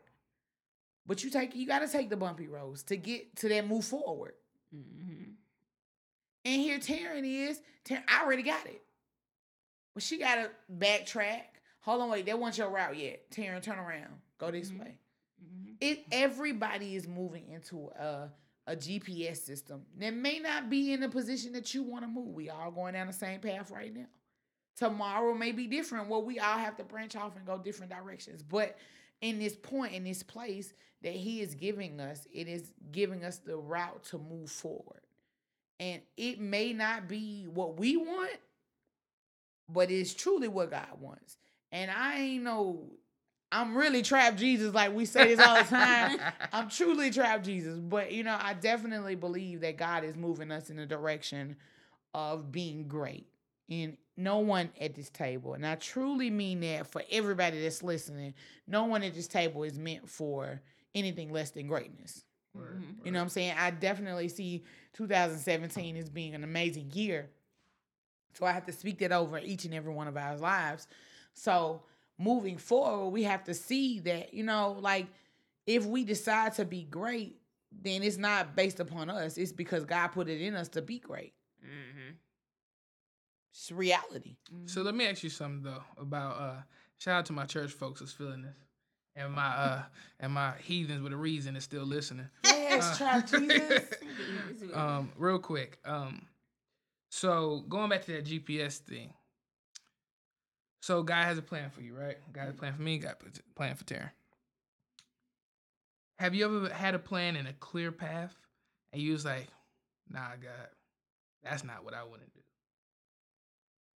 But 1.06 1.24
you 1.24 1.30
take 1.30 1.54
you 1.54 1.66
gotta 1.66 1.88
take 1.88 2.10
the 2.10 2.16
bumpy 2.16 2.48
roads 2.48 2.82
to 2.84 2.96
get 2.96 3.36
to 3.36 3.48
that 3.48 3.66
move 3.66 3.84
forward. 3.84 4.34
Mhm. 4.74 5.32
And 6.44 6.60
here 6.60 6.78
Taryn 6.78 7.24
is, 7.24 7.60
Taryn, 7.84 8.02
I 8.08 8.22
already 8.22 8.42
got 8.42 8.66
it. 8.66 8.82
But 9.96 10.02
she 10.02 10.18
gotta 10.18 10.50
backtrack. 10.76 11.44
Hold 11.80 12.02
on, 12.02 12.10
wait, 12.10 12.26
that 12.26 12.38
wasn't 12.38 12.58
your 12.58 12.68
route 12.68 12.98
yet. 12.98 13.30
Taryn, 13.30 13.62
turn 13.62 13.78
around. 13.78 14.20
Go 14.36 14.50
this 14.50 14.70
Mhm. 14.70 14.80
way. 14.80 14.98
Mhm. 15.42 15.76
It 15.80 16.04
everybody 16.12 16.96
is 16.96 17.08
moving 17.08 17.48
into 17.48 17.88
a 17.88 18.30
a 18.66 18.76
GPS 18.76 19.42
system 19.42 19.86
that 19.96 20.12
may 20.12 20.38
not 20.38 20.68
be 20.68 20.92
in 20.92 21.00
the 21.00 21.08
position 21.08 21.52
that 21.52 21.72
you 21.72 21.82
want 21.82 22.02
to 22.04 22.08
move. 22.08 22.34
We 22.34 22.50
all 22.50 22.70
going 22.70 22.92
down 22.92 23.06
the 23.06 23.12
same 23.14 23.40
path 23.40 23.70
right 23.70 23.94
now. 23.94 24.08
Tomorrow 24.74 25.32
may 25.34 25.52
be 25.52 25.66
different. 25.66 26.08
Well, 26.08 26.22
we 26.24 26.40
all 26.40 26.58
have 26.58 26.76
to 26.76 26.84
branch 26.84 27.16
off 27.16 27.36
and 27.36 27.46
go 27.46 27.56
different 27.56 27.90
directions. 27.92 28.42
But 28.42 28.76
in 29.22 29.38
this 29.38 29.56
point, 29.56 29.94
in 29.94 30.04
this 30.04 30.22
place 30.22 30.74
that 31.00 31.14
he 31.14 31.40
is 31.40 31.54
giving 31.54 32.00
us, 32.00 32.26
it 32.30 32.48
is 32.48 32.74
giving 32.92 33.24
us 33.24 33.38
the 33.38 33.56
route 33.56 34.02
to 34.06 34.18
move 34.18 34.50
forward. 34.50 35.00
And 35.78 36.02
it 36.18 36.40
may 36.40 36.72
not 36.74 37.06
be 37.08 37.46
what 37.46 37.78
we 37.78 37.96
want, 37.96 38.40
but 39.68 39.90
it's 39.90 40.14
truly 40.14 40.48
what 40.48 40.70
God 40.70 41.00
wants. 41.00 41.36
And 41.72 41.90
I 41.90 42.18
ain't 42.18 42.44
no, 42.44 42.84
I'm 43.52 43.76
really 43.76 44.02
trap 44.02 44.36
Jesus, 44.36 44.74
like 44.74 44.94
we 44.94 45.04
say 45.04 45.34
this 45.34 45.40
all 45.46 45.56
the 45.56 45.64
time. 45.68 46.18
I'm 46.52 46.68
truly 46.68 47.10
trap 47.10 47.42
Jesus, 47.42 47.78
but 47.78 48.12
you 48.12 48.24
know, 48.24 48.36
I 48.40 48.54
definitely 48.54 49.14
believe 49.14 49.60
that 49.60 49.76
God 49.76 50.04
is 50.04 50.16
moving 50.16 50.50
us 50.50 50.70
in 50.70 50.76
the 50.76 50.86
direction 50.86 51.56
of 52.14 52.50
being 52.52 52.88
great. 52.88 53.26
And 53.68 53.96
no 54.16 54.38
one 54.38 54.70
at 54.80 54.94
this 54.94 55.10
table, 55.10 55.54
and 55.54 55.66
I 55.66 55.74
truly 55.74 56.30
mean 56.30 56.60
that 56.60 56.86
for 56.86 57.02
everybody 57.10 57.60
that's 57.60 57.82
listening, 57.82 58.32
no 58.66 58.84
one 58.84 59.02
at 59.02 59.12
this 59.14 59.26
table 59.26 59.64
is 59.64 59.76
meant 59.78 60.08
for 60.08 60.62
anything 60.94 61.32
less 61.32 61.50
than 61.50 61.66
greatness. 61.66 62.24
Word, 62.54 62.80
Mhm. 62.80 63.04
You 63.04 63.10
know 63.12 63.18
what 63.18 63.24
I'm 63.24 63.28
saying? 63.28 63.54
I 63.58 63.70
definitely 63.72 64.28
see 64.28 64.64
2017 64.94 65.96
as 65.96 66.08
being 66.08 66.34
an 66.34 66.44
amazing 66.44 66.90
year. 66.92 67.28
So 68.36 68.44
I 68.46 68.52
have 68.52 68.66
to 68.66 68.72
speak 68.72 68.98
that 68.98 69.12
over 69.12 69.38
each 69.38 69.64
and 69.64 69.72
every 69.74 69.92
one 69.92 70.08
of 70.08 70.16
our 70.16 70.36
lives. 70.36 70.86
So 71.34 71.82
moving 72.18 72.58
forward, 72.58 73.10
we 73.10 73.22
have 73.22 73.44
to 73.44 73.54
see 73.54 74.00
that, 74.00 74.34
you 74.34 74.44
know, 74.44 74.76
like 74.80 75.06
if 75.66 75.84
we 75.86 76.04
decide 76.04 76.52
to 76.54 76.64
be 76.64 76.84
great, 76.84 77.40
then 77.72 78.02
it's 78.02 78.18
not 78.18 78.54
based 78.54 78.78
upon 78.80 79.08
us. 79.10 79.36
It's 79.38 79.52
because 79.52 79.84
God 79.84 80.08
put 80.08 80.28
it 80.28 80.40
in 80.40 80.54
us 80.54 80.68
to 80.70 80.82
be 80.82 80.98
great. 80.98 81.32
Mhm. 81.64 82.16
It's 83.50 83.72
reality. 83.72 84.36
So 84.66 84.82
let 84.82 84.94
me 84.94 85.06
ask 85.06 85.22
you 85.22 85.30
something 85.30 85.62
though 85.62 85.82
about 85.98 86.36
uh 86.38 86.62
shout 86.98 87.18
out 87.20 87.26
to 87.26 87.32
my 87.32 87.46
church 87.46 87.70
folks 87.72 88.00
that's 88.00 88.12
feeling 88.12 88.42
this. 88.42 88.56
And 89.14 89.32
my 89.32 89.46
uh 89.48 89.82
and 90.20 90.32
my 90.32 90.52
heathens 90.62 91.00
with 91.02 91.12
a 91.12 91.16
reason 91.16 91.56
is 91.56 91.64
still 91.64 91.84
listening. 91.84 92.28
Yes, 92.44 93.00
Uh, 93.00 93.22
trap 93.22 93.26
Jesus. 93.30 94.74
Um, 94.74 95.10
real 95.16 95.38
quick. 95.38 95.78
Um 95.86 96.26
so 97.16 97.64
going 97.68 97.88
back 97.88 98.04
to 98.04 98.12
that 98.12 98.26
GPS 98.26 98.76
thing. 98.76 99.10
So 100.82 101.02
God 101.02 101.24
has 101.24 101.38
a 101.38 101.42
plan 101.42 101.70
for 101.70 101.80
you, 101.80 101.96
right? 101.96 102.18
God 102.32 102.42
has 102.42 102.50
a 102.50 102.58
plan 102.58 102.74
for 102.74 102.82
me, 102.82 102.98
God 102.98 103.14
has 103.24 103.38
a 103.38 103.54
plan 103.58 103.74
for 103.74 103.84
Taryn. 103.84 104.10
Have 106.18 106.34
you 106.34 106.44
ever 106.44 106.68
had 106.68 106.94
a 106.94 106.98
plan 106.98 107.36
and 107.36 107.48
a 107.48 107.54
clear 107.54 107.90
path? 107.90 108.36
And 108.92 109.00
you 109.00 109.12
was 109.12 109.24
like, 109.24 109.48
nah, 110.10 110.28
God, 110.40 110.68
that's 111.42 111.64
not 111.64 111.84
what 111.84 111.94
I 111.94 112.02
want 112.04 112.20
to 112.20 112.26
do. 112.34 112.40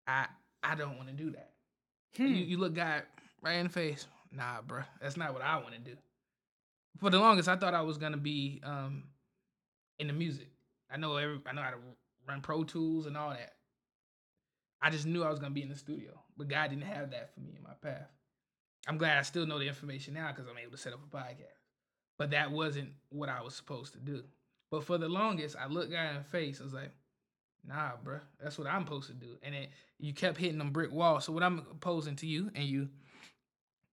I 0.07 0.27
I 0.63 0.75
don't 0.75 0.95
want 0.95 1.09
to 1.09 1.13
do 1.13 1.31
that. 1.31 1.51
Hmm. 2.15 2.25
You, 2.25 2.35
you 2.35 2.57
look 2.57 2.73
God 2.73 3.03
right 3.41 3.57
in 3.57 3.67
the 3.67 3.73
face. 3.73 4.07
Nah, 4.31 4.61
bro, 4.65 4.81
that's 5.01 5.17
not 5.17 5.33
what 5.33 5.41
I 5.41 5.57
want 5.57 5.73
to 5.73 5.79
do. 5.79 5.97
For 6.99 7.09
the 7.09 7.19
longest, 7.19 7.49
I 7.49 7.57
thought 7.57 7.73
I 7.73 7.81
was 7.81 7.97
gonna 7.97 8.17
be 8.17 8.61
um 8.63 9.03
in 9.99 10.07
the 10.07 10.13
music. 10.13 10.47
I 10.89 10.95
know 10.95 11.17
every 11.17 11.41
I 11.45 11.51
know 11.53 11.61
how 11.61 11.71
to 11.71 11.77
run 12.29 12.41
Pro 12.41 12.63
Tools 12.63 13.05
and 13.05 13.17
all 13.17 13.31
that. 13.31 13.53
I 14.81 14.89
just 14.89 15.05
knew 15.05 15.23
I 15.23 15.29
was 15.29 15.39
gonna 15.39 15.53
be 15.53 15.63
in 15.63 15.69
the 15.69 15.75
studio, 15.75 16.11
but 16.37 16.47
God 16.47 16.69
didn't 16.69 16.83
have 16.83 17.11
that 17.11 17.33
for 17.33 17.41
me 17.41 17.55
in 17.57 17.63
my 17.63 17.73
path. 17.81 18.09
I'm 18.87 18.97
glad 18.97 19.17
I 19.17 19.23
still 19.23 19.45
know 19.45 19.59
the 19.59 19.67
information 19.67 20.13
now 20.13 20.31
because 20.31 20.49
I'm 20.49 20.57
able 20.57 20.71
to 20.71 20.77
set 20.77 20.93
up 20.93 21.01
a 21.03 21.15
podcast. 21.15 21.59
But 22.17 22.31
that 22.31 22.51
wasn't 22.51 22.89
what 23.09 23.29
I 23.29 23.41
was 23.41 23.55
supposed 23.55 23.93
to 23.93 23.99
do. 23.99 24.23
But 24.71 24.83
for 24.83 24.97
the 24.97 25.09
longest, 25.09 25.55
I 25.59 25.67
looked 25.67 25.91
God 25.91 26.09
in 26.09 26.17
the 26.17 26.23
face. 26.23 26.59
I 26.61 26.63
was 26.63 26.73
like, 26.73 26.91
nah, 27.65 27.91
bruh, 28.03 28.21
that's 28.41 28.57
what 28.57 28.67
I'm 28.67 28.85
supposed 28.85 29.07
to 29.07 29.13
do. 29.13 29.37
And 29.43 29.53
then 29.53 29.67
you 29.99 30.13
kept 30.13 30.37
hitting 30.37 30.57
them 30.57 30.71
brick 30.71 30.91
walls. 30.91 31.25
So 31.25 31.33
what 31.33 31.43
I'm 31.43 31.61
posing 31.81 32.15
to 32.17 32.27
you 32.27 32.51
and 32.55 32.65
you 32.65 32.89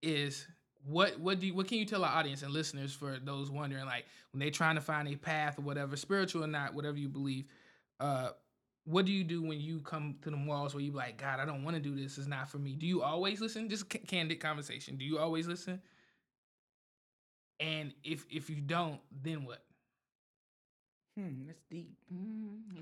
is 0.03 0.47
what 0.85 1.19
what 1.19 1.41
do 1.41 1.49
you, 1.49 1.55
what 1.55 1.67
can 1.67 1.79
you 1.79 1.85
tell 1.85 2.05
our 2.05 2.17
audience 2.17 2.43
and 2.43 2.53
listeners 2.53 2.93
for 2.93 3.19
those 3.23 3.51
wondering 3.51 3.87
like 3.87 4.05
when 4.33 4.41
they're 4.41 4.51
trying 4.51 4.77
to 4.77 4.81
find 4.81 5.09
a 5.09 5.17
path 5.17 5.59
or 5.59 5.63
whatever, 5.63 5.97
spiritual 5.97 6.45
or 6.45 6.49
not, 6.49 6.75
whatever 6.75 6.99
you 6.99 7.09
believe, 7.09 7.47
uh 8.01 8.31
what 8.85 9.05
do 9.05 9.11
you 9.13 9.25
do 9.25 9.43
when 9.43 9.61
you 9.61 9.81
come 9.81 10.15
to 10.23 10.31
them 10.31 10.47
walls 10.47 10.73
where 10.73 10.81
you 10.83 10.93
be 10.93 10.97
like, 10.97 11.17
God, 11.21 11.41
I 11.41 11.45
don't 11.45 11.65
want 11.65 11.75
to 11.77 11.83
do 11.83 11.97
this. 12.01 12.19
It's 12.19 12.29
not 12.29 12.49
for 12.49 12.59
me. 12.59 12.75
Do 12.77 12.87
you 12.87 13.03
always 13.03 13.41
listen? 13.41 13.69
Just 13.69 13.91
ca- 13.91 13.99
candid 14.07 14.39
conversation. 14.39 14.97
Do 14.97 15.05
you 15.05 15.19
always 15.19 15.49
listen? 15.49 15.81
And 17.59 17.93
if 18.05 18.27
if 18.31 18.51
you 18.51 18.57
don't, 18.61 19.01
then 19.23 19.45
what? 19.45 19.63
Hmm, 21.19 21.47
that's 21.47 21.59
deep. 21.71 21.97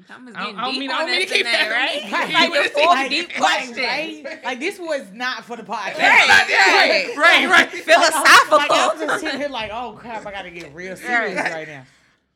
Thomas 0.09 0.35
I 0.35 0.39
don't- 0.43 0.47
getting 0.47 0.59
I 0.59 0.63
don't 0.65 0.73
deep 0.73 0.81
mean- 0.81 0.91
I 0.91 0.95
on 0.95 1.01
don't 1.07 1.11
mean 1.13 1.21
to 1.29 1.33
keep 1.35 1.45
that- 1.45 1.71
right? 1.71 2.13
Right. 2.13 2.51
It's 2.67 2.77
like 2.77 2.87
Like- 2.87 3.11
deep 3.11 3.39
like, 3.41 3.77
right? 3.77 4.45
Like 4.45 4.59
this 4.61 4.79
was 4.81 5.11
not 5.13 5.45
for 5.45 5.57
the 5.57 5.63
podcast. 5.63 5.99
Right, 5.99 7.15
right, 7.17 7.17
right, 7.17 7.49
right. 7.49 7.71
Philosophical. 7.71 8.59
Like, 8.59 8.71
I'm 8.73 8.99
just 8.99 9.21
sitting 9.21 9.39
here 9.41 9.49
like, 9.49 9.71
oh 9.73 9.93
crap, 9.99 10.27
I 10.27 10.33
gotta 10.33 10.51
get 10.51 10.75
real 10.75 10.97
serious 10.97 11.37
Right. 11.39 11.53
right 11.53 11.69
now. 11.69 11.85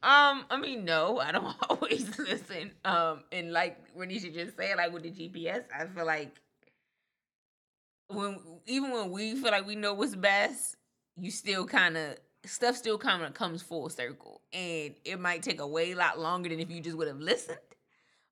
Um, 0.01 0.45
I 0.49 0.59
mean, 0.61 0.85
no, 0.85 1.19
I 1.19 1.33
don't 1.33 1.57
always 1.69 2.17
listen. 2.19 2.71
Um, 2.85 3.25
and 3.33 3.53
like 3.53 3.79
Ronisha 3.97 4.33
just 4.33 4.57
said, 4.57 4.77
like 4.77 4.93
with 4.93 5.03
the 5.03 5.11
GPS, 5.11 5.65
I 5.77 5.87
feel 5.87 6.07
like 6.07 6.41
when 8.09 8.39
even 8.67 8.93
when 8.93 9.11
we 9.11 9.35
feel 9.35 9.51
like 9.51 9.67
we 9.67 9.75
know 9.75 9.95
what's 9.95 10.15
best, 10.15 10.77
you 11.17 11.33
still 11.33 11.67
kind 11.67 11.97
of 11.97 12.17
stuff 12.47 12.77
still 12.77 12.97
kind 12.97 13.25
of 13.25 13.35
comes 13.35 13.61
full 13.61 13.89
circle, 13.89 14.41
and 14.53 14.95
it 15.05 15.19
might 15.19 15.43
take 15.43 15.61
a 15.61 15.67
way 15.67 15.95
lot 15.95 16.21
longer 16.21 16.49
than 16.49 16.61
if 16.61 16.71
you 16.71 16.81
just 16.81 16.97
would 16.97 17.09
have 17.09 17.21
listened. 17.21 17.59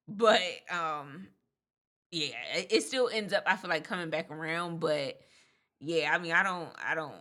But 0.06 0.40
um, 0.70 1.26
yeah, 2.12 2.28
it, 2.54 2.68
it 2.70 2.82
still 2.84 3.10
ends 3.12 3.32
up. 3.32 3.42
I 3.44 3.56
feel 3.56 3.70
like 3.70 3.82
coming 3.82 4.10
back 4.10 4.30
around, 4.30 4.78
but 4.78 5.18
yeah, 5.80 6.12
I 6.14 6.18
mean, 6.18 6.32
I 6.32 6.44
don't, 6.44 6.68
I 6.78 6.94
don't. 6.94 7.14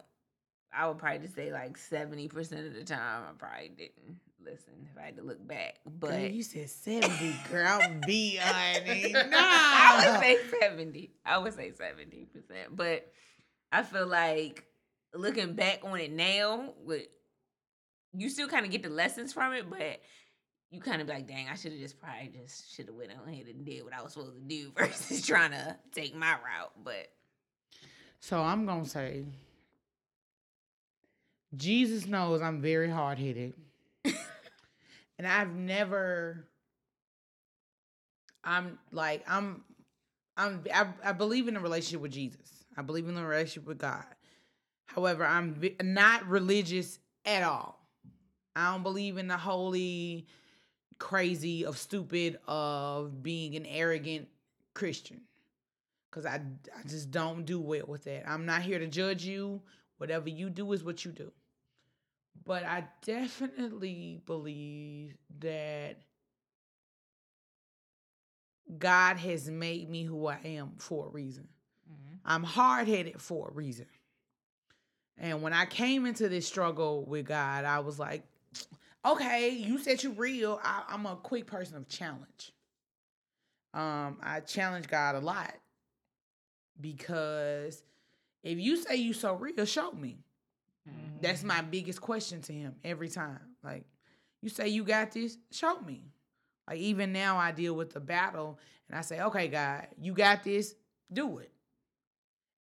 I 0.71 0.87
would 0.87 0.99
probably 0.99 1.19
just 1.19 1.35
say 1.35 1.51
like 1.51 1.77
seventy 1.77 2.27
percent 2.27 2.67
of 2.67 2.75
the 2.75 2.83
time 2.83 3.23
I 3.27 3.33
probably 3.39 3.69
didn't 3.69 4.19
listen 4.45 4.73
if 4.91 4.97
I 4.97 5.07
had 5.07 5.17
to 5.17 5.23
look 5.23 5.45
back. 5.45 5.75
But 5.85 6.11
Girl, 6.11 6.19
you 6.19 6.43
said 6.43 6.69
70, 6.69 7.35
girl. 7.51 7.79
Be 8.07 8.37
honey. 8.37 9.11
Nah. 9.11 9.21
I 9.31 10.05
would 10.11 10.19
say 10.21 10.37
seventy. 10.59 11.11
I 11.25 11.37
would 11.37 11.53
say 11.53 11.71
seventy 11.71 12.25
percent. 12.25 12.75
But 12.75 13.11
I 13.71 13.83
feel 13.83 14.07
like 14.07 14.65
looking 15.13 15.53
back 15.53 15.79
on 15.83 15.99
it 15.99 16.11
now, 16.11 16.73
with 16.83 17.07
you 18.13 18.29
still 18.29 18.47
kind 18.47 18.65
of 18.65 18.71
get 18.71 18.83
the 18.83 18.89
lessons 18.89 19.33
from 19.33 19.53
it, 19.53 19.69
but 19.69 20.01
you 20.71 20.81
kind 20.81 21.01
of 21.01 21.07
be 21.07 21.13
like, 21.13 21.27
dang, 21.27 21.47
I 21.49 21.55
should 21.55 21.71
have 21.71 21.81
just 21.81 21.99
probably 21.99 22.31
just 22.41 22.73
should 22.75 22.87
have 22.87 22.95
went 22.95 23.11
on 23.11 23.27
ahead 23.31 23.47
and 23.47 23.65
did 23.65 23.83
what 23.83 23.93
I 23.93 24.01
was 24.01 24.13
supposed 24.13 24.35
to 24.35 24.41
do 24.41 24.71
versus 24.77 25.25
trying 25.25 25.51
to 25.51 25.75
take 25.93 26.15
my 26.15 26.31
route. 26.31 26.71
But 26.83 27.09
So 28.19 28.39
I'm 28.41 28.65
gonna 28.65 28.85
say 28.85 29.25
Jesus 31.55 32.05
knows 32.07 32.41
I'm 32.41 32.61
very 32.61 32.89
hard 32.89 33.17
headed. 33.19 33.53
And 35.17 35.27
I've 35.27 35.53
never 35.55 36.47
I'm 38.43 38.77
like 38.91 39.23
I'm 39.27 39.63
I'm 40.37 40.63
I, 40.73 40.87
I 41.03 41.11
believe 41.13 41.47
in 41.47 41.55
a 41.55 41.59
relationship 41.59 42.01
with 42.01 42.11
Jesus. 42.11 42.65
I 42.77 42.81
believe 42.81 43.07
in 43.07 43.17
a 43.17 43.25
relationship 43.25 43.67
with 43.67 43.79
God. 43.79 44.05
However, 44.85 45.25
I'm 45.25 45.59
not 45.81 46.27
religious 46.27 46.99
at 47.25 47.43
all. 47.43 47.79
I 48.55 48.71
don't 48.71 48.83
believe 48.83 49.17
in 49.17 49.27
the 49.27 49.37
holy, 49.37 50.27
crazy 50.99 51.65
of 51.65 51.77
stupid 51.77 52.39
of 52.47 53.23
being 53.23 53.55
an 53.55 53.65
arrogant 53.65 54.27
Christian. 54.73 55.21
Cause 56.11 56.25
I 56.25 56.35
I 56.77 56.87
just 56.87 57.11
don't 57.11 57.45
do 57.45 57.59
well 57.59 57.85
with 57.87 58.05
that. 58.05 58.29
I'm 58.29 58.45
not 58.45 58.61
here 58.61 58.79
to 58.79 58.87
judge 58.87 59.25
you. 59.25 59.61
Whatever 59.97 60.29
you 60.29 60.49
do 60.49 60.71
is 60.71 60.83
what 60.83 61.03
you 61.03 61.11
do. 61.11 61.31
But 62.43 62.63
I 62.63 62.85
definitely 63.03 64.21
believe 64.25 65.15
that 65.39 66.01
God 68.77 69.17
has 69.17 69.49
made 69.49 69.89
me 69.89 70.03
who 70.03 70.27
I 70.27 70.39
am 70.43 70.73
for 70.77 71.07
a 71.07 71.09
reason. 71.09 71.47
Mhm. 71.89 72.19
I'm 72.25 72.43
hard 72.43 72.87
headed 72.87 73.21
for 73.21 73.49
a 73.49 73.51
reason. 73.51 73.87
And 75.17 75.41
when 75.41 75.53
I 75.53 75.65
came 75.65 76.05
into 76.05 76.27
this 76.27 76.47
struggle 76.47 77.05
with 77.05 77.25
God, 77.25 77.63
I 77.63 77.79
was 77.79 77.99
like, 77.99 78.23
okay, 79.05 79.49
you 79.49 79.77
said 79.77 80.03
you're 80.03 80.11
real. 80.13 80.59
I, 80.63 80.83
I'm 80.89 81.05
a 81.05 81.15
quick 81.15 81.47
person 81.47 81.77
of 81.77 81.87
challenge. 81.87 82.51
Um, 83.73 84.19
I 84.21 84.39
challenge 84.41 84.87
God 84.87 85.15
a 85.15 85.19
lot 85.19 85.53
because 86.79 87.83
if 88.43 88.57
you 88.57 88.77
say 88.77 88.95
you're 88.95 89.13
so 89.13 89.35
real, 89.35 89.65
show 89.65 89.91
me. 89.91 90.19
That's 91.21 91.39
mm-hmm. 91.39 91.47
my 91.47 91.61
biggest 91.61 92.01
question 92.01 92.41
to 92.41 92.53
him 92.53 92.75
every 92.83 93.09
time. 93.09 93.39
Like, 93.63 93.85
you 94.41 94.49
say 94.49 94.67
you 94.67 94.83
got 94.83 95.11
this, 95.11 95.37
show 95.51 95.79
me. 95.81 96.03
Like 96.67 96.79
even 96.79 97.11
now 97.11 97.37
I 97.37 97.51
deal 97.51 97.73
with 97.73 97.93
the 97.93 97.99
battle 97.99 98.59
and 98.89 98.97
I 98.97 99.01
say, 99.01 99.21
okay, 99.21 99.47
God, 99.47 99.87
you 99.99 100.13
got 100.13 100.43
this, 100.43 100.75
do 101.11 101.39
it. 101.39 101.51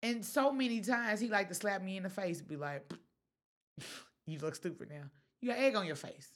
And 0.03 0.25
so 0.25 0.51
many 0.51 0.81
times 0.81 1.19
he 1.19 1.27
like 1.27 1.49
to 1.49 1.55
slap 1.55 1.81
me 1.81 1.97
in 1.97 2.03
the 2.03 2.09
face 2.09 2.39
and 2.39 2.47
be 2.47 2.55
like, 2.55 2.91
you 4.27 4.39
look 4.39 4.55
stupid 4.55 4.89
now. 4.89 5.09
You 5.41 5.49
got 5.49 5.59
egg 5.59 5.75
on 5.75 5.85
your 5.85 5.95
face. 5.95 6.29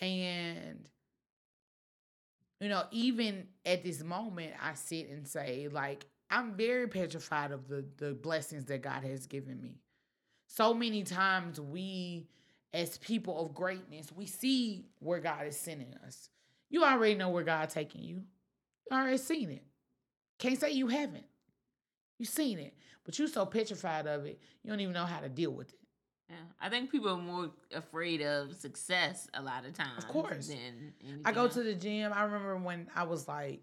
And 0.00 0.88
you 2.60 2.68
know, 2.68 2.84
even 2.90 3.46
at 3.64 3.84
this 3.84 4.02
moment, 4.02 4.52
I 4.62 4.74
sit 4.74 5.10
and 5.10 5.26
say, 5.26 5.68
like, 5.70 6.06
I'm 6.30 6.54
very 6.54 6.88
petrified 6.88 7.52
of 7.52 7.68
the 7.68 7.84
the 7.98 8.14
blessings 8.14 8.64
that 8.66 8.82
God 8.82 9.04
has 9.04 9.26
given 9.26 9.60
me. 9.60 9.80
So 10.46 10.72
many 10.72 11.02
times 11.02 11.60
we, 11.60 12.28
as 12.72 12.98
people 12.98 13.44
of 13.44 13.54
greatness, 13.54 14.12
we 14.14 14.26
see 14.26 14.86
where 15.00 15.20
God 15.20 15.46
is 15.46 15.58
sending 15.58 15.94
us. 16.06 16.28
You 16.70 16.84
already 16.84 17.14
know 17.14 17.28
where 17.30 17.44
God 17.44 17.70
taking 17.70 18.02
you. 18.02 18.22
You 18.90 18.96
already 18.96 19.18
seen 19.18 19.50
it. 19.50 19.64
Can't 20.38 20.58
say 20.58 20.72
you 20.72 20.88
haven't. 20.88 21.26
You 22.18 22.26
seen 22.26 22.58
it, 22.58 22.74
but 23.04 23.18
you 23.18 23.28
so 23.28 23.44
petrified 23.44 24.06
of 24.06 24.24
it, 24.24 24.40
you 24.62 24.70
don't 24.70 24.80
even 24.80 24.94
know 24.94 25.04
how 25.04 25.20
to 25.20 25.28
deal 25.28 25.50
with 25.50 25.68
it. 25.68 25.78
Yeah, 26.30 26.36
I 26.60 26.68
think 26.68 26.90
people 26.90 27.10
are 27.10 27.18
more 27.18 27.50
afraid 27.72 28.20
of 28.20 28.54
success 28.56 29.28
a 29.34 29.42
lot 29.42 29.64
of 29.64 29.74
times. 29.74 30.02
Of 30.02 30.08
course. 30.08 30.48
Than 30.48 30.92
I 31.24 31.32
go 31.32 31.42
anything 31.42 31.62
to 31.62 31.68
the 31.68 31.74
gym. 31.74 32.12
I 32.12 32.24
remember 32.24 32.56
when 32.56 32.88
I 32.96 33.04
was 33.04 33.28
like 33.28 33.60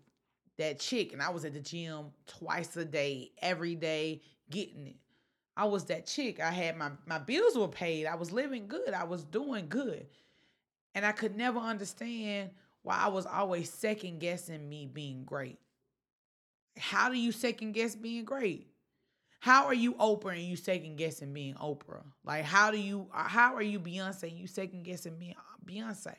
that 0.58 0.80
chick 0.80 1.12
and 1.12 1.22
I 1.22 1.30
was 1.30 1.44
at 1.46 1.54
the 1.54 1.60
gym 1.60 2.12
twice 2.26 2.78
a 2.78 2.86
day, 2.86 3.32
every 3.42 3.76
day, 3.76 4.22
getting 4.50 4.88
it. 4.88 4.96
I 5.56 5.66
was 5.66 5.86
that 5.86 6.08
chick. 6.08 6.40
I 6.40 6.52
had 6.52 6.78
my 6.78 6.92
my 7.06 7.20
bills 7.20 7.58
were 7.58 7.68
paid. 7.68 8.06
I 8.08 8.16
was 8.16 8.32
living 8.32 8.68
good. 8.68 8.94
I 8.94 9.04
was 9.04 9.24
doing 9.24 9.68
good. 9.70 10.08
And 10.96 11.06
I 11.06 11.12
could 11.12 11.36
never 11.36 11.60
understand 11.60 12.52
why 12.84 12.98
I 12.98 13.08
was 13.10 13.26
always 13.26 13.72
second 13.72 14.20
guessing 14.20 14.68
me 14.70 14.88
being 14.88 15.24
great. 15.26 15.60
How 16.78 17.10
do 17.10 17.18
you 17.18 17.32
second 17.32 17.74
guess 17.74 17.96
being 17.96 18.26
great? 18.26 18.68
How 19.40 19.66
are 19.66 19.74
you 19.74 19.94
Oprah 19.96 20.34
and 20.34 20.44
you 20.44 20.56
second 20.56 20.98
guessing 20.98 21.34
being 21.34 21.56
Oprah? 21.56 22.04
Like 22.24 22.46
how 22.46 22.72
do 22.72 22.78
you 22.80 23.08
how 23.14 23.56
are 23.56 23.62
you 23.62 23.80
Beyonce 23.80 24.24
and 24.24 24.38
you 24.40 24.48
second 24.48 24.84
guessing 24.84 25.18
being 25.20 25.36
Beyonce? 25.66 26.16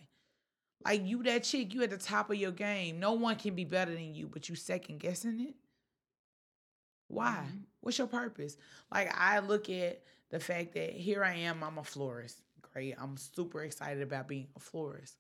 Like 0.85 1.07
you 1.07 1.23
that 1.25 1.45
chick, 1.45 1.75
you 1.75 1.83
at 1.83 1.91
the 1.91 1.99
top 1.99 2.31
of 2.31 2.37
your 2.37 2.53
game. 2.53 3.01
No 3.01 3.13
one 3.15 3.37
can 3.37 3.55
be 3.55 3.65
better 3.65 3.93
than 3.93 4.15
you, 4.15 4.29
but 4.29 4.49
you 4.49 4.55
second 4.57 5.01
guessing 5.01 5.41
it. 5.41 5.55
Why? 7.09 7.47
Mhm. 7.51 7.65
What's 7.85 7.99
your 7.99 8.07
purpose? 8.07 8.57
Like 8.91 9.15
I 9.15 9.41
look 9.41 9.69
at 9.69 10.03
the 10.31 10.41
fact 10.41 10.73
that 10.73 10.93
here 10.93 11.23
I 11.23 11.35
am, 11.35 11.63
I'm 11.63 11.77
a 11.77 11.85
florist. 11.85 12.41
Great. 12.73 12.95
I'm 12.99 13.19
super 13.19 13.63
excited 13.63 14.03
about 14.03 14.27
being 14.27 14.49
a 14.57 14.59
florist. 14.59 15.19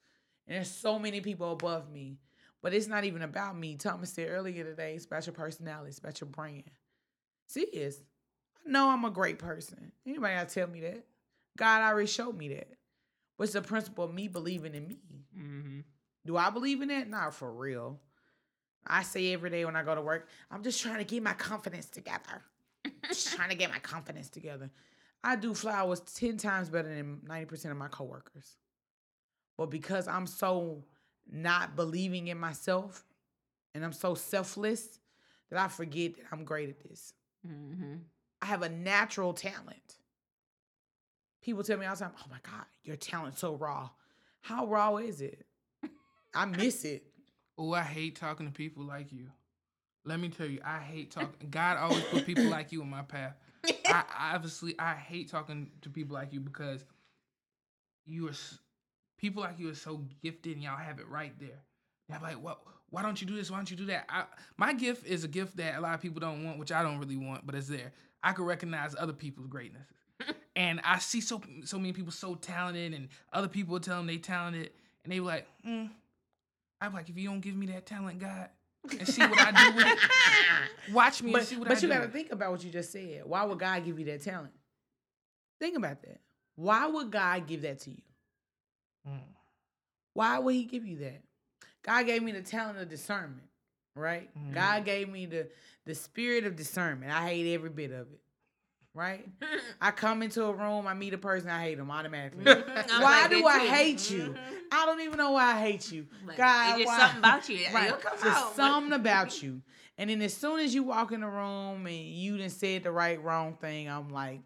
And 0.48 0.56
there's 0.56 0.70
so 0.70 0.98
many 0.98 1.20
people 1.20 1.52
above 1.52 1.90
me. 1.90 2.16
But 2.62 2.72
it's 2.72 2.86
not 2.86 3.04
even 3.04 3.20
about 3.20 3.58
me. 3.58 3.76
Thomas 3.76 4.14
said 4.14 4.30
earlier 4.30 4.64
today, 4.64 4.94
it's 4.94 5.04
about 5.04 5.26
your 5.26 5.34
personality, 5.34 5.90
it's 5.90 5.98
about 5.98 6.22
your 6.22 6.30
brand. 6.30 6.64
See, 7.46 7.60
is. 7.60 8.02
I 8.66 8.70
know 8.70 8.88
I'm 8.88 9.04
a 9.04 9.10
great 9.10 9.38
person. 9.38 9.92
Anybody 10.06 10.34
gotta 10.34 10.54
tell 10.54 10.66
me 10.66 10.80
that? 10.80 11.04
God 11.58 11.82
already 11.82 12.06
showed 12.06 12.38
me 12.38 12.48
that. 12.48 12.68
What's 13.36 13.52
the 13.52 13.60
principle 13.60 14.04
of 14.04 14.14
me 14.14 14.28
believing 14.28 14.74
in 14.74 14.88
me? 14.88 14.98
hmm 15.36 15.80
Do 16.24 16.38
I 16.38 16.48
believe 16.48 16.80
in 16.80 16.88
that? 16.88 17.10
Not 17.10 17.34
for 17.34 17.52
real. 17.52 18.00
I 18.86 19.02
say 19.02 19.34
every 19.34 19.50
day 19.50 19.66
when 19.66 19.76
I 19.76 19.82
go 19.82 19.94
to 19.94 20.00
work, 20.00 20.28
I'm 20.50 20.62
just 20.62 20.80
trying 20.80 20.98
to 20.98 21.04
get 21.04 21.22
my 21.22 21.34
confidence 21.34 21.86
together. 21.86 22.42
Just 23.08 23.34
trying 23.34 23.50
to 23.50 23.54
get 23.56 23.70
my 23.70 23.78
confidence 23.78 24.28
together. 24.28 24.70
I 25.22 25.36
do 25.36 25.54
flowers 25.54 26.00
10 26.00 26.36
times 26.36 26.68
better 26.68 26.88
than 26.94 27.20
90% 27.26 27.70
of 27.70 27.76
my 27.76 27.88
coworkers. 27.88 28.56
But 29.56 29.70
because 29.70 30.06
I'm 30.08 30.26
so 30.26 30.84
not 31.30 31.76
believing 31.76 32.28
in 32.28 32.38
myself 32.38 33.04
and 33.74 33.84
I'm 33.84 33.92
so 33.92 34.14
selfless 34.14 34.98
that 35.50 35.58
I 35.58 35.68
forget 35.68 36.16
that 36.16 36.24
I'm 36.32 36.44
great 36.44 36.68
at 36.68 36.80
this. 36.80 37.14
hmm 37.46 37.94
I 38.42 38.46
have 38.46 38.62
a 38.62 38.68
natural 38.68 39.32
talent. 39.32 39.96
People 41.42 41.62
tell 41.62 41.78
me 41.78 41.86
all 41.86 41.94
the 41.94 42.00
time, 42.00 42.12
oh 42.18 42.26
my 42.30 42.38
God, 42.42 42.66
your 42.82 42.96
talent's 42.96 43.40
so 43.40 43.54
raw. 43.54 43.88
How 44.42 44.66
raw 44.66 44.96
is 44.96 45.20
it? 45.22 45.46
I 46.34 46.44
miss 46.44 46.84
it. 46.84 47.04
Oh, 47.56 47.72
I 47.72 47.82
hate 47.82 48.16
talking 48.16 48.46
to 48.46 48.52
people 48.52 48.82
like 48.82 49.12
you. 49.12 49.28
Let 50.04 50.20
me 50.20 50.28
tell 50.28 50.46
you, 50.46 50.60
I 50.64 50.78
hate 50.78 51.10
talking. 51.10 51.48
God 51.50 51.78
always 51.78 52.04
put 52.04 52.26
people 52.26 52.44
like 52.44 52.72
you 52.72 52.82
in 52.82 52.90
my 52.90 53.02
path. 53.02 53.36
I 53.86 54.04
I 54.18 54.34
obviously 54.34 54.74
I 54.78 54.94
hate 54.94 55.30
talking 55.30 55.70
to 55.82 55.88
people 55.88 56.14
like 56.14 56.32
you 56.32 56.40
because 56.40 56.84
you 58.06 58.28
are 58.28 58.34
people 59.18 59.42
like 59.42 59.58
you 59.58 59.70
are 59.70 59.74
so 59.74 60.04
gifted 60.22 60.54
and 60.54 60.62
y'all 60.62 60.76
have 60.76 60.98
it 60.98 61.08
right 61.08 61.32
there. 61.40 61.62
And 62.08 62.16
I'm 62.16 62.22
like, 62.22 62.42
what? 62.42 62.60
Why 62.90 63.02
don't 63.02 63.20
you 63.20 63.26
do 63.26 63.34
this? 63.34 63.50
Why 63.50 63.56
don't 63.56 63.70
you 63.70 63.76
do 63.76 63.86
that? 63.86 64.04
I, 64.08 64.24
my 64.56 64.72
gift 64.72 65.06
is 65.06 65.24
a 65.24 65.28
gift 65.28 65.56
that 65.56 65.76
a 65.76 65.80
lot 65.80 65.94
of 65.94 66.00
people 66.00 66.20
don't 66.20 66.44
want, 66.44 66.58
which 66.58 66.70
I 66.70 66.82
don't 66.82 66.98
really 66.98 67.16
want, 67.16 67.46
but 67.46 67.54
it's 67.54 67.66
there. 67.66 67.92
I 68.22 68.32
can 68.32 68.44
recognize 68.44 68.94
other 68.96 69.12
people's 69.12 69.48
greatnesses, 69.48 69.88
and 70.56 70.80
I 70.84 70.98
see 70.98 71.20
so 71.20 71.42
so 71.64 71.78
many 71.78 71.92
people 71.92 72.12
so 72.12 72.34
talented, 72.34 72.92
and 72.92 73.08
other 73.32 73.48
people 73.48 73.80
tell 73.80 73.96
them 73.96 74.06
they 74.06 74.18
talented, 74.18 74.70
and 75.02 75.12
they 75.12 75.20
were 75.20 75.26
like, 75.26 75.46
mm. 75.66 75.90
I'm 76.80 76.92
like, 76.92 77.08
if 77.08 77.16
you 77.16 77.28
don't 77.28 77.40
give 77.40 77.56
me 77.56 77.66
that 77.66 77.86
talent, 77.86 78.18
God, 78.18 78.48
and 78.92 79.08
see 79.08 79.22
what 79.22 79.38
I 79.40 79.70
do 79.70 79.76
with 79.76 79.86
it, 79.86 79.98
watch 80.92 81.22
me 81.22 81.30
and 81.30 81.40
But, 81.40 81.46
see 81.46 81.56
what 81.56 81.68
but 81.68 81.82
you 81.82 81.88
got 81.88 82.02
to 82.02 82.08
think 82.08 82.32
about 82.32 82.50
what 82.52 82.62
you 82.64 82.70
just 82.70 82.92
said. 82.92 83.22
Why 83.24 83.44
would 83.44 83.58
God 83.58 83.84
give 83.84 83.98
you 83.98 84.04
that 84.06 84.22
talent? 84.22 84.52
Think 85.60 85.76
about 85.76 86.02
that. 86.02 86.20
Why 86.56 86.86
would 86.86 87.10
God 87.10 87.46
give 87.46 87.62
that 87.62 87.80
to 87.80 87.90
you? 87.90 88.02
Mm. 89.08 89.18
Why 90.12 90.38
would 90.38 90.54
He 90.54 90.64
give 90.64 90.86
you 90.86 90.98
that? 90.98 91.22
God 91.82 92.06
gave 92.06 92.22
me 92.22 92.32
the 92.32 92.42
talent 92.42 92.78
of 92.78 92.88
discernment, 92.88 93.48
right? 93.94 94.30
Mhm. 94.38 94.54
God 94.54 94.84
gave 94.84 95.08
me 95.08 95.26
the 95.26 95.48
the 95.86 95.94
spirit 95.94 96.44
of 96.44 96.56
discernment. 96.56 97.12
I 97.12 97.28
hate 97.28 97.52
every 97.52 97.68
bit 97.70 97.90
of 97.90 98.10
it, 98.12 98.20
right? 98.94 99.26
I 99.80 99.90
come 99.90 100.22
into 100.22 100.44
a 100.44 100.52
room, 100.52 100.86
I 100.86 100.94
meet 100.94 101.12
a 101.14 101.18
person, 101.18 101.50
I 101.50 101.62
hate 101.62 101.76
them 101.76 101.90
automatically. 101.90 102.44
I'm 102.50 103.02
why 103.02 103.22
like 103.22 103.30
do 103.30 103.46
I 103.46 103.58
too. 103.60 103.66
hate 103.66 104.10
you? 104.10 104.22
Mhm. 104.22 104.36
I 104.72 104.86
don't 104.86 105.00
even 105.00 105.18
know 105.18 105.32
why 105.32 105.54
I 105.54 105.60
hate 105.60 105.90
you. 105.92 106.06
Like, 106.26 106.36
God, 106.36 106.80
it's 106.80 106.84
just 106.84 106.86
why? 106.86 106.98
something 106.98 107.18
about 107.18 107.48
you. 107.48 107.58
Right. 107.72 107.86
It'll 107.86 107.98
come 107.98 108.12
Just 108.22 108.26
out. 108.42 108.54
something 108.56 108.92
about 108.92 109.42
you. 109.42 109.60
And 109.98 110.10
then 110.10 110.20
as 110.22 110.34
soon 110.34 110.60
as 110.60 110.74
you 110.74 110.82
walk 110.82 111.12
in 111.12 111.20
the 111.20 111.28
room 111.28 111.86
and 111.86 111.94
you 111.96 112.36
didn't 112.36 112.52
said 112.52 112.82
the 112.82 112.90
right 112.90 113.22
wrong 113.22 113.54
thing, 113.54 113.88
I'm 113.88 114.10
like, 114.10 114.40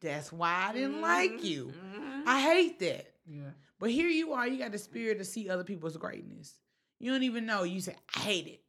that's 0.00 0.32
why 0.32 0.68
I 0.68 0.72
didn't 0.72 1.00
like 1.02 1.44
you. 1.44 1.72
Mhm. 1.94 2.22
I 2.26 2.40
hate 2.40 2.78
that. 2.80 3.12
Yeah. 3.26 3.50
But 3.78 3.90
here 3.90 4.08
you 4.08 4.32
are, 4.32 4.46
you 4.46 4.58
got 4.58 4.72
the 4.72 4.78
spirit 4.78 5.18
to 5.18 5.24
see 5.24 5.48
other 5.50 5.64
people's 5.64 5.96
greatness. 5.96 6.54
You 6.98 7.12
don't 7.12 7.22
even 7.22 7.46
know. 7.46 7.62
You 7.64 7.80
say, 7.80 7.96
I 8.16 8.20
hate 8.20 8.46
it. 8.46 8.60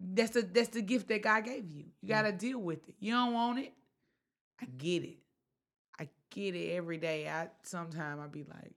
That's 0.00 0.30
the 0.32 0.42
that's 0.42 0.70
the 0.70 0.82
gift 0.82 1.08
that 1.08 1.22
God 1.22 1.44
gave 1.44 1.70
you. 1.70 1.84
You 2.00 2.08
gotta 2.08 2.32
deal 2.32 2.58
with 2.58 2.88
it. 2.88 2.94
You 3.00 3.12
don't 3.12 3.32
want 3.34 3.58
it. 3.58 3.72
I 4.60 4.66
get 4.78 5.04
it. 5.04 5.18
I 5.98 6.08
get 6.30 6.54
it 6.54 6.72
every 6.72 6.98
day. 6.98 7.28
I 7.28 7.48
sometimes 7.62 8.20
I 8.20 8.26
be 8.26 8.40
like, 8.40 8.74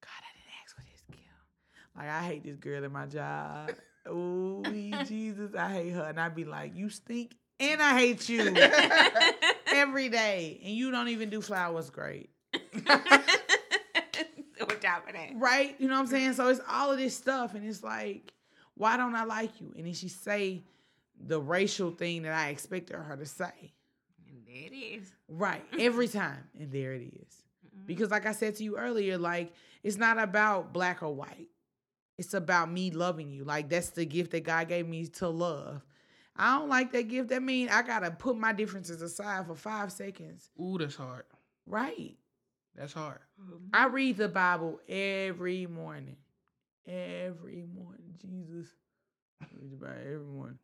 God, 0.00 0.20
I 0.20 0.30
didn't 0.34 0.54
ask 0.62 0.74
for 0.74 0.82
this 0.82 1.02
girl. 1.08 1.96
Like 1.96 2.08
I 2.08 2.22
hate 2.22 2.44
this 2.44 2.56
girl 2.56 2.84
at 2.84 2.92
my 2.92 3.06
job. 3.06 3.72
Oh 4.06 4.62
Jesus, 5.06 5.54
I 5.54 5.72
hate 5.72 5.90
her. 5.92 6.04
And 6.04 6.20
I 6.20 6.28
be 6.28 6.44
like, 6.44 6.76
you 6.76 6.88
stink 6.88 7.36
and 7.60 7.82
I 7.82 7.98
hate 7.98 8.28
you 8.28 8.54
every 9.66 10.08
day. 10.08 10.60
And 10.64 10.74
you 10.74 10.90
don't 10.90 11.08
even 11.08 11.30
do 11.30 11.40
flowers 11.40 11.90
great. 11.90 12.30
On 14.60 14.68
top 14.80 15.06
of 15.08 15.14
that. 15.14 15.30
Right? 15.34 15.74
You 15.78 15.88
know 15.88 15.94
what 15.94 16.00
I'm 16.00 16.06
saying? 16.06 16.32
So 16.34 16.48
it's 16.48 16.60
all 16.68 16.92
of 16.92 16.98
this 16.98 17.16
stuff, 17.16 17.54
and 17.54 17.66
it's 17.66 17.82
like, 17.82 18.32
why 18.74 18.96
don't 18.96 19.14
I 19.14 19.24
like 19.24 19.60
you? 19.60 19.72
And 19.76 19.86
then 19.86 19.94
she 19.94 20.08
say 20.08 20.62
the 21.20 21.40
racial 21.40 21.90
thing 21.90 22.22
that 22.22 22.32
I 22.32 22.48
expected 22.48 22.96
her 22.96 23.16
to 23.16 23.26
say. 23.26 23.72
And 24.54 24.62
there 24.62 24.72
it 24.72 24.76
is. 24.76 25.12
Right. 25.28 25.64
Every 25.78 26.08
time. 26.08 26.44
And 26.58 26.70
there 26.70 26.94
it 26.94 27.02
is. 27.02 27.44
Mm-hmm. 27.66 27.86
Because 27.86 28.10
like 28.10 28.26
I 28.26 28.32
said 28.32 28.56
to 28.56 28.64
you 28.64 28.76
earlier, 28.76 29.18
like 29.18 29.52
it's 29.82 29.96
not 29.96 30.18
about 30.18 30.72
black 30.72 31.02
or 31.02 31.14
white. 31.14 31.48
It's 32.16 32.34
about 32.34 32.70
me 32.70 32.90
loving 32.90 33.30
you. 33.30 33.44
Like 33.44 33.68
that's 33.68 33.90
the 33.90 34.04
gift 34.04 34.30
that 34.32 34.44
God 34.44 34.68
gave 34.68 34.86
me 34.86 35.06
to 35.06 35.28
love. 35.28 35.82
I 36.36 36.58
don't 36.58 36.68
like 36.68 36.92
that 36.92 37.08
gift. 37.08 37.28
That 37.28 37.42
mean 37.42 37.68
I 37.68 37.82
gotta 37.82 38.10
put 38.10 38.36
my 38.36 38.52
differences 38.52 39.02
aside 39.02 39.46
for 39.46 39.54
five 39.54 39.92
seconds. 39.92 40.50
Ooh, 40.60 40.78
that's 40.78 40.96
hard. 40.96 41.24
Right. 41.66 42.16
That's 42.76 42.92
hard. 42.92 43.20
Mm-hmm. 43.40 43.68
I 43.72 43.86
read 43.86 44.16
the 44.16 44.28
Bible 44.28 44.80
every 44.88 45.66
morning. 45.66 46.16
Every 46.86 47.64
morning. 47.74 48.14
Jesus. 48.20 48.68
I 49.40 49.46
read 49.60 49.72
the 49.72 49.76
Bible 49.76 50.00
every 50.00 50.26
morning. 50.26 50.58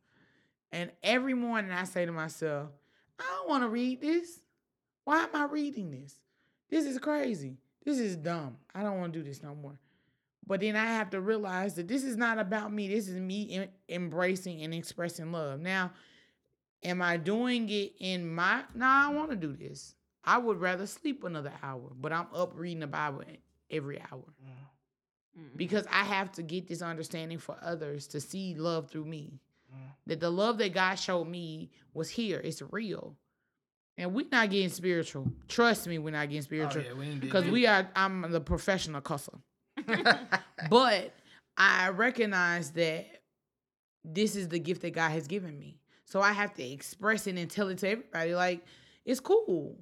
And 0.73 0.91
every 1.03 1.33
morning 1.33 1.71
I 1.71 1.83
say 1.83 2.05
to 2.05 2.11
myself, 2.11 2.69
I 3.21 3.35
don't 3.37 3.49
want 3.49 3.63
to 3.63 3.69
read 3.69 4.01
this. 4.01 4.39
Why 5.03 5.19
am 5.23 5.29
I 5.33 5.45
reading 5.45 5.91
this? 5.91 6.15
This 6.69 6.85
is 6.85 6.97
crazy. 6.99 7.57
This 7.83 7.99
is 7.99 8.15
dumb. 8.15 8.57
I 8.73 8.83
don't 8.83 8.99
want 8.99 9.13
to 9.13 9.19
do 9.19 9.25
this 9.27 9.41
no 9.43 9.55
more. 9.55 9.77
But 10.47 10.61
then 10.61 10.75
I 10.75 10.85
have 10.85 11.09
to 11.11 11.21
realize 11.21 11.75
that 11.75 11.87
this 11.87 12.03
is 12.03 12.17
not 12.17 12.37
about 12.39 12.73
me. 12.73 12.87
This 12.87 13.07
is 13.07 13.19
me 13.19 13.53
em- 13.55 13.69
embracing 13.89 14.61
and 14.63 14.73
expressing 14.73 15.31
love. 15.31 15.59
Now, 15.59 15.91
am 16.83 17.01
I 17.01 17.17
doing 17.17 17.69
it 17.69 17.93
in 17.99 18.33
my? 18.33 18.63
No, 18.75 18.85
I 18.85 19.09
want 19.13 19.29
to 19.31 19.35
do 19.35 19.53
this. 19.55 19.93
I 20.23 20.37
would 20.37 20.59
rather 20.59 20.85
sleep 20.87 21.23
another 21.23 21.53
hour, 21.63 21.91
but 21.99 22.11
I'm 22.13 22.27
up 22.33 22.53
reading 22.55 22.81
the 22.81 22.87
Bible 22.87 23.23
every 23.69 23.99
hour 24.11 24.23
Mm-hmm. 25.39 25.55
because 25.55 25.85
I 25.89 26.03
have 26.03 26.33
to 26.33 26.43
get 26.43 26.67
this 26.67 26.81
understanding 26.81 27.37
for 27.37 27.55
others 27.61 28.05
to 28.07 28.19
see 28.19 28.53
love 28.53 28.91
through 28.91 29.05
me. 29.05 29.39
That 30.07 30.19
the 30.19 30.29
love 30.29 30.57
that 30.59 30.73
God 30.73 30.95
showed 30.95 31.25
me 31.27 31.71
was 31.93 32.09
here. 32.09 32.39
It's 32.43 32.61
real. 32.71 33.15
And 33.97 34.13
we're 34.13 34.25
not 34.31 34.49
getting 34.49 34.69
spiritual. 34.69 35.31
Trust 35.47 35.87
me, 35.87 35.99
we're 35.99 36.11
not 36.11 36.29
getting 36.29 36.39
Oh, 36.39 36.69
spiritual. 36.69 36.83
yeah, 36.83 36.93
we 36.93 37.15
Because 37.15 37.45
we 37.45 37.67
are 37.67 37.89
I'm 37.95 38.31
the 38.31 38.41
professional 38.41 39.01
cusser. 39.01 39.39
but 40.69 41.13
I 41.57 41.89
recognize 41.89 42.71
that 42.71 43.05
this 44.03 44.35
is 44.35 44.47
the 44.47 44.59
gift 44.59 44.81
that 44.81 44.91
God 44.93 45.11
has 45.11 45.27
given 45.27 45.57
me. 45.59 45.77
So 46.05 46.21
I 46.21 46.31
have 46.33 46.53
to 46.55 46.63
express 46.63 47.27
it 47.27 47.37
and 47.37 47.49
tell 47.49 47.69
it 47.69 47.77
to 47.79 47.89
everybody. 47.89 48.33
Like, 48.35 48.65
it's 49.05 49.19
cool. 49.19 49.77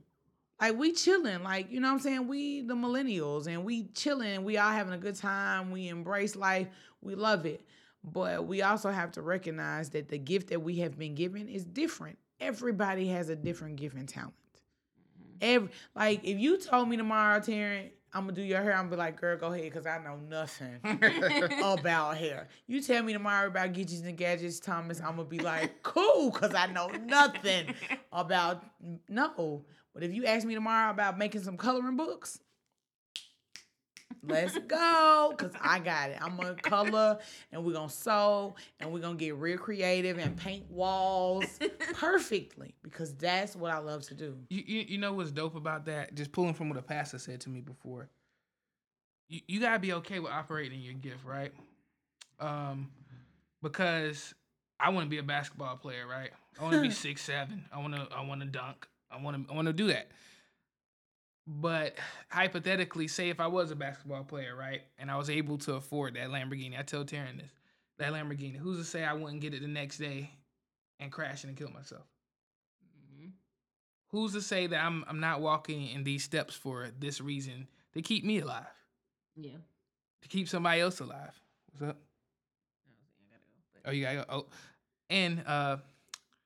Like 0.62 0.78
we 0.78 0.92
chilling. 0.92 1.42
Like, 1.44 1.72
you 1.72 1.80
know 1.80 1.88
what 1.88 1.94
I'm 1.94 2.00
saying? 2.00 2.28
We 2.28 2.62
the 2.62 2.76
millennials 2.76 3.48
and 3.48 3.64
we 3.64 3.86
chilling. 3.94 4.44
We 4.44 4.58
all 4.58 4.72
having 4.72 4.94
a 4.94 4.98
good 4.98 5.16
time. 5.16 5.72
We 5.72 5.88
embrace 5.88 6.36
life. 6.36 6.68
We 7.02 7.16
love 7.16 7.46
it. 7.46 7.62
But 8.04 8.48
we 8.48 8.62
also 8.62 8.90
have 8.92 9.12
to 9.14 9.22
recognize 9.22 9.90
that 9.92 10.10
the 10.10 10.18
gift 10.18 10.50
that 10.50 10.62
we 10.62 10.78
have 10.78 10.98
been 10.98 11.16
given 11.16 11.48
is 11.48 11.66
different. 11.66 12.18
Everybody 12.40 13.08
has 13.10 13.30
a 13.30 13.36
different 13.36 13.76
gift 13.76 13.96
and 13.96 14.08
talent. 14.08 14.34
Mm-hmm. 15.22 15.38
Every 15.42 15.70
like 15.96 16.22
if 16.24 16.40
you 16.40 16.58
told 16.58 16.88
me 16.88 16.98
tomorrow, 16.98 17.40
Taryn, 17.40 17.90
I'm 18.14 18.24
gonna 18.24 18.34
do 18.34 18.42
your 18.42 18.62
hair, 18.64 18.74
I'm 18.74 18.86
gonna 18.86 18.92
be 18.92 18.96
like, 18.96 19.20
girl, 19.20 19.38
go 19.38 19.54
ahead, 19.54 19.66
because 19.66 19.86
I 19.86 20.00
know 20.00 20.18
nothing 20.18 20.80
about 21.64 22.18
hair. 22.18 22.48
You 22.68 22.82
tell 22.82 23.04
me 23.04 23.14
tomorrow 23.14 23.48
about 23.48 23.74
Gidgets 23.74 24.02
and 24.02 24.18
Gadgets, 24.18 24.60
Thomas, 24.60 25.00
I'm 25.00 25.18
gonna 25.18 25.26
be 25.26 25.40
like, 25.40 25.84
cool, 25.84 26.32
because 26.32 26.56
I 26.56 26.68
know 26.68 26.88
nothing 26.88 27.74
about 28.12 28.64
no. 29.08 29.66
But 29.94 30.04
if 30.04 30.14
you 30.14 30.26
ask 30.26 30.46
me 30.46 30.56
tomorrow 30.56 30.90
about 30.90 31.18
making 31.18 31.42
some 31.42 31.58
coloring 31.58 31.98
books, 31.98 32.40
let's 34.24 34.58
go, 34.60 35.34
because 35.36 35.54
I 35.62 35.80
got 35.80 36.10
it. 36.10 36.18
I'm 36.22 36.36
gonna 36.38 36.56
color 36.56 37.20
and 37.52 37.64
we're 37.64 37.74
gonna 37.74 37.90
sew 37.90 38.56
and 38.80 38.92
we're 38.92 39.00
gonna 39.00 39.16
get 39.16 39.36
real 39.36 39.58
creative 39.58 40.18
and 40.18 40.36
paint 40.36 40.70
walls 40.70 41.46
perfectly 41.94 42.76
because 42.84 43.14
that's 43.16 43.56
what 43.56 43.72
I 43.72 43.80
love 43.80 44.04
to 44.04 44.14
do. 44.14 44.38
You, 44.50 44.64
you 44.66 44.86
you 44.90 44.98
know 44.98 45.14
what's 45.14 45.32
dope 45.32 45.56
about 45.56 45.86
that? 45.86 46.16
Just 46.16 46.32
pulling 46.32 46.54
from 46.54 46.70
what 46.70 46.78
a 46.78 46.82
pastor 46.82 47.20
said 47.20 47.42
to 47.42 47.50
me 47.50 47.62
before. 47.62 48.10
You 49.28 49.42
you 49.48 49.60
gotta 49.60 49.80
be 49.80 49.94
okay 49.94 50.20
with 50.20 50.32
operating 50.32 50.82
your 50.82 50.94
gift, 50.94 51.24
right? 51.26 51.52
Um, 52.40 52.90
because 53.62 54.34
I 54.80 54.90
want 54.90 55.06
to 55.06 55.10
be 55.10 55.18
a 55.18 55.24
basketball 55.24 55.76
player, 55.78 56.08
right? 56.08 56.32
I 56.60 56.64
want 56.64 56.76
to 56.76 56.82
be 56.82 56.92
six 56.92 57.22
seven. 57.22 57.66
I 57.72 57.80
want 57.80 57.96
to 57.96 58.08
I 58.16 58.26
want 58.26 58.42
to 58.42 58.48
dunk. 58.48 58.88
I 59.12 59.22
want 59.22 59.48
to 59.48 59.52
I 59.52 59.56
want 59.56 59.68
to 59.68 59.74
do 59.74 59.88
that. 59.88 60.10
But 61.52 61.96
hypothetically, 62.30 63.08
say 63.08 63.30
if 63.30 63.40
I 63.40 63.48
was 63.48 63.72
a 63.72 63.76
basketball 63.76 64.24
player, 64.24 64.56
right, 64.56 64.82
and 65.00 65.10
I 65.10 65.18
was 65.18 65.32
able 65.32 65.58
to 65.60 65.74
afford 65.74 66.14
that 66.14 66.30
Lamborghini, 66.30 66.78
I 66.78 66.84
tell 66.84 67.04
Taryn 67.04 67.38
this, 67.38 67.50
that 67.98 68.14
Lamborghini. 68.14 68.56
Who's 68.56 68.78
to 68.78 68.84
say 68.84 69.04
I 69.04 69.14
wouldn't 69.14 69.42
get 69.42 69.56
it 69.56 69.62
the 69.64 69.68
next 69.68 69.98
day 69.98 70.30
and 71.00 71.12
crash 71.12 71.44
and 71.44 71.58
kill 71.58 71.72
myself? 71.72 72.04
who's 74.12 74.34
to 74.34 74.42
say 74.42 74.66
that 74.66 74.84
I'm 74.84 75.04
I'm 75.08 75.20
not 75.20 75.40
walking 75.40 75.88
in 75.90 76.04
these 76.04 76.24
steps 76.24 76.56
for 76.56 76.90
this 77.00 77.22
reason 77.22 77.68
to 77.94 78.02
keep 78.02 78.24
me 78.26 78.40
alive, 78.40 78.66
Yeah. 79.36 79.58
to 80.24 80.28
keep 80.28 80.50
somebody 80.50 80.82
else 80.82 81.00
alive? 81.00 81.40
What's 81.72 81.92
up? 81.92 81.98
Oh, 83.86 83.92
you 83.92 84.04
gotta 84.04 84.18
go. 84.18 84.26
Oh, 84.30 84.46
and 85.12 85.44
uh, 85.46 85.78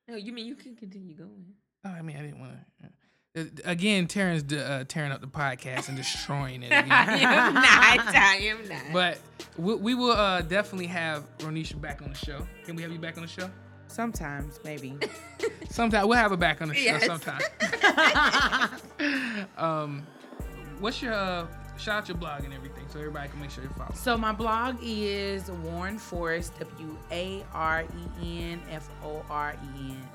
No, 0.09 0.15
you 0.15 0.33
mean 0.33 0.45
you 0.45 0.55
can 0.55 0.75
continue 0.75 1.13
going. 1.15 1.53
oh, 1.85 1.89
I 1.89 2.01
mean, 2.01 2.17
I 2.17 2.21
didn't 2.21 2.39
want 2.39 2.53
to. 2.53 2.87
Again, 3.35 4.05
Terrence 4.05 4.53
uh, 4.53 4.83
tearing 4.87 5.11
up 5.11 5.19
the 5.19 5.25
podcast 5.27 5.87
and 5.87 5.97
destroying 5.97 6.61
it. 6.61 6.67
Again. 6.71 6.91
I 6.91 7.15
am 7.15 7.53
not. 7.55 8.15
I 8.15 8.35
am 8.35 8.69
not. 8.69 8.93
but 8.93 9.19
we, 9.57 9.73
we 9.73 9.95
will 9.95 10.11
uh, 10.11 10.41
definitely 10.41 10.85
have 10.87 11.25
Ronisha 11.39 11.81
back 11.81 12.03
on 12.03 12.09
the 12.09 12.15
show. 12.15 12.45
Can 12.63 12.75
we 12.75 12.83
have 12.83 12.91
you 12.91 12.99
back 12.99 13.17
on 13.17 13.23
the 13.23 13.27
show? 13.27 13.49
Sometimes, 13.87 14.59
maybe. 14.63 14.95
sometimes 15.71 16.05
we'll 16.07 16.17
have 16.17 16.29
her 16.29 16.37
back 16.37 16.61
on 16.61 16.67
the 16.67 16.75
show. 16.75 16.83
Yes. 16.83 17.07
Sometime. 17.07 17.41
um, 19.57 20.05
what's 20.79 21.01
your 21.01 21.13
uh, 21.13 21.47
shout 21.75 22.03
out 22.03 22.07
your 22.07 22.17
blog 22.17 22.43
and 22.43 22.53
everything 22.53 22.85
so 22.87 22.99
everybody 22.99 23.29
can 23.29 23.41
make 23.41 23.49
sure 23.49 23.63
you 23.63 23.69
follow. 23.71 23.95
So 23.95 24.15
my 24.15 24.31
blog 24.31 24.77
is 24.79 25.49
Warren 25.49 25.97
Forrest, 25.97 26.53
W 26.59 26.97
A 27.11 27.43
R 27.51 27.83
E 28.21 28.43
N 28.43 28.61
F 28.69 28.87
O 29.03 29.25
R 29.27 29.55
E 29.75 29.89
N 29.89 30.09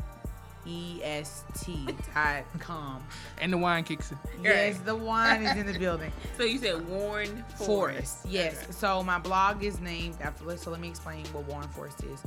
E 0.66 1.00
S 1.02 1.44
T 1.60 1.86
dot 2.14 2.44
com. 2.58 3.02
And 3.40 3.52
the 3.52 3.58
wine 3.58 3.84
kicks 3.84 4.10
in. 4.10 4.18
Yes, 4.42 4.78
the 4.78 4.94
wine 4.94 5.42
is 5.42 5.56
in 5.56 5.66
the 5.66 5.78
building. 5.78 6.12
so 6.36 6.44
you 6.44 6.58
said 6.58 6.86
Warren 6.88 7.44
Forrest. 7.56 7.66
Forrest. 7.66 8.26
Yes. 8.28 8.76
So 8.76 9.02
my 9.02 9.18
blog 9.18 9.62
is 9.62 9.80
named 9.80 10.16
after. 10.20 10.56
So 10.56 10.70
let 10.70 10.80
me 10.80 10.88
explain 10.88 11.24
what 11.26 11.44
Warren 11.44 11.68
Forrest 11.68 12.02
is. 12.04 12.22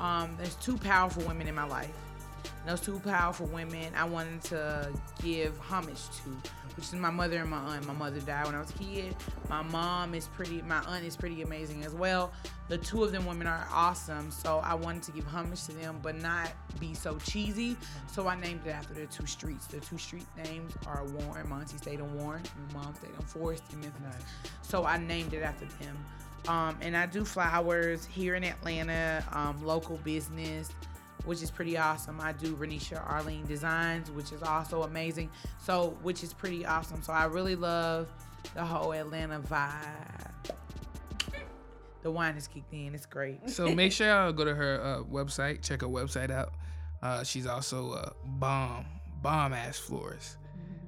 Um, 0.00 0.34
there's 0.38 0.54
two 0.56 0.76
powerful 0.76 1.22
women 1.24 1.48
in 1.48 1.54
my 1.54 1.64
life. 1.64 1.92
And 2.44 2.70
those 2.70 2.80
two 2.80 2.98
powerful 3.00 3.46
women 3.46 3.92
I 3.96 4.04
wanted 4.04 4.42
to 4.44 4.92
give 5.22 5.58
homage 5.58 6.02
to, 6.24 6.50
which 6.78 6.86
is 6.86 6.94
my 6.94 7.10
mother 7.10 7.38
and 7.38 7.50
my 7.50 7.58
aunt. 7.58 7.84
My 7.88 7.92
mother 7.92 8.20
died 8.20 8.46
when 8.46 8.54
I 8.54 8.60
was 8.60 8.70
a 8.70 8.74
kid. 8.74 9.16
My 9.50 9.62
mom 9.62 10.14
is 10.14 10.28
pretty. 10.28 10.62
My 10.62 10.78
aunt 10.86 11.04
is 11.04 11.16
pretty 11.16 11.42
amazing 11.42 11.84
as 11.84 11.92
well. 11.92 12.32
The 12.68 12.78
two 12.78 13.02
of 13.02 13.10
them 13.10 13.26
women 13.26 13.48
are 13.48 13.66
awesome. 13.72 14.30
So 14.30 14.60
I 14.62 14.74
wanted 14.74 15.02
to 15.04 15.10
give 15.10 15.26
homage 15.26 15.64
to 15.64 15.72
them, 15.72 15.98
but 16.04 16.14
not 16.22 16.52
be 16.78 16.94
so 16.94 17.18
cheesy. 17.18 17.76
So 18.06 18.28
I 18.28 18.38
named 18.38 18.60
it 18.64 18.70
after 18.70 18.94
the 18.94 19.06
two 19.06 19.26
streets. 19.26 19.66
The 19.66 19.80
two 19.80 19.98
street 19.98 20.26
names 20.44 20.72
are 20.86 21.04
Warren. 21.04 21.50
Auntie 21.50 21.78
stayed 21.78 21.98
in 21.98 22.14
Warren. 22.14 22.42
and 22.56 22.74
My 22.74 22.84
mom 22.84 22.94
stayed 22.94 23.10
in 23.18 23.26
Forrest 23.26 23.64
in 23.72 23.80
Memphis. 23.80 24.22
So 24.62 24.84
I 24.84 24.98
named 24.98 25.34
it 25.34 25.42
after 25.42 25.64
them. 25.82 25.96
Um, 26.46 26.76
and 26.80 26.96
I 26.96 27.06
do 27.06 27.24
flowers 27.24 28.06
here 28.06 28.36
in 28.36 28.44
Atlanta, 28.44 29.24
um, 29.32 29.64
local 29.64 29.96
business, 29.98 30.70
which 31.24 31.42
is 31.42 31.50
pretty 31.50 31.76
awesome. 31.76 32.20
I 32.20 32.32
do 32.32 32.54
Ronisha 32.56 33.04
Arlene 33.08 33.46
Designs, 33.46 34.10
which 34.10 34.32
is 34.32 34.42
also 34.42 34.82
amazing. 34.82 35.30
So, 35.62 35.96
which 36.02 36.22
is 36.22 36.32
pretty 36.32 36.64
awesome. 36.64 37.02
So 37.02 37.12
I 37.12 37.24
really 37.24 37.56
love 37.56 38.08
the 38.54 38.64
whole 38.64 38.92
Atlanta 38.92 39.40
vibe. 39.40 40.54
The 42.02 42.10
wine 42.10 42.36
is 42.36 42.46
kicked 42.46 42.72
in. 42.72 42.94
It's 42.94 43.06
great. 43.06 43.50
So 43.50 43.68
make 43.74 43.92
sure 43.92 44.06
y'all 44.06 44.32
go 44.32 44.44
to 44.44 44.54
her 44.54 44.80
uh, 44.80 45.02
website, 45.04 45.62
check 45.62 45.82
her 45.82 45.88
website 45.88 46.30
out. 46.30 46.54
Uh, 47.02 47.22
she's 47.24 47.46
also 47.46 47.92
a 47.92 48.12
bomb, 48.24 48.86
bomb 49.22 49.52
ass 49.52 49.78
florist. 49.78 50.36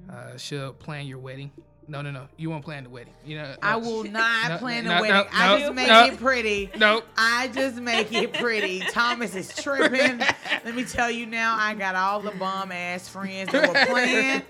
Uh, 0.09 0.37
she'll 0.37 0.73
plan 0.73 1.05
your 1.05 1.19
wedding. 1.19 1.51
No, 1.87 2.01
no, 2.01 2.11
no. 2.11 2.27
You 2.37 2.49
won't 2.49 2.63
plan 2.63 2.83
the 2.83 2.89
wedding. 2.89 3.13
You 3.25 3.37
know. 3.37 3.55
I 3.61 3.75
will 3.75 4.03
not 4.03 4.49
no, 4.49 4.57
plan 4.57 4.85
no, 4.85 4.95
the 4.95 5.01
wedding. 5.01 5.15
no, 5.15 5.25
I 5.31 5.47
no, 5.47 5.59
just 5.59 5.73
make 5.73 5.87
no. 5.87 6.05
it 6.05 6.17
pretty. 6.17 6.69
Nope. 6.77 7.05
I 7.17 7.47
just 7.49 7.77
make 7.77 8.13
it 8.13 8.33
pretty. 8.33 8.79
Thomas 8.91 9.35
is 9.35 9.53
tripping. 9.53 10.19
Let 10.63 10.75
me 10.75 10.85
tell 10.85 11.09
you 11.09 11.25
now, 11.25 11.55
I 11.57 11.73
got 11.73 11.95
all 11.95 12.21
the 12.21 12.31
bum 12.31 12.71
ass 12.71 13.09
friends 13.09 13.51
that 13.51 13.67
were 13.67 13.93
playing, 13.93 14.43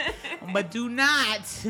but 0.53 0.71
do 0.71 0.89
not, 0.89 1.65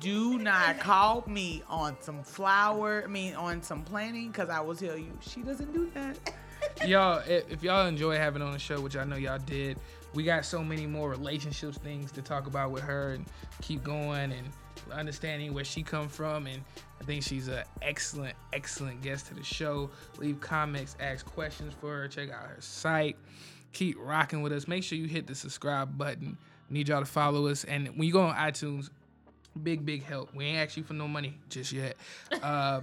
do 0.00 0.38
not 0.38 0.78
call 0.78 1.24
me 1.26 1.62
on 1.68 1.96
some 2.00 2.22
flower. 2.22 3.02
I 3.04 3.08
mean, 3.08 3.34
on 3.34 3.62
some 3.62 3.82
planning, 3.82 4.28
because 4.28 4.48
I 4.48 4.60
will 4.60 4.76
tell 4.76 4.96
you 4.96 5.16
she 5.20 5.40
doesn't 5.40 5.72
do 5.72 5.90
that. 5.94 6.34
y'all, 6.86 7.22
if, 7.26 7.50
if 7.50 7.62
y'all 7.62 7.86
enjoy 7.86 8.16
having 8.16 8.42
on 8.42 8.52
the 8.52 8.58
show, 8.58 8.80
which 8.80 8.96
I 8.96 9.04
know 9.04 9.16
y'all 9.16 9.38
did, 9.38 9.78
we 10.14 10.24
got 10.24 10.44
so 10.44 10.62
many 10.62 10.86
more 10.86 11.08
relationships 11.10 11.78
things 11.78 12.12
to 12.12 12.22
talk 12.22 12.46
about 12.46 12.70
with 12.70 12.82
her 12.82 13.12
and 13.12 13.24
keep 13.62 13.82
going 13.84 14.32
and 14.32 14.48
understanding 14.90 15.54
where 15.54 15.64
she 15.64 15.82
come 15.82 16.08
from. 16.08 16.46
And 16.46 16.62
I 17.00 17.04
think 17.04 17.22
she's 17.22 17.48
an 17.48 17.64
excellent, 17.82 18.36
excellent 18.52 19.02
guest 19.02 19.26
to 19.26 19.34
the 19.34 19.44
show. 19.44 19.90
Leave 20.18 20.40
comments, 20.40 20.96
ask 21.00 21.24
questions 21.26 21.74
for 21.80 21.94
her. 21.94 22.08
Check 22.08 22.30
out 22.30 22.44
her 22.44 22.56
site. 22.60 23.16
Keep 23.72 23.96
rocking 24.00 24.42
with 24.42 24.52
us. 24.52 24.66
Make 24.66 24.82
sure 24.82 24.98
you 24.98 25.06
hit 25.06 25.26
the 25.26 25.34
subscribe 25.34 25.96
button. 25.96 26.36
Need 26.68 26.88
y'all 26.88 27.00
to 27.00 27.06
follow 27.06 27.46
us. 27.46 27.64
And 27.64 27.88
when 27.88 28.02
you 28.02 28.12
go 28.12 28.22
on 28.22 28.34
iTunes, 28.34 28.90
big 29.62 29.84
big 29.84 30.04
help. 30.04 30.34
We 30.34 30.46
ain't 30.46 30.58
ask 30.58 30.76
you 30.76 30.82
for 30.82 30.94
no 30.94 31.08
money 31.08 31.38
just 31.48 31.72
yet. 31.72 31.96
Uh, 32.42 32.80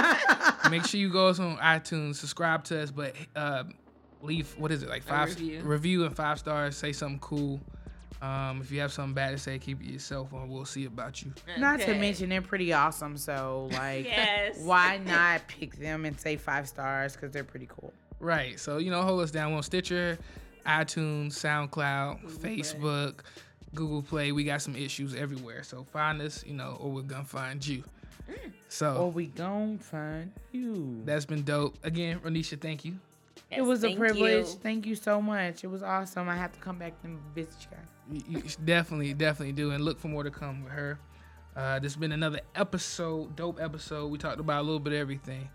make 0.70 0.84
sure 0.84 1.00
you 1.00 1.10
go 1.10 1.28
on 1.28 1.56
iTunes, 1.58 2.16
subscribe 2.16 2.64
to 2.64 2.82
us, 2.82 2.90
but 2.90 3.14
uh, 3.36 3.64
leave 4.22 4.54
what 4.58 4.70
is 4.70 4.82
it 4.82 4.88
like 4.88 5.02
five 5.02 5.28
review. 5.28 5.60
review 5.62 6.04
and 6.04 6.16
five 6.16 6.38
stars. 6.38 6.76
Say 6.76 6.92
something 6.92 7.20
cool. 7.20 7.60
Um, 8.22 8.60
if 8.60 8.70
you 8.70 8.80
have 8.80 8.92
something 8.92 9.14
bad 9.14 9.30
to 9.30 9.38
say, 9.38 9.58
keep 9.58 9.80
it 9.80 9.86
yourself, 9.86 10.32
and 10.32 10.50
we'll 10.50 10.66
see 10.66 10.84
about 10.84 11.22
you. 11.22 11.32
Not 11.58 11.80
to 11.80 11.94
mention 11.94 12.28
they're 12.28 12.42
pretty 12.42 12.72
awesome. 12.72 13.16
So 13.16 13.68
like, 13.72 14.04
Yes. 14.04 14.58
why 14.58 14.98
not 14.98 15.46
pick 15.48 15.76
them 15.76 16.04
and 16.04 16.18
say 16.20 16.36
five 16.36 16.68
stars 16.68 17.14
because 17.14 17.30
they're 17.32 17.44
pretty 17.44 17.66
cool. 17.66 17.92
Right. 18.18 18.60
So, 18.60 18.76
you 18.76 18.90
know, 18.90 19.00
hold 19.02 19.22
us 19.22 19.30
down. 19.30 19.52
We're 19.52 19.56
on 19.58 19.62
Stitcher, 19.62 20.18
iTunes, 20.66 21.28
SoundCloud, 21.32 22.30
Facebook, 22.38 23.20
Google 23.74 24.02
Play. 24.02 24.32
We 24.32 24.44
got 24.44 24.60
some 24.60 24.76
issues 24.76 25.14
everywhere. 25.14 25.62
So 25.62 25.84
find 25.84 26.20
us, 26.20 26.44
you 26.46 26.52
know, 26.52 26.76
or 26.80 26.90
we're 26.90 27.00
going 27.02 27.22
to 27.22 27.28
find 27.28 27.66
you. 27.66 27.82
Or 28.28 28.34
So 28.68 28.96
or 28.96 29.10
we 29.10 29.26
gon' 29.28 29.78
find 29.78 30.30
you. 30.52 31.00
that's 31.06 31.24
been 31.24 31.42
dope. 31.42 31.76
Again, 31.84 32.20
Ronisha, 32.20 32.60
thank 32.60 32.84
you. 32.84 32.98
it 33.50 33.62
was 33.62 33.82
a 33.82 33.94
privilege. 33.96 34.46
you. 34.48 34.52
Thank 34.62 34.84
you 34.86 34.94
so 34.94 35.22
much. 35.22 35.64
It 35.64 35.68
was 35.68 35.82
awesome. 35.82 36.28
I 36.28 36.36
have 36.36 36.52
to 36.52 36.60
come 36.60 36.78
back 36.78 36.92
and 37.02 37.18
visit 37.34 37.54
you 37.62 37.68
guys. 37.76 37.86
You, 38.10 38.42
definitely, 38.64 39.14
definitely 39.14 39.52
do. 39.52 39.70
And 39.70 39.84
look 39.84 39.98
for 39.98 40.08
more 40.08 40.24
to 40.24 40.30
come 40.30 40.64
with 40.64 40.72
her. 40.72 40.98
Uh, 41.56 41.78
this 41.78 41.92
has 41.92 42.00
been 42.00 42.12
another 42.12 42.40
episode, 42.54 43.36
dope 43.36 43.60
episode. 43.60 44.10
We 44.10 44.18
talked 44.18 44.40
about 44.40 44.60
a 44.60 44.64
little 44.64 44.80
bit 44.80 44.92
of 44.92 44.98
everything. 44.98 45.48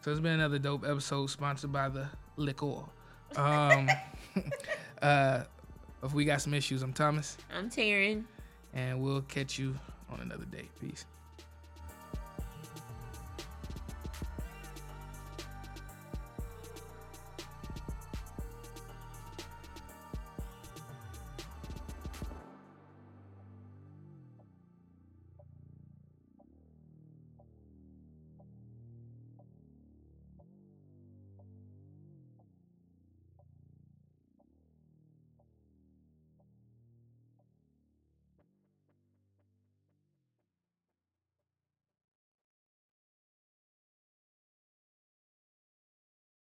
So 0.00 0.10
it's 0.10 0.20
been 0.20 0.32
another 0.32 0.58
dope 0.58 0.84
episode 0.84 1.28
sponsored 1.30 1.72
by 1.72 1.88
the 1.88 2.08
liquor. 2.36 2.82
Um, 3.36 3.88
uh, 5.02 5.44
if 6.02 6.12
we 6.12 6.24
got 6.24 6.40
some 6.42 6.54
issues, 6.54 6.82
I'm 6.82 6.92
Thomas. 6.92 7.36
I'm 7.54 7.70
Taryn. 7.70 8.24
and 8.74 9.00
we'll 9.00 9.22
catch 9.22 9.58
you 9.58 9.78
on 10.10 10.20
another 10.20 10.44
day. 10.46 10.68
Peace. 10.80 11.06